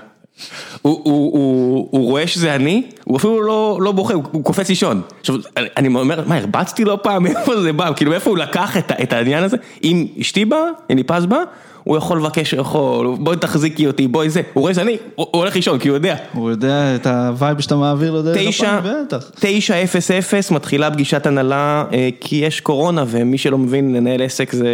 הוא, 0.81 1.01
הוא, 1.03 1.33
הוא, 1.33 1.87
הוא 1.91 2.05
רואה 2.09 2.27
שזה 2.27 2.55
אני, 2.55 2.83
הוא 3.03 3.17
אפילו 3.17 3.41
לא, 3.41 3.79
לא 3.81 3.91
בוכה, 3.91 4.13
הוא, 4.13 4.23
הוא 4.31 4.43
קופץ 4.43 4.69
לישון. 4.69 5.01
עכשיו, 5.19 5.35
אני- 5.57 5.67
אני 5.77 5.87
אומר, 5.87 6.23
מה, 6.27 6.37
הרבצתי 6.37 6.83
לו 6.85 7.03
פעם, 7.03 7.23
מאיפה 7.23 7.61
זה 7.61 7.73
בא? 7.73 7.91
כאילו, 7.95 8.11
מאיפה 8.11 8.29
הוא 8.29 8.37
לקח 8.37 8.77
את, 8.77 8.91
את 9.03 9.13
העניין 9.13 9.43
הזה? 9.43 9.57
אם 9.83 10.07
אשתי 10.21 10.45
באה, 10.45 10.59
אם 10.91 11.03
פז 11.05 11.25
באה, 11.25 11.39
הוא 11.83 11.97
יכול 11.97 12.17
לבקש 12.17 12.53
לאכול, 12.53 13.15
בואי 13.19 13.37
תחזיקי 13.37 13.87
אותי, 13.87 14.07
בואי 14.07 14.29
זה. 14.29 14.41
הוא 14.53 14.61
רואה 14.61 14.73
שאני, 14.73 14.91
הוא, 15.15 15.25
הוא 15.31 15.41
הולך 15.41 15.55
לישון, 15.55 15.79
כי 15.79 15.87
הוא 15.89 15.95
יודע. 15.95 16.15
הוא 16.33 16.49
יודע 16.49 16.95
את 16.95 17.07
ה 17.07 17.17
vibe 17.17 17.59
שאתה 17.61 17.75
מעביר 17.75 18.11
לו 18.11 18.21
דרך 18.21 18.37
הפעם, 18.61 18.83
בטח. 19.07 19.31
תשע 19.39 19.83
אפס 19.83 20.11
אפס, 20.11 20.51
מתחילה 20.51 20.91
פגישת 20.91 21.25
הנהלה, 21.25 21.83
אה, 21.93 22.09
כי 22.19 22.35
יש 22.35 22.59
קורונה, 22.61 23.03
ומי 23.07 23.37
שלא 23.37 23.57
מבין, 23.57 23.93
לנהל 23.95 24.21
עסק 24.21 24.51
זה... 24.53 24.67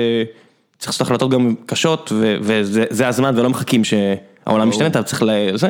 צריך 0.79 0.89
לעשות 0.89 1.01
החלטות 1.01 1.29
גם 1.31 1.55
קשות, 1.65 2.11
וזה 2.41 2.83
זה 2.89 3.07
הזמן, 3.07 3.33
ולא 3.39 3.49
מחכים 3.49 3.81
שהעולם 4.45 4.69
משתנה, 4.69 4.87
אתה 4.87 5.03
צריך 5.03 5.23
ל... 5.23 5.29
זה. 5.55 5.69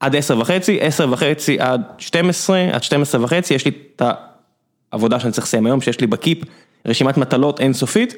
עד 0.00 0.16
עשר 0.16 0.38
וחצי, 0.38 0.78
עשר 0.80 1.08
וחצי 1.12 1.60
עד 1.60 1.82
12, 1.98 2.68
עד 2.72 2.82
12 2.82 3.24
וחצי, 3.24 3.54
יש 3.54 3.64
לי 3.64 3.70
את 3.96 4.02
העבודה 4.92 5.20
שאני 5.20 5.32
צריך 5.32 5.46
לסיים 5.46 5.66
היום, 5.66 5.80
שיש 5.80 6.00
לי 6.00 6.06
ב 6.06 6.12
Keep 6.12 6.38
רשימת 6.86 7.16
מטלות 7.16 7.60
אינסופית, 7.60 8.14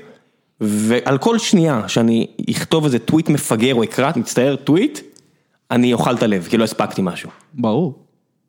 ועל 0.61 1.19
כל 1.19 1.39
שנייה 1.39 1.89
שאני 1.89 2.27
אכתוב 2.51 2.85
איזה 2.85 2.99
טוויט 2.99 3.29
מפגר 3.29 3.75
או 3.75 3.83
אקרא, 3.83 4.11
מצטער, 4.17 4.57
טוויט, 4.57 4.99
אני 5.71 5.93
אוכל 5.93 6.15
את 6.15 6.23
הלב, 6.23 6.47
כי 6.51 6.57
לא 6.57 6.65
הספקתי 6.65 7.03
משהו. 7.03 7.31
ברור. 7.55 7.99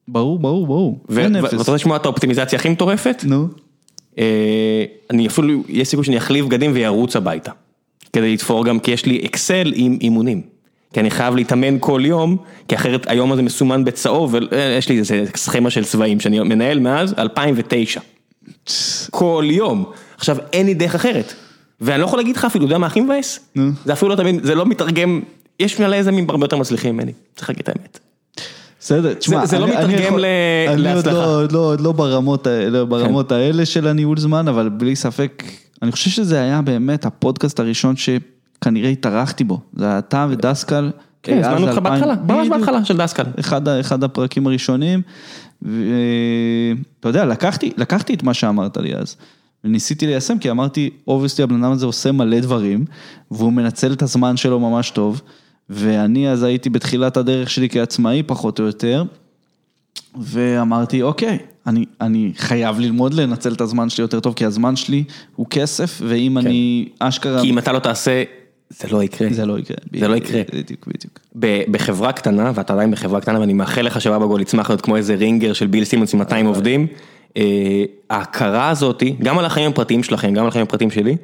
ברור, 0.08 0.40
ברור, 0.40 0.68
ברור. 0.68 1.00
ואתה 1.10 1.56
רוצה 1.56 1.74
לשמוע 1.74 1.98
את 1.98 2.06
האופטימיזציה 2.06 2.60
הכי 2.60 2.70
מטורפת? 2.70 3.24
נו. 3.28 3.48
אה, 4.20 4.86
אני 5.10 5.28
אפילו, 5.28 5.64
יש 5.68 5.88
סיכוי 5.88 6.06
שאני 6.06 6.18
אחליף 6.18 6.46
בגדים 6.46 6.72
וירוץ 6.74 7.16
הביתה. 7.16 7.52
כדי 8.14 8.34
לתפור 8.34 8.66
גם, 8.66 8.80
כי 8.80 8.92
יש 8.92 9.06
לי 9.06 9.26
אקסל 9.26 9.74
עם 9.76 9.98
אימונים. 10.02 10.42
כי 10.94 11.00
אני 11.00 11.12
חייב 11.12 11.36
להתאמן 11.36 11.78
כל 11.80 12.02
יום, 12.06 12.38
כי 12.68 12.76
אחרת 12.76 13.06
היום 13.10 13.32
הזה 13.32 13.42
מסומן 13.42 13.84
בצהוב, 13.86 14.36
ויש 14.52 14.90
לי 14.90 14.98
איזה 15.00 15.24
סכמה 15.36 15.70
של 15.70 15.84
צבעים 15.86 16.20
שאני 16.20 16.40
מנהל 16.40 16.80
מאז 16.80 17.14
2009. 17.18 18.00
כל 19.12 19.44
יום. 19.48 19.86
עכשיו, 20.18 20.38
אין 20.54 20.66
לי 20.66 20.74
דרך 20.74 20.96
אחרת. 20.96 21.34
ואני 21.82 22.00
לא 22.02 22.06
יכול 22.06 22.20
להגיד 22.20 22.36
לך 22.36 22.46
אפילו, 22.46 22.66
אתה 22.66 22.72
יודע 22.72 22.78
מה 22.78 22.88
הכי 22.88 23.02
מבאס? 23.02 23.40
זה 23.86 23.94
אפילו 23.94 24.12
לא 24.12 24.16
תמיד, 24.16 24.44
זה 24.44 24.56
לא 24.56 24.66
מתרגם, 24.66 25.22
יש 25.60 25.80
מלא 25.80 25.96
יזמים 25.96 26.30
הרבה 26.30 26.46
יותר 26.46 26.58
מצליחים 26.58 26.94
ממני, 26.96 27.12
צריך 27.36 27.50
להגיד 27.50 27.64
את 27.64 27.70
האמת. 27.70 28.00
בסדר, 28.80 29.14
תשמע, 29.14 29.46
זה 29.46 29.60
לא 29.60 29.66
אני- 29.66 29.78
אני 29.78 29.86
מתרגם 29.94 30.04
יכול- 30.08 30.22
ל- 30.22 30.26
אני 30.68 30.76
עוד 30.76 30.96
להצלחה. 30.96 31.12
לא- 31.18 31.42
עוד 31.42 31.52
לא, 31.52 31.60
עוד 31.60 31.82
לא 31.82 31.92
ברמות 31.92 32.48
האלה, 32.48 32.86
ברמות 32.86 33.32
האלה 33.32 33.66
של 33.66 33.88
הניהול 33.88 34.18
זמן, 34.20 34.48
אבל 34.48 34.70
בלי 34.70 34.96
ספק, 34.96 35.44
אני 35.82 35.92
חושב 35.92 36.10
שזה 36.10 36.42
היה 36.42 36.62
באמת 36.62 37.06
הפודקאסט 37.06 37.60
הראשון 37.60 37.96
שכנראה 38.60 38.90
התארחתי 38.90 39.44
בו. 39.44 39.60
זה 39.74 39.86
היה 39.86 40.00
אתה 40.00 40.28
ודסקל. 40.30 40.92
כן, 41.24 41.44
אה, 41.44 41.52
הזמנו 41.52 41.68
אותך 41.68 41.78
2000 41.78 41.84
בהתחלה, 41.84 42.16
ממש. 42.28 42.48
בהתחלה 42.48 42.86
של 42.86 42.98
דסקל. 42.98 43.24
אחד, 43.40 43.68
אחד 43.68 44.04
הפרקים 44.04 44.48
הראשונים, 44.48 45.02
ואתה 45.62 47.10
יודע, 47.10 47.26
לקחתי, 47.26 47.72
לקחתי 47.78 48.14
את 48.14 48.24
מה 48.24 48.34
שאמרת 48.34 48.78
לי 48.78 48.96
אז, 48.96 49.16
וניסיתי 49.64 50.08
ליישם, 50.08 50.38
כי 50.38 50.52
אמרתי, 50.52 50.90
אובייסטי 51.08 51.44
הבן 51.44 51.64
אדם 51.64 51.72
הזה 51.72 51.86
עושה 51.86 52.12
מלא 52.12 52.40
דברים, 52.40 52.86
והוא 53.32 53.54
מנצל 53.54 53.94
את 53.94 54.02
הזמן 54.02 54.38
שלו 54.38 54.60
ממש 54.60 54.90
טוב, 54.90 55.22
ואני 55.70 56.30
אז 56.30 56.44
הייתי 56.44 56.70
בתחילת 56.70 57.18
הדרך 57.18 57.50
שלי 57.50 57.70
כעצמאי, 57.70 58.24
פחות 58.24 58.60
או 58.60 58.66
יותר, 58.66 59.04
ואמרתי, 60.22 61.02
אוקיי, 61.02 61.38
אני, 61.68 61.86
אני 62.02 62.32
חייב 62.38 62.80
ללמוד 62.80 63.14
לנצל 63.14 63.54
את 63.54 63.62
הזמן 63.62 63.90
שלי 63.90 64.02
יותר 64.02 64.20
טוב, 64.20 64.34
כי 64.34 64.46
הזמן 64.46 64.76
שלי 64.76 65.04
הוא 65.36 65.46
כסף, 65.50 66.02
ואם 66.08 66.38
אני 66.38 66.90
אשכרה... 67.00 67.38
כן. 67.38 67.44
כי 67.44 67.50
אם 67.50 67.58
אתה 67.58 67.72
לא 67.72 67.80
תעשה, 67.80 68.24
זה 68.70 68.88
לא 68.92 69.04
יקרה. 69.04 69.28
זה 69.32 69.46
לא 69.46 69.60
יקרה. 69.60 69.78
זה 70.00 70.08
לא 70.08 70.16
יקרה. 70.16 70.42
בדיוק, 70.54 70.88
בדיוק. 70.88 71.20
בחברה 71.72 72.12
קטנה, 72.12 72.52
ואתה 72.56 72.74
עדיין 72.74 72.92
בחברה 72.92 73.22
קטנה, 73.22 73.40
ואני 73.40 73.54
מאחל 73.54 73.82
לך 73.82 74.02
שבא 74.02 74.18
בגול 74.18 74.42
יצמח 74.42 74.70
להיות 74.70 74.82
כמו 74.82 74.96
איזה 74.96 75.16
רינגר 75.16 75.54
של 75.54 75.68
ביל 75.68 75.84
סימונס 75.84 76.14
עם 76.14 76.20
200 76.20 76.46
עובדים, 76.46 76.88
אה, 77.38 77.84
ההכרה 78.10 78.70
הזאתי, 78.70 79.16
גם 79.24 79.40
על 79.40 79.46
החיים 79.46 79.72
הפרטיים 79.72 80.04
שלכם, 80.04 80.34
גם 80.34 80.44
על 80.44 80.48
החיים 80.48 80.64
הפרטיים 80.64 80.92
שלי, 80.92 81.18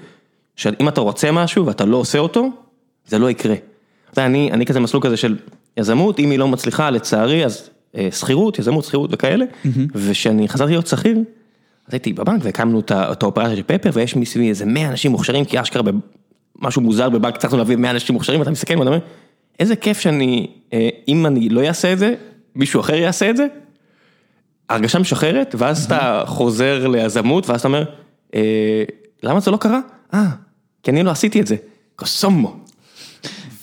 שאם 0.55 0.87
אתה 0.87 1.01
רוצה 1.01 1.31
משהו 1.31 1.65
ואתה 1.65 1.85
לא 1.85 1.97
עושה 1.97 2.19
אותו, 2.19 2.49
זה 3.07 3.19
לא 3.19 3.29
יקרה. 3.29 3.55
אתה 4.11 4.21
יודע, 4.21 4.25
אני, 4.25 4.51
אני 4.51 4.65
כזה 4.65 4.79
מסלול 4.79 5.03
כזה 5.03 5.17
של 5.17 5.37
יזמות, 5.77 6.19
אם 6.19 6.31
היא 6.31 6.39
לא 6.39 6.47
מצליחה, 6.47 6.89
לצערי, 6.89 7.45
אז 7.45 7.69
אה, 7.97 8.07
שכירות, 8.11 8.59
יזמות, 8.59 8.83
שכירות 8.83 9.09
וכאלה, 9.13 9.45
וכשאני 9.95 10.49
חזרתי 10.49 10.71
להיות 10.71 10.87
שכיר, 10.87 11.17
אז 11.87 11.93
הייתי 11.93 12.13
בבנק 12.13 12.41
והקמנו 12.43 12.79
את 12.89 13.23
האופרציה 13.23 13.55
של 13.55 13.63
פפר, 13.63 13.89
ויש 13.93 14.15
מסביבי 14.15 14.49
איזה 14.49 14.65
100 14.65 14.87
אנשים 14.89 15.11
מוכשרים, 15.11 15.45
כי 15.45 15.61
אשכרה 15.61 15.81
משהו 16.59 16.81
מוזר 16.81 17.09
בבנק, 17.09 17.35
הצלחנו 17.35 17.57
להביא 17.57 17.75
100 17.75 17.91
אנשים 17.91 18.13
מוכשרים, 18.13 18.39
ואתה 18.39 18.51
מסתכל 18.51 18.77
ואתה 18.77 18.89
אומר, 18.89 18.99
איזה 19.59 19.75
כיף 19.75 19.99
שאני, 19.99 20.47
אה, 20.73 20.89
אם 21.07 21.25
אני 21.25 21.49
לא 21.49 21.67
אעשה 21.67 21.93
את 21.93 21.99
זה, 21.99 22.15
מישהו 22.55 22.81
אחר 22.81 22.95
יעשה 22.95 23.29
את 23.29 23.37
זה, 23.37 23.47
הרגשה 24.69 24.99
משחררת, 24.99 25.55
ואז 25.57 25.85
אתה 25.85 26.23
חוזר 26.25 26.87
ליזמות, 26.87 27.49
ואז 27.49 27.59
אתה 27.59 27.67
אומר, 27.67 27.83
אה, 28.35 28.83
למה 29.23 29.39
זה 29.39 29.51
לא 29.51 29.57
קרה? 29.57 29.79
אה, 30.13 30.25
כי 30.83 30.91
אני 30.91 31.03
לא 31.03 31.11
עשיתי 31.11 31.41
את 31.41 31.47
זה. 31.47 31.55
קוסומו. 31.95 32.55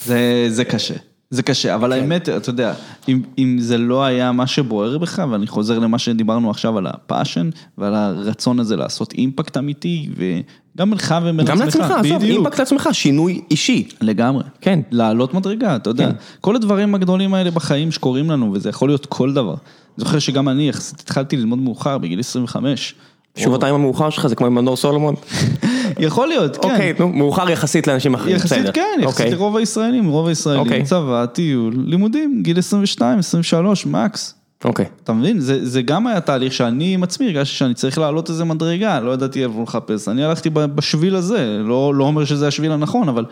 זה, 0.05 0.47
זה 0.49 0.64
קשה, 0.64 0.95
זה 1.32 1.42
קשה, 1.42 1.74
אבל 1.74 1.92
כן. 1.92 2.00
האמת, 2.00 2.28
אתה 2.28 2.50
יודע, 2.50 2.74
אם, 3.08 3.22
אם 3.38 3.56
זה 3.60 3.78
לא 3.78 4.04
היה 4.04 4.32
מה 4.32 4.46
שבוער 4.46 4.98
בך, 4.98 5.22
ואני 5.30 5.46
חוזר 5.46 5.78
למה 5.78 5.98
שדיברנו 5.98 6.50
עכשיו 6.50 6.78
על 6.78 6.86
הפאשן, 6.86 7.50
ועל 7.78 7.94
הרצון 7.94 8.60
הזה 8.60 8.76
לעשות 8.76 9.12
אימפקט 9.12 9.56
אמיתי, 9.56 10.08
וגם 10.16 10.92
לך 10.92 11.14
ומעצמך, 11.22 11.50
גם 11.50 11.64
לעצמך, 11.64 11.90
עזוב, 11.90 12.22
אימפקט 12.22 12.58
לעצמך, 12.58 12.88
שינוי 12.92 13.40
אישי. 13.50 13.88
לגמרי, 14.00 14.44
כן. 14.60 14.80
לעלות 14.90 15.34
מדרגה, 15.34 15.76
אתה 15.76 15.90
יודע, 15.90 16.06
כן. 16.06 16.16
כל 16.40 16.56
הדברים 16.56 16.94
הגדולים 16.94 17.34
האלה 17.34 17.50
בחיים 17.50 17.90
שקורים 17.90 18.30
לנו, 18.30 18.52
וזה 18.52 18.68
יכול 18.68 18.88
להיות 18.88 19.06
כל 19.06 19.32
דבר. 19.32 19.54
זוכר 19.96 20.18
שגם 20.18 20.48
אני 20.48 20.70
התחלתי 21.02 21.36
ללמוד 21.36 21.58
מאוחר, 21.58 21.98
בגיל 21.98 22.20
25. 22.20 22.94
שוב 23.36 23.54
הטיים 23.54 23.74
המאוחר 23.74 24.10
שלך 24.10 24.26
זה 24.26 24.34
כמו 24.34 24.46
עם 24.46 24.54
מנור 24.54 24.76
סולומון? 24.76 25.14
יכול 25.98 26.28
להיות, 26.28 26.56
כן. 26.56 26.70
אוקיי, 26.70 26.92
נו, 26.98 27.08
מאוחר 27.08 27.50
יחסית 27.50 27.86
לאנשים 27.86 28.14
אחרים, 28.14 28.36
בסדר. 28.36 28.58
יחסית 28.58 28.74
כן, 28.74 29.00
יחסית 29.00 29.20
אוקיי. 29.20 29.30
לרוב 29.30 29.56
הישראלים, 29.56 30.08
רוב 30.08 30.26
הישראלים, 30.26 30.62
אוקיי. 30.62 30.82
צבא, 30.82 31.26
טיול, 31.26 31.74
לימודים, 31.86 32.42
גיל 32.42 32.58
22, 32.58 33.18
23, 33.18 33.86
מקס. 33.86 34.34
אוקיי. 34.64 34.86
אתה 35.04 35.12
מבין? 35.12 35.40
זה, 35.40 35.66
זה 35.66 35.82
גם 35.82 36.06
היה 36.06 36.20
תהליך 36.20 36.52
שאני 36.52 36.94
עם 36.94 37.02
עצמי 37.02 37.26
הרגשתי 37.26 37.56
שאני 37.56 37.74
צריך 37.74 37.98
לעלות 37.98 38.30
איזה 38.30 38.44
מדרגה, 38.44 39.00
לא 39.00 39.10
ידעתי 39.10 39.44
איפה 39.44 39.62
לחפש. 39.62 40.08
אני 40.08 40.24
הלכתי 40.24 40.50
בשביל 40.50 41.16
הזה, 41.16 41.58
לא, 41.64 41.94
לא 41.94 42.04
אומר 42.04 42.24
שזה 42.24 42.48
השביל 42.48 42.72
הנכון, 42.72 43.08
אבל 43.08 43.24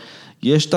יש 0.43 0.67
את 0.67 0.75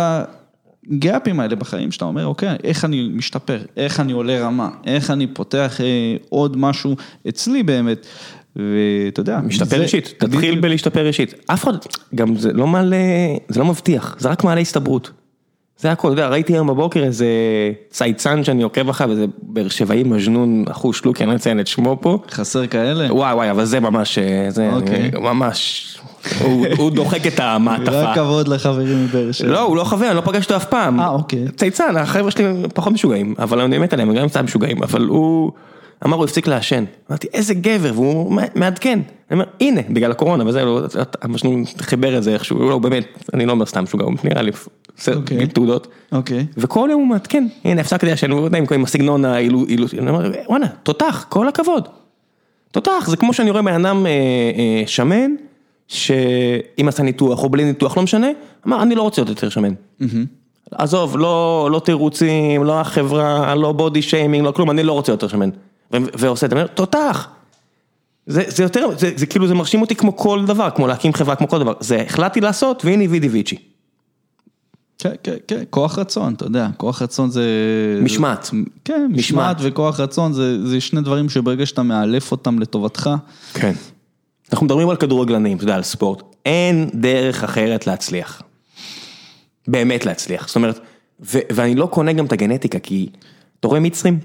הגאפים 0.91 1.39
האלה 1.39 1.55
בחיים, 1.55 1.91
שאתה 1.91 2.05
אומר, 2.05 2.25
אוקיי, 2.25 2.55
איך 2.63 2.85
אני 2.85 3.09
משתפר, 3.13 3.59
איך 3.77 3.99
אני 3.99 4.11
עולה 4.11 4.45
רמה, 4.45 4.69
איך 4.85 5.11
אני 5.11 5.27
פותח 5.27 5.81
אה, 5.81 6.15
עוד 6.29 6.57
משהו 6.57 6.95
אצלי 7.29 7.63
באמת, 7.63 8.05
ואתה 8.55 9.21
יודע, 9.21 9.39
משתפר 9.43 9.81
אישית, 9.81 10.13
תתחיל 10.17 10.59
בלהשתפר 10.59 11.07
אישית. 11.07 11.33
אף 11.47 11.63
אחד, 11.63 11.73
גם 12.15 12.35
זה 12.35 12.53
לא 12.53 12.67
מעלה, 12.67 12.97
זה 13.47 13.59
לא 13.59 13.65
מבטיח, 13.65 14.15
זה 14.19 14.29
רק 14.29 14.43
מעלה 14.43 14.61
הסתברות. 14.61 15.11
זה 15.77 15.91
הכל, 15.91 16.07
אתה 16.07 16.21
יודע, 16.21 16.29
ראיתי 16.29 16.53
היום 16.53 16.67
בבוקר 16.67 17.03
איזה 17.03 17.27
צייצן 17.89 18.43
שאני 18.43 18.63
עוקב 18.63 18.89
אחריו, 18.89 19.11
איזה 19.11 19.25
באר 19.41 19.67
שבעי 19.67 20.03
מג'נון 20.03 20.65
אחוש 20.71 20.99
שלוקי, 20.99 21.23
אני 21.23 21.31
לא 21.31 21.35
אציין 21.35 21.59
את 21.59 21.67
שמו 21.67 21.97
פה. 22.01 22.19
חסר 22.31 22.67
כאלה. 22.67 23.13
וואי 23.13 23.33
וואי, 23.33 23.51
אבל 23.51 23.65
זה 23.65 23.79
ממש, 23.79 24.17
אה, 24.17 24.45
זה 24.49 24.69
אוקיי. 24.73 25.11
ממש, 25.21 25.87
הוא 26.39 26.65
הוא 26.77 26.91
דוחק 26.91 27.27
את 27.27 27.39
המעטפה. 27.39 28.01
רק 28.01 28.15
כבוד 28.15 28.47
לחברים 28.47 29.03
מבאר 29.03 29.31
שבע. 29.31 29.49
לא, 29.49 29.61
הוא 29.61 29.77
לא 29.77 29.83
חבר, 29.83 30.07
אני 30.07 30.15
לא 30.15 30.21
פגשתי 30.21 30.53
אותו 30.53 30.63
אף 30.63 30.69
פעם. 30.69 30.99
אה, 30.99 31.09
אוקיי. 31.09 31.47
צייצן, 31.55 31.97
החבר'ה 31.97 32.31
שלי 32.31 32.45
פחות 32.73 32.93
משוגעים, 32.93 33.35
אבל 33.39 33.61
אני 33.61 33.77
מת 33.77 33.93
עליהם, 33.93 34.13
גם 34.13 34.29
קצת 34.29 34.41
משוגעים, 34.41 34.83
אבל 34.83 35.01
הוא 35.01 35.51
אמר 36.05 36.17
הוא 36.17 36.25
הפסיק 36.25 36.47
לעשן. 36.47 36.83
אמרתי, 37.09 37.27
איזה 37.33 37.53
גבר, 37.53 37.91
והוא 37.93 38.39
מעדכן. 38.55 38.99
אני 39.31 39.39
אומר, 39.39 39.45
הנה, 39.61 39.81
בגלל 39.89 40.11
הקורונה, 40.11 40.47
וזה, 40.47 40.65
לא, 40.65 40.81
המשנים 41.21 41.63
חיבר 41.77 42.17
את 42.17 42.23
זה 42.23 42.33
איכשהו, 42.33 42.69
לא, 42.69 42.79
באמת, 42.79 43.05
אני 43.33 43.45
לא 43.45 43.51
אומר 43.51 43.65
סתם 43.65 43.83
משוגע, 43.83 44.05
הוא 44.05 44.13
נראה 44.23 44.41
לי, 44.41 44.51
בסדר, 44.97 45.17
אוקיי. 45.17 45.47
תעודות. 45.47 45.87
אוקיי. 46.11 46.45
וכל 46.57 46.87
יום 46.91 47.01
הוא 47.01 47.09
מעדכן, 47.09 47.47
הנה, 47.65 47.81
הפסקתי 47.81 48.05
לעשן, 48.05 48.31
הוא 48.31 48.45
יודע, 48.45 48.57
עם 48.75 48.83
הסגנון 48.83 49.25
האילוץ, 49.25 49.93
אני 49.99 50.09
אומר, 50.09 50.31
וואלה, 50.47 50.67
תותח, 50.83 51.25
כל 51.29 51.47
הכבוד. 51.47 51.87
תותח, 52.71 53.07
זה 53.07 53.17
כמו 53.17 53.33
שאני 53.33 53.51
רואה 53.51 53.61
בן 53.61 53.85
אדם 53.85 54.05
אה, 54.05 54.11
אה, 54.11 54.83
שמן, 54.87 55.31
שאם 55.87 56.87
עשה 56.87 57.03
ניתוח 57.03 57.43
או 57.43 57.49
בלי 57.49 57.63
ניתוח, 57.63 57.97
לא 57.97 58.03
משנה, 58.03 58.27
אמר, 58.67 58.81
אני 58.81 58.95
לא 58.95 59.01
רוצה 59.01 59.21
להיות 59.21 59.29
יותר 59.29 59.49
שמן. 59.49 59.73
עזוב, 60.71 61.17
לא, 61.17 61.69
לא 61.71 61.79
תירוצים, 61.79 62.63
לא 62.63 62.81
החברה, 62.81 63.55
לא 63.55 63.71
בודי 63.71 64.01
שיימינג, 64.01 64.45
לא 64.45 64.51
כלום, 64.51 64.71
אני 64.71 64.83
לא 64.83 64.93
רוצה 64.93 65.11
יותר 65.11 65.27
שמן. 65.27 65.49
ועושה 65.93 66.45
את 66.45 66.51
זה, 66.51 66.67
תותח. 66.67 67.27
זה, 68.27 68.43
זה 68.47 68.63
יותר, 68.63 68.89
זה, 68.97 69.11
זה 69.15 69.25
כאילו 69.25 69.47
זה 69.47 69.53
מרשים 69.53 69.81
אותי 69.81 69.95
כמו 69.95 70.17
כל 70.17 70.43
דבר, 70.47 70.69
כמו 70.75 70.87
להקים 70.87 71.13
חברה 71.13 71.35
כמו 71.35 71.47
כל 71.47 71.59
דבר, 71.59 71.73
זה 71.79 72.01
החלטתי 72.01 72.41
לעשות 72.41 72.85
והנה 72.85 73.03
וידי 73.09 73.27
ויצ'י. 73.27 73.57
כן, 74.97 75.11
כן, 75.23 75.35
כן, 75.47 75.63
כוח 75.69 75.99
רצון, 75.99 76.33
אתה 76.33 76.45
יודע, 76.45 76.67
כוח 76.77 77.01
רצון 77.01 77.29
זה... 77.29 77.45
משמעת. 78.01 78.49
כן, 78.85 79.07
משמעת. 79.09 79.57
וכוח 79.59 79.99
רצון 79.99 80.33
זה, 80.33 80.67
זה 80.67 80.81
שני 80.81 81.01
דברים 81.01 81.29
שברגע 81.29 81.65
שאתה 81.65 81.83
מאלף 81.83 82.31
אותם 82.31 82.59
לטובתך, 82.59 83.09
כן. 83.53 83.73
אנחנו 84.51 84.65
מדברים 84.65 84.89
על 84.89 84.95
כדורגלנים, 84.95 85.57
אתה 85.57 85.63
יודע, 85.63 85.75
על 85.75 85.83
ספורט, 85.83 86.23
אין 86.45 86.89
דרך 86.93 87.43
אחרת 87.43 87.87
להצליח. 87.87 88.41
באמת 89.67 90.05
להצליח, 90.05 90.47
זאת 90.47 90.55
אומרת, 90.55 90.79
ו- 91.21 91.39
ואני 91.51 91.75
לא 91.75 91.85
קונה 91.85 92.13
גם 92.13 92.25
את 92.25 92.31
הגנטיקה, 92.31 92.79
כי 92.79 93.09
אתה 93.59 93.67
רואה 93.67 93.79
מצרים, 93.79 94.19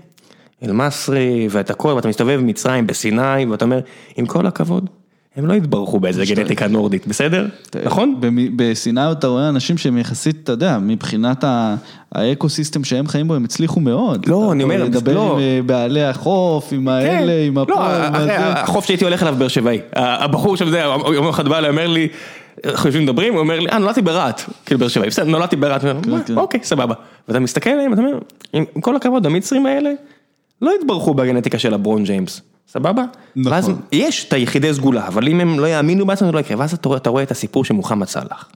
אל-מסרי 0.62 1.48
ואת 1.50 1.70
הכל, 1.70 1.88
ואתה 1.88 2.08
מסתובב 2.08 2.40
במצרים, 2.40 2.86
בסיני, 2.86 3.44
ואתה 3.50 3.64
אומר, 3.64 3.80
עם 4.16 4.26
כל 4.26 4.46
הכבוד, 4.46 4.90
הם 5.36 5.46
לא 5.46 5.54
התברכו 5.54 6.00
באיזה 6.00 6.24
גנטיקה 6.24 6.66
נורדית, 6.66 7.06
בסדר? 7.06 7.46
נכון? 7.84 8.20
בסיני 8.56 9.12
אתה 9.12 9.26
רואה 9.26 9.48
אנשים 9.48 9.78
שהם 9.78 9.98
יחסית, 9.98 10.36
אתה 10.44 10.52
יודע, 10.52 10.78
מבחינת 10.78 11.44
ה 12.12 12.20
ecosystem 12.20 12.84
שהם 12.84 13.06
חיים 13.06 13.28
בו, 13.28 13.34
הם 13.34 13.44
הצליחו 13.44 13.80
מאוד. 13.80 14.26
לא, 14.26 14.52
אני 14.52 14.62
אומר, 14.62 14.84
לדבר 14.84 15.14
לא. 15.14 15.32
עם 15.32 15.38
אה, 15.38 15.60
בעלי 15.66 16.04
החוף, 16.04 16.68
עם 16.72 16.88
האלה, 16.88 17.32
עם 17.46 17.58
הפועל, 17.58 18.00
לא, 18.00 18.18
והזה. 18.18 18.36
אחרי 18.36 18.60
החוף 18.60 18.84
שהייתי 18.86 19.04
הולך 19.04 19.22
אליו 19.22 19.34
באר 19.38 19.48
שבעי, 19.48 19.80
הבחור 19.92 20.56
שם 20.56 20.70
זה, 20.70 20.80
יום 21.14 21.28
אחד 21.28 21.48
בא 21.48 21.58
אליי, 21.58 21.70
אומר 21.70 21.86
לי, 21.86 22.08
אנחנו 22.64 22.88
יושבים 22.88 23.04
מדברים, 23.04 23.32
הוא 23.32 23.40
אומר 23.40 23.60
לי, 23.60 23.68
אה, 23.68 23.78
נולדתי 23.78 24.02
ברהט, 24.02 24.42
כאילו 24.66 24.78
באר 24.78 24.88
שבעי, 24.88 25.08
בסדר, 25.08 25.24
נולדתי 25.26 25.56
ברהט, 25.56 25.80
כן. 25.82 25.96
"מה, 26.06 26.20
אוקיי, 26.36 26.60
סבבה. 26.62 26.94
ואתה 27.28 27.40
מסתכל 27.40 27.70
עליהם, 27.70 27.92
אתה 27.92 28.00
אומר, 28.02 28.18
עם 28.52 28.64
כל 28.80 28.96
הכבוד, 28.96 29.26
המצרים 29.26 29.66
האלה, 29.66 29.90
לא 30.62 30.72
התברכו 30.80 31.14
בגנטיקה 31.14 31.58
של 31.58 31.74
לברון 31.74 32.04
ג'יימס, 32.04 32.40
סבבה? 32.68 33.04
נכון. 33.36 33.52
ואז 33.52 33.70
יש 33.92 34.24
את 34.28 34.32
היחידי 34.32 34.74
סגולה, 34.74 35.06
אבל 35.06 35.28
אם 35.28 35.40
הם 35.40 35.60
לא 35.60 35.66
יאמינו 35.66 36.06
בעצמם 36.06 36.28
זה 36.28 36.32
לא 36.32 36.38
יקרה, 36.38 36.58
ואז 36.60 36.72
אתה 36.74 36.88
רואה- 36.88 36.98
אתה 36.98 37.10
רואה 37.10 37.22
את 37.22 37.30
הסיפור 37.30 37.64
של 37.64 37.74
מוחמד 37.74 38.06
סאלח. 38.06 38.48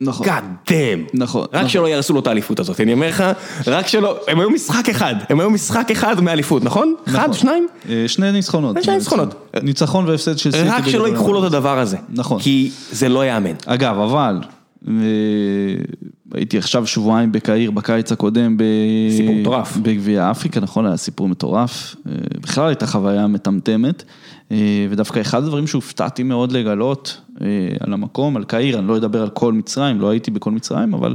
נכון. 0.00 0.26
God 0.26 0.30
damn. 0.68 1.10
נכון, 1.14 1.42
רק 1.42 1.54
נכון. 1.54 1.68
שלא 1.68 1.88
יהרסו 1.88 2.12
לו 2.14 2.20
את 2.20 2.26
האליפות 2.26 2.60
הזאת, 2.60 2.80
אני 2.80 2.92
אומר 2.92 3.08
לך, 3.08 3.24
רק 3.66 3.86
שלא, 3.86 4.16
הם 4.28 4.40
היו 4.40 4.50
משחק 4.50 4.88
אחד, 4.88 5.14
הם 5.28 5.40
היו 5.40 5.50
משחק 5.50 5.90
אחד 5.90 6.20
מהאליפות, 6.20 6.64
נכון? 6.64 6.94
אחד, 7.08 7.18
נכון. 7.18 7.32
שניים? 7.32 7.66
אה, 7.88 8.04
שני 8.06 8.32
ניצחונות. 8.32 8.82
שני 8.82 8.94
ניצחונות. 8.94 9.50
ניצחון 9.62 10.08
והפסד 10.08 10.38
של 10.38 10.50
סיטי. 10.52 10.68
רק 10.68 10.88
שלא. 10.88 11.06
ייקחו 11.08 11.32
לו 11.32 11.40
את 11.40 11.52
הדבר 11.52 11.78
הזה. 11.78 11.96
נכון. 12.08 12.40
כי 12.40 12.70
זה 12.92 13.08
לא 13.08 13.24
ייאמן. 13.24 13.54
אגב, 13.66 13.98
אבל, 13.98 14.38
אה, 14.88 14.92
הייתי 16.34 16.58
עכשיו 16.58 16.86
שבועיים 16.86 17.32
בקהיר 17.32 17.70
בקיץ 17.70 18.12
הקודם. 18.12 18.56
ב- 18.56 18.62
סיפור 19.16 19.34
מטורף. 19.34 19.76
בגביע 19.76 20.30
אפריקה, 20.30 20.60
נכון, 20.60 20.86
היה 20.86 20.96
סיפור 20.96 21.28
מטורף. 21.28 21.96
אה, 22.06 22.12
בכלל 22.40 22.68
הייתה 22.68 22.86
חוויה 22.86 23.26
מטמטמת, 23.26 24.02
אה, 24.52 24.86
ודווקא 24.90 25.20
אחד 25.20 25.42
הדברים 25.42 25.66
שהופתעתי 25.66 26.22
מאוד 26.22 26.52
לגלות 26.52 27.20
אה, 27.40 27.46
על 27.80 27.92
המקום, 27.92 28.36
על 28.36 28.44
קהיר, 28.44 28.78
אני 28.78 28.88
לא 28.88 28.96
אדבר 28.96 29.22
על 29.22 29.30
כל 29.30 29.52
מצרים, 29.52 30.00
לא 30.00 30.10
הייתי 30.10 30.30
בכל 30.30 30.50
מצרים, 30.50 30.94
אבל 30.94 31.14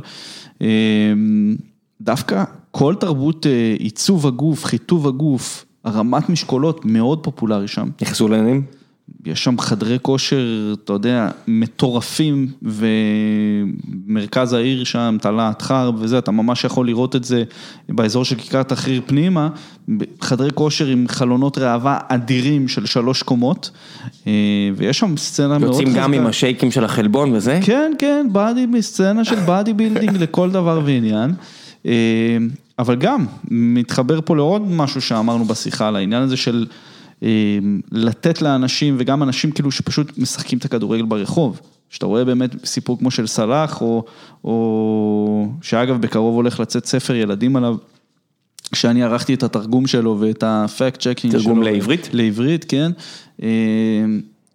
דווקא 2.01 2.43
כל 2.71 2.95
תרבות 2.99 3.45
עיצוב 3.79 4.27
הגוף, 4.27 4.65
חיטוב 4.65 5.07
הגוף, 5.07 5.65
הרמת 5.83 6.29
משקולות 6.29 6.85
מאוד 6.85 7.23
פופולרי 7.23 7.67
שם. 7.67 7.89
נכנסו 8.01 8.27
לעניינים? 8.27 8.63
יש 9.27 9.43
שם 9.43 9.59
חדרי 9.59 9.97
כושר, 10.01 10.73
אתה 10.83 10.93
יודע, 10.93 11.29
מטורפים, 11.47 12.47
ומרכז 12.61 14.53
העיר 14.53 14.83
שם, 14.83 15.17
תלת 15.21 15.61
חרב 15.61 15.95
וזה, 15.99 16.17
אתה 16.17 16.31
ממש 16.31 16.63
יכול 16.63 16.87
לראות 16.87 17.15
את 17.15 17.23
זה 17.23 17.43
באזור 17.89 18.25
של 18.25 18.35
כיכר 18.35 18.63
תחריר 18.63 19.01
פנימה, 19.05 19.49
חדרי 20.21 20.49
כושר 20.53 20.87
עם 20.87 21.05
חלונות 21.07 21.57
ראווה 21.57 21.99
אדירים 22.07 22.67
של 22.67 22.85
שלוש 22.85 23.23
קומות, 23.23 23.71
אה, 24.27 24.31
ויש 24.75 24.99
שם 24.99 25.17
סצנה 25.17 25.57
מאוד 25.57 25.71
יוצאים 25.71 25.87
גם 25.87 26.03
חזקה. 26.03 26.17
עם 26.17 26.27
השייקים 26.27 26.71
של 26.71 26.83
החלבון 26.83 27.33
וזה? 27.33 27.59
כן, 27.63 27.91
כן, 27.99 28.27
body, 28.31 28.65
סצנה 28.81 29.25
של 29.25 29.39
body 29.39 29.73
building 29.73 30.17
לכל 30.23 30.51
דבר 30.51 30.81
ועניין. 30.85 31.33
אה, 31.85 32.37
אבל 32.79 32.95
גם, 32.95 33.25
מתחבר 33.51 34.19
פה 34.25 34.35
לעוד 34.35 34.61
משהו 34.67 35.01
שאמרנו 35.01 35.45
בשיחה 35.45 35.87
על 35.87 35.95
העניין 35.95 36.23
הזה 36.23 36.37
של 36.37 36.65
לתת 37.91 38.41
לאנשים, 38.41 38.95
וגם 38.99 39.23
אנשים 39.23 39.51
כאילו 39.51 39.71
שפשוט 39.71 40.17
משחקים 40.17 40.59
את 40.59 40.65
הכדורגל 40.65 41.05
ברחוב. 41.05 41.61
שאתה 41.89 42.05
רואה 42.05 42.25
באמת 42.25 42.65
סיפור 42.65 42.99
כמו 42.99 43.11
של 43.11 43.27
סלאח, 43.27 43.81
או, 43.81 44.05
או 44.43 45.49
שאגב 45.61 46.01
בקרוב 46.01 46.35
הולך 46.35 46.59
לצאת 46.59 46.85
ספר 46.85 47.15
ילדים 47.15 47.55
עליו. 47.55 47.75
כשאני 48.71 49.03
ערכתי 49.03 49.33
את 49.33 49.43
התרגום 49.43 49.87
שלו 49.87 50.17
ואת 50.19 50.43
ה 50.47 50.58
fact 50.58 50.99
checking 50.99 51.33
שלו. 51.33 51.41
תרגום 51.41 51.63
לעברית? 51.63 52.09
לעברית, 52.13 52.65
כן. 52.67 52.91
אה, 53.43 53.47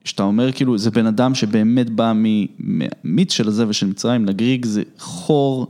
שאתה 0.05 0.23
אומר 0.23 0.53
כאילו, 0.53 0.79
זה 0.79 0.91
בן 0.91 1.07
אדם 1.07 1.35
שבאמת 1.35 1.91
בא 1.91 2.13
מהמיץ 2.59 3.33
של 3.33 3.49
הזה 3.49 3.69
ושל 3.69 3.87
מצרים, 3.87 4.25
לגריג 4.25 4.65
זה 4.65 4.83
חור, 4.99 5.67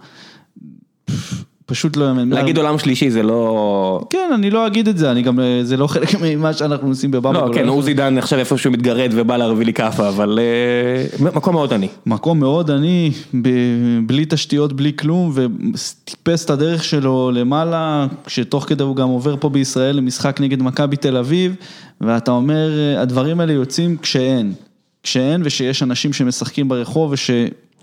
פשוט 1.67 1.97
לא 1.97 2.05
יאמן. 2.05 2.29
להגיד 2.31 2.59
עולם 2.59 2.79
שלישי 2.79 3.11
זה 3.11 3.23
לא... 3.23 4.01
כן, 4.11 4.31
אני 4.35 4.51
לא 4.51 4.67
אגיד 4.67 4.89
את 4.89 4.99
זה, 4.99 5.11
אני 5.11 5.23
גם, 5.23 5.41
אה, 5.41 5.61
זה 5.63 5.77
לא 5.77 5.87
חלק 5.87 6.09
ממה 6.23 6.53
שאנחנו 6.53 6.89
עושים 6.89 7.11
בבאבא. 7.11 7.41
לא, 7.41 7.51
כן, 7.55 7.69
עוזי 7.69 7.95
דן 7.95 8.19
עכשיו 8.19 8.39
איפשהו 8.39 8.71
מתגרד 8.71 9.11
ובא 9.13 9.37
להרוויל 9.37 9.67
לי 9.67 9.73
כאפה, 9.73 10.09
אבל 10.09 10.39
אה, 10.39 11.27
מקום 11.35 11.55
מאוד 11.55 11.73
עני. 11.73 11.89
מקום 12.07 12.41
מאוד 12.41 12.71
עני, 12.71 13.11
בלי 14.07 14.25
תשתיות, 14.29 14.73
בלי 14.73 14.93
כלום, 14.97 15.33
וטיפס 15.35 16.45
את 16.45 16.51
הדרך 16.51 16.85
שלו 16.85 17.31
למעלה, 17.35 18.07
כשתוך 18.25 18.65
כדי 18.69 18.83
הוא 18.83 18.97
גם 18.97 19.09
עובר 19.09 19.37
פה 19.41 19.49
בישראל 19.49 19.97
למשחק 19.97 20.41
נגד 20.41 20.63
מכבי 20.63 20.97
תל 20.97 21.17
אביב, 21.17 21.55
ואתה 22.01 22.31
אומר, 22.31 22.71
אה, 22.79 23.01
הדברים 23.01 23.41
האלה 23.41 23.53
יוצאים 23.53 23.97
כשאין. 23.97 24.53
כשאין 25.03 25.43
ושיש 25.45 25.83
אנשים 25.83 26.13
שמשחקים 26.13 26.69
ברחוב 26.69 27.13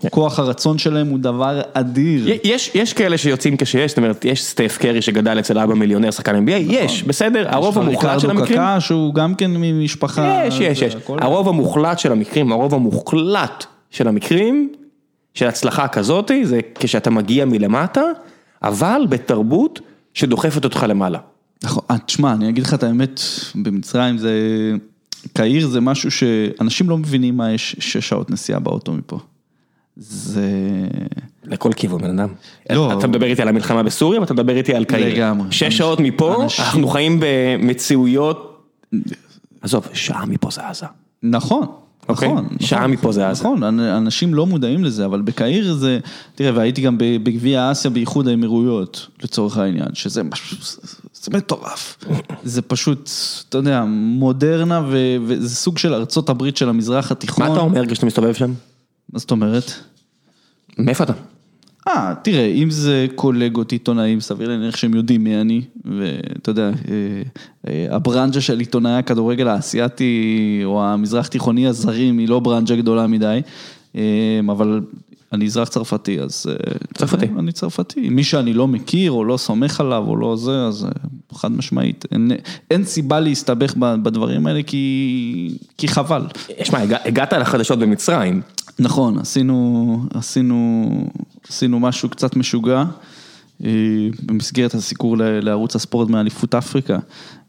ושכוח 0.04 0.38
הרצון 0.38 0.78
שלהם 0.78 1.06
הוא 1.08 1.18
דבר 1.18 1.60
אדיר. 1.72 2.38
יש, 2.44 2.70
יש 2.74 2.92
כאלה 2.92 3.18
שיוצאים 3.18 3.56
כשיש, 3.56 3.90
זאת 3.90 3.98
אומרת, 3.98 4.24
יש 4.24 4.44
סטף 4.44 4.78
קרי 4.80 5.02
שגדל 5.02 5.38
אצל 5.38 5.58
אבא 5.58 5.74
מיליונר 5.74 6.10
שחקן 6.10 6.46
NBA, 6.46 6.50
יש, 6.50 7.02
בסדר, 7.02 7.46
הרוב 7.48 7.78
המוחלט 7.78 8.20
של 8.20 8.30
המקרים, 8.30 8.48
ריקרדו 8.48 8.60
קקה 8.70 8.80
שהוא 8.80 9.14
גם 9.14 9.34
כן 9.34 9.50
ממשפחה. 9.54 10.42
יש, 10.46 10.60
יש, 10.60 10.82
יש, 10.82 10.94
הכל- 10.94 11.18
הרוב 11.20 11.48
המוחלט 11.48 11.98
של 11.98 12.12
המקרים, 12.12 12.52
הרוב 12.52 12.74
המוחלט 12.74 13.64
של 13.90 14.08
המקרים, 14.08 14.72
של 15.34 15.46
הצלחה 15.46 15.88
כזאתי, 15.88 16.46
זה 16.46 16.60
כשאתה 16.74 17.10
מגיע 17.10 17.44
מלמטה, 17.44 18.02
אבל 18.62 19.02
בתרבות 19.08 19.80
שדוחפת 20.14 20.64
אותך 20.64 20.86
למעלה. 20.88 21.18
נכון, 21.64 21.82
אה, 21.90 21.98
תשמע, 21.98 22.32
אני 22.32 22.48
אגיד 22.48 22.64
לך 22.64 22.74
את 22.74 22.82
האמת, 22.82 23.20
במצרים 23.54 24.18
זה, 24.18 24.32
קהיר 25.32 25.66
זה 25.68 25.80
משהו 25.80 26.10
שאנשים 26.10 26.90
לא 26.90 26.98
מבינים 26.98 27.36
מה 27.36 27.52
יש 27.52 27.76
שש 27.78 28.08
שעות 28.08 28.30
נסיעה 28.30 28.58
באוטו 28.60 28.92
מפה. 28.92 29.18
זה... 29.96 30.48
לכל 31.44 31.70
כיוון, 31.76 32.00
בן 32.02 32.18
אדם. 32.18 32.28
לא. 32.70 32.98
אתה 32.98 33.06
מדבר 33.06 33.26
איתי 33.26 33.42
על 33.42 33.48
המלחמה 33.48 33.82
בסוריה 33.82 34.20
ואתה 34.20 34.34
מדבר 34.34 34.56
איתי 34.56 34.74
על 34.74 34.84
קהיר. 34.84 35.14
לגמרי. 35.14 35.46
שש 35.52 35.76
שעות 35.78 36.00
מפה, 36.00 36.42
אנשים- 36.42 36.64
אנחנו 36.64 36.88
חיים 36.88 37.20
במציאויות, 37.20 38.66
עזוב, 39.62 39.88
שעה 39.92 40.26
מפה 40.26 40.48
זה 40.50 40.66
עזה. 40.68 40.86
נכון, 41.22 41.66
אוקיי, 42.08 42.28
נכון. 42.32 42.48
שעה 42.60 42.78
נכון, 42.80 42.90
מפה 42.90 43.12
זה 43.12 43.28
עזה. 43.28 43.42
נכון, 43.44 43.62
אנ- 43.62 43.80
אנשים 43.80 44.34
לא 44.34 44.46
מודעים 44.46 44.84
לזה, 44.84 45.04
אבל 45.04 45.20
בקהיר 45.20 45.74
זה, 45.74 45.98
תראה, 46.34 46.50
והייתי 46.56 46.80
גם 46.80 46.96
בגביע 46.98 47.72
אסיה 47.72 47.90
באיחוד 47.90 48.28
האמירויות, 48.28 49.06
לצורך 49.22 49.56
העניין, 49.58 49.88
שזה 49.94 50.22
משהו, 50.22 50.56
זה- 51.14 51.30
מטורף. 51.38 51.96
זה 52.44 52.62
פשוט, 52.62 53.10
אתה 53.48 53.58
יודע, 53.58 53.84
מודרנה, 53.88 54.82
ו- 54.88 55.16
וזה 55.26 55.56
סוג 55.56 55.78
של 55.78 55.94
ארצות 55.94 56.28
הברית 56.28 56.56
של 56.56 56.68
המזרח 56.68 57.12
התיכון. 57.12 57.46
מה 57.46 57.52
אתה 57.52 57.60
אומר 57.60 57.86
כשאתה 57.86 58.06
מסתובב 58.06 58.34
שם? 58.34 58.52
מה 59.12 59.18
זאת 59.18 59.30
אומרת? 59.30 59.72
מאיפה 60.78 61.04
אתה? 61.04 61.12
אה, 61.88 62.14
תראה, 62.22 62.46
אם 62.46 62.70
זה 62.70 63.06
קולגות 63.14 63.72
עיתונאים, 63.72 64.20
סביר 64.20 64.48
להניח 64.48 64.76
שהם 64.76 64.94
יודעים 64.94 65.24
מי 65.24 65.40
אני, 65.40 65.62
ואתה 65.84 66.50
יודע, 66.50 66.66
אה, 66.66 66.72
אה, 67.68 67.86
הברנז'ה 67.96 68.40
של 68.40 68.58
עיתונאי 68.58 68.92
הכדורגל 68.92 69.48
האסייתי 69.48 70.60
או 70.64 70.84
המזרח 70.84 71.26
תיכוני 71.26 71.66
הזרים 71.66 72.18
היא 72.18 72.28
לא 72.28 72.40
ברנז'ה 72.40 72.76
גדולה 72.76 73.06
מדי, 73.06 73.40
אה, 73.96 74.40
אבל 74.50 74.80
אני 75.32 75.46
אזרח 75.46 75.68
צרפתי, 75.68 76.20
אז... 76.20 76.46
צרפתי. 76.94 77.26
אני 77.38 77.52
צרפתי. 77.52 78.08
מי 78.08 78.24
שאני 78.24 78.52
לא 78.52 78.68
מכיר 78.68 79.12
או 79.12 79.24
לא 79.24 79.36
סומך 79.36 79.80
עליו 79.80 80.04
או 80.06 80.16
לא 80.16 80.36
זה, 80.36 80.64
אז 80.66 80.86
חד 81.32 81.52
משמעית. 81.52 82.04
אין, 82.12 82.30
אין 82.70 82.84
סיבה 82.84 83.20
להסתבך 83.20 83.74
בדברים 83.76 84.46
האלה 84.46 84.62
כי, 84.62 85.54
כי 85.78 85.88
חבל. 85.88 86.22
שמע, 86.64 86.78
הגע- 86.78 86.98
הגעת 87.04 87.32
לחדשות 87.32 87.78
במצרים, 87.78 88.40
נכון, 88.80 89.18
עשינו, 89.18 90.04
עשינו, 90.14 90.90
עשינו 91.48 91.80
משהו 91.80 92.08
קצת 92.08 92.36
משוגע 92.36 92.84
אה, 93.64 93.70
במסגרת 94.22 94.74
הסיקור 94.74 95.16
לערוץ 95.18 95.76
הספורט 95.76 96.08
מאליפות 96.08 96.54
אפריקה. 96.54 96.98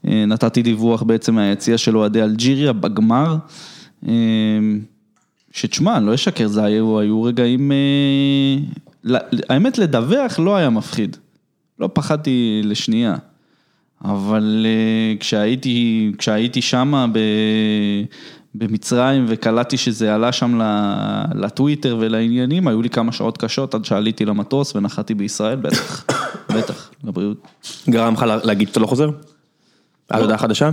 אה, 0.07 0.25
נתתי 0.25 0.61
דיווח 0.61 1.03
בעצם 1.03 1.36
מהיציע 1.36 1.77
של 1.77 1.97
אוהדי 1.97 2.23
אלג'יריה 2.23 2.73
בגמר, 2.73 3.36
אה, 4.07 4.13
שתשמע, 5.51 5.97
אני 5.97 6.05
לא 6.05 6.13
אשקר, 6.13 6.47
זה 6.47 6.63
היו, 6.63 6.99
היו 6.99 7.23
רגעים, 7.23 7.71
האמת 9.49 9.77
לדווח 9.77 10.39
לא 10.39 10.55
היה 10.55 10.69
מפחיד, 10.69 11.17
לא 11.79 11.89
פחדתי 11.93 12.61
לשנייה. 12.63 13.15
אבל 14.05 14.65
כשהייתי, 15.19 16.11
כשהייתי 16.17 16.61
שמה 16.61 17.07
ב, 17.07 17.19
במצרים 18.56 19.26
וקלטתי 19.28 19.78
שזה 19.78 20.16
עלה 20.16 20.32
שם 20.32 20.60
לטוויטר 21.36 21.97
ולעניינים, 21.99 22.68
היו 22.68 22.82
לי 22.82 22.89
כמה 22.89 23.12
שעות 23.12 23.38
קשות 23.38 23.76
עד 23.76 23.86
שעליתי 23.86 24.26
למטוס 24.26 24.76
ונחתי 24.76 25.14
בישראל, 25.14 25.56
בטח, 25.56 26.06
בטח, 26.56 26.89
לבריאות. 27.04 27.47
גרם 27.89 28.14
לך 28.14 28.22
לה- 28.24 28.38
להגיד 28.43 28.68
שאתה 28.68 28.80
לא 28.80 28.88
חוזר? 28.88 29.10
על 30.10 30.22
הודעה 30.22 30.38
חדשה? 30.38 30.70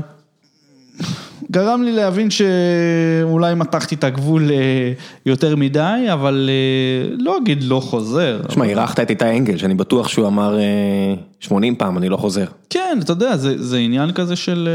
גרם 1.51 1.83
לי 1.83 1.93
להבין 1.93 2.29
שאולי 2.31 3.55
מתחתי 3.55 3.95
את 3.95 4.05
הגבול 4.05 4.51
אה, 4.51 4.93
יותר 5.27 5.57
מדי, 5.57 6.07
אבל 6.13 6.51
אה, 6.53 7.15
לא 7.19 7.37
אגיד 7.39 7.63
לא 7.63 7.81
חוזר. 7.81 8.41
תשמע, 8.49 8.65
אירחת 8.65 9.01
את 9.01 9.11
איתי 9.11 9.25
אנגל, 9.39 9.57
שאני 9.57 9.75
בטוח 9.75 10.09
שהוא 10.09 10.27
אמר 10.27 10.59
אה, 10.59 11.15
80 11.41 11.77
פעם, 11.77 11.99
אני 11.99 12.09
לא 12.09 12.17
חוזר. 12.17 12.45
כן, 12.71 12.99
אתה 13.03 13.13
יודע, 13.13 13.37
זה, 13.37 13.63
זה 13.63 13.77
עניין 13.79 14.13
כזה 14.13 14.37
של... 14.37 14.69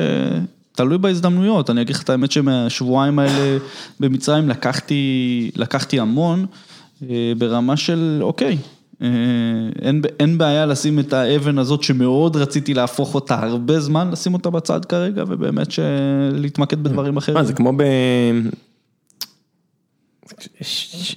אה, 0.73 0.85
תלוי 0.85 0.97
בהזדמנויות, 0.97 1.69
אני 1.69 1.81
אגיד 1.81 1.95
לך 1.95 2.03
את 2.03 2.09
האמת 2.09 2.31
שמהשבועיים 2.31 3.19
האלה 3.19 3.57
במצרים 3.99 4.49
לקחתי, 4.49 5.51
לקחתי 5.55 5.99
המון 5.99 6.45
אה, 7.09 7.33
ברמה 7.37 7.77
של 7.77 8.19
אוקיי, 8.21 8.57
אה, 9.01 9.07
אין, 9.81 10.01
אין 10.19 10.37
בעיה 10.37 10.65
לשים 10.65 10.99
את 10.99 11.13
האבן 11.13 11.57
הזאת 11.57 11.83
שמאוד 11.83 12.37
רציתי 12.37 12.73
להפוך 12.73 13.15
אותה 13.15 13.35
הרבה 13.35 13.79
זמן, 13.79 14.09
לשים 14.11 14.33
אותה 14.33 14.49
בצד 14.49 14.85
כרגע 14.85 15.23
ובאמת 15.27 15.67
להתמקד 16.31 16.83
בדברים 16.83 17.17
אחרים. 17.17 17.37
מה, 17.37 17.43
זה 17.43 17.53
כמו 17.53 17.73
ב... 17.77 17.83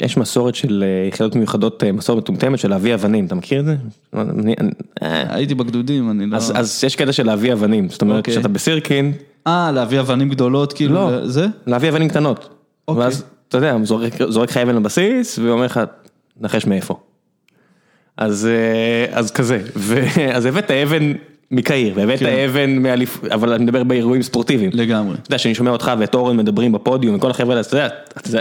יש 0.01 0.17
מסורת 0.17 0.55
של 0.55 0.85
אה, 0.87 1.09
יחידות 1.09 1.37
מיוחדות, 1.37 1.85
אה, 1.85 1.93
מסורת 1.93 2.19
מטומטמת 2.23 2.59
של 2.59 2.71
להביא 2.71 2.95
אבנים, 2.95 3.27
אתה 3.27 3.35
מכיר 3.35 3.61
את 3.61 3.65
זה? 3.65 3.77
אני- 4.15 4.55
אה, 5.03 5.35
הייתי 5.37 5.55
בגדודים, 5.55 6.11
אני 6.11 6.27
לא... 6.27 6.37
אז 6.37 6.53
אז 6.55 6.85
יש 6.85 6.97
קטע 6.97 7.13
של 7.13 7.27
להביא 7.27 7.53
אבנים, 7.53 7.89
זאת 7.89 8.03
אומרת, 8.03 8.19
אוקיי. 8.19 8.35
כשאתה 8.35 8.49
בסירקין, 8.49 9.13
אה, 9.47 9.73
להביא 9.73 10.01
אבנים 10.01 10.29
גדולות, 10.29 10.73
כאילו, 10.73 10.95
לא. 10.95 11.27
זה? 11.27 11.47
להביא 11.67 11.89
אבנים 11.89 12.09
קטנות. 12.09 12.49
אוקיי. 12.89 13.03
ואז, 13.05 13.25
אתה 13.49 13.59
יודע, 13.59 13.77
זורק, 13.83 14.13
לך 14.51 14.57
אבן 14.57 14.77
לבסיס, 14.77 15.39
ואומר 15.39 15.65
לך, 15.65 15.81
נחש 16.41 16.67
מאיפה. 16.67 16.99
אז, 18.17 18.49
אז 19.11 19.31
כזה, 19.31 19.63
ואז 19.77 20.47
הבאת 20.47 20.71
אבן 20.71 21.13
מקהיר, 21.51 21.93
והבאת 21.97 22.19
כן. 22.19 22.49
אבן 22.49 22.79
מאליפ... 22.79 23.25
אבל 23.25 23.53
אני 23.53 23.65
מדבר 23.65 23.85
באירועים 23.85 24.23
ספורטיביים. 24.23 24.71
לגמרי. 24.75 25.15
אתה 25.15 25.29
יודע, 25.29 25.39
שאני 25.39 25.55
שומע 25.55 25.71
אותך 25.71 25.93
ואת 25.99 26.15
אורן 26.15 26.37
מדברים 26.37 26.73
בפודיום, 26.73 27.17
וכל 27.17 27.31
החבר'ה 27.31 27.61
אתה 27.61 27.77
יודע, 27.77 27.89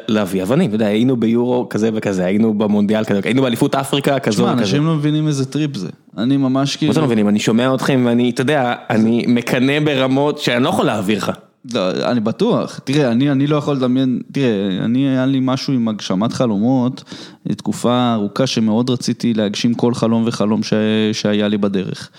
להביא 0.07 0.43
אבנים, 0.43 0.67
אתה 0.67 0.75
יודע, 0.75 0.87
היינו 0.87 1.17
ביורו 1.17 1.69
כזה 1.69 1.89
וכזה, 1.93 2.25
היינו 2.25 2.53
במונדיאל 2.53 3.03
כזה, 3.03 3.19
היינו 3.23 3.41
באליפות 3.41 3.75
אפריקה 3.75 4.19
כזו 4.19 4.43
וכזה. 4.43 4.53
אנשים 4.53 4.85
לא 4.85 4.95
מבינים 4.95 5.27
איזה 5.27 5.45
trip 5.45 5.75
זה. 5.75 5.87
אני 6.17 6.37
ממש 6.37 6.75
כאילו... 6.75 6.89
מה 6.89 6.93
זה 6.93 6.99
לא 6.99 7.05
מבינים, 7.05 7.29
אני 7.29 7.39
שומע 7.39 7.75
אתכם 7.75 8.03
ואני, 8.05 8.29
אתה 8.29 8.41
יודע, 8.41 8.73
אני 8.89 9.25
מקנא 9.27 9.79
ברמות 9.79 10.39
שאני 10.39 10.63
לא 10.63 10.69
יכול 10.69 10.85
להעביר 10.85 11.17
לך. 11.17 11.31
לא, 11.73 12.11
אני 12.11 12.19
בטוח, 12.19 12.79
תראה, 12.83 13.11
אני, 13.11 13.31
אני 13.31 13.47
לא 13.47 13.55
יכול 13.55 13.75
לדמיין, 13.75 14.21
תראה, 14.31 14.77
אני, 14.85 15.09
היה 15.09 15.25
לי 15.25 15.39
משהו 15.41 15.73
עם 15.73 15.87
הגשמת 15.87 16.33
חלומות, 16.33 17.03
תקופה 17.47 18.13
ארוכה 18.13 18.47
שמאוד 18.47 18.89
רציתי 18.89 19.33
להגשים 19.33 19.73
כל 19.73 19.93
חלום 19.93 20.23
וחלום 20.25 20.63
ש, 20.63 20.73
שהיה 21.13 21.47
לי 21.47 21.57
בדרך. 21.57 22.09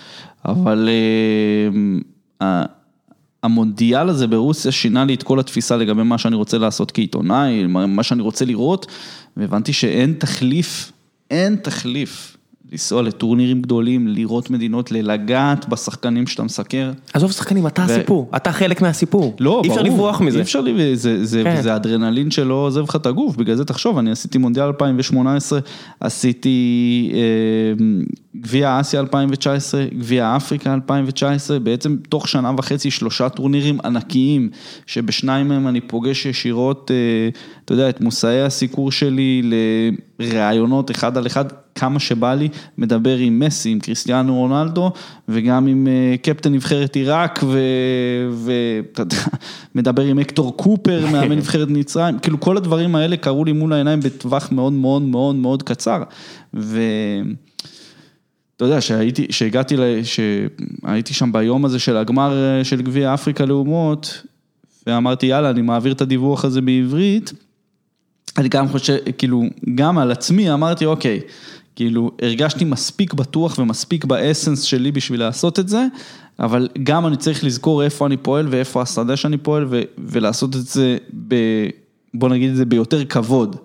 אבל 0.47 0.89
ה- 2.43 2.63
המונדיאל 3.43 4.09
הזה 4.09 4.27
ברוסיה 4.27 4.71
שינה 4.71 5.05
לי 5.05 5.13
את 5.13 5.23
כל 5.23 5.39
התפיסה 5.39 5.77
לגבי 5.77 6.03
מה 6.03 6.17
שאני 6.17 6.35
רוצה 6.35 6.57
לעשות 6.57 6.91
כעיתונאי, 6.91 7.65
מה 7.67 8.03
שאני 8.03 8.21
רוצה 8.21 8.45
לראות, 8.45 8.87
והבנתי 9.37 9.73
שאין 9.73 10.13
תחליף, 10.17 10.91
אין 11.31 11.55
תחליף 11.55 12.37
לנסוע 12.71 13.01
לטורנירים 13.01 13.61
גדולים, 13.61 14.07
לראות 14.07 14.49
מדינות, 14.49 14.91
לגעת 14.91 15.69
בשחקנים 15.69 16.27
שאתה 16.27 16.43
מסקר. 16.43 16.91
עזוב 17.13 17.31
שחקנים, 17.31 17.67
אתה 17.67 17.83
הסיפור, 17.83 18.29
אתה 18.35 18.51
חלק 18.51 18.81
מהסיפור. 18.81 19.35
לא, 19.39 19.61
אי 19.63 19.69
אפשר 19.69 19.81
ברור, 19.83 19.93
לברוח 19.93 20.21
מזה. 20.21 20.37
אי 20.37 20.41
אפשר, 20.43 20.61
לי- 20.61 20.95
זה, 20.95 21.25
זה, 21.25 21.41
כן. 21.43 21.61
זה 21.61 21.75
אדרנלין 21.75 22.31
שלא 22.31 22.53
עוזב 22.53 22.83
לך 22.83 22.95
את 22.95 23.05
הגוף, 23.05 23.35
בגלל 23.35 23.55
זה 23.55 23.65
תחשוב, 23.65 23.97
אני 23.97 24.11
עשיתי 24.11 24.37
מונדיאל 24.37 24.65
2018, 24.65 25.59
עשיתי 25.99 27.11
אה, 27.13 27.19
גביע 28.41 28.79
אסיה 28.79 28.99
2019, 28.99 29.85
גביע 29.93 30.35
אפריקה 30.35 30.73
2019, 30.73 31.59
בעצם 31.59 31.95
תוך 32.09 32.27
שנה 32.27 32.51
וחצי 32.57 32.91
שלושה 32.91 33.29
טורנירים 33.29 33.77
ענקיים, 33.85 34.49
שבשניים 34.85 35.47
מהם 35.47 35.67
אני 35.67 35.81
פוגש 35.81 36.25
ישירות, 36.25 36.91
אה, 36.91 37.29
אתה 37.65 37.73
יודע, 37.73 37.89
את 37.89 38.01
מושאי 38.01 38.41
הסיקור 38.41 38.91
שלי 38.91 39.41
לראיונות 40.19 40.91
אחד 40.91 41.17
על 41.17 41.27
אחד, 41.27 41.45
כמה 41.75 41.99
שבא 41.99 42.33
לי, 42.33 42.49
מדבר 42.77 43.17
עם 43.17 43.39
מסי, 43.39 43.69
עם 43.69 43.79
קריסטיאנו 43.79 44.35
רונלדו, 44.35 44.91
וגם 45.29 45.67
עם 45.67 45.87
אה, 45.87 46.15
קפטן 46.21 46.53
נבחרת 46.53 46.95
עיראק, 46.95 47.43
ואתה 48.33 49.01
יודע, 49.01 49.17
מדבר 49.75 50.03
עם 50.03 50.19
הקטור 50.19 50.57
קופר, 50.57 51.05
מאמן 51.11 51.37
נבחרת 51.37 51.67
מצרים, 51.67 52.19
כאילו 52.19 52.39
כל 52.39 52.57
הדברים 52.57 52.95
האלה 52.95 53.17
קרו 53.17 53.45
לי 53.45 53.51
מול 53.51 53.73
העיניים 53.73 53.99
בטווח 53.99 54.51
מאוד 54.51 54.73
מאוד 54.73 55.01
מאוד 55.01 55.35
מאוד 55.35 55.63
קצר. 55.63 56.03
ו... 56.53 56.81
אתה 58.57 58.65
יודע, 58.65 58.81
שהייתי, 58.81 59.27
שהגעתי, 59.29 59.77
ל- 59.77 60.03
שהייתי 60.03 61.13
שם 61.13 61.31
ביום 61.31 61.65
הזה 61.65 61.79
של 61.79 61.97
הגמר 61.97 62.57
אה, 62.57 62.63
של 62.63 62.81
גביע 62.81 63.13
אפריקה 63.13 63.45
לאומות, 63.45 64.23
ואמרתי, 64.87 65.25
יאללה, 65.25 65.49
אני 65.49 65.61
מעביר 65.61 65.93
את 65.93 66.01
הדיווח 66.01 66.45
הזה 66.45 66.61
בעברית, 66.61 67.33
אני 68.37 68.49
גם 68.49 68.67
חושב, 68.67 68.97
כאילו, 69.17 69.43
גם 69.75 69.97
על 69.97 70.11
עצמי 70.11 70.53
אמרתי, 70.53 70.85
אוקיי, 70.85 71.19
כאילו, 71.75 72.11
הרגשתי 72.21 72.65
מספיק 72.65 73.13
בטוח 73.13 73.59
ומספיק 73.59 74.05
באסנס 74.05 74.61
שלי 74.61 74.91
בשביל 74.91 75.19
לעשות 75.19 75.59
את 75.59 75.69
זה, 75.69 75.85
אבל 76.39 76.67
גם 76.83 77.07
אני 77.07 77.17
צריך 77.17 77.43
לזכור 77.43 77.83
איפה 77.83 78.05
אני 78.05 78.17
פועל 78.17 78.47
ואיפה 78.49 78.81
השדה 78.81 79.15
שאני 79.15 79.37
פועל, 79.37 79.65
ו- 79.69 79.81
ולעשות 79.97 80.55
את 80.55 80.65
זה, 80.65 80.97
ב, 81.27 81.35
בוא 82.13 82.29
נגיד 82.29 82.49
את 82.49 82.55
זה, 82.55 82.65
ביותר 82.65 83.05
כבוד 83.05 83.55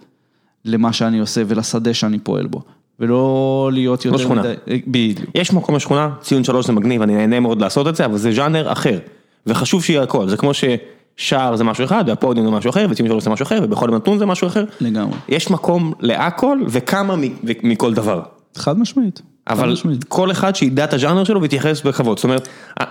למה 0.64 0.92
שאני 0.92 1.18
עושה 1.18 1.42
ולשדה 1.46 1.94
שאני 1.94 2.18
פועל 2.18 2.46
בו. 2.46 2.62
ולא 3.02 3.70
להיות 3.72 4.04
יותר 4.04 4.18
שכונה. 4.18 4.42
מדי, 4.42 4.82
בדיוק. 4.86 5.30
יש 5.34 5.52
מקום 5.52 5.74
בשכונה, 5.74 6.10
ציון 6.20 6.44
שלוש 6.44 6.66
זה 6.66 6.72
מגניב, 6.72 7.02
אני 7.02 7.14
נהנה 7.14 7.40
מאוד 7.40 7.60
לעשות 7.60 7.88
את 7.88 7.96
זה, 7.96 8.04
אבל 8.04 8.18
זה 8.18 8.32
ז'אנר 8.32 8.72
אחר. 8.72 8.98
וחשוב 9.46 9.84
שיהיה 9.84 10.02
הכל, 10.02 10.28
זה 10.28 10.36
כמו 10.36 10.50
ששער 10.54 11.56
זה 11.56 11.64
משהו 11.64 11.84
אחד, 11.84 12.04
והפודיום 12.06 12.46
זה 12.46 12.52
משהו 12.52 12.70
אחר, 12.70 12.86
וציון 12.90 13.08
שלוש 13.08 13.24
זה 13.24 13.30
משהו 13.30 13.42
אחר, 13.42 13.60
ובכל 13.62 13.90
נתון 13.90 14.18
זה 14.18 14.26
משהו 14.26 14.46
אחר. 14.46 14.64
לגמרי. 14.80 15.16
יש 15.28 15.50
מקום 15.50 15.92
להכל 16.00 16.58
וכמה 16.68 17.14
מכל 17.62 17.94
דבר. 17.94 18.22
חד 18.56 18.78
משמעית. 18.78 19.22
חד 19.48 19.58
אבל 19.58 19.72
משמעית. 19.72 20.04
כל 20.04 20.30
אחד 20.30 20.56
שידע 20.56 20.84
את 20.84 20.92
הז'אנר 20.92 21.24
שלו 21.24 21.42
ויתייחס 21.42 21.82
בכבוד, 21.82 22.18
זאת 22.18 22.24
אומרת, 22.24 22.48
אה, 22.80 22.86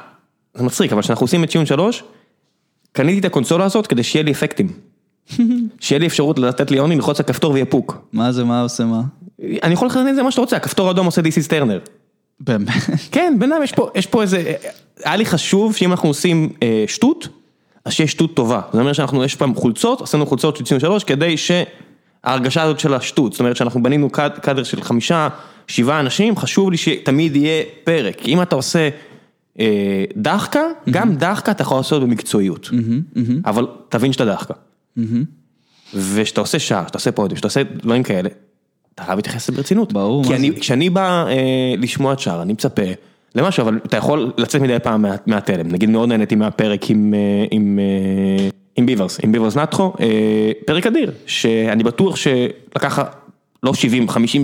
זה 0.54 0.64
מצחיק, 0.64 0.94
אבל 0.94 1.02
כשאנחנו 1.02 1.24
עושים 1.24 1.44
את 1.44 1.50
ציון 1.50 1.66
שלוש, 1.66 2.04
קניתי 2.92 3.20
את 3.20 3.26
הקונסולה 3.26 3.66
הזאת 3.66 3.88
כדי 3.88 4.04
שיהיה 4.04 4.24
לי 4.24 4.32
אפקטים. 4.32 4.68
שיהיה 5.80 6.00
לי 6.00 6.08
אפשרות 6.08 6.40
לתת 6.40 6.72
ליוני 6.72 6.96
ללחוץ 6.96 7.20
על 7.20 7.26
כפתור 7.26 7.52
ויהיה 7.52 7.66
פוק. 7.66 7.98
מה 8.14 8.32
זה, 8.32 8.44
מה 8.44 8.62
עושה 8.62 8.86
מה? 8.86 9.02
אני 9.64 9.74
יכול 9.74 9.88
לכוון 9.88 10.08
את 10.08 10.16
זה 10.16 10.24
מה 10.24 10.32
שאתה 10.32 10.42
רוצה, 10.42 10.58
הכפתור 10.58 10.88
האדום 10.88 11.06
עושה 11.06 11.22
דיסיס 11.22 11.48
טרנר. 11.48 11.80
באמת. 12.40 12.68
כן, 13.12 13.38
אדם, 13.40 13.64
יש 13.64 13.72
פה, 13.72 13.90
יש 13.96 14.06
פה 14.06 14.22
איזה, 14.22 14.54
היה 15.04 15.16
לי 15.16 15.26
חשוב 15.26 15.76
שאם 15.76 15.92
אנחנו 15.92 16.10
עושים 16.10 16.50
אה, 16.64 16.84
שטות, 16.88 17.28
אז 17.86 17.94
שיהיה 17.94 18.08
שטות 18.08 18.36
טובה. 18.36 18.62
זאת 18.72 18.80
אומרת 18.80 18.96
שאנחנו, 18.96 19.24
יש 19.24 19.36
פעם 19.36 19.56
חולצות, 19.56 20.02
עשינו 20.02 20.26
חולצות 20.26 20.58
של 20.58 20.64
ציון 20.64 20.80
שלוש, 20.80 21.04
כדי 21.04 21.36
שההרגשה 21.38 22.64
הזאת 22.64 22.80
של 22.80 22.94
השטות, 22.94 23.32
זאת 23.32 23.40
אומרת 23.40 23.56
שאנחנו 23.56 23.84
בנינו 23.84 24.10
קאדר 24.42 24.64
של 24.64 24.82
חמישה, 24.82 25.28
שבעה 25.68 26.00
אנשים, 26.00 26.38
חשוב 26.38 26.72
לי 26.72 26.78
שתמיד 26.78 27.36
יהיה 27.36 27.64
פרק. 27.84 28.16
כי 28.18 28.34
אם 28.34 28.42
אתה 28.42 28.56
עושה 28.56 28.90
אה, 29.60 30.04
דחקה, 30.18 30.62
גם 30.90 31.16
דחקה 31.16 31.52
אתה 31.52 31.62
יכול 31.62 31.78
לעשות 31.78 32.04
במקצועיות. 32.04 32.70
אבל 33.46 33.68
תבין 33.90 34.14
שאתה 34.14 34.26
דחקה. 34.26 34.54
וכשאתה 35.94 36.42
עושה 36.42 36.60
שער, 36.60 36.84
כשאתה 36.84 36.98
עושה 36.98 37.12
פודיום, 37.12 37.36
כשאתה 37.36 37.48
עושה 37.48 37.64
דברים 37.64 38.04
כאלה, 38.04 38.30
אתה 38.96 39.04
חייב 39.04 39.16
להתייחס 39.18 39.50
לזה 39.50 39.58
ברצינות. 39.58 39.94
ברור, 39.94 40.24
כי 40.24 40.36
אני? 40.36 40.52
כשאני 40.60 40.90
בא 40.90 41.26
אה, 41.28 41.34
לשמוע 41.78 42.14
את 42.14 42.20
שער, 42.20 42.42
אני 42.42 42.54
מצפה 42.54 42.82
למשהו, 43.36 43.64
אבל 43.64 43.80
אתה 43.86 43.98
יכול 43.98 44.32
לצאת 44.38 44.62
מדי 44.62 44.78
פעם 44.84 45.02
מה, 45.02 45.16
מהתלם. 45.28 45.68
נגיד 45.68 45.90
מאוד 45.90 46.10
נהניתי 46.10 46.36
מהפרק 46.36 46.90
עם, 46.90 47.14
אה, 47.14 47.46
עם, 47.52 47.80
אה, 47.82 48.50
עם 48.76 48.86
ביברס, 48.86 49.20
עם 49.24 49.32
ביברס 49.32 49.56
נטחו, 49.58 49.94
אה, 50.00 50.08
פרק 50.66 50.88
אדיר, 50.88 51.12
שאני 51.26 51.84
בטוח 51.84 52.16
שלקח 52.16 53.00
לא 53.64 53.74
70-50 53.74 53.76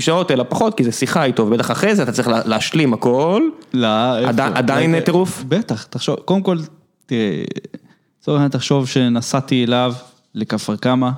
שעות, 0.01 0.31
אלא 0.31 0.45
פחות, 0.49 0.77
כי 0.77 0.83
זה 0.83 0.91
שיחה 0.91 1.23
איתו, 1.23 1.43
ובטח 1.43 1.71
אחרי 1.71 1.95
זה 1.95 2.03
אתה 2.03 2.11
צריך 2.11 2.27
לה- 2.27 2.41
להשלים 2.45 2.93
הכל. 2.93 3.41
לא, 3.73 3.87
איפה? 4.17 4.29
עדי- 4.29 4.41
עדיין 4.55 4.99
טירוף? 4.99 5.43
בטח, 5.47 5.83
תחשוב, 5.83 6.15
קודם 6.15 6.41
כל, 6.41 6.57
תראה, 7.05 7.43
לצורך 8.21 8.35
העניין 8.35 8.51
תחשוב 8.51 8.87
שנסעתי 8.87 9.63
אליו 9.63 9.93
לכפר 10.35 10.75
קמא, 10.75 11.09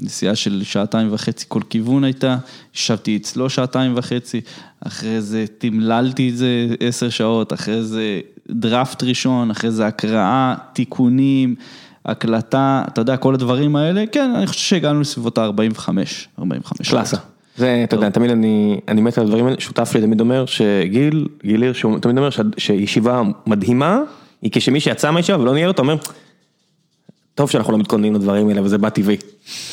נסיעה 0.00 0.34
של 0.34 0.62
שעתיים 0.64 1.08
וחצי 1.12 1.44
כל 1.48 1.60
כיוון 1.70 2.04
הייתה, 2.04 2.36
ישבתי 2.74 3.16
אצלו 3.16 3.50
שעתיים 3.50 3.92
וחצי, 3.96 4.40
אחרי 4.80 5.20
זה 5.20 5.44
תמללתי 5.58 6.28
את 6.28 6.36
זה 6.36 6.66
עשר 6.80 7.08
שעות, 7.08 7.52
אחרי 7.52 7.82
זה 7.82 8.20
דראפט 8.50 9.02
ראשון, 9.02 9.50
אחרי 9.50 9.70
זה 9.70 9.86
הקראה, 9.86 10.54
תיקונים, 10.72 11.54
הקלטה, 12.04 12.82
אתה 12.88 13.00
יודע, 13.00 13.16
כל 13.16 13.34
הדברים 13.34 13.76
האלה, 13.76 14.04
כן, 14.12 14.32
אני 14.36 14.46
חושב 14.46 14.60
שהגענו 14.60 15.00
לסביבות 15.00 15.38
ה-45, 15.38 15.88
45 16.38 16.88
שעות. 16.88 16.88
קלאסה. 16.88 17.16
זה, 17.56 17.80
אתה 17.84 17.96
יודע, 17.96 18.10
תמיד 18.10 18.30
אני, 18.30 18.80
אני 18.88 19.00
מת 19.00 19.18
על 19.18 19.24
הדברים 19.24 19.46
האלה, 19.46 19.56
שותף 19.60 19.90
לי 19.94 20.00
תמיד 20.00 20.20
אומר 20.20 20.46
שגיל, 20.46 21.26
גיל 21.44 21.62
הירש, 21.62 21.82
הוא 21.82 21.98
תמיד 21.98 22.18
אומר 22.18 22.28
שישיבה 22.58 23.22
מדהימה, 23.46 24.00
היא 24.42 24.50
כשמי 24.54 24.80
שיצא 24.80 25.10
מהישיבה 25.10 25.40
ולא 25.40 25.54
ניהל 25.54 25.68
אותה, 25.68 25.82
אומר, 25.82 25.96
טוב 27.36 27.50
שאנחנו 27.50 27.72
לא 27.72 27.78
מתכוננים 27.78 28.14
לדברים 28.14 28.48
האלה 28.48 28.62
וזה 28.62 28.78
בא 28.78 28.88
טבעי. 28.88 29.16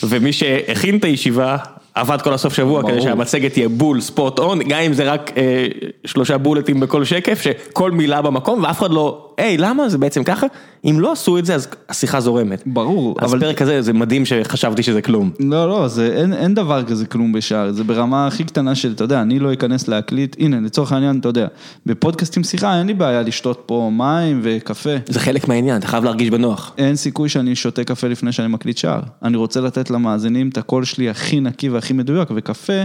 ומי 0.03 0.33
שהכין 0.33 0.97
את 0.97 1.03
הישיבה, 1.03 1.57
עבד 1.95 2.21
כל 2.21 2.33
הסוף 2.33 2.53
שבוע. 2.53 2.83
כדי 2.83 3.01
שהמצגת 3.01 3.53
תהיה 3.53 3.69
בול 3.69 4.01
ספוט 4.01 4.39
און, 4.39 4.59
גם 4.67 4.79
אם 4.79 4.93
זה 4.93 5.11
רק 5.11 5.31
אה, 5.37 5.67
שלושה 6.05 6.37
בולטים 6.37 6.79
בכל 6.79 7.03
שקף, 7.03 7.41
שכל 7.41 7.91
מילה 7.91 8.21
במקום 8.21 8.63
ואף 8.63 8.79
אחד 8.79 8.91
לא, 8.91 9.29
היי 9.37 9.57
למה 9.57 9.89
זה 9.89 9.97
בעצם 9.97 10.23
ככה? 10.23 10.47
אם 10.85 10.99
לא 10.99 11.11
עשו 11.11 11.37
את 11.37 11.45
זה 11.45 11.55
אז 11.55 11.67
השיחה 11.89 12.19
זורמת. 12.19 12.63
ברור, 12.65 13.15
אז 13.21 13.29
אבל- 13.31 13.39
פרק 13.39 13.57
כזה 13.57 13.81
זה 13.81 13.93
מדהים 13.93 14.25
שחשבתי 14.25 14.83
שזה 14.83 15.01
כלום. 15.01 15.31
לא, 15.39 15.69
לא, 15.69 15.87
זה, 15.87 16.15
אין, 16.17 16.33
אין 16.33 16.53
דבר 16.55 16.83
כזה 16.83 17.05
כלום 17.05 17.31
בשער, 17.33 17.71
זה 17.71 17.83
ברמה 17.83 18.27
הכי 18.27 18.43
קטנה 18.43 18.75
של, 18.75 18.91
אתה 18.91 19.03
יודע, 19.03 19.21
אני 19.21 19.39
לא 19.39 19.53
אכנס 19.53 19.87
להקליט, 19.87 20.35
הנה, 20.39 20.59
לצורך 20.59 20.91
העניין, 20.91 21.19
אתה 21.19 21.29
יודע, 21.29 21.47
בפודקאסט 21.85 22.37
עם 22.37 22.43
שיחה 22.43 22.77
אין 22.79 22.87
לי 22.87 22.93
בעיה 22.93 23.21
לשתות 23.21 23.63
פה 23.65 23.89
מים 23.93 24.39
וקפה. 24.43 24.89
זה 25.09 25.19
חלק 25.19 25.47
מהעניין, 25.47 25.77
אתה 25.77 25.87
חייב 25.87 26.03
להרגיש 26.03 26.29
בנוח. 26.29 26.73
אין 26.77 26.95
סיכוי 26.95 27.29
שאני 27.29 27.55
שותה 27.55 27.83
קפה 27.83 28.07
לפני 28.07 28.31
שאני 28.31 28.47
מקליט 28.47 28.77
שער. 28.77 28.99
אני 29.23 29.37
רוצה 29.37 29.61
לתת 29.61 29.89
למאזינים 29.89 30.49
את 30.49 30.57
הקול 30.57 30.83
שלי 30.85 31.09
הכי 31.09 31.39
נקי 31.39 31.69
והכי 31.83 31.93
מדויק, 31.93 32.29
וקפה, 32.35 32.83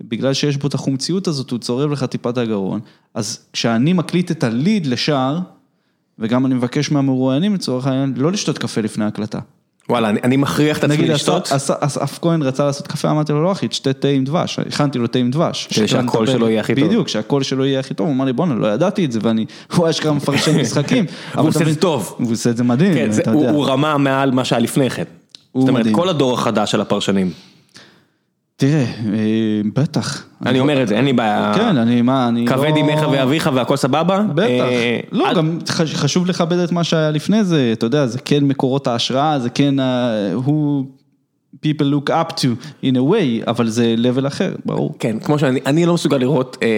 בגלל 0.00 0.32
שיש 0.32 0.56
בו 0.56 0.68
את 0.68 0.74
החומציות 0.74 1.28
הזאת, 1.28 1.50
הוא 1.50 1.58
צורב 1.58 1.92
לך 1.92 2.04
טיפה 2.04 2.30
את 2.30 2.38
הגרון. 2.38 2.80
אז 3.14 3.38
כשאני 3.52 3.92
מקליט 3.92 4.30
את 4.30 4.44
ה 4.44 4.52
lead 4.52 4.86
לשער, 4.86 5.38
וגם 6.18 6.46
אני 6.46 6.54
מבקש 6.54 6.90
מהמרואיינים 6.90 7.54
לצורך 7.54 7.86
העניין, 7.86 8.14
לא 8.16 8.32
לשתות 8.32 8.58
קפה 8.58 8.80
לפני 8.80 9.04
ההקלטה. 9.04 9.38
וואלה, 9.88 10.08
אני, 10.08 10.20
אני 10.24 10.36
מכריח 10.36 10.78
את 10.78 10.84
עצמי 10.84 10.96
נגיד 10.96 11.10
לשתות. 11.10 11.52
אסף- 11.52 11.76
אסף 11.80 12.18
כהן 12.22 12.42
רצה 12.42 12.64
לעשות 12.64 12.86
קפה, 12.86 13.10
אמרתי 13.10 13.32
לו 13.32 13.42
לא 13.42 13.52
אחי, 13.52 13.68
תשתה 13.68 13.92
תה 13.92 14.08
עם 14.08 14.24
דבש, 14.24 14.58
הכנתי 14.58 14.98
לו 14.98 15.06
תה 15.06 15.18
עם 15.18 15.30
דבש. 15.30 15.66
כדי 15.74 15.88
שהקול 15.88 16.26
שלו 16.26 16.48
יהיה 16.48 16.60
הכי 16.60 16.74
טוב. 16.74 16.84
בדיוק, 16.84 17.08
שהקול 17.08 17.42
שלו 17.42 17.64
יהיה 17.64 17.80
הכי 17.80 17.94
טוב, 17.94 18.06
הוא 18.06 18.14
אמר 18.14 18.24
לי 18.24 18.32
בואנה, 18.32 18.54
לא 18.54 18.66
ידעתי 18.66 19.04
את 19.04 19.12
זה, 19.12 19.18
ואני, 19.22 19.46
הוא 19.76 19.90
אשכרה 19.90 20.12
מפרשן 20.12 20.60
משחקים. 20.60 21.04
אתה 21.32 21.40
עושה 21.40 21.60
את 21.60 21.74
זה 21.74 21.80
טוב. 21.80 22.14
הוא 22.18 22.32
עושה 22.32 22.50
את 22.50 22.56
זה 22.56 22.64
מדהים, 22.64 22.94
כן, 22.94 23.10
אתה 23.20 23.30
הוא, 23.30 23.40
יודע. 23.42 23.52
הוא 23.52 23.66
רמה 23.66 23.98
מעל 23.98 24.30
מה 24.30 24.44
שהיה 24.44 24.60
לפני 24.60 24.90
כן. 24.90 25.04
הוא 25.52 25.62
זאת 25.62 25.68
אומרת. 25.68 25.86
כל 25.92 26.08
הדור 26.08 26.34
החדש 26.34 26.70
של 26.70 26.80
הפרשנים. 26.80 27.30
תראה, 28.60 28.84
אה, 28.84 28.84
בטח. 29.74 30.24
אני 30.46 30.60
אומר 30.60 30.82
את 30.82 30.88
זה, 30.88 30.96
אין 30.96 31.04
לי 31.04 31.12
בעיה. 31.12 31.52
כן, 31.56 31.76
אני, 31.76 32.02
מה, 32.02 32.28
אני 32.28 32.44
לא... 32.46 32.50
כבד 32.50 32.72
אמך 32.80 33.00
ואביך 33.12 33.50
והכל 33.54 33.76
סבבה. 33.76 34.22
בטח. 34.34 34.46
אה, 34.48 35.00
לא, 35.12 35.34
גם 35.34 35.58
חש- 35.68 35.94
חשוב 35.94 36.26
לכבד 36.26 36.58
את 36.58 36.72
מה 36.72 36.84
שהיה 36.84 37.10
לפני 37.10 37.44
זה, 37.44 37.70
אתה 37.72 37.86
יודע, 37.86 38.06
זה 38.06 38.18
כן 38.24 38.44
מקורות 38.44 38.86
ההשראה, 38.86 39.38
זה 39.38 39.50
כן 39.50 39.74
who 40.46 40.50
people 41.56 41.84
look 41.94 42.10
up 42.10 42.32
to 42.34 42.46
in 42.84 42.94
a 42.94 43.10
way, 43.12 43.50
אבל 43.50 43.68
זה 43.68 43.94
level 43.98 44.26
אחר, 44.26 44.52
ברור. 44.64 44.94
כן, 44.98 45.18
כמו 45.18 45.38
שאני, 45.38 45.60
אני 45.66 45.86
לא 45.86 45.94
מסוגל 45.94 46.16
לראות, 46.16 46.56
אה, 46.62 46.68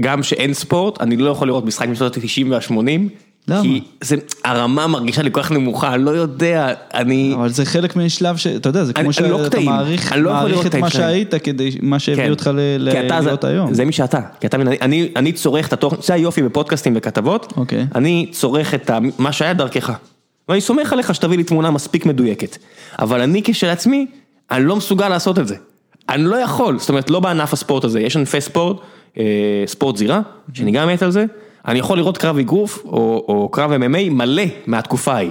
גם 0.00 0.22
שאין 0.22 0.54
ספורט, 0.54 1.00
אני 1.00 1.16
לא 1.16 1.30
יכול 1.30 1.48
לראות 1.48 1.64
משחק 1.66 1.88
משנות 1.88 2.16
ה-90 2.16 2.46
וה-80. 2.50 3.00
למה? 3.48 3.62
כי 3.62 3.80
זה, 4.00 4.16
הרמה 4.44 4.86
מרגישה 4.86 5.22
לי 5.22 5.30
כל 5.32 5.42
כך 5.42 5.50
נמוכה, 5.52 5.94
אני 5.94 6.04
לא 6.04 6.10
יודע, 6.10 6.72
אני... 6.94 7.32
אבל 7.34 7.48
זה 7.48 7.64
חלק 7.64 7.96
משלב 7.96 8.36
ש... 8.36 8.46
אתה 8.46 8.68
יודע, 8.68 8.84
זה 8.84 8.92
כמו 8.92 9.04
לא 9.06 9.12
שאתה 9.12 9.48
קטעים. 9.48 9.66
מעריך 9.66 10.12
אני 10.12 10.22
לא 10.22 10.32
מעריך 10.32 10.66
את 10.66 10.74
מה. 10.74 10.90
שהיית 10.90 11.34
כדי, 11.34 11.70
מה 11.82 11.98
שהביא 11.98 12.24
כן. 12.24 12.30
אותך 12.30 12.50
ל- 12.54 12.88
להיות 13.20 13.44
היום. 13.44 13.74
זה 13.74 13.84
מי 13.84 13.92
שאתה, 13.92 14.20
כי 14.40 14.46
אתה, 14.46 14.58
מבין, 14.58 14.68
אני- 14.68 14.78
אני, 14.82 15.12
אני 15.16 15.32
צורך 15.32 15.68
את 15.68 15.72
התוכן, 15.72 15.96
זה 16.02 16.14
היופי 16.14 16.42
בפודקאסטים 16.42 16.92
וכתבות, 16.96 17.52
אוקיי. 17.56 17.86
אני 17.94 18.26
צורך 18.32 18.74
את 18.74 18.90
ה- 18.90 18.98
מה 19.18 19.32
שהיה 19.32 19.54
דרכך, 19.54 19.92
ואני 20.48 20.60
סומך 20.60 20.92
עליך 20.92 21.14
שתביא 21.14 21.36
לי 21.36 21.44
תמונה 21.44 21.70
מספיק 21.70 22.06
מדויקת, 22.06 22.56
אבל 22.98 23.20
אני 23.20 23.42
כשלעצמי, 23.44 24.06
אני 24.50 24.64
לא 24.64 24.76
מסוגל 24.76 25.08
לעשות 25.08 25.38
את 25.38 25.48
זה, 25.48 25.56
אני 26.08 26.22
לא 26.24 26.36
יכול, 26.36 26.78
זאת 26.78 26.88
אומרת 26.88 27.10
לא 27.10 27.20
בענף 27.20 27.52
הספורט 27.52 27.84
הזה, 27.84 28.00
יש 28.00 28.16
ענפי 28.16 28.40
ספורט, 28.40 28.76
אה, 29.18 29.24
ספורט 29.66 29.96
זירה, 29.96 30.20
שאני 30.54 30.70
גם 30.72 30.88
מת 30.88 31.02
על 31.02 31.10
זה, 31.10 31.24
אני 31.66 31.78
יכול 31.78 31.98
לראות 31.98 32.18
קרב 32.18 32.38
אגרוף 32.38 32.82
או, 32.84 33.24
או 33.28 33.48
קרב 33.52 33.70
MMA 33.72 34.10
מלא 34.10 34.42
מהתקופה 34.66 35.12
ההיא. 35.14 35.30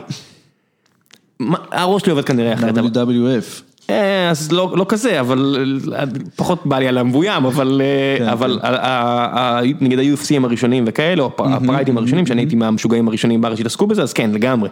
מה- 1.40 1.58
הראש 1.72 2.02
שלי 2.02 2.12
עובד 2.12 2.26
כנראה 2.26 2.54
אחרת, 2.54 2.78
אבל- 2.78 2.88
WWF. 2.88 3.62
אה, 3.90 4.30
אז 4.30 4.52
לא, 4.52 4.74
לא 4.78 4.86
כזה, 4.90 5.20
אבל 5.20 5.58
אה, 5.96 6.04
פחות 6.36 6.66
בא 6.66 6.80
לי 6.80 6.88
על 6.88 6.98
המבוים, 6.98 7.46
אבל, 7.46 7.82
אה, 7.84 8.16
כן, 8.20 8.28
אבל 8.30 8.60
ה- 8.64 8.68
ה- 8.68 9.58
ה- 9.60 9.62
נגיד 9.82 10.00
ה-UFCים 10.00 10.44
הראשונים 10.46 10.84
וכאלה, 10.88 11.22
או 11.22 11.28
הפ- 11.28 11.42
הפריידים 11.42 11.98
הראשונים, 11.98 12.26
שאני 12.26 12.42
הייתי 12.42 12.56
מהמשוגעים 12.56 13.08
הראשונים 13.08 13.42
בארץ 13.42 13.58
שהתעסקו 13.58 13.88
בזה, 13.88 14.02
אז 14.04 14.14
כן, 14.14 14.32
לגמרי. 14.32 14.70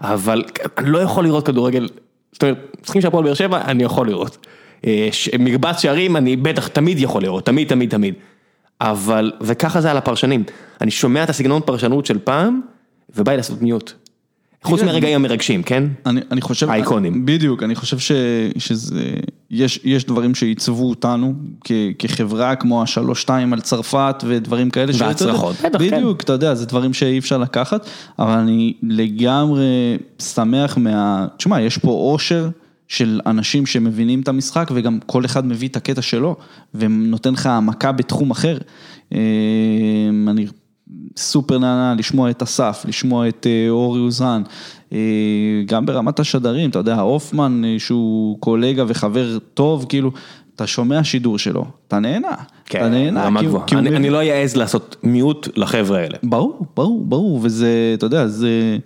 אבל 0.00 0.42
אני 0.78 0.90
לא 0.90 0.98
יכול 0.98 1.24
לראות 1.24 1.46
כדורגל, 1.46 1.88
זאת 2.32 2.42
אומרת, 2.42 2.56
משחקים 2.82 3.02
של 3.02 3.08
הפועל 3.08 3.24
באר 3.24 3.34
שבע, 3.34 3.60
אני 3.64 3.82
יכול 3.84 4.06
לראות. 4.06 4.46
מקבץ 5.38 5.80
שערים, 5.80 6.16
אני 6.16 6.36
בטח 6.36 6.68
תמיד 6.68 6.98
יכול 6.98 7.22
לראות, 7.22 7.46
תמיד, 7.46 7.68
תמיד, 7.68 7.90
תמיד. 7.90 8.14
אבל, 8.80 9.32
וככה 9.40 9.80
זה 9.80 9.90
על 9.90 9.96
הפרשנים. 9.96 10.44
אני 10.80 10.90
שומע 10.90 11.24
את 11.24 11.30
הסגנון 11.30 11.62
פרשנות 11.64 12.06
של 12.06 12.18
פעם, 12.18 12.60
ובא 13.16 13.32
לי 13.32 13.36
לעשות 13.36 13.62
מיוט. 13.62 13.92
חוץ 14.62 14.82
מהרגעים 14.82 15.14
המרגשים, 15.14 15.62
כן? 15.62 15.84
אני, 16.06 16.20
אני 16.30 16.40
חושב, 16.40 16.70
האיקונים. 16.70 17.26
בדיוק, 17.26 17.62
אני 17.62 17.74
חושב 17.74 17.98
ש, 17.98 18.12
שזה, 18.58 19.04
יש, 19.50 19.80
יש 19.84 20.04
דברים 20.04 20.34
שעיצבו 20.34 20.88
אותנו 20.88 21.34
כ, 21.64 21.72
כחברה, 21.98 22.56
כמו 22.56 22.82
השלוש 22.82 23.22
שתיים 23.22 23.52
על 23.52 23.60
צרפת 23.60 24.24
ודברים 24.26 24.70
כאלה. 24.70 24.92
והצלחות, 24.98 25.56
בטח, 25.56 25.78
כן. 25.78 25.96
בדיוק, 25.96 26.22
אתה 26.22 26.32
יודע, 26.32 26.54
זה 26.54 26.66
דברים 26.66 26.94
שאי 26.94 27.18
אפשר 27.18 27.38
לקחת, 27.38 27.86
אבל 28.18 28.32
אני 28.32 28.74
לגמרי 28.82 29.98
שמח 30.22 30.78
מה... 30.78 31.26
תשמע, 31.36 31.60
יש 31.60 31.78
פה 31.78 31.90
עושר. 31.90 32.48
של 32.88 33.20
אנשים 33.26 33.66
שמבינים 33.66 34.20
את 34.20 34.28
המשחק 34.28 34.70
וגם 34.74 34.98
כל 35.06 35.24
אחד 35.24 35.46
מביא 35.46 35.68
את 35.68 35.76
הקטע 35.76 36.02
שלו 36.02 36.36
ונותן 36.74 37.32
לך 37.32 37.46
העמקה 37.46 37.92
בתחום 37.92 38.30
אחר. 38.30 38.58
אה, 39.14 39.18
אני 40.28 40.46
סופר 41.16 41.58
נהנה 41.58 41.94
לשמוע 41.98 42.30
את 42.30 42.42
אסף, 42.42 42.84
לשמוע 42.88 43.28
את 43.28 43.46
אה, 43.50 43.66
אורי 43.70 44.00
אוזן, 44.00 44.42
אה, 44.92 44.98
גם 45.66 45.86
ברמת 45.86 46.20
השדרים, 46.20 46.70
אתה 46.70 46.78
יודע, 46.78 47.00
הופמן 47.00 47.62
אה, 47.64 47.74
שהוא 47.78 48.38
קולגה 48.40 48.84
וחבר 48.88 49.38
טוב, 49.54 49.86
כאילו, 49.88 50.10
אתה 50.56 50.66
שומע 50.66 51.04
שידור 51.04 51.38
שלו, 51.38 51.64
אתה 51.88 51.98
נהנה, 51.98 52.28
אתה 52.68 52.88
נהנה, 52.88 53.24
רמה 53.24 53.42
גבוהה. 53.42 53.64
אני, 53.72 53.80
מבין- 53.80 53.94
אני 53.94 54.10
לא 54.10 54.22
אעז 54.22 54.56
לעשות 54.56 54.96
מיוט 55.02 55.48
לחבר'ה 55.56 55.98
האלה. 55.98 56.16
ברור, 56.22 56.66
ברור, 56.76 57.04
ברור, 57.04 57.40
וזה, 57.42 57.68
אתה 57.94 58.06
יודע, 58.06 58.26
זה 58.26 58.78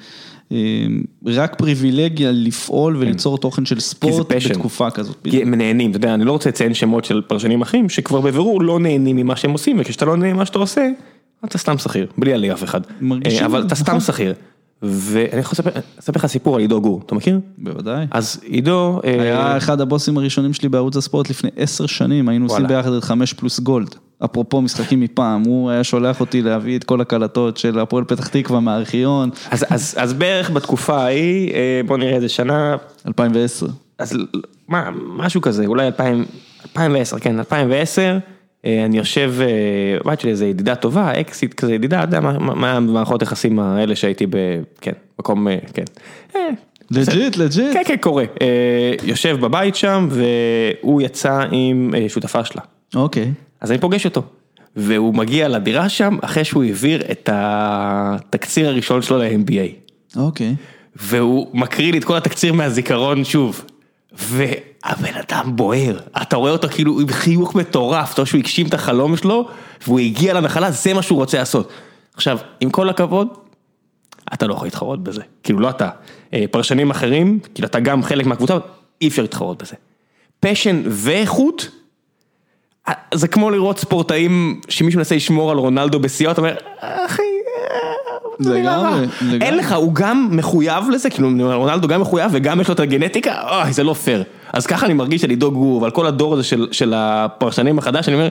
רק 1.27 1.55
פריבילגיה 1.59 2.31
לפעול 2.33 2.97
וליצור 2.97 3.39
תוכן 3.39 3.65
של 3.65 3.81
ספורט. 3.81 4.33
בתקופה 4.51 4.91
כזאת. 4.91 5.17
כי 5.31 5.43
הם 5.43 5.55
נהנים, 5.55 5.91
אתה 5.91 5.97
יודע, 5.97 6.15
אני 6.15 6.25
לא 6.25 6.33
רוצה 6.33 6.49
לציין 6.49 6.75
שמות 6.75 7.05
של 7.05 7.23
פרשנים 7.27 7.63
אחרים, 7.63 7.89
שכבר 7.89 8.21
בבירור 8.21 8.63
לא 8.63 8.81
נהנים 8.81 9.17
ממה 9.17 9.37
שהם 9.37 9.51
עושים, 9.51 9.77
וכשאתה 9.81 10.05
לא 10.05 10.17
נהנה 10.17 10.35
ממה 10.35 10.47
שאתה 10.47 10.59
עושה, 10.59 10.89
אתה 11.45 11.59
סתם 11.59 11.79
שכיר, 11.79 12.07
בלי 12.19 12.33
עלי 12.33 12.53
אף 12.53 12.65
אחד. 12.65 12.81
מרגישים, 13.01 13.41
אה, 13.41 13.47
אבל 13.47 13.67
אתה 13.67 13.75
סתם. 13.75 14.01
שכיר. 14.01 14.35
ואני 14.83 15.41
יכול 15.41 15.59
לספר 15.99 16.19
לך 16.19 16.27
סיפור 16.27 16.55
על 16.55 16.61
עידו 16.61 16.81
גור, 16.81 17.03
אתה 17.07 17.15
מכיר? 17.15 17.41
בוודאי. 17.59 18.07
אז 18.11 18.41
עידו, 18.45 19.01
אה, 19.05 19.23
היה 19.23 19.57
אחד 19.57 19.81
הבוסים 19.81 20.19
הראשונים 20.19 20.53
שלי 20.53 20.69
בערוץ 20.69 20.97
הספורט 20.97 21.31
לפני 21.31 21.51
עשר 21.57 21.87
שנים, 21.87 22.29
היינו 22.29 22.47
עושים. 22.47 22.67
ביחד 22.67 22.93
את 22.93 23.05
חמש 23.05 23.33
פלוס 23.33 23.61
גולד. 23.61 23.95
אפרופו 24.25 24.63
משחקים 24.63 25.01
מפעם, 25.01 25.43
הוא 25.43 25.71
היה 25.71 25.85
שולח 25.85 26.21
אותי 26.21 26.43
להביא 26.43 26.79
את 26.79 26.85
כל 26.85 27.01
הקלטות 27.01 27.57
של 27.57 27.79
הפועל 27.79 28.05
פתח 28.05 28.27
תקווה 28.29 28.61
מהארכיון, 28.61 29.31
אז- 29.51 29.65
אז 29.71 29.95
אז 29.99 30.13
בערך 30.13 30.51
בתקופה 30.51 30.97
ההיא, 30.97 31.53
אה, 31.55 31.81
בוא 31.87 31.97
נראה 31.97 32.15
איזה 32.17 32.29
שנה, 32.29 32.77
2010. 33.07 33.67
אז 33.99 34.17
מה, 34.69 34.91
משהו 35.17 35.41
כזה, 35.41 35.67
אולי 35.67 35.87
2000, 35.87 36.25
2010, 36.67 37.19
כן, 37.19 37.39
2010, 37.39 38.19
אה, 38.65 38.85
אני 38.85 38.99
יושב 38.99 39.33
אה, 39.41 39.47
בבית 40.05 40.21
שלי 40.21 40.31
איזה 40.31 40.47
ידידה 40.47 40.75
טובה, 40.75 41.21
אקסית 41.21 41.55
כזה 41.55 41.75
ידידה, 41.75 41.99
אתה 42.05 42.17
יודע 42.17 42.21
מה- 42.21 42.73
המערכות 42.73 43.23
יחסים 43.23 43.59
האלה 43.59 43.97
שהייתי 43.97 44.27
ב... 44.27 44.37
כן, 44.81 44.93
מקום, 45.19 45.47
כן. 45.75 45.85
legit, 46.91 47.37
legit. 47.37 47.73
כן, 47.73 47.83
כן, 47.87 47.97
קורה. 48.01 48.25
יושב 49.05 49.37
בבית 49.41 49.75
שם, 49.77 50.09
והוא 50.11 51.03
יצא 51.03 51.45
עם 51.51 51.95
שותפה 52.09 52.45
שלה. 52.45 52.63
אוקיי. 52.95 53.33
אז 53.63 53.71
אני 53.71 53.79
פוגש 53.79 54.05
אותו. 54.05 54.23
והוא 54.77 55.15
מגיע 55.15 55.49
לדירה 55.49 55.89
שם, 55.89 56.19
אחרי 56.23 56.45
שהוא 56.45 56.65
העביר 56.65 57.03
את 57.11 57.29
התקציר 57.33 58.69
הראשון 58.69 59.03
שלו 59.03 59.19
ל-MBA. 59.19 59.93
אוקיי. 60.17 60.55
והוא 60.97 61.47
מקריא 61.55 61.93
לי 61.93 61.99
את 61.99 62.05
כל 62.05 62.17
התקציר 62.17 62.53
מהזיכרון 62.53 63.25
שוב. 63.25 63.65
והבן 64.13 65.15
אדם 65.29 65.57
בוער, 65.57 65.99
אתה 66.23 66.37
רואה 66.37 66.51
אותו 66.53 66.69
כאילו 66.69 67.01
עם 67.01 67.09
חיוך 67.09 67.55
מטורף, 67.55 68.13
אתה 68.13 68.21
רואה 68.21 68.27
שהוא 68.27 68.39
הגשים 68.39 68.67
את 68.67 68.75
החלום 68.75 69.17
שלו, 69.17 69.49
והוא 69.87 70.01
הגיע 70.01 70.35
לנחלה, 70.35 70.71
זה 70.71 70.95
מה 70.95 71.03
שהוא 71.03 71.19
רוצה 71.19 71.39
לעשות. 71.39 71.71
עכשיו, 72.15 72.39
עם 72.61 72.71
כל 72.71 72.89
הכבוד, 72.89 73.29
אתה 74.33 74.47
לא 74.47 74.55
יכול 74.55 74.67
להתחרות 74.67 75.03
בזה, 75.03 75.23
כאילו 75.43 75.61
לא 75.61 75.71
אתה. 75.71 75.89
אה, 76.35 76.45
פרשנים 76.51 76.91
אחרים, 76.91 77.39
כאילו 77.55 77.69
אתה 77.69 77.81
גם 77.81 78.03
חלק 78.03 78.27
מהקבוצה, 78.27 78.55
אי 79.01 79.09
אפשר 79.09 79.23
להתחרות 79.23 79.63
בזה. 79.63 79.75
passion 80.41 80.83
ואיכות, 80.87 81.69
זה 83.15 83.29
כמו 83.29 83.51
לראות 83.51 83.79
ספורטאים 83.79 84.61
שמישהו 84.69 84.99
מנסה 84.99 85.17
לשמור 85.17 85.51
על 85.51 85.59
רונלדו 85.59 86.01
בשיאו, 86.01 86.31
אתה 86.31 86.41
אומר, 86.41 86.55
אחי, 86.81 87.23
אה, 87.23 87.93
זה 88.39 88.55
מילה 88.55 88.77
רע. 88.77 89.01
אין 89.41 89.57
לך, 89.57 89.73
הוא 89.73 89.95
גם 89.95 90.29
מחויב 90.31 90.85
לזה, 90.91 91.11
כאילו 91.11 91.29
רונלדו 91.55 91.89
גם 91.89 92.01
מחויב 92.01 92.31
וגם 92.35 92.61
יש 92.61 92.69
לו 92.69 92.75
את 92.75 92.81
הגנטיקה, 92.81 93.35
אוי, 93.51 93.73
זה 93.73 93.85
לא 93.85 93.95
פייר. 93.95 94.25
אז 94.53 94.67
ככה 94.67 94.87
אני 94.87 94.95
מרגיש 94.95 95.25
על 95.25 95.31
עידו 95.31 95.51
גור 95.51 95.83
ועל 95.83 95.91
כל 95.91 96.07
הדור 96.07 96.35
הזה 96.35 96.43
של, 96.43 96.69
של 96.73 96.93
הפרשנים 96.97 97.79
החדש, 97.79 98.09
אני 98.09 98.15
אומר, 98.15 98.29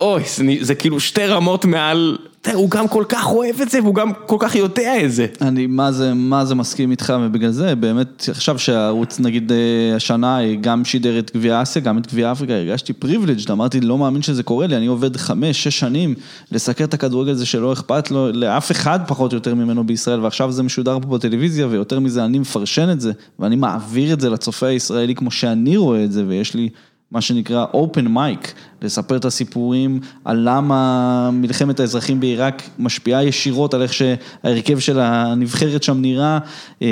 אוי, 0.00 0.22
זה, 0.26 0.44
זה 0.60 0.74
כאילו 0.74 1.00
שתי 1.00 1.26
רמות 1.26 1.64
מעל, 1.64 2.18
הוא 2.52 2.70
גם 2.70 2.88
כל 2.88 3.04
כך 3.08 3.26
אוהב 3.26 3.60
את 3.60 3.70
זה 3.70 3.82
והוא 3.82 3.94
גם 3.94 4.12
כל 4.26 4.36
כך 4.38 4.54
יודע 4.54 5.04
את 5.04 5.12
זה. 5.12 5.26
אני 5.40 5.66
מה 5.66 5.92
זה, 5.92 6.14
מה 6.14 6.44
זה 6.44 6.54
מסכים 6.54 6.90
איתך 6.90 7.12
ובגלל 7.20 7.50
זה 7.50 7.74
באמת 7.74 8.28
עכשיו 8.30 8.58
שהערוץ 8.58 9.20
נגיד 9.20 9.52
אה, 9.52 9.96
השנה 9.96 10.38
גם 10.60 10.84
שידר 10.84 11.18
את 11.18 11.30
גביע 11.36 11.62
אסיה, 11.62 11.82
גם 11.82 11.98
את 11.98 12.06
גביע 12.06 12.32
אפריקה, 12.32 12.54
הרגשתי 12.54 12.92
privileged, 12.92 13.50
אמרתי 13.50 13.80
לא 13.80 13.98
מאמין 13.98 14.22
שזה 14.22 14.42
קורה 14.42 14.66
לי, 14.66 14.76
אני 14.76 14.86
עובד 14.86 15.16
חמש, 15.16 15.64
שש 15.64 15.78
שנים 15.78 16.14
לסקר 16.52 16.84
את 16.84 16.94
הכדורגל 16.94 17.32
הזה 17.32 17.46
שלא 17.46 17.72
אכפת 17.72 18.10
לו 18.10 18.32
לאף 18.32 18.70
אחד 18.70 19.00
פחות 19.06 19.32
או 19.32 19.36
יותר 19.36 19.54
ממנו 19.54 19.84
בישראל 19.84 20.20
ועכשיו 20.20 20.52
זה 20.52 20.62
משודר 20.62 20.98
פה 21.02 21.08
בטלוויזיה 21.08 21.66
ויותר 21.66 22.00
מזה 22.00 22.24
אני 22.24 22.38
מפרשן 22.38 22.90
את 22.90 23.00
זה 23.00 23.12
ואני 23.38 23.56
מעביר 23.56 24.12
את 24.12 24.20
זה 24.20 24.30
לצופה 24.30 24.66
הישראלי 24.66 25.14
כמו 25.14 25.30
שאני 25.30 25.76
רואה 25.76 26.04
את 26.04 26.12
זה 26.12 26.24
ויש 26.28 26.54
לי 26.54 26.68
מה 27.14 27.20
שנקרא 27.20 27.66
open 27.72 28.06
mic, 28.06 28.48
לספר 28.82 29.16
את 29.16 29.24
הסיפורים 29.24 30.00
על 30.24 30.40
למה 30.44 31.30
מלחמת 31.32 31.80
האזרחים 31.80 32.20
בעיראק 32.20 32.62
משפיעה 32.78 33.24
ישירות 33.24 33.74
על 33.74 33.82
איך 33.82 33.92
שההרכב 33.92 34.78
של 34.78 35.00
הנבחרת 35.00 35.82
שם 35.82 36.00
נראה, 36.00 36.38
אה, 36.82 36.88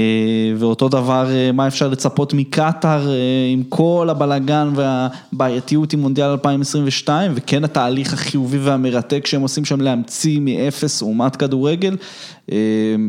ואותו 0.57 0.89
דבר, 0.89 1.31
אה, 1.31 1.53
מה 1.53 1.67
אפשר 1.67 1.89
לצפות 1.89 2.35
מקטאר 2.35 3.09
אה, 3.09 3.15
עם 3.53 3.63
כל 3.69 4.09
הבלגן 4.11 4.73
והבעייתיות 4.75 5.93
עם 5.93 6.01
מונדיאל 6.01 6.29
2022, 6.29 7.33
וכן 7.35 7.65
התהליך 7.65 8.13
החיובי 8.13 8.59
והמרתק 8.59 9.27
שהם 9.27 9.43
עושים 9.43 9.65
שם 9.65 9.81
להמציא 9.81 10.41
מאפס 10.41 11.03
אומת 11.03 11.37
כדורגל. 11.37 11.97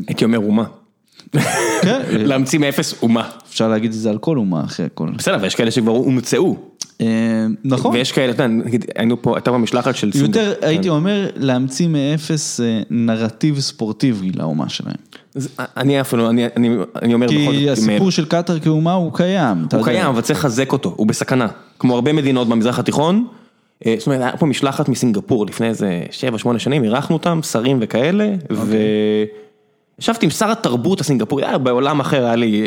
הייתי 0.07 0.25
אומר 0.25 0.37
אומה. 0.37 0.63
כן, 1.81 2.01
להמציא 2.09 2.59
מאפס 2.59 3.01
אומה. 3.01 3.29
אפשר 3.49 3.67
להגיד 3.67 3.91
את 3.91 3.97
זה 3.97 4.09
על 4.09 4.17
כל 4.17 4.37
אומה 4.37 4.63
אחרי 4.63 4.85
הכל. 4.85 5.09
בסדר, 5.17 5.37
ויש 5.41 5.55
כאלה 5.55 5.71
שכבר 5.71 5.91
הומצאו. 5.91 6.57
נכון. 7.63 7.95
ויש 7.95 8.11
כאלה, 8.11 8.31
אתה 8.31 8.43
יודע, 8.43 8.53
נגיד, 8.65 8.85
היינו 8.95 9.21
פה, 9.21 9.35
הייתה 9.35 9.51
במשלחת 9.51 9.95
של 9.95 10.11
סינגפור. 10.11 10.43
יותר 10.43 10.67
הייתי 10.67 10.89
אומר 10.89 11.29
להמציא 11.35 11.87
מאפס 11.87 12.59
אה, 12.59 12.81
נרטיב 12.89 13.59
ספורטיבי 13.59 14.31
לאומה 14.35 14.69
שלהם. 14.69 14.95
אני 15.59 16.01
אפילו, 16.01 16.29
אני, 16.29 16.45
אני, 16.57 16.69
אני 17.01 17.13
אומר 17.13 17.27
בכל 17.27 17.35
זאת, 17.35 17.51
כי 17.51 17.69
הסיפור 17.69 18.11
של 18.11 18.25
קטאר 18.25 18.59
כאומה 18.59 18.93
הוא 18.93 19.13
קיים. 19.13 19.57
הוא 19.57 19.79
יודע. 19.79 19.83
קיים, 19.83 20.07
אבל 20.07 20.21
צריך 20.21 20.39
לחזק 20.39 20.71
אותו, 20.71 20.93
הוא 20.97 21.07
בסכנה. 21.07 21.47
כמו 21.79 21.95
הרבה 21.95 22.13
מדינות 22.13 22.49
במזרח 22.49 22.79
התיכון, 22.79 23.27
אה, 23.85 23.95
זאת 23.97 24.07
אומרת, 24.07 24.21
היה 24.21 24.37
פה 24.37 24.45
משלחת 24.45 24.89
מסינגפור 24.89 25.45
לפני 25.45 25.67
איזה 25.67 26.03
7-8 26.45 26.59
שנים, 26.59 26.83
אירחנו 26.83 27.15
אותם, 27.15 27.39
שרים 27.43 27.77
וכאלה, 27.81 28.33
וישבתי 30.03 30.25
עם 30.25 30.29
שר 30.29 30.51
התרבות 30.51 31.01
הסינגפורי, 31.01 31.45
היה 31.45 31.57
בעולם 31.57 31.99
אחר, 31.99 32.25
היה 32.25 32.35
לי, 32.35 32.61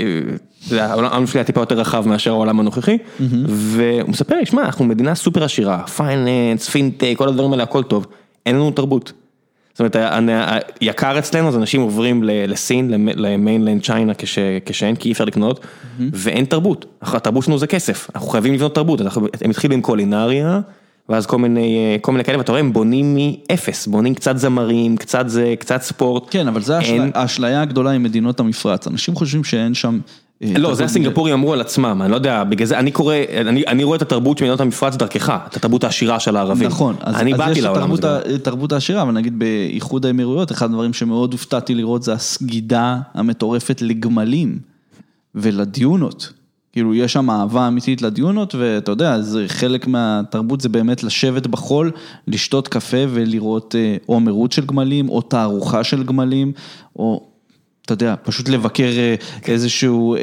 אתה 0.66 0.74
יודע, 0.74 0.86
העולם 0.86 1.26
שלי 1.26 1.40
היה 1.40 1.44
טיפה 1.44 1.60
יותר 1.60 1.74
רחב 1.74 2.08
מאשר 2.08 2.30
העולם 2.30 2.60
הנוכחי, 2.60 2.98
והוא 3.48 4.10
מספר 4.10 4.36
לי, 4.36 4.46
שמע, 4.46 4.62
אנחנו 4.62 4.84
מדינה 4.84 5.14
סופר 5.14 5.44
עשירה, 5.44 5.86
finance, 5.86 6.68
fintech, 6.68 7.14
כל 7.16 7.28
הדברים 7.28 7.52
האלה, 7.52 7.62
הכל 7.62 7.82
טוב, 7.82 8.06
אין 8.46 8.56
לנו 8.56 8.70
תרבות. 8.70 9.12
זאת 9.74 9.80
אומרת, 9.80 9.96
היקר 10.80 11.18
אצלנו, 11.18 11.48
אז 11.48 11.56
אנשים 11.56 11.80
עוברים 11.80 12.22
לסין, 12.24 12.90
ל 13.16 13.23
mainland 13.23 13.82
China 13.82 14.14
כש- 14.14 14.38
כשאין, 14.66 14.96
כי 14.96 15.08
אי 15.08 15.12
אפשר 15.12 15.24
לקנות, 15.24 15.60
ואין 16.12 16.44
תרבות. 16.44 16.86
התרבות 17.02 17.44
שלנו 17.44 17.58
זה 17.58 17.66
כסף, 17.66 18.08
אנחנו 18.14 18.28
חייבים 18.28 18.54
לבנות 18.54 18.74
תרבות, 18.74 19.00
הם 19.42 19.50
התחילו 19.50 19.74
עם 19.74 19.80
קולינריה, 19.82 20.60
ואז 21.08 21.26
כל 21.26 21.38
מיני, 21.38 21.60
אה, 21.78 21.96
כל 22.00 22.12
מיני 22.12 22.24
כאלה, 22.24 22.38
ואתה 22.38 22.52
רואה, 22.52 22.60
הם 22.60 22.72
בונים 22.72 23.16
מאפס, 23.16 23.86
בונים 23.86 24.14
קצת 24.14 24.36
זמרים, 24.38 24.96
קצת 24.96 25.28
זה, 25.28 25.54
קצת 25.58 25.82
ספורט. 25.82 26.22
כן, 26.30 26.48
אבל 26.48 26.62
זה 26.62 26.78
אין- 26.78 27.10
האשליה- 27.14 27.62
הגדולה 27.62 27.90
עם 27.90 28.02
מדינות 28.02 28.40
המפרץ. 28.40 28.86
אנשים 28.86 29.14
חושבים 29.14 29.44
שאין 29.44 29.74
שם... 29.74 29.98
אה, 30.42 30.52
לא, 30.58 30.74
זה 30.74 30.84
הסינגפורים 30.84 31.34
אמרו 31.34 31.52
על 31.52 31.60
עצמם, 31.60 31.98
אני 32.02 32.10
לא 32.10 32.16
יודע, 32.16 32.44
בגלל 32.44 32.66
זה 32.66 32.78
אני 32.78 32.90
קורא, 32.90 33.14
אני, 33.40 33.62
אני 33.66 33.84
רואה 33.84 33.96
את 33.96 34.02
התרבות 34.02 34.38
של 34.38 34.44
מדינות 34.44 34.60
המפרץ 34.60 34.96
דרכך, 34.96 35.38
את 35.48 35.56
התרבות 35.56 35.84
העשירה 35.84 36.20
של 36.20 36.36
הערבים. 36.36 36.66
נכון, 36.68 36.96
אז, 37.00 37.14
אני 37.16 37.32
אז 37.32 37.38
באתי 37.38 37.50
יש 37.50 37.58
את 37.58 37.62
לעולם 37.62 37.82
התרבות 37.82 38.04
הזה. 38.04 38.34
ה- 38.34 38.38
תרבות 38.38 38.72
העשירה, 38.72 39.02
אבל 39.02 39.12
נגיד 39.12 39.38
באיחוד 39.38 40.06
האמירויות, 40.06 40.52
אחד 40.52 40.66
הדברים 40.66 40.92
שמאוד 40.92 41.32
הופתעתי 41.32 41.74
לראות 41.74 42.02
זה 42.02 42.12
הסגידה 42.12 42.98
המטורפת 43.14 43.82
לגמלים 43.82 44.58
ולדיונות. 45.34 46.32
כאילו, 46.76 46.94
יש 46.94 47.12
שם 47.12 47.30
אהבה 47.30 47.68
אמיתית 47.68 48.02
לדיונות, 48.02 48.54
ואתה 48.54 48.92
יודע, 48.92 49.20
זה 49.20 49.44
חלק 49.48 49.86
מהתרבות 49.86 50.60
זה 50.60 50.68
באמת 50.68 51.02
לשבת 51.02 51.46
בחול, 51.46 51.90
לשתות 52.26 52.68
קפה 52.68 52.96
ולראות 53.08 53.74
אה, 53.74 53.96
או 54.08 54.20
מרוץ 54.20 54.54
של 54.54 54.66
גמלים, 54.66 55.08
או 55.08 55.22
תערוכה 55.22 55.84
של 55.84 56.02
גמלים, 56.02 56.52
או... 56.96 57.26
אתה 57.84 57.92
יודע, 57.92 58.14
פשוט 58.22 58.48
לבקר 58.48 58.88
אה, 58.96 59.14
איזשהו 59.48 60.14
אה, 60.14 60.20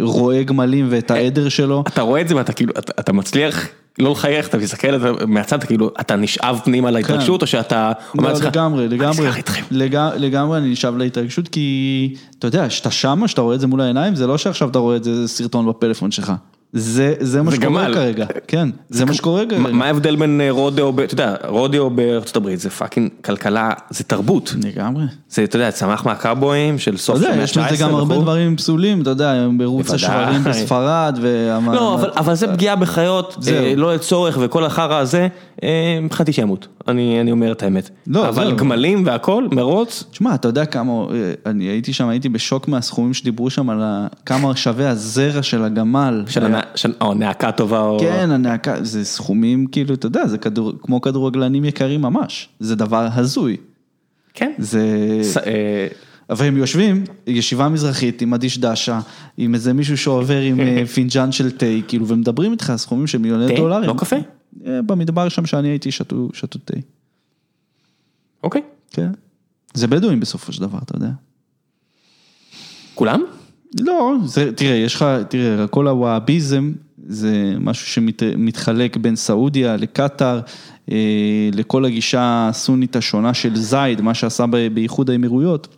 רועה 0.00 0.42
גמלים 0.42 0.86
ואת 0.90 1.10
העדר 1.10 1.48
שלו. 1.48 1.84
אתה 1.86 2.02
רואה 2.02 2.20
את 2.20 2.28
זה 2.28 2.36
ואתה 2.36 2.52
כאילו, 2.52 2.72
אתה, 2.78 2.92
אתה 3.00 3.12
מצליח 3.12 3.68
לא 4.02 4.10
לחייך, 4.10 4.48
אתה 4.48 4.58
מסתכל 4.58 4.98
זה 4.98 5.10
מהצד, 5.26 5.58
אתה 5.58 5.66
כאילו, 5.66 5.90
אתה 6.00 6.16
נשאב 6.16 6.60
פנימה 6.64 6.90
להתרגשות, 6.90 7.42
או 7.42 7.46
שאתה 7.46 7.92
אומר 8.18 8.28
לא, 8.28 8.32
לעצמך, 8.34 8.46
לגמרי, 8.46 8.86
"אני 8.86 8.94
לגמרי, 8.94 9.10
נסגר 9.10 9.36
איתכם." 9.36 9.62
לג- 9.70 10.10
לגמרי 10.16 10.58
אני 10.58 10.70
נשאב 10.72 10.96
להתרגשות, 10.96 11.48
כי 11.48 12.14
אתה 12.38 12.46
יודע, 12.46 12.70
שאתה 12.70 12.90
שמה, 12.90 13.28
שאתה 13.28 13.40
רואה 13.40 13.54
את 13.54 13.60
זה 13.60 13.66
מול 13.66 13.80
העיניים, 13.80 14.14
זה 14.14 14.26
לא 14.26 14.38
שעכשיו 14.38 14.68
אתה 14.68 14.78
רואה 14.78 14.96
את 14.96 15.04
זה 15.04 15.28
סרטון 15.28 15.66
בפלאפון 15.68 16.10
שלך. 16.10 16.32
זה, 16.72 17.14
זה 17.20 17.42
מה 17.42 17.50
זה 17.50 17.56
שקורה 17.56 17.84
גמל. 17.84 17.94
כרגע, 17.94 18.26
כן, 18.48 18.68
זה 18.88 19.04
מה 19.04 19.14
שקורה 19.14 19.40
כרגע. 19.46 19.58
מה 19.58 19.72
מה 19.72 19.84
ההבדל 19.86 20.16
בין 20.16 20.40
אה, 20.40 20.50
רודיו, 20.50 20.90
אתה 21.04 21.14
יודע, 21.14 21.34
רודיו 21.48 21.90
בארצות 21.90 22.36
הברית 22.36 22.60
זה 22.60 22.70
fucking 22.70 23.10
כלכלה, 23.24 23.70
זה 23.90 24.04
תרבות. 24.04 24.54
לגמרי. 24.64 25.04
זה, 25.30 25.44
אתה 25.44 25.56
יודע, 25.56 25.70
צמח 25.70 26.06
מהקאבויים 26.06 26.78
של 26.78 26.96
סוף 26.96 27.18
של 27.20 27.26
המאה 27.26 27.42
יש 27.44 27.58
בזה 27.58 27.76
גם 27.80 27.90
ה-19 27.90 27.98
הרבה 27.98 28.14
וכו'. 28.14 28.22
דברים 28.22 28.56
פסולים, 28.56 29.02
אתה 29.02 29.10
יודע, 29.10 29.48
מרוץ. 29.50 29.90
השוורים 29.90 30.44
בספרד, 30.44 31.18
והמה- 31.22 31.74
לא, 31.74 31.94
אבל, 31.94 32.10
אבל 32.16 32.34
זה 32.34 32.46
פגיעה 32.52 32.76
בחיות, 32.76 33.36
זהו. 33.40 33.54
אה, 33.64 33.74
לא 33.76 33.94
לצורך 33.94 34.38
וכל 34.40 34.64
החרא 34.64 34.94
הזה, 34.94 35.28
אה, 35.62 35.68
מבחינתי 36.02 36.32
שימות, 36.32 36.66
אני, 36.88 37.20
אני 37.20 37.30
אומר 37.32 37.52
את 37.52 37.62
האמת. 37.62 37.90
לא, 38.06 38.28
אבל 38.28 38.46
זהו. 38.48 38.56
גמלים 38.56 39.02
והכל, 39.06 39.46
מרוץ, 39.52 40.04
תשמע, 40.10 40.34
אתה 40.34 40.48
יודע 40.48 40.64
כמה, 40.64 40.92
אה, 40.92 41.06
אני 41.46 41.64
הייתי 41.64 41.92
שם, 41.92 42.08
הייתי 42.08 42.28
בשוק 42.28 42.68
מהסכומים 42.68 43.14
שדיברו 43.14 43.50
שם 43.50 43.70
על 43.70 43.82
כמה 44.26 44.56
שווה 44.56 44.88
הזרע 44.90 45.42
של 45.42 45.64
הגמל. 45.64 46.24
של- 46.28 46.54
או 47.00 47.14
נאקה 47.14 47.52
טובה, 47.52 47.80
או... 47.80 47.98
כן, 48.00 48.30
הנאקה, 48.30 48.84
זה 48.84 49.04
סכומים 49.04 49.66
כאילו, 49.66 49.94
אתה 49.94 50.06
יודע, 50.06 50.26
זה 50.26 50.38
כדור, 50.38 50.72
כמו 50.82 51.00
כדורגלנים 51.00 51.64
יקרים 51.64 52.02
ממש, 52.02 52.48
זה 52.60 52.74
דבר 52.76 53.08
הזוי. 53.14 53.56
כן. 54.34 54.52
זה... 54.58 55.18
ס- 55.22 55.36
אה, 55.36 55.86
אבל 56.30 56.46
הם 56.46 56.56
יושבים, 56.56 57.04
ישיבה 57.26 57.68
מזרחית 57.68 58.22
עם 58.22 58.34
הדשדשה, 58.34 59.00
עם 59.36 59.54
איזה 59.54 59.72
מישהו 59.72 59.98
שעובר 59.98 60.40
עם 60.40 60.60
אה, 60.60 60.86
פינג'אן 60.86 61.32
של 61.32 61.50
תה, 61.50 61.66
כאילו, 61.88 62.08
ומדברים 62.08 62.52
איתך 62.52 62.70
על 62.70 62.76
סכומים 62.76 63.06
של 63.06 63.18
מיליוני 63.18 63.48
תה? 63.48 63.54
דולרים. 63.54 63.88
לא 63.88 63.94
קפה? 63.98 64.16
אה, 64.66 64.82
במדבר 64.82 65.28
שם 65.28 65.46
שאני 65.46 65.68
הייתי 65.68 65.90
שתו 65.90 66.28
שתו 66.32 66.58
תה. 66.64 66.74
אוקיי. 68.42 68.62
כן. 68.90 69.10
זה 69.74 69.86
בדואים 69.86 70.20
בסופו 70.20 70.52
של 70.52 70.60
דבר, 70.60 70.78
אתה 70.82 70.96
יודע. 70.96 71.10
כולם? 72.94 73.22
לא, 73.80 74.16
זה, 74.24 74.52
תראה, 74.52 74.76
יש 74.76 74.94
לך, 74.94 75.04
תראה, 75.28 75.66
כל 75.66 75.88
הוואביזם 75.88 76.72
זה 77.06 77.54
משהו 77.60 77.86
שמתחלק 77.86 78.96
בין 78.96 79.16
סעודיה 79.16 79.76
לקטאר, 79.76 80.40
אה, 80.90 81.50
לכל 81.52 81.84
הגישה 81.84 82.48
הסונית 82.48 82.96
השונה 82.96 83.34
של 83.34 83.56
זייד, 83.56 84.00
מה 84.00 84.14
שעשה 84.14 84.46
ב- 84.46 84.74
באיחוד 84.74 85.10
האמירויות. 85.10 85.76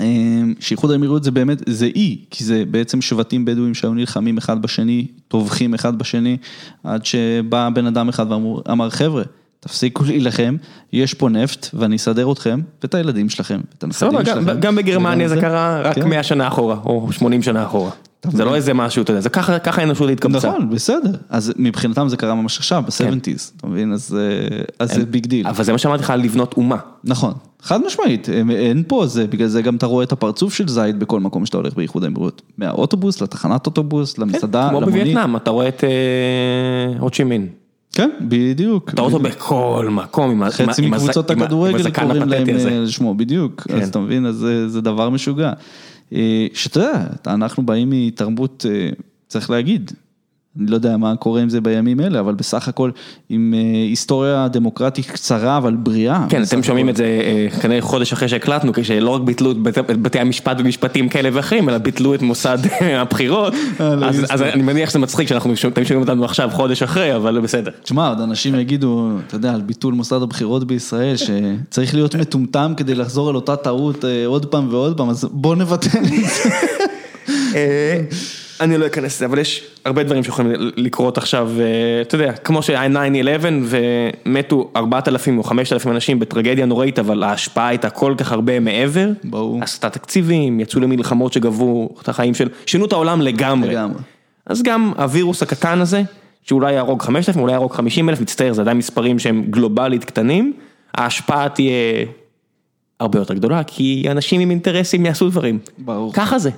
אה, 0.00 0.42
שאיחוד 0.60 0.90
האמירויות 0.90 1.24
זה 1.24 1.30
באמת, 1.30 1.62
זה 1.66 1.86
אי, 1.86 2.24
כי 2.30 2.44
זה 2.44 2.64
בעצם 2.70 3.00
שבטים 3.00 3.44
בדואים 3.44 3.74
שהיו 3.74 3.94
נלחמים 3.94 4.38
אחד 4.38 4.62
בשני, 4.62 5.06
טובחים 5.28 5.74
אחד 5.74 5.98
בשני, 5.98 6.36
עד 6.84 7.04
שבא 7.04 7.68
בן 7.74 7.86
אדם 7.86 8.08
אחד 8.08 8.26
ואמר, 8.66 8.90
חבר'ה, 8.90 9.22
תפסיקו 9.64 10.04
להילחם, 10.04 10.56
יש 10.92 11.14
פה 11.14 11.28
נפט 11.28 11.66
ואני 11.74 11.96
אסדר 11.96 12.32
אתכם 12.32 12.60
ואת 12.82 12.94
הילדים 12.94 13.28
שלכם, 13.28 13.60
ואת 13.74 13.82
הנכדים 13.84 14.10
שלכם. 14.26 14.44
גם- 14.46 14.60
גם 14.60 14.76
בגרמניה 14.76 15.28
זה 15.28 15.34
וגם 15.34 15.42
קרה 15.42 15.80
רק 15.80 15.94
כן. 15.94 16.08
100 16.08 16.22
שנה 16.22 16.48
אחורה, 16.48 16.76
או 16.84 17.08
80 17.12 17.42
שנה 17.42 17.64
אחורה. 17.64 17.90
זה 18.32 18.44
לא 18.44 18.54
איזה 18.54 18.74
משהו, 18.74 19.02
אתה 19.02 19.10
יודע, 19.10 19.20
זה 19.20 19.28
ככה 19.28 19.58
האנושות 19.82 20.10
התקבצה. 20.10 20.48
נכון, 20.48 20.70
בסדר. 20.70 21.10
אז 21.30 21.52
מבחינתם 21.56 22.08
זה 22.08 22.16
קרה 22.16 22.34
ממש 22.34 22.58
עכשיו, 22.58 22.82
ב-70's, 22.86 23.52
אתה 23.56 23.66
מבין? 23.66 23.92
אז 23.92 24.16
אה, 24.20 24.58
אז 24.78 24.94
זה 24.94 25.04
big 25.06 25.26
deal. 25.26 25.46
אבל 25.46 25.64
זה 25.64 25.72
מה 25.72 25.78
שאמרתי 25.78 26.02
לך 26.02 26.10
על 26.10 26.20
לבנות 26.22 26.54
אומה. 26.56 26.76
נכון, 27.04 27.32
חד 27.62 27.80
משמעית, 27.86 28.28
אין 28.50 28.82
פה 28.88 29.06
זה, 29.06 29.26
בגלל 29.26 29.48
זה 29.48 29.62
גם 29.62 29.76
אתה 29.76 29.86
רואה 29.86 30.04
את 30.04 30.12
הפרצוף 30.12 30.54
של 30.54 30.68
זייד 30.68 30.98
בכל 31.00 31.20
מקום 31.20 31.46
שאתה 31.46 31.56
הולך 31.56 31.74
באיחוד 31.74 32.04
האמירויות. 32.04 32.42
מהאוטובוס, 32.58 33.20
לתחנת 33.22 33.66
אוטובוס, 33.66 34.18
למסעדה, 34.18 34.62
כן, 34.64 34.70
כמו 34.70 34.80
למונית. 34.80 35.00
בווייטנאם, 35.02 35.36
אתה 35.36 35.50
רואה 35.50 35.68
את 35.68 35.84
אה, 35.84 35.90
הוצ'ימין. 36.98 37.46
כן, 37.94 38.10
בדיוק. 38.20 38.90
אתה 38.94 39.02
רואה 39.02 39.12
אותו 39.12 39.24
בכל 39.24 39.88
מקום, 39.92 40.30
עם 40.30 40.42
ה- 40.42 40.46
עם 40.60 40.68
ה- 40.68 40.72
חצי 40.72 40.86
מקבוצות 40.86 41.30
הכדורגל 41.30 41.76
הזקן 41.80 42.02
קוראים 42.02 42.22
להם 42.22 42.42
הפתטי 42.42 42.52
הזה. 42.54 42.68
אה, 42.68 42.78
לשמו, 42.80 43.14
בדיוק, 43.14 43.60
כן. 43.68 43.80
אז 43.82 43.88
אתה 43.88 43.98
מבין, 43.98 44.26
אז 44.26 44.36
זה- 44.36 44.68
זה 44.68 44.80
דבר 44.80 45.10
משוגע. 45.10 45.52
אה, 46.12 46.46
שאתה 46.54 46.80
יודע, 46.80 47.04
אנחנו 47.26 47.66
באים 47.66 47.88
מתרבות, 47.90 48.66
אה, 48.68 48.88
צריך 49.28 49.50
להגיד, 49.50 49.92
אני 50.60 50.66
לא 50.70 50.74
יודע 50.76 50.96
מה 50.96 51.16
קורה 51.16 51.40
עם 51.42 51.48
זה 51.48 51.60
בימים 51.60 52.00
אלה, 52.00 52.20
אבל 52.20 52.34
בסך 52.34 52.68
הכל 52.68 52.90
עם 53.28 53.54
אה, 53.56 53.60
היסטוריה 53.88 54.48
דמוקרטית 54.48 55.06
קצרה 55.10 55.56
אבל 55.56 55.74
בריאה. 55.74 56.26
כן, 56.28 56.42
אתם 56.42 56.62
שומעים. 56.62 56.88
את 56.88 56.96
זה 56.96 57.04
אה, 57.04 57.60
כנראה 57.60 57.80
חודש 57.80 58.12
אחרי 58.12 58.28
שהקלטנו, 58.28 58.72
כשלא 58.74 59.10
רק 59.10 59.22
ביטלו 59.22 59.50
את 59.50 59.56
בתי- 60.02 60.18
המשפט 60.18 60.56
ומשפטים 60.60 61.08
כאלה 61.08 61.28
ואחרים, 61.32 61.68
אלא 61.68 61.78
ביטלו 61.78 62.14
את 62.14 62.22
מוסד 62.22 62.58
הבחירות, 62.80 63.54
אה, 63.80 63.94
לא 63.94 64.06
אז 64.06 64.42
אני 64.42 64.62
מניח 64.62 64.90
שזה 64.90 64.98
מצחיק 64.98 65.28
שאנחנו 65.28 65.56
שומעים- 65.56 65.72
אתם 65.72 65.84
שומעים 65.84 66.00
אותנו 66.08 66.24
עכשיו 66.24 66.50
חודש 66.52 66.82
אחרי, 66.82 67.16
אבל 67.16 67.40
בסדר. 67.40 67.70
תשמע, 67.82 68.08
עוד 68.08 68.20
אנשים 68.20 68.54
יגידו, 68.54 69.10
אתה 69.26 69.36
יודע, 69.36 69.54
על 69.54 69.60
ביטול 69.60 69.94
מוסד 69.94 70.22
הבחירות 70.22 70.64
בישראל, 70.64 71.14
שצריך 71.16 71.94
להיות 71.94 72.14
מטומטם 72.14 72.72
כדי 72.76 72.94
לחזור 72.94 73.28
על 73.28 73.34
אותה 73.34 73.56
טעות 73.56 74.04
עוד 74.26 74.46
פעם 74.46 74.68
ועוד 74.70 74.96
פעם, 74.96 75.10
אז 75.10 75.24
בוא 75.32 75.56
נבטל 75.56 75.98
את 75.98 76.04
זה. 76.24 76.50
אני 78.60 78.78
לא 78.78 78.86
אכנס 78.86 79.16
לזה, 79.16 79.26
אבל 79.26 79.38
יש 79.38 79.64
הרבה 79.84 80.02
דברים 80.02 80.24
שיכולים 80.24 80.52
לקרות 80.76 81.18
עכשיו, 81.18 81.50
אה, 81.60 82.00
אתה 82.02 82.14
יודע, 82.14 82.32
כמו 82.32 82.62
שהיה 82.62 82.88
9-11 82.88 83.44
ומתו 84.26 84.70
4,000 84.76 85.38
או 85.38 85.42
5,000 85.44 85.92
אנשים 85.92 86.18
בטרגדיה 86.18 86.66
נוראית, 86.66 86.98
אבל 86.98 87.22
ההשפעה 87.22 87.68
הייתה 87.68 87.90
כל 87.90 88.14
כך 88.18 88.32
הרבה 88.32 88.60
מעבר. 88.60 89.08
ברור. 89.24 89.62
עשתה 89.62 89.90
תקציבים, 89.90 90.60
יצאו 90.60 90.80
למלחמות 90.80 91.32
שגבו 91.32 91.88
את 92.02 92.08
החיים 92.08 92.34
של, 92.34 92.48
שינו 92.66 92.84
את 92.84 92.92
העולם 92.92 93.20
לגמרי. 93.20 93.68
לגמרי. 93.68 94.00
אז 94.46 94.62
גם 94.62 94.92
הווירוס 94.96 95.42
הקטן 95.42 95.80
הזה, 95.80 96.02
שאולי 96.42 96.72
יהרוג 96.72 97.02
5,000, 97.02 97.40
אולי 97.40 97.52
יהרוג 97.52 97.72
50,000, 97.72 98.20
מצטער, 98.20 98.52
זה 98.52 98.62
עדיין 98.62 98.76
מספרים 98.76 99.18
שהם 99.18 99.44
גלובלית 99.50 100.04
קטנים, 100.04 100.52
ההשפעה 100.94 101.48
תהיה 101.48 102.04
הרבה 103.00 103.18
יותר 103.18 103.34
גדולה, 103.34 103.64
כי 103.64 104.04
אנשים 104.10 104.40
עם 104.40 104.50
אינטרסים 104.50 105.06
יעשו 105.06 105.30
דברים. 105.30 105.58
ברור. 105.78 106.12
ככה 106.12 106.38
זה. 106.38 106.50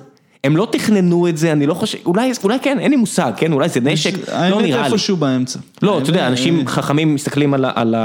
הם 0.43 0.57
לא 0.57 0.67
תכננו 0.71 1.27
את 1.27 1.37
זה, 1.37 1.51
אני 1.51 1.67
לא 1.67 1.73
חושב, 1.73 1.97
אולי, 2.05 2.31
אולי 2.43 2.57
כן, 2.61 2.79
אין 2.79 2.91
לי 2.91 2.97
מושג, 2.97 3.31
כן, 3.37 3.53
אולי 3.53 3.69
זה 3.69 3.79
נשק, 3.79 4.29
לא 4.29 4.33
האמת 4.35 4.61
נראה 4.61 4.81
לי. 4.81 4.93
איפשהו 4.93 5.17
באמצע. 5.17 5.59
לא, 5.81 5.97
אתה 5.97 6.09
יודע, 6.09 6.19
האמת, 6.19 6.31
אנשים 6.31 6.59
אה, 6.59 6.65
חכמים 6.67 7.15
מסתכלים 7.15 7.53
על 7.53 7.65
אה, 7.65 7.71
על 7.75 7.95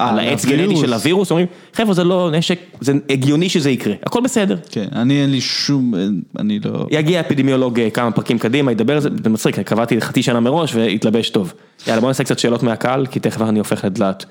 על 0.00 0.18
העץ 0.18 0.44
גנטי. 0.44 0.76
של 0.76 0.92
הווירוס, 0.92 1.30
אומרים, 1.30 1.46
חבר'ה 1.74 1.94
זה 1.94 2.04
לא 2.04 2.30
נשק, 2.32 2.58
זה 2.80 2.92
הגיוני 3.10 3.48
שזה 3.48 3.70
יקרה, 3.70 3.94
הכל 4.06 4.20
בסדר. 4.20 4.56
כן, 4.70 4.86
אני 4.92 5.22
אין 5.22 5.30
לי 5.30 5.40
שום, 5.40 5.94
אני 6.38 6.60
לא... 6.64 6.86
יגיע 6.90 7.20
אפידמיולוג 7.20 7.80
אה, 7.80 7.90
כמה 7.90 8.10
פרקים 8.10 8.38
קדימה, 8.38 8.72
ידבר 8.72 8.94
על 8.94 9.00
זה, 9.00 9.08
זה 9.24 9.30
מצחיק, 9.30 9.60
קבעתי 9.60 10.00
חצי 10.00 10.22
שנה 10.22 10.40
מראש 10.40 10.74
והתלבש 10.74 11.30
טוב. 11.30 11.52
יאללה 11.86 12.00
בוא 12.00 12.08
נעשה 12.08 12.24
קצת 12.24 12.38
שאלות 12.38 12.62
מהקהל, 12.62 13.06
כי 13.06 13.20
תכף 13.20 13.42
אני 13.42 13.58
הופך 13.58 13.84
לדלת. 13.84 14.24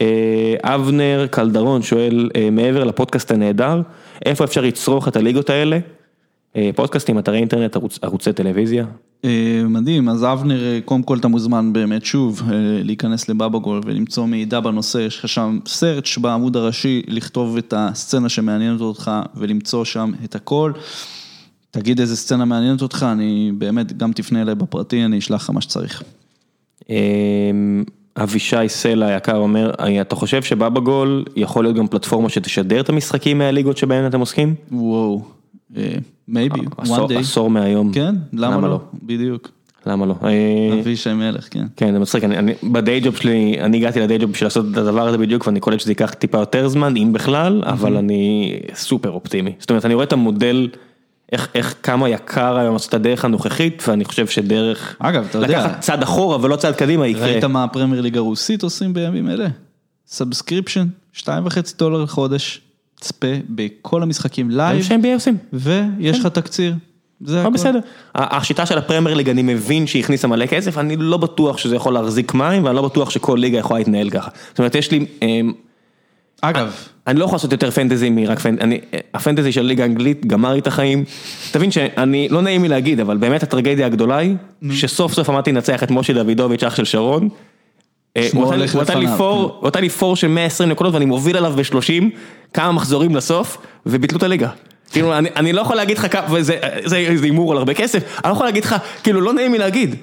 אה, 0.00 0.54
אבנר 0.74 1.26
קלדרון 1.30 1.82
שואל, 1.82 2.30
אה, 2.36 2.48
מעבר 2.50 2.84
לפודקאסט 2.84 3.30
הנהדר, 3.30 3.80
איפה 4.24 4.44
אפשר 4.44 4.60
לצרוך 4.60 5.08
את 5.08 5.16
הליגות 5.16 5.50
האלה? 5.50 5.78
אה, 6.56 6.70
פודקאסטים, 6.74 7.18
אתרי 7.18 7.38
אינטרנט, 7.38 7.76
ערוץ- 7.76 7.98
ערוצי 8.02 8.32
טלוויזיה. 8.32 8.84
אה, 9.24 9.62
מדהים, 9.68 10.08
אז 10.08 10.24
אבנר, 10.24 10.64
אה, 10.64 10.78
קודם 10.84 11.02
כל 11.02 11.18
אתה 11.18 11.28
מוזמן 11.28 11.72
באמת 11.72 12.04
שוב 12.04 12.42
להיכנס 12.84 13.28
לבבא 13.28 13.58
גול 13.58 13.80
ולמצוא 13.84 14.26
מידע 14.26 14.60
בנושא, 14.60 14.98
יש 14.98 15.18
לך 15.18 15.28
שם 15.28 15.58
search 15.66 16.20
בעמוד 16.20 16.56
הראשי, 16.56 17.02
לכתוב 17.08 17.56
את 17.56 17.74
הסצנה 17.76 18.28
שמעניינת 18.28 18.80
אותך 18.80 19.10
ולמצוא 19.34 19.84
שם 19.84 20.12
את 20.24 20.34
הכל. 20.34 20.72
תגיד 21.70 22.00
איזה 22.00 22.16
סצנה 22.16 22.44
מעניינת 22.44 22.82
אותך, 22.82 23.06
אני 23.12 23.52
באמת, 23.58 23.98
גם 23.98 24.12
תפנה 24.12 24.42
אליי 24.42 24.54
בפרטי, 24.54 25.04
אני 25.04 25.18
אשלח 25.18 25.42
לך 25.42 25.50
מה 25.50 25.60
שצריך. 25.60 26.02
אבישי 28.16 28.68
סלע 28.68 29.06
היקר 29.06 29.36
אומר, 29.36 29.70
אתה 30.00 30.14
חושב 30.16 30.42
שבאבא 30.42 30.80
גול 30.80 31.24
יכול 31.36 31.64
להיות 31.64 31.76
גם 31.76 31.86
פלטפורמה 31.86 32.28
שתשדר 32.28 32.80
את 32.80 32.88
המשחקים 32.88 33.38
מהליגות 33.38 33.76
שבהן 33.76 34.06
אתם 34.06 34.20
עוסקים? 34.20 34.54
וואו, 34.72 35.24
אה, 35.76 35.94
maybe, 36.30 36.60
one 36.78 36.86
day. 36.86 37.18
עשור 37.18 37.50
מהיום. 37.50 37.92
כן, 37.92 38.14
למה 38.32 38.68
לא? 38.68 38.80
בדיוק. 39.02 39.50
למה 39.86 40.06
לא? 40.06 40.14
אה, 40.24 40.80
אבישי 40.80 41.12
מלך, 41.12 41.48
כן. 41.50 41.66
כן, 41.76 41.92
זה 41.92 41.98
מצחיק, 41.98 42.24
אני, 42.24 42.38
אני, 42.38 42.52
בדיי 42.62 43.00
ג'וב 43.00 43.16
שלי, 43.16 43.56
אני 43.60 43.76
הגעתי 43.76 44.00
לדיי 44.00 44.18
ג'וב 44.18 44.30
בשביל 44.30 44.46
לעשות 44.46 44.66
את 44.72 44.76
הדבר 44.76 45.08
הזה 45.08 45.18
בדיוק, 45.18 45.46
ואני 45.46 45.60
קולט 45.60 45.80
שזה 45.80 45.90
ייקח 45.90 46.14
טיפה 46.14 46.38
יותר 46.38 46.68
זמן, 46.68 46.96
אם 46.96 47.12
בכלל, 47.12 47.62
אבל 47.66 47.96
אני 47.96 48.52
סופר 48.74 49.10
אופטימי. 49.10 49.52
זאת 49.58 49.70
אומרת, 49.70 49.84
אני 49.84 49.94
רואה 49.94 50.04
את 50.04 50.12
המודל, 50.12 50.68
איך, 51.32 51.48
איך 51.54 51.74
כמה 51.82 52.08
יקר 52.08 52.56
היום 52.56 52.72
לעשות 52.72 52.88
את 52.88 52.94
הדרך 52.94 53.24
הנוכחית, 53.24 53.82
ואני 53.88 54.04
חושב 54.04 54.26
שדרך, 54.26 54.96
אגב, 54.98 55.26
אתה 55.30 55.38
יודע, 55.38 55.48
לקחת 55.48 55.80
צעד 55.80 56.02
אחורה 56.02 56.38
ולא 56.44 56.56
צעד 56.56 56.74
קדימה 56.74 57.06
יקרה. 57.06 57.26
ראית 57.26 57.44
מה 57.44 57.64
הפרמייר 57.64 58.02
ליג 58.02 58.16
הרוסית 58.16 58.62
עושים 58.62 58.94
בימים 58.94 59.30
אלה? 59.30 59.48
subscription, 60.06 60.86
שתיים 61.12 61.46
וחצי 61.46 61.74
דולר 61.78 62.02
לחודש, 62.02 62.60
צפה 63.00 63.26
בכל 63.48 64.02
המשחקים 64.02 64.50
זה 64.50 64.56
live, 64.56 64.76
מה 64.76 64.82
שהם 64.82 65.02
עושים. 65.14 65.36
ויש 65.52 66.18
לך 66.18 66.26
תקציר. 66.26 66.74
זה 67.20 67.40
הכל. 67.40 67.50
בסדר. 67.52 67.78
השיטה 68.14 68.66
של 68.66 68.78
הפרמייר 68.78 69.16
ליג, 69.16 69.30
אני 69.30 69.42
מבין 69.42 69.86
שהיא 69.86 70.02
הכניסה 70.02 70.28
מלא 70.28 70.46
כסף, 70.46 70.78
אני 70.78 70.96
לא 70.96 71.16
בטוח 71.16 71.58
שזה 71.58 71.76
יכול 71.76 71.94
להחזיק 71.94 72.34
מים, 72.34 72.64
ואני 72.64 72.76
לא 72.76 72.82
בטוח 72.82 73.10
שכל 73.10 73.38
ליגה 73.40 73.58
יכולה 73.58 73.78
להתנהל 73.78 74.10
ככה. 74.10 74.30
זאת 74.48 74.58
אומרת, 74.58 74.74
יש 74.74 74.90
לי... 74.90 75.06
אמ, 75.22 75.52
אגב, 76.40 76.72
אני 77.06 77.18
לא 77.18 77.24
יכול 77.24 77.36
לעשות 77.36 77.52
יותר 77.52 77.70
פנטזי 77.70 78.10
מרק 78.10 78.38
פנטזי, 78.38 78.78
הפנטזי 79.14 79.52
של 79.52 79.62
ליגה 79.62 79.82
האנגלית 79.82 80.26
גמר 80.26 80.52
לי 80.52 80.58
את 80.58 80.66
החיים. 80.66 81.04
תבין 81.50 81.70
שאני, 81.70 82.28
לא 82.28 82.42
נעים 82.42 82.62
לי 82.62 82.68
להגיד, 82.68 83.00
אבל 83.00 83.16
באמת 83.16 83.42
הטרגדיה 83.42 83.86
הגדולה 83.86 84.16
היא, 84.16 84.36
שסוף 84.70 85.12
סוף 85.12 85.30
עמדתי 85.30 85.52
לנצח 85.52 85.82
את 85.82 85.90
משה 85.90 86.12
דוידוביץ', 86.12 86.62
אח 86.62 86.74
של 86.74 86.84
שרון. 86.84 87.28
אה, 88.16 88.28
הוא 88.34 88.46
נתן 88.46 88.58
לי- 88.60 88.66
נתן 89.66 89.80
לי. 89.80 89.88
פור, 89.88 90.16
של 90.16 90.28
120 90.28 90.68
נקודות 90.70 90.94
ואני 90.94 91.04
מוביל 91.04 91.36
עליו 91.36 91.52
ב-30, 91.56 92.04
כמה 92.54 92.72
מחזורים 92.72 93.16
לסוף, 93.16 93.58
וביטלו 93.86 94.18
את 94.18 94.22
הליגה. 94.22 94.48
כאילו, 94.92 95.18
אני, 95.18 95.52
לא 95.52 95.60
יכול 95.60 95.76
להגיד 95.76 95.98
לך 95.98 96.12
כמה, 96.12 96.26
וזה 96.32 96.56
זה, 96.84 96.88
זה 96.88 96.96
הימור 96.96 97.52
על 97.52 97.58
הרבה 97.58 97.74
כסף, 97.74 98.18
אני 98.24 98.30
לא 98.30 98.34
יכול 98.34 98.46
להגיד 98.46 98.64
לך, 98.64 98.76
כאילו, 99.02 99.20
לא 99.20 99.32
נעים 99.32 99.52
לי 99.52 99.58
להגיד. 99.58 99.94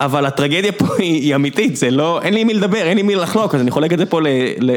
אבל 0.00 0.26
הטרגדיה 0.26 0.72
פה 0.72 0.86
היא, 0.98 1.34
אמיתית, 1.34 1.76
זה 1.76 1.90
לא, 1.90 2.20
אין 2.22 2.34
לי 2.34 2.44
מי 2.44 2.54
לדבר, 2.54 2.78
אין 2.78 2.96
לי 2.96 3.02
מי 3.02 3.14
לחלוק, 3.14 3.54
אז 3.54 3.60
אני 3.60 3.70
חולק 3.70 3.92
את 3.92 3.98
זה 3.98 4.06
פה 4.06 4.20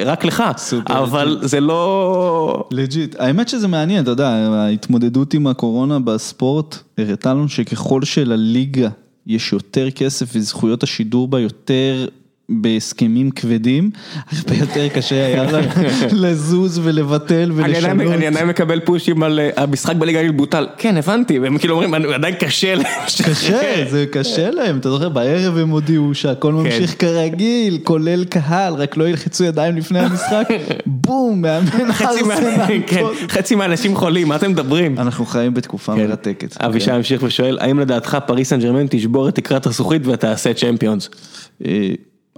רק 0.06 0.26
לך. 0.26 0.44
אבל 0.90 1.40
זה 1.42 1.60
לא... 1.60 2.68
לג'יט. 2.72 3.16
האמת 3.20 3.50
שזה 3.50 3.68
מעניין, 3.68 4.04
אתה 4.04 4.12
יודע, 4.12 4.28
ההתמודדות 4.30 5.34
עם 5.34 5.48
הקורונה 5.48 6.00
בספורט 6.00 6.78
הראתה 6.98 7.34
לנו 7.34 7.50
שככל 7.50 8.04
שלליגה 8.04 8.90
יש 9.28 9.54
יותר 9.54 9.92
כסף 9.92 10.26
וזכויות 10.36 10.84
השידור 10.84 11.28
בה 11.28 11.40
יותר 11.40 12.08
בהסכמים 12.50 13.32
כבדים, 13.32 13.90
הרבה 14.32 14.56
יותר 14.56 14.88
קשה 14.90 15.26
היה 15.26 15.44
לה 15.52 15.60
לזוז 16.30 16.80
ולבטל 16.84 17.52
ולשנות. 17.56 18.02
אני 18.14 18.28
עדיין 18.28 18.48
מקבל 18.48 18.80
פושים 18.80 19.24
על 19.24 19.40
אה, 19.40 19.64
המשחק 19.64 19.96
בליגה 19.96 20.20
האנגלית 20.20 20.38
בוטל, 20.38 20.68
כן 20.78 20.98
הבנתי, 20.98 21.40
והם 21.40 21.58
כאילו 21.58 21.74
אומרים, 21.74 21.96
"אני- 21.96 22.14
עדיין 22.14 22.36
קשה 22.40 22.76
להם. 22.76 22.86
קשה, 23.26 23.60
זה 23.92 24.06
קשה 24.12 24.52
להם, 24.52 24.78
אתה 24.78 24.90
זוכר, 24.90 25.10
בערב 25.10 25.58
הם 25.58 25.70
הודיעו 25.70 26.14
שהכל 26.14 26.48
כן. 26.48 26.54
ממשיך 26.54 26.96
כרגיל, 27.00 27.78
כולל 27.84 28.24
קהל, 28.26 28.74
רק 28.74 28.98
לא 28.98 29.10
ילחצו 29.10 29.44
ידיים 29.44 29.76
לפני 29.78 30.00
המשחק, 30.00 30.48
בום, 30.86 31.42
מאמן 31.42 31.68
ארסנל. 32.02 32.82
כן, 32.88 33.04
חצי 33.30 33.56
מהאנשים 33.56 33.96
חולים, 33.96 34.28
מה 34.28 34.36
אתם 34.36 34.52
מדברים? 34.52 35.00
אנחנו 35.00 35.26
חיים 35.26 35.54
בתקופה 35.54 35.96
כן. 35.96 36.08
מרתקת. 36.08 36.58
אבישי 36.62 36.92
המשיך 36.92 37.24
ושואל, 37.24 37.58
האם 37.62 37.80
לדעתך 37.80 38.18
פריס 38.28 38.50
סן 38.50 38.60
ג'רמן 38.60 38.86
תשבור 38.90 39.30
את 39.30 39.36
תקרת 39.36 39.66
הזכוכית 39.66 40.08
ותעשה 40.08 40.54
צ'מפיונס? 40.54 41.10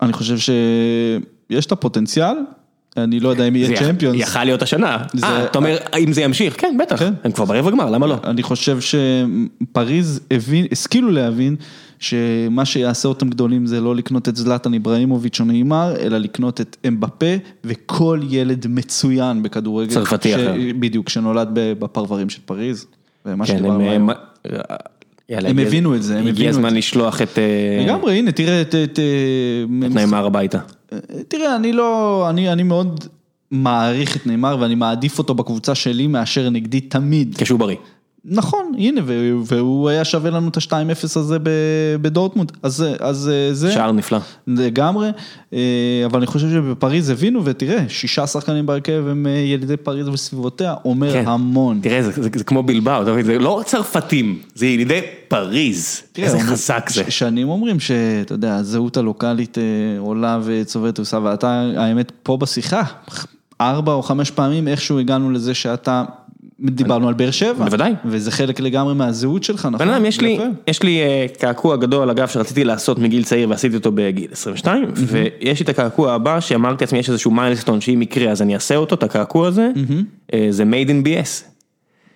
אני 0.02 0.14
חושב 0.14 0.38
שיש 0.38 1.66
את 1.66 1.72
הפוטנציאל, 1.72 2.36
אני 2.98 3.20
לא 3.20 3.30
יודע 3.30 3.48
אם 3.48 3.56
יהיה 3.56 3.80
צ'מפיונס. 3.80 4.20
יכל 4.22 4.44
להיות 4.44 4.62
השנה. 4.62 4.98
אה, 5.24 5.46
אתה 5.46 5.58
אומר, 5.60 5.78
אם 5.98 6.14
זה 6.14 6.22
ימשיך? 6.22 6.62
כן, 6.62 6.78
בטח. 6.80 7.00
כן. 7.00 7.14
הם 7.24 7.32
כבר 7.32 7.46
ברבע 7.46 7.72
גמר, 7.72 7.90
למה 7.90 8.08
לא? 8.08 8.16
אני 8.24 8.44
חושב 8.44 8.78
שפריז 8.82 10.20
הבין, 10.32 10.66
השכילו 10.72 11.12
להבין 11.12 11.56
שמה 12.00 12.66
שיעשה 12.66 13.08
אותם 13.08 13.30
גדולים 13.30 13.66
זה 13.66 13.82
לא 13.82 13.96
לקנות 13.96 14.30
את 14.30 14.36
זלאטן 14.36 14.74
איבראימוביץ' 14.74 15.40
או 15.40 15.46
נאמר, 15.46 15.96
אלא 16.00 16.18
לקנות 16.18 16.62
את 16.62 16.78
אמבפה 16.88 17.36
וכל 17.64 18.20
ילד 18.30 18.68
מצוין 18.70 19.44
בכדורגל. 19.44 19.94
צרפתי 19.94 20.32
ש- 20.32 20.34
אחר. 20.34 20.54
בדיוק, 20.80 21.10
שנולד 21.10 21.50
בפרברים 21.54 22.30
של 22.30 22.40
פריז. 22.46 22.86
כן, 23.46 23.66
הם... 23.66 24.10
אה, 25.30 25.36
יאללה, 25.36 25.50
הם 25.50 25.58
הגיע- 25.58 25.68
הבינו 25.68 25.96
את 25.96 26.04
זה, 26.04 26.14
הם 26.14 26.20
הגיע 26.20 26.32
הבינו 26.32 26.50
הזמן 26.50 26.66
את 26.68 26.74
זה. 26.74 26.78
לשלוח 26.78 27.22
את 27.22 27.38
אה, 27.40 27.84
לגמרי, 27.86 28.18
הנה, 28.18 28.32
תראה 28.32 28.62
את... 28.62 28.76
את, 28.76 29.00
אה, 29.00 29.86
את 29.88 29.92
נעמר 29.96 30.26
הביתה. 30.26 30.60
תראה, 31.28 31.56
אני 31.56 31.74
לא, 31.74 32.26
אני, 32.30 32.52
אני 32.52 32.64
מאוד 32.64 33.06
מעריך 33.52 34.16
את 34.16 34.28
נאמר 34.28 34.58
ואני 34.60 34.76
מעדיף 34.76 35.18
אותו 35.18 35.34
בקבוצה 35.34 35.76
שלי 35.76 36.08
מאשר 36.08 36.50
נגדי 36.50 36.80
תמיד. 36.82 37.36
כשהוא 37.38 37.60
בריא. 37.60 37.76
נכון, 38.30 38.72
הנה, 38.78 39.02
והוא- 39.46 39.90
היה 39.90 40.06
שווה 40.06 40.30
לנו 40.32 40.48
את 40.48 40.58
ה-2-0 40.58 41.04
הזה 41.20 41.38
בדורטמונד, 42.02 42.52
אז, 42.64 42.86
אז 43.00 43.30
אה, 43.34 43.54
זה 43.54 43.72
שער 43.72 43.92
נפלא. 43.92 44.20
לגמרי, 44.48 45.10
אה, 45.54 45.60
אבל 46.06 46.18
אני 46.18 46.28
חושב 46.28 46.50
שבפריז 46.50 47.10
הבינו, 47.10 47.42
ותראה, 47.46 47.84
שישה 47.90 48.28
שחקנים 48.28 48.66
בהרכב 48.66 49.04
הם 49.10 49.28
אה, 49.28 49.32
ילידי 49.32 49.78
פריז 49.78 50.08
וסביבותיה, 50.08 50.76
אומר 50.86 51.14
כן. 51.14 51.24
המון. 51.28 51.80
תראה, 51.84 52.04
זה, 52.04 52.12
זה, 52.12 52.30
זה 52.36 52.44
כמו 52.44 52.64
בלבאו? 52.64 53.06
זה 53.06 53.40
לא 53.40 53.62
צרפתים, 53.66 54.40
זה 54.56 54.66
ילידי 54.66 55.00
פריז. 55.28 56.02
תראה, 56.14 56.28
איזה 56.28 56.40
חזק 56.40 56.90
זה. 56.90 57.04
שנים 57.12 57.50
אומרים 57.50 57.80
שאתה 57.80 58.34
יודע, 58.34 58.56
הזהות 58.56 58.98
הלוקאלית 58.98 59.58
עולה 60.00 60.40
וצוברת 60.44 60.96
תאוסה, 60.96 61.20
ואתה, 61.24 61.50
האמת, 61.78 62.12
פה 62.24 62.38
בשיחה, 62.38 62.84
ארבע 63.62 63.94
או 63.94 64.02
חמש 64.04 64.32
פעמים 64.32 64.68
איכשהו 64.68 65.00
הגענו 65.00 65.32
לזה 65.32 65.54
שאתה 65.54 66.04
דיברנו 66.60 67.08
על 67.08 67.14
באר 67.14 67.32
שבע. 67.32 67.66
בוודאי. 67.66 67.94
וזה 68.06 68.32
חלק 68.32 68.60
לגמרי 68.60 68.94
מהזהות 68.94 69.44
שלך, 69.44 69.66
נכון? 69.66 69.88
בן 69.88 69.94
אדם, 69.94 70.06
יש 70.06 70.22
לי. 70.22 70.40
יש 70.68 70.84
לי 70.84 71.00
אה, 71.02 71.26
קעקוע 71.40 71.76
גדול 71.76 72.10
אגב 72.10 72.28
שרציתי 72.28 72.64
לעשות 72.64 73.00
מגיל 73.00 73.24
צעיר 73.24 73.50
ועשיתי 73.50 73.76
אותו 73.76 73.92
בגיל 73.92 74.28
22 74.32 74.92
ויש 74.96 75.60
לי 75.60 75.64
את 75.64 75.70
הקעקוע 75.70 76.14
הבא 76.14 76.40
שאמרתי 76.40 76.84
לעצמי 76.84 77.00
יש 77.00 77.10
איזשהו 77.10 77.32
מיילסטון 77.32 77.82
שאם 77.82 78.02
יקרה 78.02 78.32
אז 78.32 78.42
אני 78.42 78.56
אעשה 78.56 78.76
אותו 78.76 78.96
את 78.96 79.04
הקעקוע 79.04 79.48
הזה 79.48 79.72
אה, 80.34 80.48
זה 80.50 80.64
made 80.64 80.90
in 80.90 81.08
BS. 81.08 81.58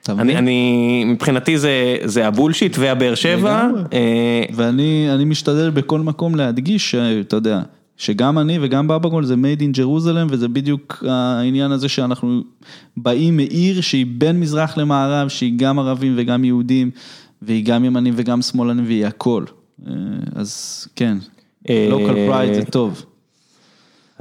אתה 0.03 0.11
אני? 0.11 0.37
אני 0.37 1.03
מבחינתי 1.07 1.57
זה 1.57 1.97
זה 2.03 2.27
הבולשיט 2.27 2.77
והבאר 2.79 3.15
שבע. 3.15 3.67
אה, 3.93 4.43
ואני 4.53 5.07
אני 5.15 5.25
משתדל 5.25 5.69
בכל 5.69 5.99
מקום 5.99 6.35
להדגיש, 6.35 6.91
שאתה 6.91 7.35
יודע, 7.35 7.61
שגם 8.01 8.39
אני 8.39 8.57
וגם 8.61 8.87
בבא 8.87 9.09
זה 9.23 9.33
made 9.33 9.61
in 9.61 9.77
Jerusalem, 9.77 10.27
וזה 10.29 10.47
בדיוק 10.47 11.03
העניין 11.07 11.71
הזה 11.71 11.89
שאנחנו 11.89 12.41
באים 12.97 13.37
מעיר 13.37 13.81
שהיא 13.81 14.05
בין 14.17 14.39
מזרח 14.39 14.77
למערב, 14.77 15.27
שהיא 15.27 15.53
גם 15.55 15.79
ערבים 15.79 16.13
וגם 16.17 16.43
יהודים, 16.45 16.91
והיא 17.41 17.65
גם 17.65 17.85
ימנים 17.85 18.13
וגם 18.17 18.41
שמאלנים, 18.41 18.85
והיא 18.85 19.05
הכל. 19.05 19.43
אה, 19.87 19.93
אז 20.35 20.87
כן, 20.95 21.17
אה, 21.69 21.89
local 21.91 22.31
pride 22.31 22.53
זה 22.53 22.65
טוב. 22.65 23.05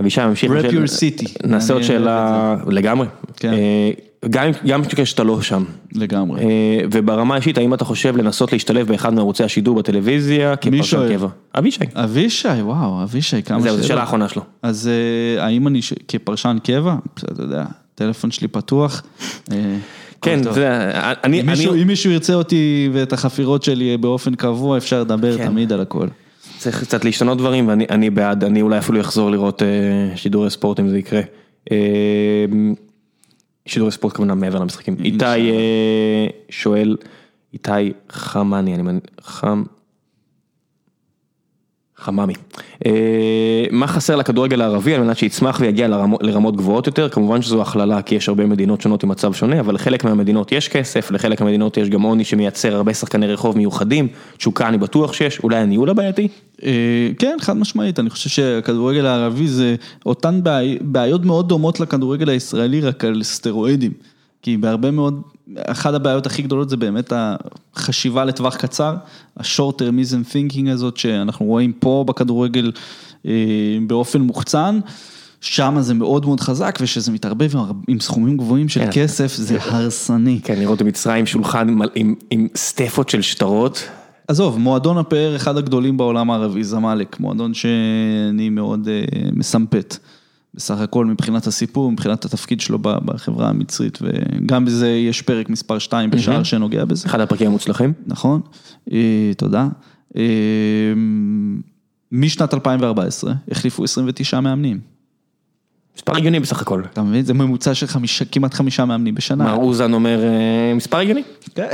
אבישי 0.01 0.21
ממשיך. 0.27 0.51
בשאלה- 0.53 0.85
your 0.85 0.89
city. 0.89 1.47
נעשה 1.49 1.75
עוד 1.75 1.83
שאלה 1.83 2.57
לגמרי. 2.67 3.07
כן. 3.37 3.53
גם 4.29 4.83
כשאתה 4.97 5.25
לא 5.25 5.43
שם. 5.43 5.65
לגמרי. 5.95 6.41
אה, 6.41 6.81
וברמה 6.93 7.35
האישית, 7.35 7.59
האם 7.59 7.75
אתה 7.75 7.85
חושב 7.85 8.17
לנסות 8.17 8.53
להשתלב 8.53 8.87
באחד 8.87 9.15
מערוצי 9.15 9.45
השידור 9.45 9.77
בטלוויזיה 9.77 10.57
כפרשן? 10.57 11.09
קבע? 11.09 11.29
אבישי. 11.59 11.81
אבישי, 11.95 12.49
וואו, 12.49 13.03
אבישי, 13.03 13.43
כמה 13.43 13.61
זהו, 13.61 13.77
זו 13.77 13.87
שאלה 13.87 14.01
האחרונה 14.01 14.29
שלו. 14.29 14.43
אז 14.63 14.89
אה, 14.89 15.45
האם 15.45 15.67
אני 15.67 15.81
כפרשן 16.09 16.57
קבע, 16.65 16.95
אתה 17.15 17.43
יודע, 17.43 17.65
הטלפון 17.95 18.31
שלי 18.31 18.49
פתוח. 18.49 19.03
אה, 19.53 19.77
כן, 20.23 20.41
טוב. 20.45 20.55
זה, 20.55 20.91
אני, 21.25 21.41
אם 21.41 21.47
מישהו, 21.47 21.73
אני 21.73 21.83
אם 21.83 21.87
מישהו 21.87 22.11
ירצה 22.11 22.35
אותי 22.35 22.91
ואת 22.93 23.13
החפירות 23.13 23.63
שלי 23.63 23.97
באופן 23.97 24.35
קבוע, 24.35 24.79
אפשר 24.79 25.01
לדבר 25.01 25.39
כן. 25.39 25.47
תמיד 25.47 25.73
על 25.73 25.81
הכל. 25.81 26.07
צריך 26.59 26.85
קצת 26.85 27.05
להשתנות 27.05 27.39
דברים 27.39 27.69
ואני 27.69 27.87
אני 27.91 28.11
בעד, 28.11 28.45
אני 28.45 28.63
אולי 28.63 28.79
אפילו 28.79 29.01
אחזור 29.01 29.31
לראות 29.31 29.63
שידורי 30.17 30.51
ספורט 30.51 30.81
אם 30.81 30.89
זה 30.89 30.99
יקרה. 30.99 31.21
שידורי 33.67 33.93
ספורט 33.93 34.17
כמובן 34.17 34.39
מעבר 34.39 34.59
למשחקים. 34.59 34.97
איתי 35.05 35.25
אה, 35.25 36.27
שואל, 36.49 36.97
איתי 37.53 37.93
חמני, 38.11 38.75
אני 38.75 38.83
מניח, 38.83 39.03
חם... 39.21 39.63
חממי. 42.01 42.33
אה, 42.87 42.91
מה 43.71 43.87
חסר 43.87 44.17
לכדורגל 44.17 44.61
הערבי 44.61 44.95
על 44.95 45.03
מנת 45.03 45.19
שיצמח 45.19 45.59
ויגיע 45.61 45.89
לרמות, 46.21 46.57
גבוהות 46.57 46.87
יותר? 46.87 47.09
כמובן 47.09 47.43
שזו 47.43 47.63
הכללה 47.63 48.03
כי 48.03 48.15
יש 48.15 48.29
הרבה 48.29 48.47
מדינות 48.47 48.81
שונות 48.81 49.03
עם 49.03 49.09
מצב 49.09 49.33
שונה, 49.33 49.61
אבל 49.61 49.75
לחלק 49.75 50.05
מהמדינות 50.05 50.53
יש 50.53 50.69
כסף, 50.69 51.11
לחלק 51.11 51.41
מהמדינות 51.41 51.77
יש 51.77 51.89
גם 51.89 52.03
עוני 52.03 52.25
שמייצר 52.25 52.75
הרבה 52.77 52.95
שחקני 52.95 53.27
רחוב 53.27 53.57
מיוחדים, 53.57 54.09
תשוקה 54.37 54.69
אני 54.69 54.79
בטוח 54.79 55.13
שיש, 55.13 55.41
אולי 55.41 55.57
הניהול 55.57 55.91
הבעייתי? 55.91 56.29
אה, 56.65 56.71
כן, 57.19 57.37
חד 57.41 57.57
משמעית, 57.57 57.99
אני 57.99 58.11
חושב 58.11 58.31
שהכדורגל 58.31 59.07
הערבי 59.07 59.49
זה 59.49 59.75
אותן 60.07 60.43
בעי- 60.43 60.79
בעיות 60.81 61.25
מאוד 61.25 61.49
דומות 61.49 61.81
לכדורגל 61.81 62.29
הישראלי, 62.29 62.81
רק 62.81 63.05
על 63.05 63.23
סטרואידים. 63.23 63.93
כי 64.43 64.57
בהרבה 64.57 64.91
מאוד, 64.91 65.23
אחת 65.57 65.95
הבעיות 65.95 66.27
הכי 66.27 66.43
גדולות 66.43 66.71
זה 66.71 66.77
באמת 66.77 67.13
החשיבה 67.75 68.25
לטווח 68.25 68.57
קצר, 68.57 68.95
termism 69.79 70.33
thinking 70.33 70.71
הזאת 70.71 70.97
שאנחנו 70.97 71.47
רואים 71.47 71.73
פה 71.73 72.05
בכדורגל 72.09 72.73
אה, 73.27 73.33
באופן 73.87 74.21
מוחצן. 74.21 74.81
שם 75.41 75.77
זה 75.81 75.95
מאוד 75.95 76.27
מאוד 76.27 76.41
חזק, 76.41 76.79
וכשזה 76.81 77.13
מתערבב 77.13 77.57
עם- 77.57 77.63
עם 77.89 78.01
סכומים 78.01 78.37
גבוהים 78.37 78.69
של 78.69 78.81
כן. 78.81 78.91
כסף, 78.93 79.35
זה 79.37 79.59
הרסני. 79.71 80.41
כן, 80.45 80.59
לראות 80.59 80.83
במצרים 80.83 81.27
שולחן 81.27 81.69
עם, 81.69 81.83
עם, 81.95 82.15
עם 82.31 82.49
סטפות 82.57 83.09
של 83.09 83.23
שטרות. 83.23 83.85
עזוב, 84.29 84.59
מועדון 84.59 84.99
הפאר 84.99 85.37
אחד 85.37 85.57
הגדולים 85.57 85.97
בעולם 85.97 86.31
הערבי, 86.31 86.65
זמאלק, 86.65 87.21
מועדון 87.21 87.55
שאני 87.55 88.49
מאוד 88.51 88.89
אה, 88.89 89.03
מסמפת. 89.33 89.97
בסך 90.55 90.79
הכל 90.81 91.07
מבחינת 91.07 91.47
הסיפור, 91.47 91.93
מבחינת 91.93 92.25
התפקיד 92.25 92.61
שלו 92.61 92.79
בחברה 92.79 93.49
המצרית, 93.49 93.99
וגם 94.03 94.65
בזה 94.65 94.91
יש 94.91 95.23
פרק 95.23 95.51
מספר 95.51 95.79
2 95.79 96.11
בשער 96.11 96.43
שנוגע 96.43 96.85
בזה, 96.85 97.09
אחד 97.09 97.21
הפרקים 97.21 97.47
המוצלחים. 97.47 97.93
נכון? 98.07 98.41
אה, 98.93 99.31
תודה. 99.37 99.69
אה, 100.17 100.23
משנת 102.13 102.55
2014 102.55 103.33
החליפו 103.51 103.85
29 103.85 104.41
מאמנים. 104.41 104.81
מספר 105.97 106.17
הגיוני 106.17 106.41
בסך 106.41 106.61
הכל. 106.61 106.83
אתה 106.93 107.03
מבין? 107.03 107.25
זה 107.25 107.35
ממוצע 107.35 107.75
של 107.75 107.87
חמישה, 107.87 108.25
כמעט 108.25 108.55
חמישה 108.55 108.85
מאמנים 108.85 109.15
בשנה. 109.15 109.45
מר 109.45 109.55
אוזן 109.55 109.93
אומר 109.93 110.25
אה, 110.25 110.75
מספר 110.75 110.99
הגיוני. 110.99 111.23
כן, 111.55 111.69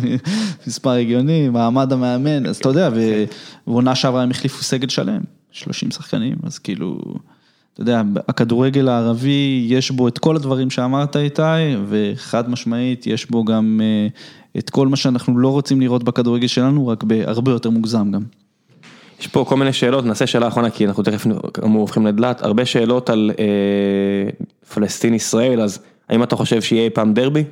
מספר 0.66 0.90
הגיוני, 0.90 1.48
מעמד 1.48 1.92
המאמן, 1.92 2.46
אז 2.46 2.56
אתה 2.56 2.68
יודע, 2.68 2.90
ו- 2.94 3.24
ועונה 3.66 3.94
שעברה 3.94 4.22
הם 4.22 4.30
החליפו 4.30 4.62
סגל 4.62 4.88
שלם, 4.88 5.20
30 5.50 5.90
שחקנים, 5.90 6.36
אז 6.42 6.58
כאילו, 6.58 7.00
אתה 7.74 7.82
יודע, 7.82 8.02
הכדורגל 8.28 8.88
הערבי, 8.88 9.66
יש 9.68 9.90
בו 9.90 10.08
את 10.08 10.18
כל 10.18 10.36
הדברים 10.36 10.70
שאמרת 10.70 11.16
איתי, 11.16 11.42
וחד 11.88 12.50
משמעית, 12.50 13.06
יש 13.06 13.30
בו 13.30 13.44
גם 13.44 13.80
אה, 13.82 14.06
את 14.58 14.70
כל 14.70 14.88
מה 14.88 14.96
שאנחנו 14.96 15.38
לא 15.38 15.48
רוצים 15.48 15.80
לראות 15.80 16.04
בכדורגל 16.04 16.46
שלנו, 16.46 16.88
רק 16.88 17.02
בהרבה 17.04 17.50
יותר 17.52 17.70
מוגזם 17.70 18.10
גם. 18.10 18.22
יש 19.20 19.26
פה 19.26 19.44
כל 19.48 19.56
מיני 19.56 19.72
שאלות, 19.72 20.04
נעשה 20.04 20.26
שאלה 20.26 20.48
אחרונה 20.48 20.70
כי 20.70 20.86
אנחנו 20.86 21.02
תכף 21.02 21.26
כאמור 21.54 21.80
הופכים 21.80 22.06
לדלת, 22.06 22.42
הרבה 22.42 22.66
שאלות 22.66 23.10
על 23.10 23.30
אה, 23.38 23.44
פלסטין 24.74 25.14
ישראל, 25.14 25.60
אז 25.60 25.78
האם 26.08 26.22
אתה 26.22 26.36
חושב 26.36 26.62
שיהיה 26.62 26.84
אי 26.84 26.90
פעם 26.90 27.14
דרבי? 27.14 27.44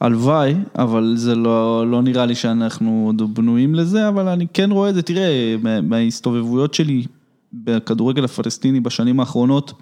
הלוואי, 0.00 0.54
אבל 0.78 1.12
זה 1.16 1.34
לא, 1.34 1.90
לא 1.90 2.02
נראה 2.02 2.26
לי 2.26 2.34
שאנחנו 2.34 3.02
עוד 3.06 3.34
בנויים 3.34 3.74
לזה, 3.74 4.08
אבל 4.08 4.28
אני 4.28 4.46
כן 4.54 4.70
רואה 4.70 4.90
את 4.90 4.94
זה, 4.94 5.02
תראה, 5.02 5.56
מה- 5.62 5.80
מההסתובבויות 5.80 6.74
שלי 6.74 7.04
בכדורגל 7.52 8.24
הפלסטיני 8.24 8.80
בשנים 8.80 9.20
האחרונות, 9.20 9.72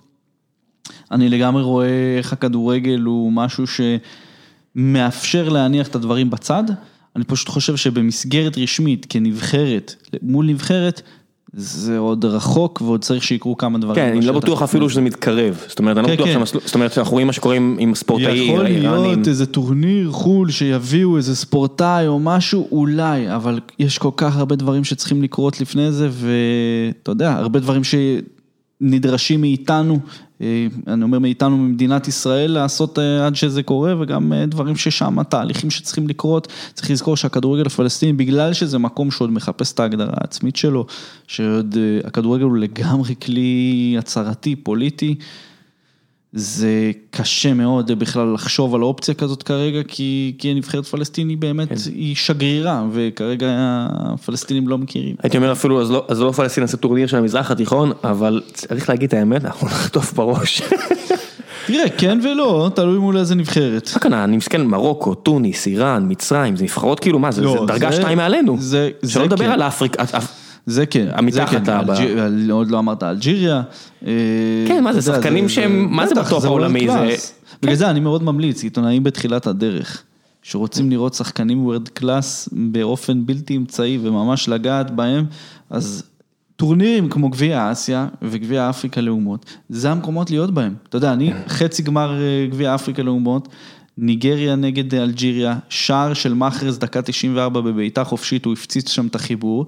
אני 1.11 1.29
לגמרי 1.29 1.63
רואה 1.63 2.17
איך 2.19 2.33
הכדורגל 2.33 3.01
הוא 3.01 3.33
משהו 3.33 3.65
שמאפשר 4.77 5.49
להניח 5.49 5.89
את 5.89 5.95
הדברים 5.95 6.31
בצד. 6.31 6.65
אני 7.17 7.25
פשוט 7.25 7.49
חושב 7.49 7.77
שבמסגרת 7.77 8.59
רשמית, 8.59 9.07
כנבחרת, 9.09 9.95
מול 10.23 10.47
נבחרת, 10.47 11.03
זה 11.53 11.99
עוד 11.99 12.25
רחוק 12.25 12.83
ועוד 12.85 13.01
צריך 13.05 13.23
שיקרו 13.25 13.57
כמה 13.57 13.79
דברים. 13.79 13.95
כן, 13.95 14.09
אני 14.17 14.27
לא. 14.27 14.33
בטוח 14.33 14.63
אפילו 14.63 14.91
שזה 14.91 15.01
מתקרב, 15.01 15.65
זאת 15.69 15.79
אומרת, 15.79 15.97
אני 15.97 16.03
לא 16.03 16.09
כן, 16.09 16.15
בטוח 16.15 16.27
כן. 16.27 16.33
שהמסלול, 16.33 16.63
זאת 16.67 16.75
אומרת, 16.75 16.93
שאנחנו 16.93 17.13
רואים 17.13 17.27
מה 17.27 17.33
שקורה 17.33 17.55
עם- 17.57 17.95
ספורטאי 17.95 18.37
יכול 18.37 18.67
איראנים. 18.67 19.03
להיות 19.03 19.29
איזה 19.29 19.47
טורניר 19.47 20.11
חו"ל 20.13 20.51
שיביאו 20.51 21.17
איזה 21.17 21.37
ספורטאי 21.37 22.07
או 22.07 22.19
משהו, 22.19 22.69
אולי, 22.73 23.35
אבל 23.35 23.61
יש 23.79 23.99
כל 23.99 24.11
כך 24.17 24.37
הרבה 24.37 24.57
דברים 24.57 24.85
שצריכים 24.85 25.23
לקרות 25.23 25.61
לפני 25.61 25.93
זה, 25.93 26.09
ואתה 26.13 27.11
יודע, 27.11 27.33
הרבה 27.33 27.59
דברים 27.61 27.85
שנדרשים 28.81 29.41
מאיתנו, 29.41 29.99
אה, 30.41 30.67
אני 30.87 31.03
אומר 31.03 31.19
מאיתנו, 31.19 31.57
ממדינת 31.57 32.09
ישראל, 32.09 32.51
לעשות 32.51 32.99
אה, 32.99 33.27
עד 33.27 33.35
שזה 33.35 33.63
קורה, 33.63 33.95
וגם 34.01 34.33
אה, 34.33 34.47
דברים 34.47 34.77
ששם, 34.77 35.23
תהליכים 35.23 35.71
שצריכים 35.71 36.09
לקרות. 36.09 36.49
צריך 36.75 36.91
לזכור 36.91 37.17
שהכדורגל 37.17 37.67
הפלסטיני, 37.67 38.13
בגלל 38.13 38.53
שזה 38.53 38.79
מקום 38.79 39.11
שעוד 39.11 39.31
מחפש 39.31 39.73
את 39.73 39.81
ההגדרה 39.81 40.15
העצמית 40.21 40.57
שלו, 40.57 40.87
שעוד 41.27 41.77
הכדורגל 42.05 42.45
הוא 42.45 42.57
לגמרי 42.57 43.15
כלי 43.23 43.95
הצהרתי, 43.99 44.57
פוליטי. 44.57 45.15
זה 46.33 46.69
קשה 47.11 47.55
מאוד 47.55 47.93
בכלל 47.93 48.33
לחשוב 48.35 48.75
על 48.75 48.83
אופציה 48.83 49.15
כזאת 49.15 49.43
כרגע, 49.43 49.81
כי, 49.89 50.33
כי 50.39 50.51
הנבחרת 50.51 50.87
פלסטיני 50.87 51.37
באמת 51.37 51.69
כן. 51.69 51.75
היא 51.95 52.17
שגרירה, 52.17 52.85
וכרגע 52.93 53.47
הפלסטינים 53.91 54.69
לא 54.69 54.79
מכירים. 54.79 55.15
הייתי 55.23 55.37
אומר 55.37 55.53
אפילו, 55.53 55.81
אז 55.81 55.91
לא, 55.91 56.05
אז 56.09 56.21
לא 56.21 56.33
פלסטין 56.33 56.63
עושה 56.63 56.77
טורניר 56.77 57.07
של 57.07 57.17
המזרח 57.17 57.51
התיכון, 57.51 57.93
אבל 58.05 58.43
צריך 58.55 58.89
להגיד 58.89 59.09
את 59.09 59.15
האמת, 59.15 59.45
אנחנו 59.45 59.67
נחטוף 59.67 60.13
בראש. 60.13 60.63
תראה, 61.67 61.89
כן 61.99 62.19
ולא, 62.25 62.71
תלוי 62.75 62.99
מול 62.99 63.17
איזה 63.17 63.35
נבחרת. 63.35 63.91
מה 63.95 64.01
כאן, 64.01 64.13
אני 64.13 64.37
מסתכל, 64.37 64.59
מרוקו, 64.63 65.15
טוניס, 65.15 65.67
איראן, 65.67 66.05
מצרים, 66.09 66.57
זה 66.57 66.65
נבחרות 66.65 67.01
כאילו, 67.01 67.19
מה, 67.19 67.31
זה, 67.33 67.43
לא, 67.43 67.57
זה 67.61 67.67
דרגה 67.67 67.91
זה- 67.91 67.97
שתיים 67.97 68.19
מעלינו. 68.19 68.57
זה- 68.61 68.91
שלא 69.07 69.25
לדבר 69.25 69.45
כן. 69.45 69.51
על 69.51 69.63
אפריקה, 69.63 70.03
זה 70.71 70.87
כן, 70.87 71.09
לבא. 71.83 71.93
אלג'יר- 71.93 72.21
על- 72.21 72.51
עוד 72.51 72.71
לא 72.71 72.79
אמרת 72.79 73.03
אלג'יריה. 73.03 73.63
אה, 74.07 74.13
כן, 74.69 74.85
מה 74.85 74.93
זה, 74.93 75.03
שחקנים 75.03 75.49
שהם- 75.49 75.89
מה 75.91 76.07
זה 76.07 76.15
ב 76.15 76.22
top 76.22 76.43
world 76.43 76.47
העולמי, 76.47 76.87
זה- 76.87 77.15
class. 77.17 77.59
בגלל 77.63 77.75
זה 77.75 77.91
אני 77.91 78.01
מאוד 78.01 78.23
ממליץ, 78.23 78.63
עיתונאים 78.65 79.03
בתחילת 79.05 79.47
הדרך, 79.47 80.03
שרוצים 80.43 80.91
לראות 80.91 81.15
שחקנים 81.15 81.65
world 81.67 81.89
class 81.89 82.49
באופן 82.53 83.27
בלתי 83.27 83.57
אמצעי 83.57 83.99
וממש 84.03 84.49
לגעת 84.49 84.91
בהם, 84.91 85.25
אז 85.71 86.03
טורנירים 86.57 87.09
כמו 87.09 87.29
גביע 87.29 87.73
אסיה 87.73 88.07
וגביע 88.23 88.71
אפריקה 88.71 89.01
לאומות, 89.01 89.45
זה 89.69 89.91
המקומות 89.91 90.31
להיות 90.31 90.51
בהם. 90.55 90.75
אתה 90.89 90.97
יודע, 90.97 91.13
אני 91.13 91.33
חצי 91.49 91.83
גמר 91.83 92.21
אה, 92.23 92.47
גביע 92.51 92.75
אפריקה 92.75 93.03
לאומות, 93.03 93.49
ניגריה 93.99 94.57
נגד 94.57 94.95
אלג'יריה, 94.95 95.59
שער 95.69 96.15
של 96.15 96.35
מאחרז 96.35 96.79
דקה 96.79 97.03
94 97.03 97.61
בבעיטה 97.61 98.05
חופשית, 98.05 98.45
הוא 98.45 98.53
הפציץ 98.53 98.91
שם 98.91 99.07
את 99.07 99.15
החיבור. 99.15 99.67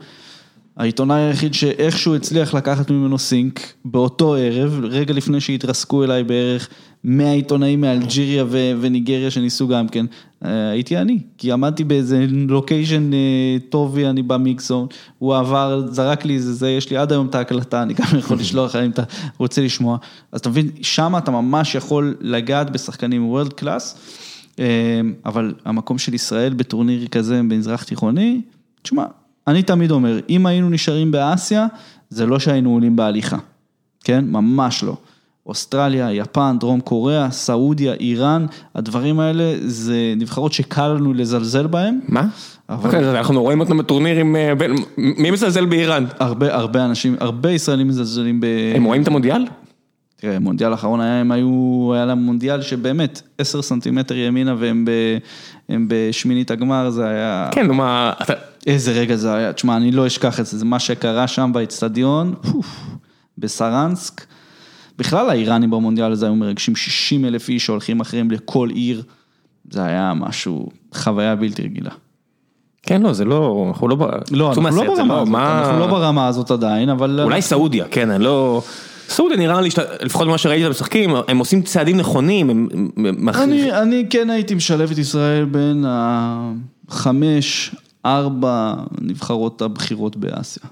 העיתונאי 0.77 1.21
היחיד 1.21 1.55
שאיכשהו 1.55 2.17
הצליח 2.17 2.55
לקחת 2.55 2.91
ממנו 2.91 3.19
sync 3.19 3.73
באותו 3.85 4.35
ערב, 4.35 4.81
רגע 4.83 5.15
לפני 5.15 5.41
שהתרסקו 5.41 6.05
אליי 6.05 6.25
בערך 6.25 6.69
100 7.05 7.33
עיתונאים 7.33 7.81
מאלג'יריה 7.81 8.45
ו- 8.49 8.73
וניגריה 8.81 9.31
שניסו 9.31 9.69
גם 9.69 9.89
כן, 9.89 10.07
אה, 10.45 10.71
הייתי 10.71 10.99
אני, 10.99 11.19
כי 11.39 11.53
עמדתי 11.53 11.85
באיזה 11.85 12.27
location 12.49 13.13
אה, 13.13 13.19
טוב 13.69 13.93
ואני 13.95 14.23
ב 14.23 14.28
mixed 14.28 14.58
zone, 14.58 14.87
הוא 15.19 15.37
עבר, 15.37 15.87
זרק 15.91 16.25
לי 16.25 16.35
איזה 16.35 16.53
זה, 16.53 16.71
יש 16.71 16.91
לי 16.91 16.97
עד 16.97 17.13
היום 17.13 17.27
את 17.27 17.35
ההקלטה, 17.35 17.83
אני 17.83 17.95
גם 17.95 18.19
יכול 18.19 18.39
לשלוח 18.41 18.71
לך 18.71 18.83
אם 18.85 18.91
אתה 18.91 19.03
רוצה 19.39 19.63
לשמוע, 19.63 19.99
אז 20.33 20.41
אתה 20.41 20.49
מבין, 20.49 20.71
שם 20.83 21.15
אתה 21.19 21.31
ממש 21.31 21.75
יכול 21.75 22.17
לגעת 22.21 22.71
בשחקנים 22.71 23.27
world 23.27 23.53
class, 23.53 23.99
אבל 25.25 25.55
המקום 25.65 25.99
של 25.99 26.15
ישראל 26.15 26.53
בטורניר 26.53 27.07
כזה 27.07 27.39
במזרח 27.39 27.83
תיכוני, 27.83 28.41
תשמע, 28.83 29.05
אני 29.47 29.63
תמיד 29.63 29.91
אומר, 29.91 30.19
אם 30.29 30.47
היינו 30.47 30.71
נשארים 30.71 31.11
באסיה, 31.11 31.67
זה 32.11 32.27
לא 32.27 32.39
שהיינו 32.39 32.71
עולים 32.71 32.97
בהליכה, 32.97 33.37
כן? 34.05 34.25
ממש 34.29 34.85
לא. 34.85 34.97
אוסטרליה, 35.47 36.13
יפן, 36.13 36.57
דרום 36.61 36.81
קוריאה, 36.81 37.31
סעודיה, 37.31 37.93
איראן, 37.93 38.47
הדברים 38.75 39.21
האלה 39.21 39.55
זה 39.61 40.15
נבחרות 40.17 40.53
שקל 40.53 40.89
לנו 40.89 41.15
לזלזל 41.15 41.67
בהם. 41.67 42.01
מה? 42.09 42.27
אבל- 42.69 42.85
אוקיי, 42.87 43.11
אנחנו 43.11 43.43
רואים 43.43 43.61
אותם 43.61 43.79
בטורנירים, 43.79 44.37
אה, 44.37 44.53
מי 44.97 45.31
מזלזל 45.31 45.65
באיראן? 45.67 46.05
הרבה, 46.19 46.55
הרבה 46.55 46.85
אנשים, 46.85 47.17
הרבה 47.21 47.51
ישראלים 47.51 47.89
מזלזלים 47.89 48.41
ב... 48.41 48.47
הם 48.77 48.85
רואים 48.85 49.03
את 49.03 49.07
המונדיאל? 49.09 49.45
תראה, 50.23 50.39
מונדיאל 50.39 50.73
האחרון 50.73 51.01
היה, 51.01 51.21
הם 51.21 51.33
היו, 51.33 51.91
היה 51.95 52.05
להם 52.05 52.19
מונדיאל 52.19 52.63
שבאמת 52.63 53.23
10 53.39 53.63
סנטימטר 53.63 54.15
ימינה 54.17 54.55
והם 54.59 54.85
ב, 54.85 54.91
בשמינית 55.89 56.51
הגמר, 56.51 56.91
זה 56.91 57.07
היה... 57.07 57.49
כן, 57.53 57.67
נו 57.67 57.75
מה, 57.75 58.13
אתה- 58.23 58.33
איזה 58.67 58.93
רגע 58.93 59.17
זה 59.17 59.35
היה, 59.35 59.53
תשמע, 59.53 59.77
אני 59.77 59.91
לא 59.93 60.07
אשכח 60.07 60.41
את 60.41 60.47
זה, 60.47 60.59
זה 60.59 60.65
מה 60.65 60.79
שקרה 60.79 61.27
שם 61.29 61.51
באצטדיון, 61.55 62.35
בסרנסק. 63.39 64.25
בכלל 64.99 65.31
האיראנים 65.31 65.71
במונדיאל 65.71 66.13
הזה 66.13 66.27
היו 66.27 66.35
מרגשים 66.35 66.77
60 66.77 67.25
אלף 67.25 67.49
איש 67.49 67.67
שהולכים 67.67 68.01
אחריהם 68.01 68.31
לכל 68.31 68.69
עיר. 68.71 69.03
זה 69.71 69.85
היה 69.85 70.13
משהו, 70.17 70.69
חוויה 70.95 71.37
בלתי 71.37 71.63
רגילה. 71.63 71.91
כן, 72.83 73.03
לא, 73.03 73.13
זה 73.13 73.25
לא, 73.25 73.65
אנחנו 73.69 73.89
לא, 73.89 73.97
לא, 74.31 74.49
אנחנו 74.49 74.63
לא 74.63 74.97
זה 74.97 75.03
ברמה 75.05 75.53
הזאת, 75.53 75.67
אנחנו 75.67 75.79
לא 75.79 75.87
ברמה 75.87 76.27
הזאת 76.29 76.51
עדיין, 76.51 76.89
אבל... 76.89 77.21
אולי 77.23 77.43
סעודיה, 77.43 77.85
כן, 77.91 78.11
אני 78.11 78.25
לא... 78.25 78.63
סעודיה 79.13 79.37
נראה 79.37 79.61
לי, 79.61 79.69
לפחות 80.03 80.27
ממה 80.27 80.39
שראיתי 80.39 80.65
אותם 80.65 80.71
משחקים, 80.71 81.11
הם 81.29 81.39
עושים 81.39 81.63
צעדים 81.63 81.97
נכונים, 81.97 82.51
הם... 82.51 82.69
אני, 83.35 83.73
אני 83.73 84.07
כן 84.11 84.31
הייתי 84.31 84.55
משלב 84.55 84.91
את 84.91 84.99
ישראל 84.99 85.45
בין 85.45 85.85
החמש, 86.89 87.75
ארבע 88.07 88.75
נבחרות 89.01 89.63
הבכירות 89.63 90.17
באסיה, 90.17 90.63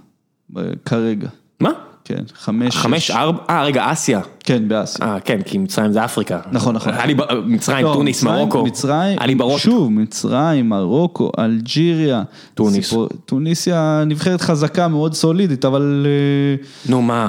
כרגע, 0.85 1.29
מה? 1.61 1.71
כן, 2.05 2.23
חמש, 2.35 2.77
חמש. 2.77 3.11
ארבע, 3.11 3.39
אה 3.51 3.65
רגע, 3.65 3.93
אסיה. 3.93 4.21
כן, 4.45 4.69
באסיה. 4.69 5.07
אה, 5.07 5.21
כן, 5.21 5.43
כי 5.45 5.59
מצרים 5.59 5.93
זה 5.93 6.05
אפריקה. 6.05 6.41
נכון, 6.53 6.75
נכון. 6.75 6.93
היה 6.95 7.07
לי 7.07 7.15
ב- 7.15 7.23
מצרים, 7.47 7.87
לא, 7.87 7.93
טוניס, 7.95 8.23
מצרים- 8.23 8.39
מרוקו. 8.39 8.65
מצרים, 8.65 9.19
היה 9.19 9.27
לי 9.27 9.35
בראש. 9.35 9.62
שוב, 9.62 9.91
מצרים, 9.93 10.69
מרוקו, 10.69 11.31
אלג'יריה. 11.39 12.23
טוניס. 12.55 12.85
סיפור- 12.89 13.09
טוניסיה 13.27 14.03
נבחרת 14.07 14.41
חזקה, 14.41 14.89
מאוד 14.89 15.15
סולידית, 15.15 15.65
אבל 15.65 16.07
אה, 16.07 16.65
נו 16.91 17.03
מה, 17.03 17.29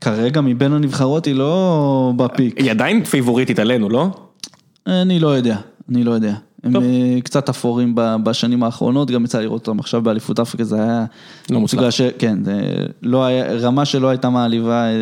כרגע 0.00 0.40
מבין 0.40 0.72
הנבחרות 0.72 1.24
היא 1.24 1.34
לא 1.34 2.12
ב 2.16 2.23
peak. 2.23 2.58
היא 2.58 2.70
עדיין 2.70 3.04
פייבוריטית 3.04 3.58
עלינו, 3.58 3.88
לא? 3.88 4.10
אני 4.86 5.18
לא 5.20 5.28
יודע, 5.28 5.56
אני 5.88 6.04
לא 6.04 6.10
יודע. 6.10 6.34
הם 6.64 6.72
טוב. 6.72 6.82
אה, 6.82 7.20
קצת 7.24 7.48
אפורים 7.48 7.92
בשנים 7.96 8.62
האחרונות, 8.62 9.10
גם 9.10 9.24
יצא 9.24 9.40
לראות 9.40 9.68
אותם 9.68 9.80
עכשיו 9.80 10.02
באליפות 10.02 10.40
אפריקה, 10.40 10.64
זה 10.64 10.82
היה... 10.82 11.04
לא 11.50 11.60
מוצלח. 11.60 11.90
ש... 11.90 12.00
כן, 12.18 12.44
זה 12.44 12.60
לא 13.02 13.24
היה, 13.24 13.52
רמה 13.52 13.84
שלא 13.84 14.08
הייתה 14.08 14.30
מעליבה, 14.30 14.84
אה, 14.84 14.92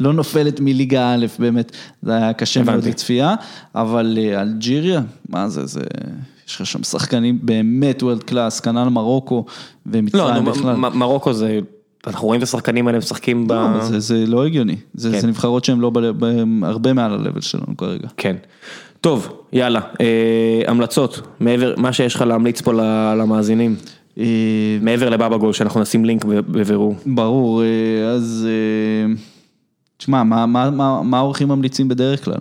לא 0.00 0.12
נופלת 0.12 0.60
מליגה 0.60 1.14
א', 1.14 1.26
באמת, 1.38 1.72
זה 2.02 2.16
היה 2.16 2.32
קשה 2.32 2.62
מאוד 2.62 2.74
הבנתי. 2.74 2.90
לצפייה, 2.90 3.34
אבל 3.74 4.18
אה, 4.20 4.42
אלג'יריה, 4.42 5.00
מה 5.28 5.48
זה, 5.48 5.66
זה... 5.66 5.80
יש 6.48 6.60
לך 6.60 6.66
שם 6.66 6.82
שחקנים 6.82 7.38
באמת 7.42 8.02
world 8.02 8.22
class, 8.22 8.60
כנ"ל 8.60 8.88
מרוקו 8.88 9.44
לא, 9.46 9.92
ומצרים 9.92 10.44
נו, 10.44 10.52
בכלל. 10.52 10.76
מ- 10.76 10.98
מרוקו 10.98 11.32
זה, 11.32 11.58
אנחנו 12.06 12.26
רואים 12.26 12.38
את 12.38 12.42
השחקנים 12.42 12.86
האלה 12.86 12.98
משחקים 12.98 13.48
ב... 13.48 13.52
לא, 13.52 13.84
זה, 13.84 14.00
זה 14.00 14.24
לא 14.26 14.46
הגיוני, 14.46 14.76
זה, 14.94 15.10
כן. 15.12 15.20
זה 15.20 15.26
נבחרות 15.26 15.64
שהן 15.64 15.80
לא 15.80 15.90
ב, 15.90 15.98
ב, 15.98 16.24
הרבה 16.62 16.92
מעל 16.92 17.12
ה-level 17.12 17.40
שלנו 17.40 17.76
כרגע. 17.76 18.08
כן. 18.16 18.36
טוב, 19.00 19.28
יאללה, 19.52 19.80
אה, 20.00 20.62
המלצות, 20.66 21.20
מעבר, 21.40 21.74
מה 21.76 21.92
שיש 21.92 22.14
לך 22.14 22.20
להמליץ 22.22 22.60
פה 22.60 22.72
למאזינים, 23.16 23.76
אה, 24.18 24.24
מעבר 24.80 25.08
לבבא 25.08 25.36
גול, 25.36 25.52
שאנחנו 25.52 25.80
נשים 25.80 26.04
לינק 26.04 26.24
ב- 26.24 26.58
בבירור. 26.58 26.96
ברור, 27.06 27.62
אה, 27.62 28.08
אז 28.10 28.48
אה, 28.50 29.14
תשמע, 29.96 30.22
מה, 30.22 30.46
מה, 30.46 30.70
מה, 30.70 31.02
מה 31.02 31.18
האורחים 31.18 31.48
ממליצים 31.48 31.88
בדרך 31.88 32.24
כלל? 32.24 32.38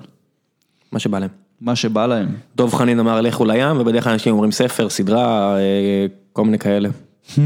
מה 0.91 0.99
שבא 0.99 1.19
להם. 1.19 1.29
מה 1.61 1.75
שבא 1.75 2.05
להם. 2.05 2.27
דב 2.55 2.69
חנין 2.69 2.99
אמר 2.99 3.21
לכו 3.21 3.45
לים, 3.45 3.79
ובדרך 3.79 4.03
כלל 4.03 4.13
אנשים 4.13 4.33
אומרים 4.33 4.51
ספר, 4.51 4.89
סדרה, 4.89 5.55
אה, 5.57 6.05
כל 6.33 6.45
מיני 6.45 6.59
כאלה. 6.59 6.89
Hmm, 7.29 7.37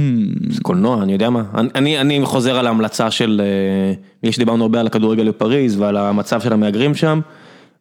זה 0.50 0.62
קולנוע, 0.62 1.04
אני 1.04 1.14
יודע 1.14 1.30
מה. 1.30 1.44
אני- 1.56 1.70
אני, 1.76 2.02
אני 2.02 2.26
חוזר 2.26 2.58
על 2.58 2.68
ההמלצה 2.68 3.12
של, 3.12 3.42
אה, 3.44 3.94
בגלל 4.24 4.32
שדיברנו 4.32 4.64
הרבה 4.64 4.80
על 4.80 4.88
הכדורגל 4.88 5.28
בפריז 5.30 5.80
ועל 5.80 5.98
המצב 5.98 6.42
של 6.42 6.54
המהגרים 6.54 6.96
שם, 6.96 7.20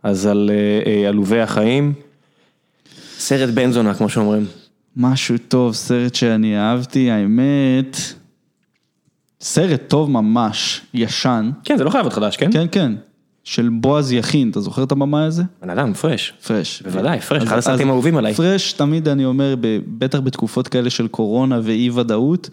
אז 0.03 0.27
על 0.27 0.51
אה, 0.53 0.91
אה, 1.03 1.09
עלובי 1.09 1.41
החיים. 1.41 1.93
סרט 3.19 3.49
בן 3.51 3.71
זונה, 3.71 3.95
כמו 3.95 4.09
שאומרים. 4.09 4.45
משהו 4.97 5.35
טוב, 5.49 5.75
סרט 5.75 6.15
שאני 6.15 6.59
אהבתי, 6.59 7.11
האמת, 7.11 7.97
סרט 9.41 9.83
טוב 9.89 10.11
ממש, 10.11 10.81
ישן, 10.95 11.51
כן, 11.65 11.77
זה 11.79 11.85
לא 11.85 11.91
חייב 11.91 12.03
להיות 12.05 12.13
חדש, 12.15 12.37
כן? 12.37 12.53
כן 12.53 12.67
כן, 12.73 12.93
של 13.47 13.69
בועז 13.73 14.13
יכין, 14.13 14.51
אתה 14.51 14.61
זוכר 14.61 14.83
את 14.83 14.93
הבמאי 14.93 15.23
הזה? 15.23 15.43
בן 15.63 15.71
אדם, 15.71 15.95
פרש. 15.95 16.33
פרש. 16.47 16.83
בוודאי, 16.83 17.21
פרש, 17.21 17.43
אחד 17.43 17.59
הסרטים 17.59 17.89
האהובים 17.89 18.17
עליי. 18.17 18.35
פרש, 18.35 18.73
תמיד 18.73 19.09
אני 19.09 19.25
אומר, 19.25 19.55
בטח 19.99 20.21
בתקופות 20.21 20.69
כאלה 20.69 20.91
של 20.91 21.09
קורונה 21.09 21.61
ואי 21.63 21.91
ודאות, 21.91 22.51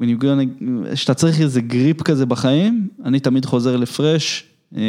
when 0.00 0.04
you 0.04 0.22
gonna- 0.22 0.64
שאתה 0.96 1.14
צריך 1.14 1.40
איזה 1.40 1.60
גריפ 1.60 2.02
כזה 2.02 2.26
בחיים, 2.26 2.88
אני 3.04 3.20
תמיד 3.20 3.44
חוזר 3.44 3.76
לפרש, 3.76 4.44
אה, 4.76 4.82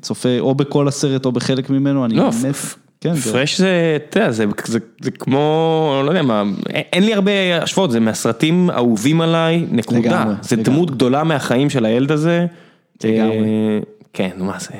צופה 0.00 0.38
או 0.40 0.54
בכל 0.54 0.88
הסרט 0.88 1.24
או 1.26 1.32
בחלק 1.32 1.70
ממנו, 1.70 2.04
אני 2.04 2.14
לא, 2.14 2.28
מת. 2.28 2.56
כן, 3.00 3.14
פרש 3.14 3.58
זה, 3.58 3.98
אתה 4.10 4.20
יודע, 4.20 4.30
זה, 4.30 4.44
זה, 4.64 4.78
זה 5.00 5.10
כמו, 5.10 6.02
לא 6.04 6.10
יודע 6.10 6.22
מה, 6.22 6.42
אין, 6.68 7.02
לי 7.02 7.14
הרבה 7.14 7.30
השוואות, 7.62 7.90
זה 7.90 8.00
מהסרטים 8.00 8.70
האהובים 8.70 9.20
עליי, 9.20 9.66
נקודה. 9.70 9.98
לגמרי, 10.00 10.34
זה 10.42 10.56
לגמרי. 10.56 10.72
דמות 10.72 10.90
גדולה 10.90 11.24
מהחיים 11.24 11.70
של 11.70 11.84
הילד 11.84 12.12
הזה. 12.12 12.46
לגמרי. 13.04 13.36
אה, 14.20 14.30
כן, 14.30 14.36
נו 14.36 14.44
מה 14.44 14.58
זה, 14.58 14.74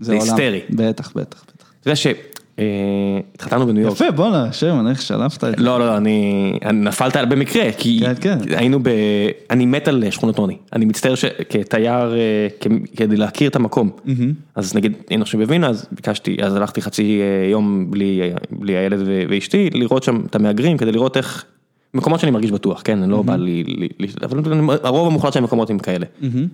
זה. 0.00 0.12
היסטרי. 0.12 0.60
בטח, 0.70 1.12
בטח, 1.16 1.44
בטח. 1.44 1.72
אתה 1.80 1.88
יודע 1.88 1.96
שהתחתנו 1.96 3.66
בניו 3.66 3.82
יורק. 3.82 3.94
יפה, 3.94 4.10
בואנה, 4.10 4.52
שרמן, 4.52 4.90
איך 4.90 5.02
שלפת 5.02 5.44
את 5.44 5.58
זה? 5.58 5.64
לא, 5.64 5.78
לא, 5.78 5.86
לא, 5.86 5.96
אני, 5.96 6.52
אני 6.64 6.80
נפלת 6.80 7.16
על 7.16 7.24
במקרה, 7.24 7.72
כי 7.78 8.00
כן, 8.00 8.14
כן. 8.20 8.38
היינו 8.56 8.78
ב... 8.82 8.88
אני 9.50 9.66
מת 9.66 9.88
על 9.88 10.04
שכונות 10.10 10.38
עוני. 10.38 10.56
אני 10.72 10.84
מצטער 10.84 11.14
שכתייר, 11.14 12.14
אה, 12.14 12.48
כדי 12.96 13.16
להכיר 13.16 13.48
את 13.50 13.56
המקום. 13.56 13.90
אז 14.54 14.76
נגיד, 14.76 14.92
היינו 15.10 15.22
עכשיו 15.22 15.40
בווינה, 15.40 15.68
אז 15.68 15.86
ביקשתי, 15.92 16.36
אז 16.42 16.56
הלכתי 16.56 16.82
חצי 16.82 17.20
אה, 17.20 17.50
יום 17.50 17.90
בלי, 17.90 18.20
בלי 18.50 18.76
הילד 18.76 19.00
ואשתי, 19.28 19.70
לראות 19.74 20.02
שם 20.02 20.22
את 20.26 20.34
המהגרים, 20.34 20.76
כדי 20.76 20.92
לראות 20.92 21.16
איך... 21.16 21.44
מקומות 21.94 22.20
שאני 22.20 22.32
מרגיש 22.32 22.50
בטוח, 22.50 22.82
כן, 22.84 23.02
אני 23.02 23.10
לא 23.10 23.22
בא 23.22 23.36
לי, 23.36 23.64
אבל 24.22 24.40
הרוב 24.82 25.06
המוחלט 25.06 25.32
של 25.32 25.38
המקומות 25.38 25.70
הם 25.70 25.78
כאלה. 25.78 26.06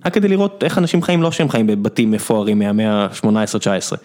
רק 0.06 0.14
כדי 0.14 0.28
לראות 0.28 0.64
איך 0.64 0.78
אנשים 0.78 1.02
חיים, 1.02 1.22
לא 1.22 1.30
שהם 1.30 1.48
חיים 1.48 1.66
בבתים 1.66 2.10
מפוארים 2.10 2.58
מהמאה 2.58 3.04
ה-18-19. 3.04 3.96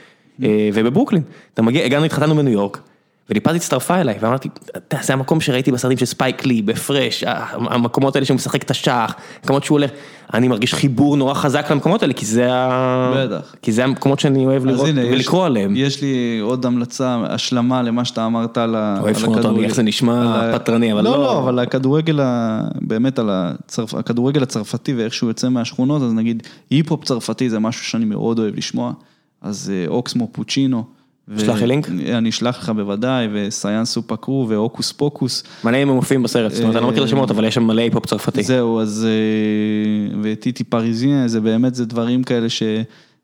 ובברוקלין, 0.73 1.22
אתה 1.53 1.61
מגיע, 1.61 1.85
הגענו, 1.85 2.05
התחתנו 2.05 2.35
בניו 2.35 2.53
יורק, 2.53 2.81
וליפז 3.29 3.55
הצטרפה 3.55 4.01
אליי, 4.01 4.15
ואמרתי, 4.21 4.49
אתה 4.77 4.95
יודע, 4.95 5.03
זה 5.05 5.13
המקום 5.13 5.41
שראיתי 5.41 5.71
בסרטים 5.71 5.97
של 5.97 6.05
ספייק 6.05 6.45
לי, 6.45 6.61
בפרש, 6.61 7.23
המקומות 7.53 8.15
האלה 8.15 8.25
שהוא 8.25 8.35
משחק 8.35 8.63
את 8.63 8.71
השח, 8.71 9.15
מקומות 9.43 9.63
שהוא 9.63 9.75
הולך, 9.75 9.91
אני 10.33 10.47
מרגיש 10.47 10.73
חיבור 10.73 11.17
נורא 11.17 11.33
חזק 11.33 11.71
למקומות 11.71 12.01
האלה, 12.01 12.13
כי 12.13 12.25
זה 12.25 12.53
ה... 12.53 13.13
בטח. 13.17 13.55
כי 13.61 13.71
זה 13.71 13.83
המקומות 13.83 14.19
שאני 14.19 14.45
אוהב 14.45 14.65
לראות 14.65 14.87
הנה, 14.87 15.01
יש- 15.01 15.13
ולקרוא 15.15 15.45
עליהם. 15.45 15.73
יש 15.75 16.01
לי 16.01 16.39
עוד 16.41 16.65
המלצה, 16.65 17.23
השלמה 17.29 17.81
למה 17.81 18.05
שאתה 18.05 18.25
אמרת 18.25 18.57
על 18.57 18.75
הכדורגל. 18.77 19.63
איך 19.63 19.75
זה 19.75 19.83
נשמע 19.83 20.41
על 20.43 20.57
פטרני, 20.59 20.93
אבל 20.93 21.03
לא- 21.03 21.11
לא, 21.19 21.39
אבל 21.39 21.59
הכדורגל, 21.59 22.19
ה- 22.19 22.61
באמת 22.81 23.19
על 23.19 23.29
הצרפ- 23.31 23.97
הכדורגל 23.99 24.43
הצרפתי 24.43 24.93
ואיך 24.93 25.13
שהוא 25.13 25.29
יוצא 25.29 25.49
מהשכונות, 25.49 26.01
אז 26.01 26.13
נגיד 26.13 26.43
היפ-הופ 26.69 27.03
צרפתי 27.05 27.49
זה 27.49 27.59
משהו 27.59 27.85
שאני 27.85 28.05
מאוד 28.05 28.39
אוהב 28.39 28.55
לשמוע, 28.57 28.93
אז 29.41 29.71
אה, 29.75 29.87
אוקסמו 29.87 30.27
פוצ'ינו. 30.31 30.83
ו- 31.27 31.39
שלח 31.39 31.61
לי 31.61 31.67
לינק. 31.67 31.89
אני 31.89 32.29
אשלח 32.29 32.59
לך 32.59 32.69
בוודאי, 32.69 33.27
וסיאן 33.33 33.85
סופה 33.85 34.20
קרו 34.20 34.45
והוקוס 34.49 34.91
פוקוס. 34.91 35.43
מלא 35.63 35.77
הם 35.77 35.89
מופיעים 35.89 36.23
בסרט, 36.23 36.51
זאת 36.51 36.61
אומרת, 36.63 36.75
אני 36.75 36.83
לא 36.83 36.89
מכיר 36.89 37.03
את 37.03 37.07
השמות, 37.07 37.31
אבל 37.31 37.45
יש 37.45 37.55
שם 37.55 37.63
מלא 37.63 37.81
היפ-הופ 37.81 38.05
צרפתי. 38.05 38.43
זהו, 38.43 38.79
אז... 38.79 39.07
אה, 39.09 40.17
וטיטי 40.23 40.63
פריזיאן, 40.63 41.27
זה 41.27 41.41
באמת, 41.41 41.75
זה 41.75 41.85
דברים 41.85 42.23
כאלה 42.23 42.49
ש... 42.49 42.63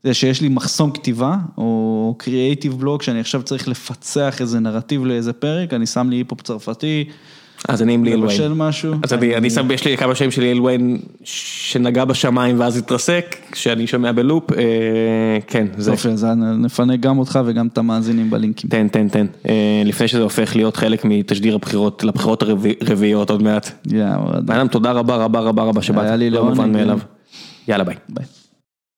זה 0.03 0.13
שיש 0.13 0.41
לי 0.41 0.49
מחסום 0.49 0.91
כתיבה, 0.91 1.35
או 1.57 2.15
creative 2.17 2.79
block, 2.79 3.01
שאני 3.01 3.19
עכשיו 3.19 3.43
צריך 3.43 3.67
לפצח 3.67 4.41
איזה 4.41 4.59
נרטיב 4.59 5.05
לאיזה 5.05 5.33
פרק, 5.33 5.73
אני 5.73 5.85
שם 5.85 6.09
לי 6.09 6.15
היפ-הופ 6.15 6.41
צרפתי, 6.41 7.09
אז 7.67 7.81
אני 7.81 7.93
עם 7.93 8.03
ליל 8.03 8.19
לבשל 8.19 8.43
וויין. 8.43 8.57
משהו. 8.57 8.93
אז 9.03 9.13
אני, 9.13 9.35
אני 9.35 9.49
שם, 9.49 9.71
יש 9.71 9.85
לי 9.85 9.97
כמה 9.97 10.15
שנים 10.15 10.31
של 10.31 10.41
ליל 10.41 10.61
וויין 10.61 10.97
שנגע 11.23 12.05
בשמיים 12.05 12.59
ואז 12.59 12.77
התרסק, 12.77 13.35
שאני 13.53 13.87
שומע 13.87 14.11
בלופ, 14.11 14.51
אה, 14.51 14.57
כן, 15.47 15.67
זה. 15.77 15.91
יופי, 15.91 16.09
אז 16.09 16.27
נפנה 16.57 16.95
גם 16.95 17.19
אותך 17.19 17.39
וגם 17.45 17.67
את 17.67 17.77
המאזינים 17.77 18.29
בלינקים. 18.29 18.69
תן, 18.69 18.87
תן, 18.87 19.07
תן. 19.07 19.25
אה, 19.49 19.81
לפני 19.85 20.07
שזה 20.07 20.21
הופך 20.21 20.55
להיות 20.55 20.77
חלק 20.77 21.05
מתשדיר 21.05 21.55
הבחירות, 21.55 22.03
לבחירות 22.03 22.43
הרביעיות 22.81 23.29
עוד 23.29 23.43
מעט. 23.43 23.71
יאללה, 23.91 24.67
תודה 24.71 24.91
רבה 24.91 25.15
רבה 25.15 25.39
רבה 25.39 25.63
רבה 25.63 25.81
שבאת. 25.81 26.05
היה 26.05 26.15
לי 26.15 26.29
לא. 26.29 26.45
מובן 26.45 26.71
מאליו. 26.71 26.99
יאללה 27.67 27.83
ביי. 27.83 27.95
ביי. 28.09 28.25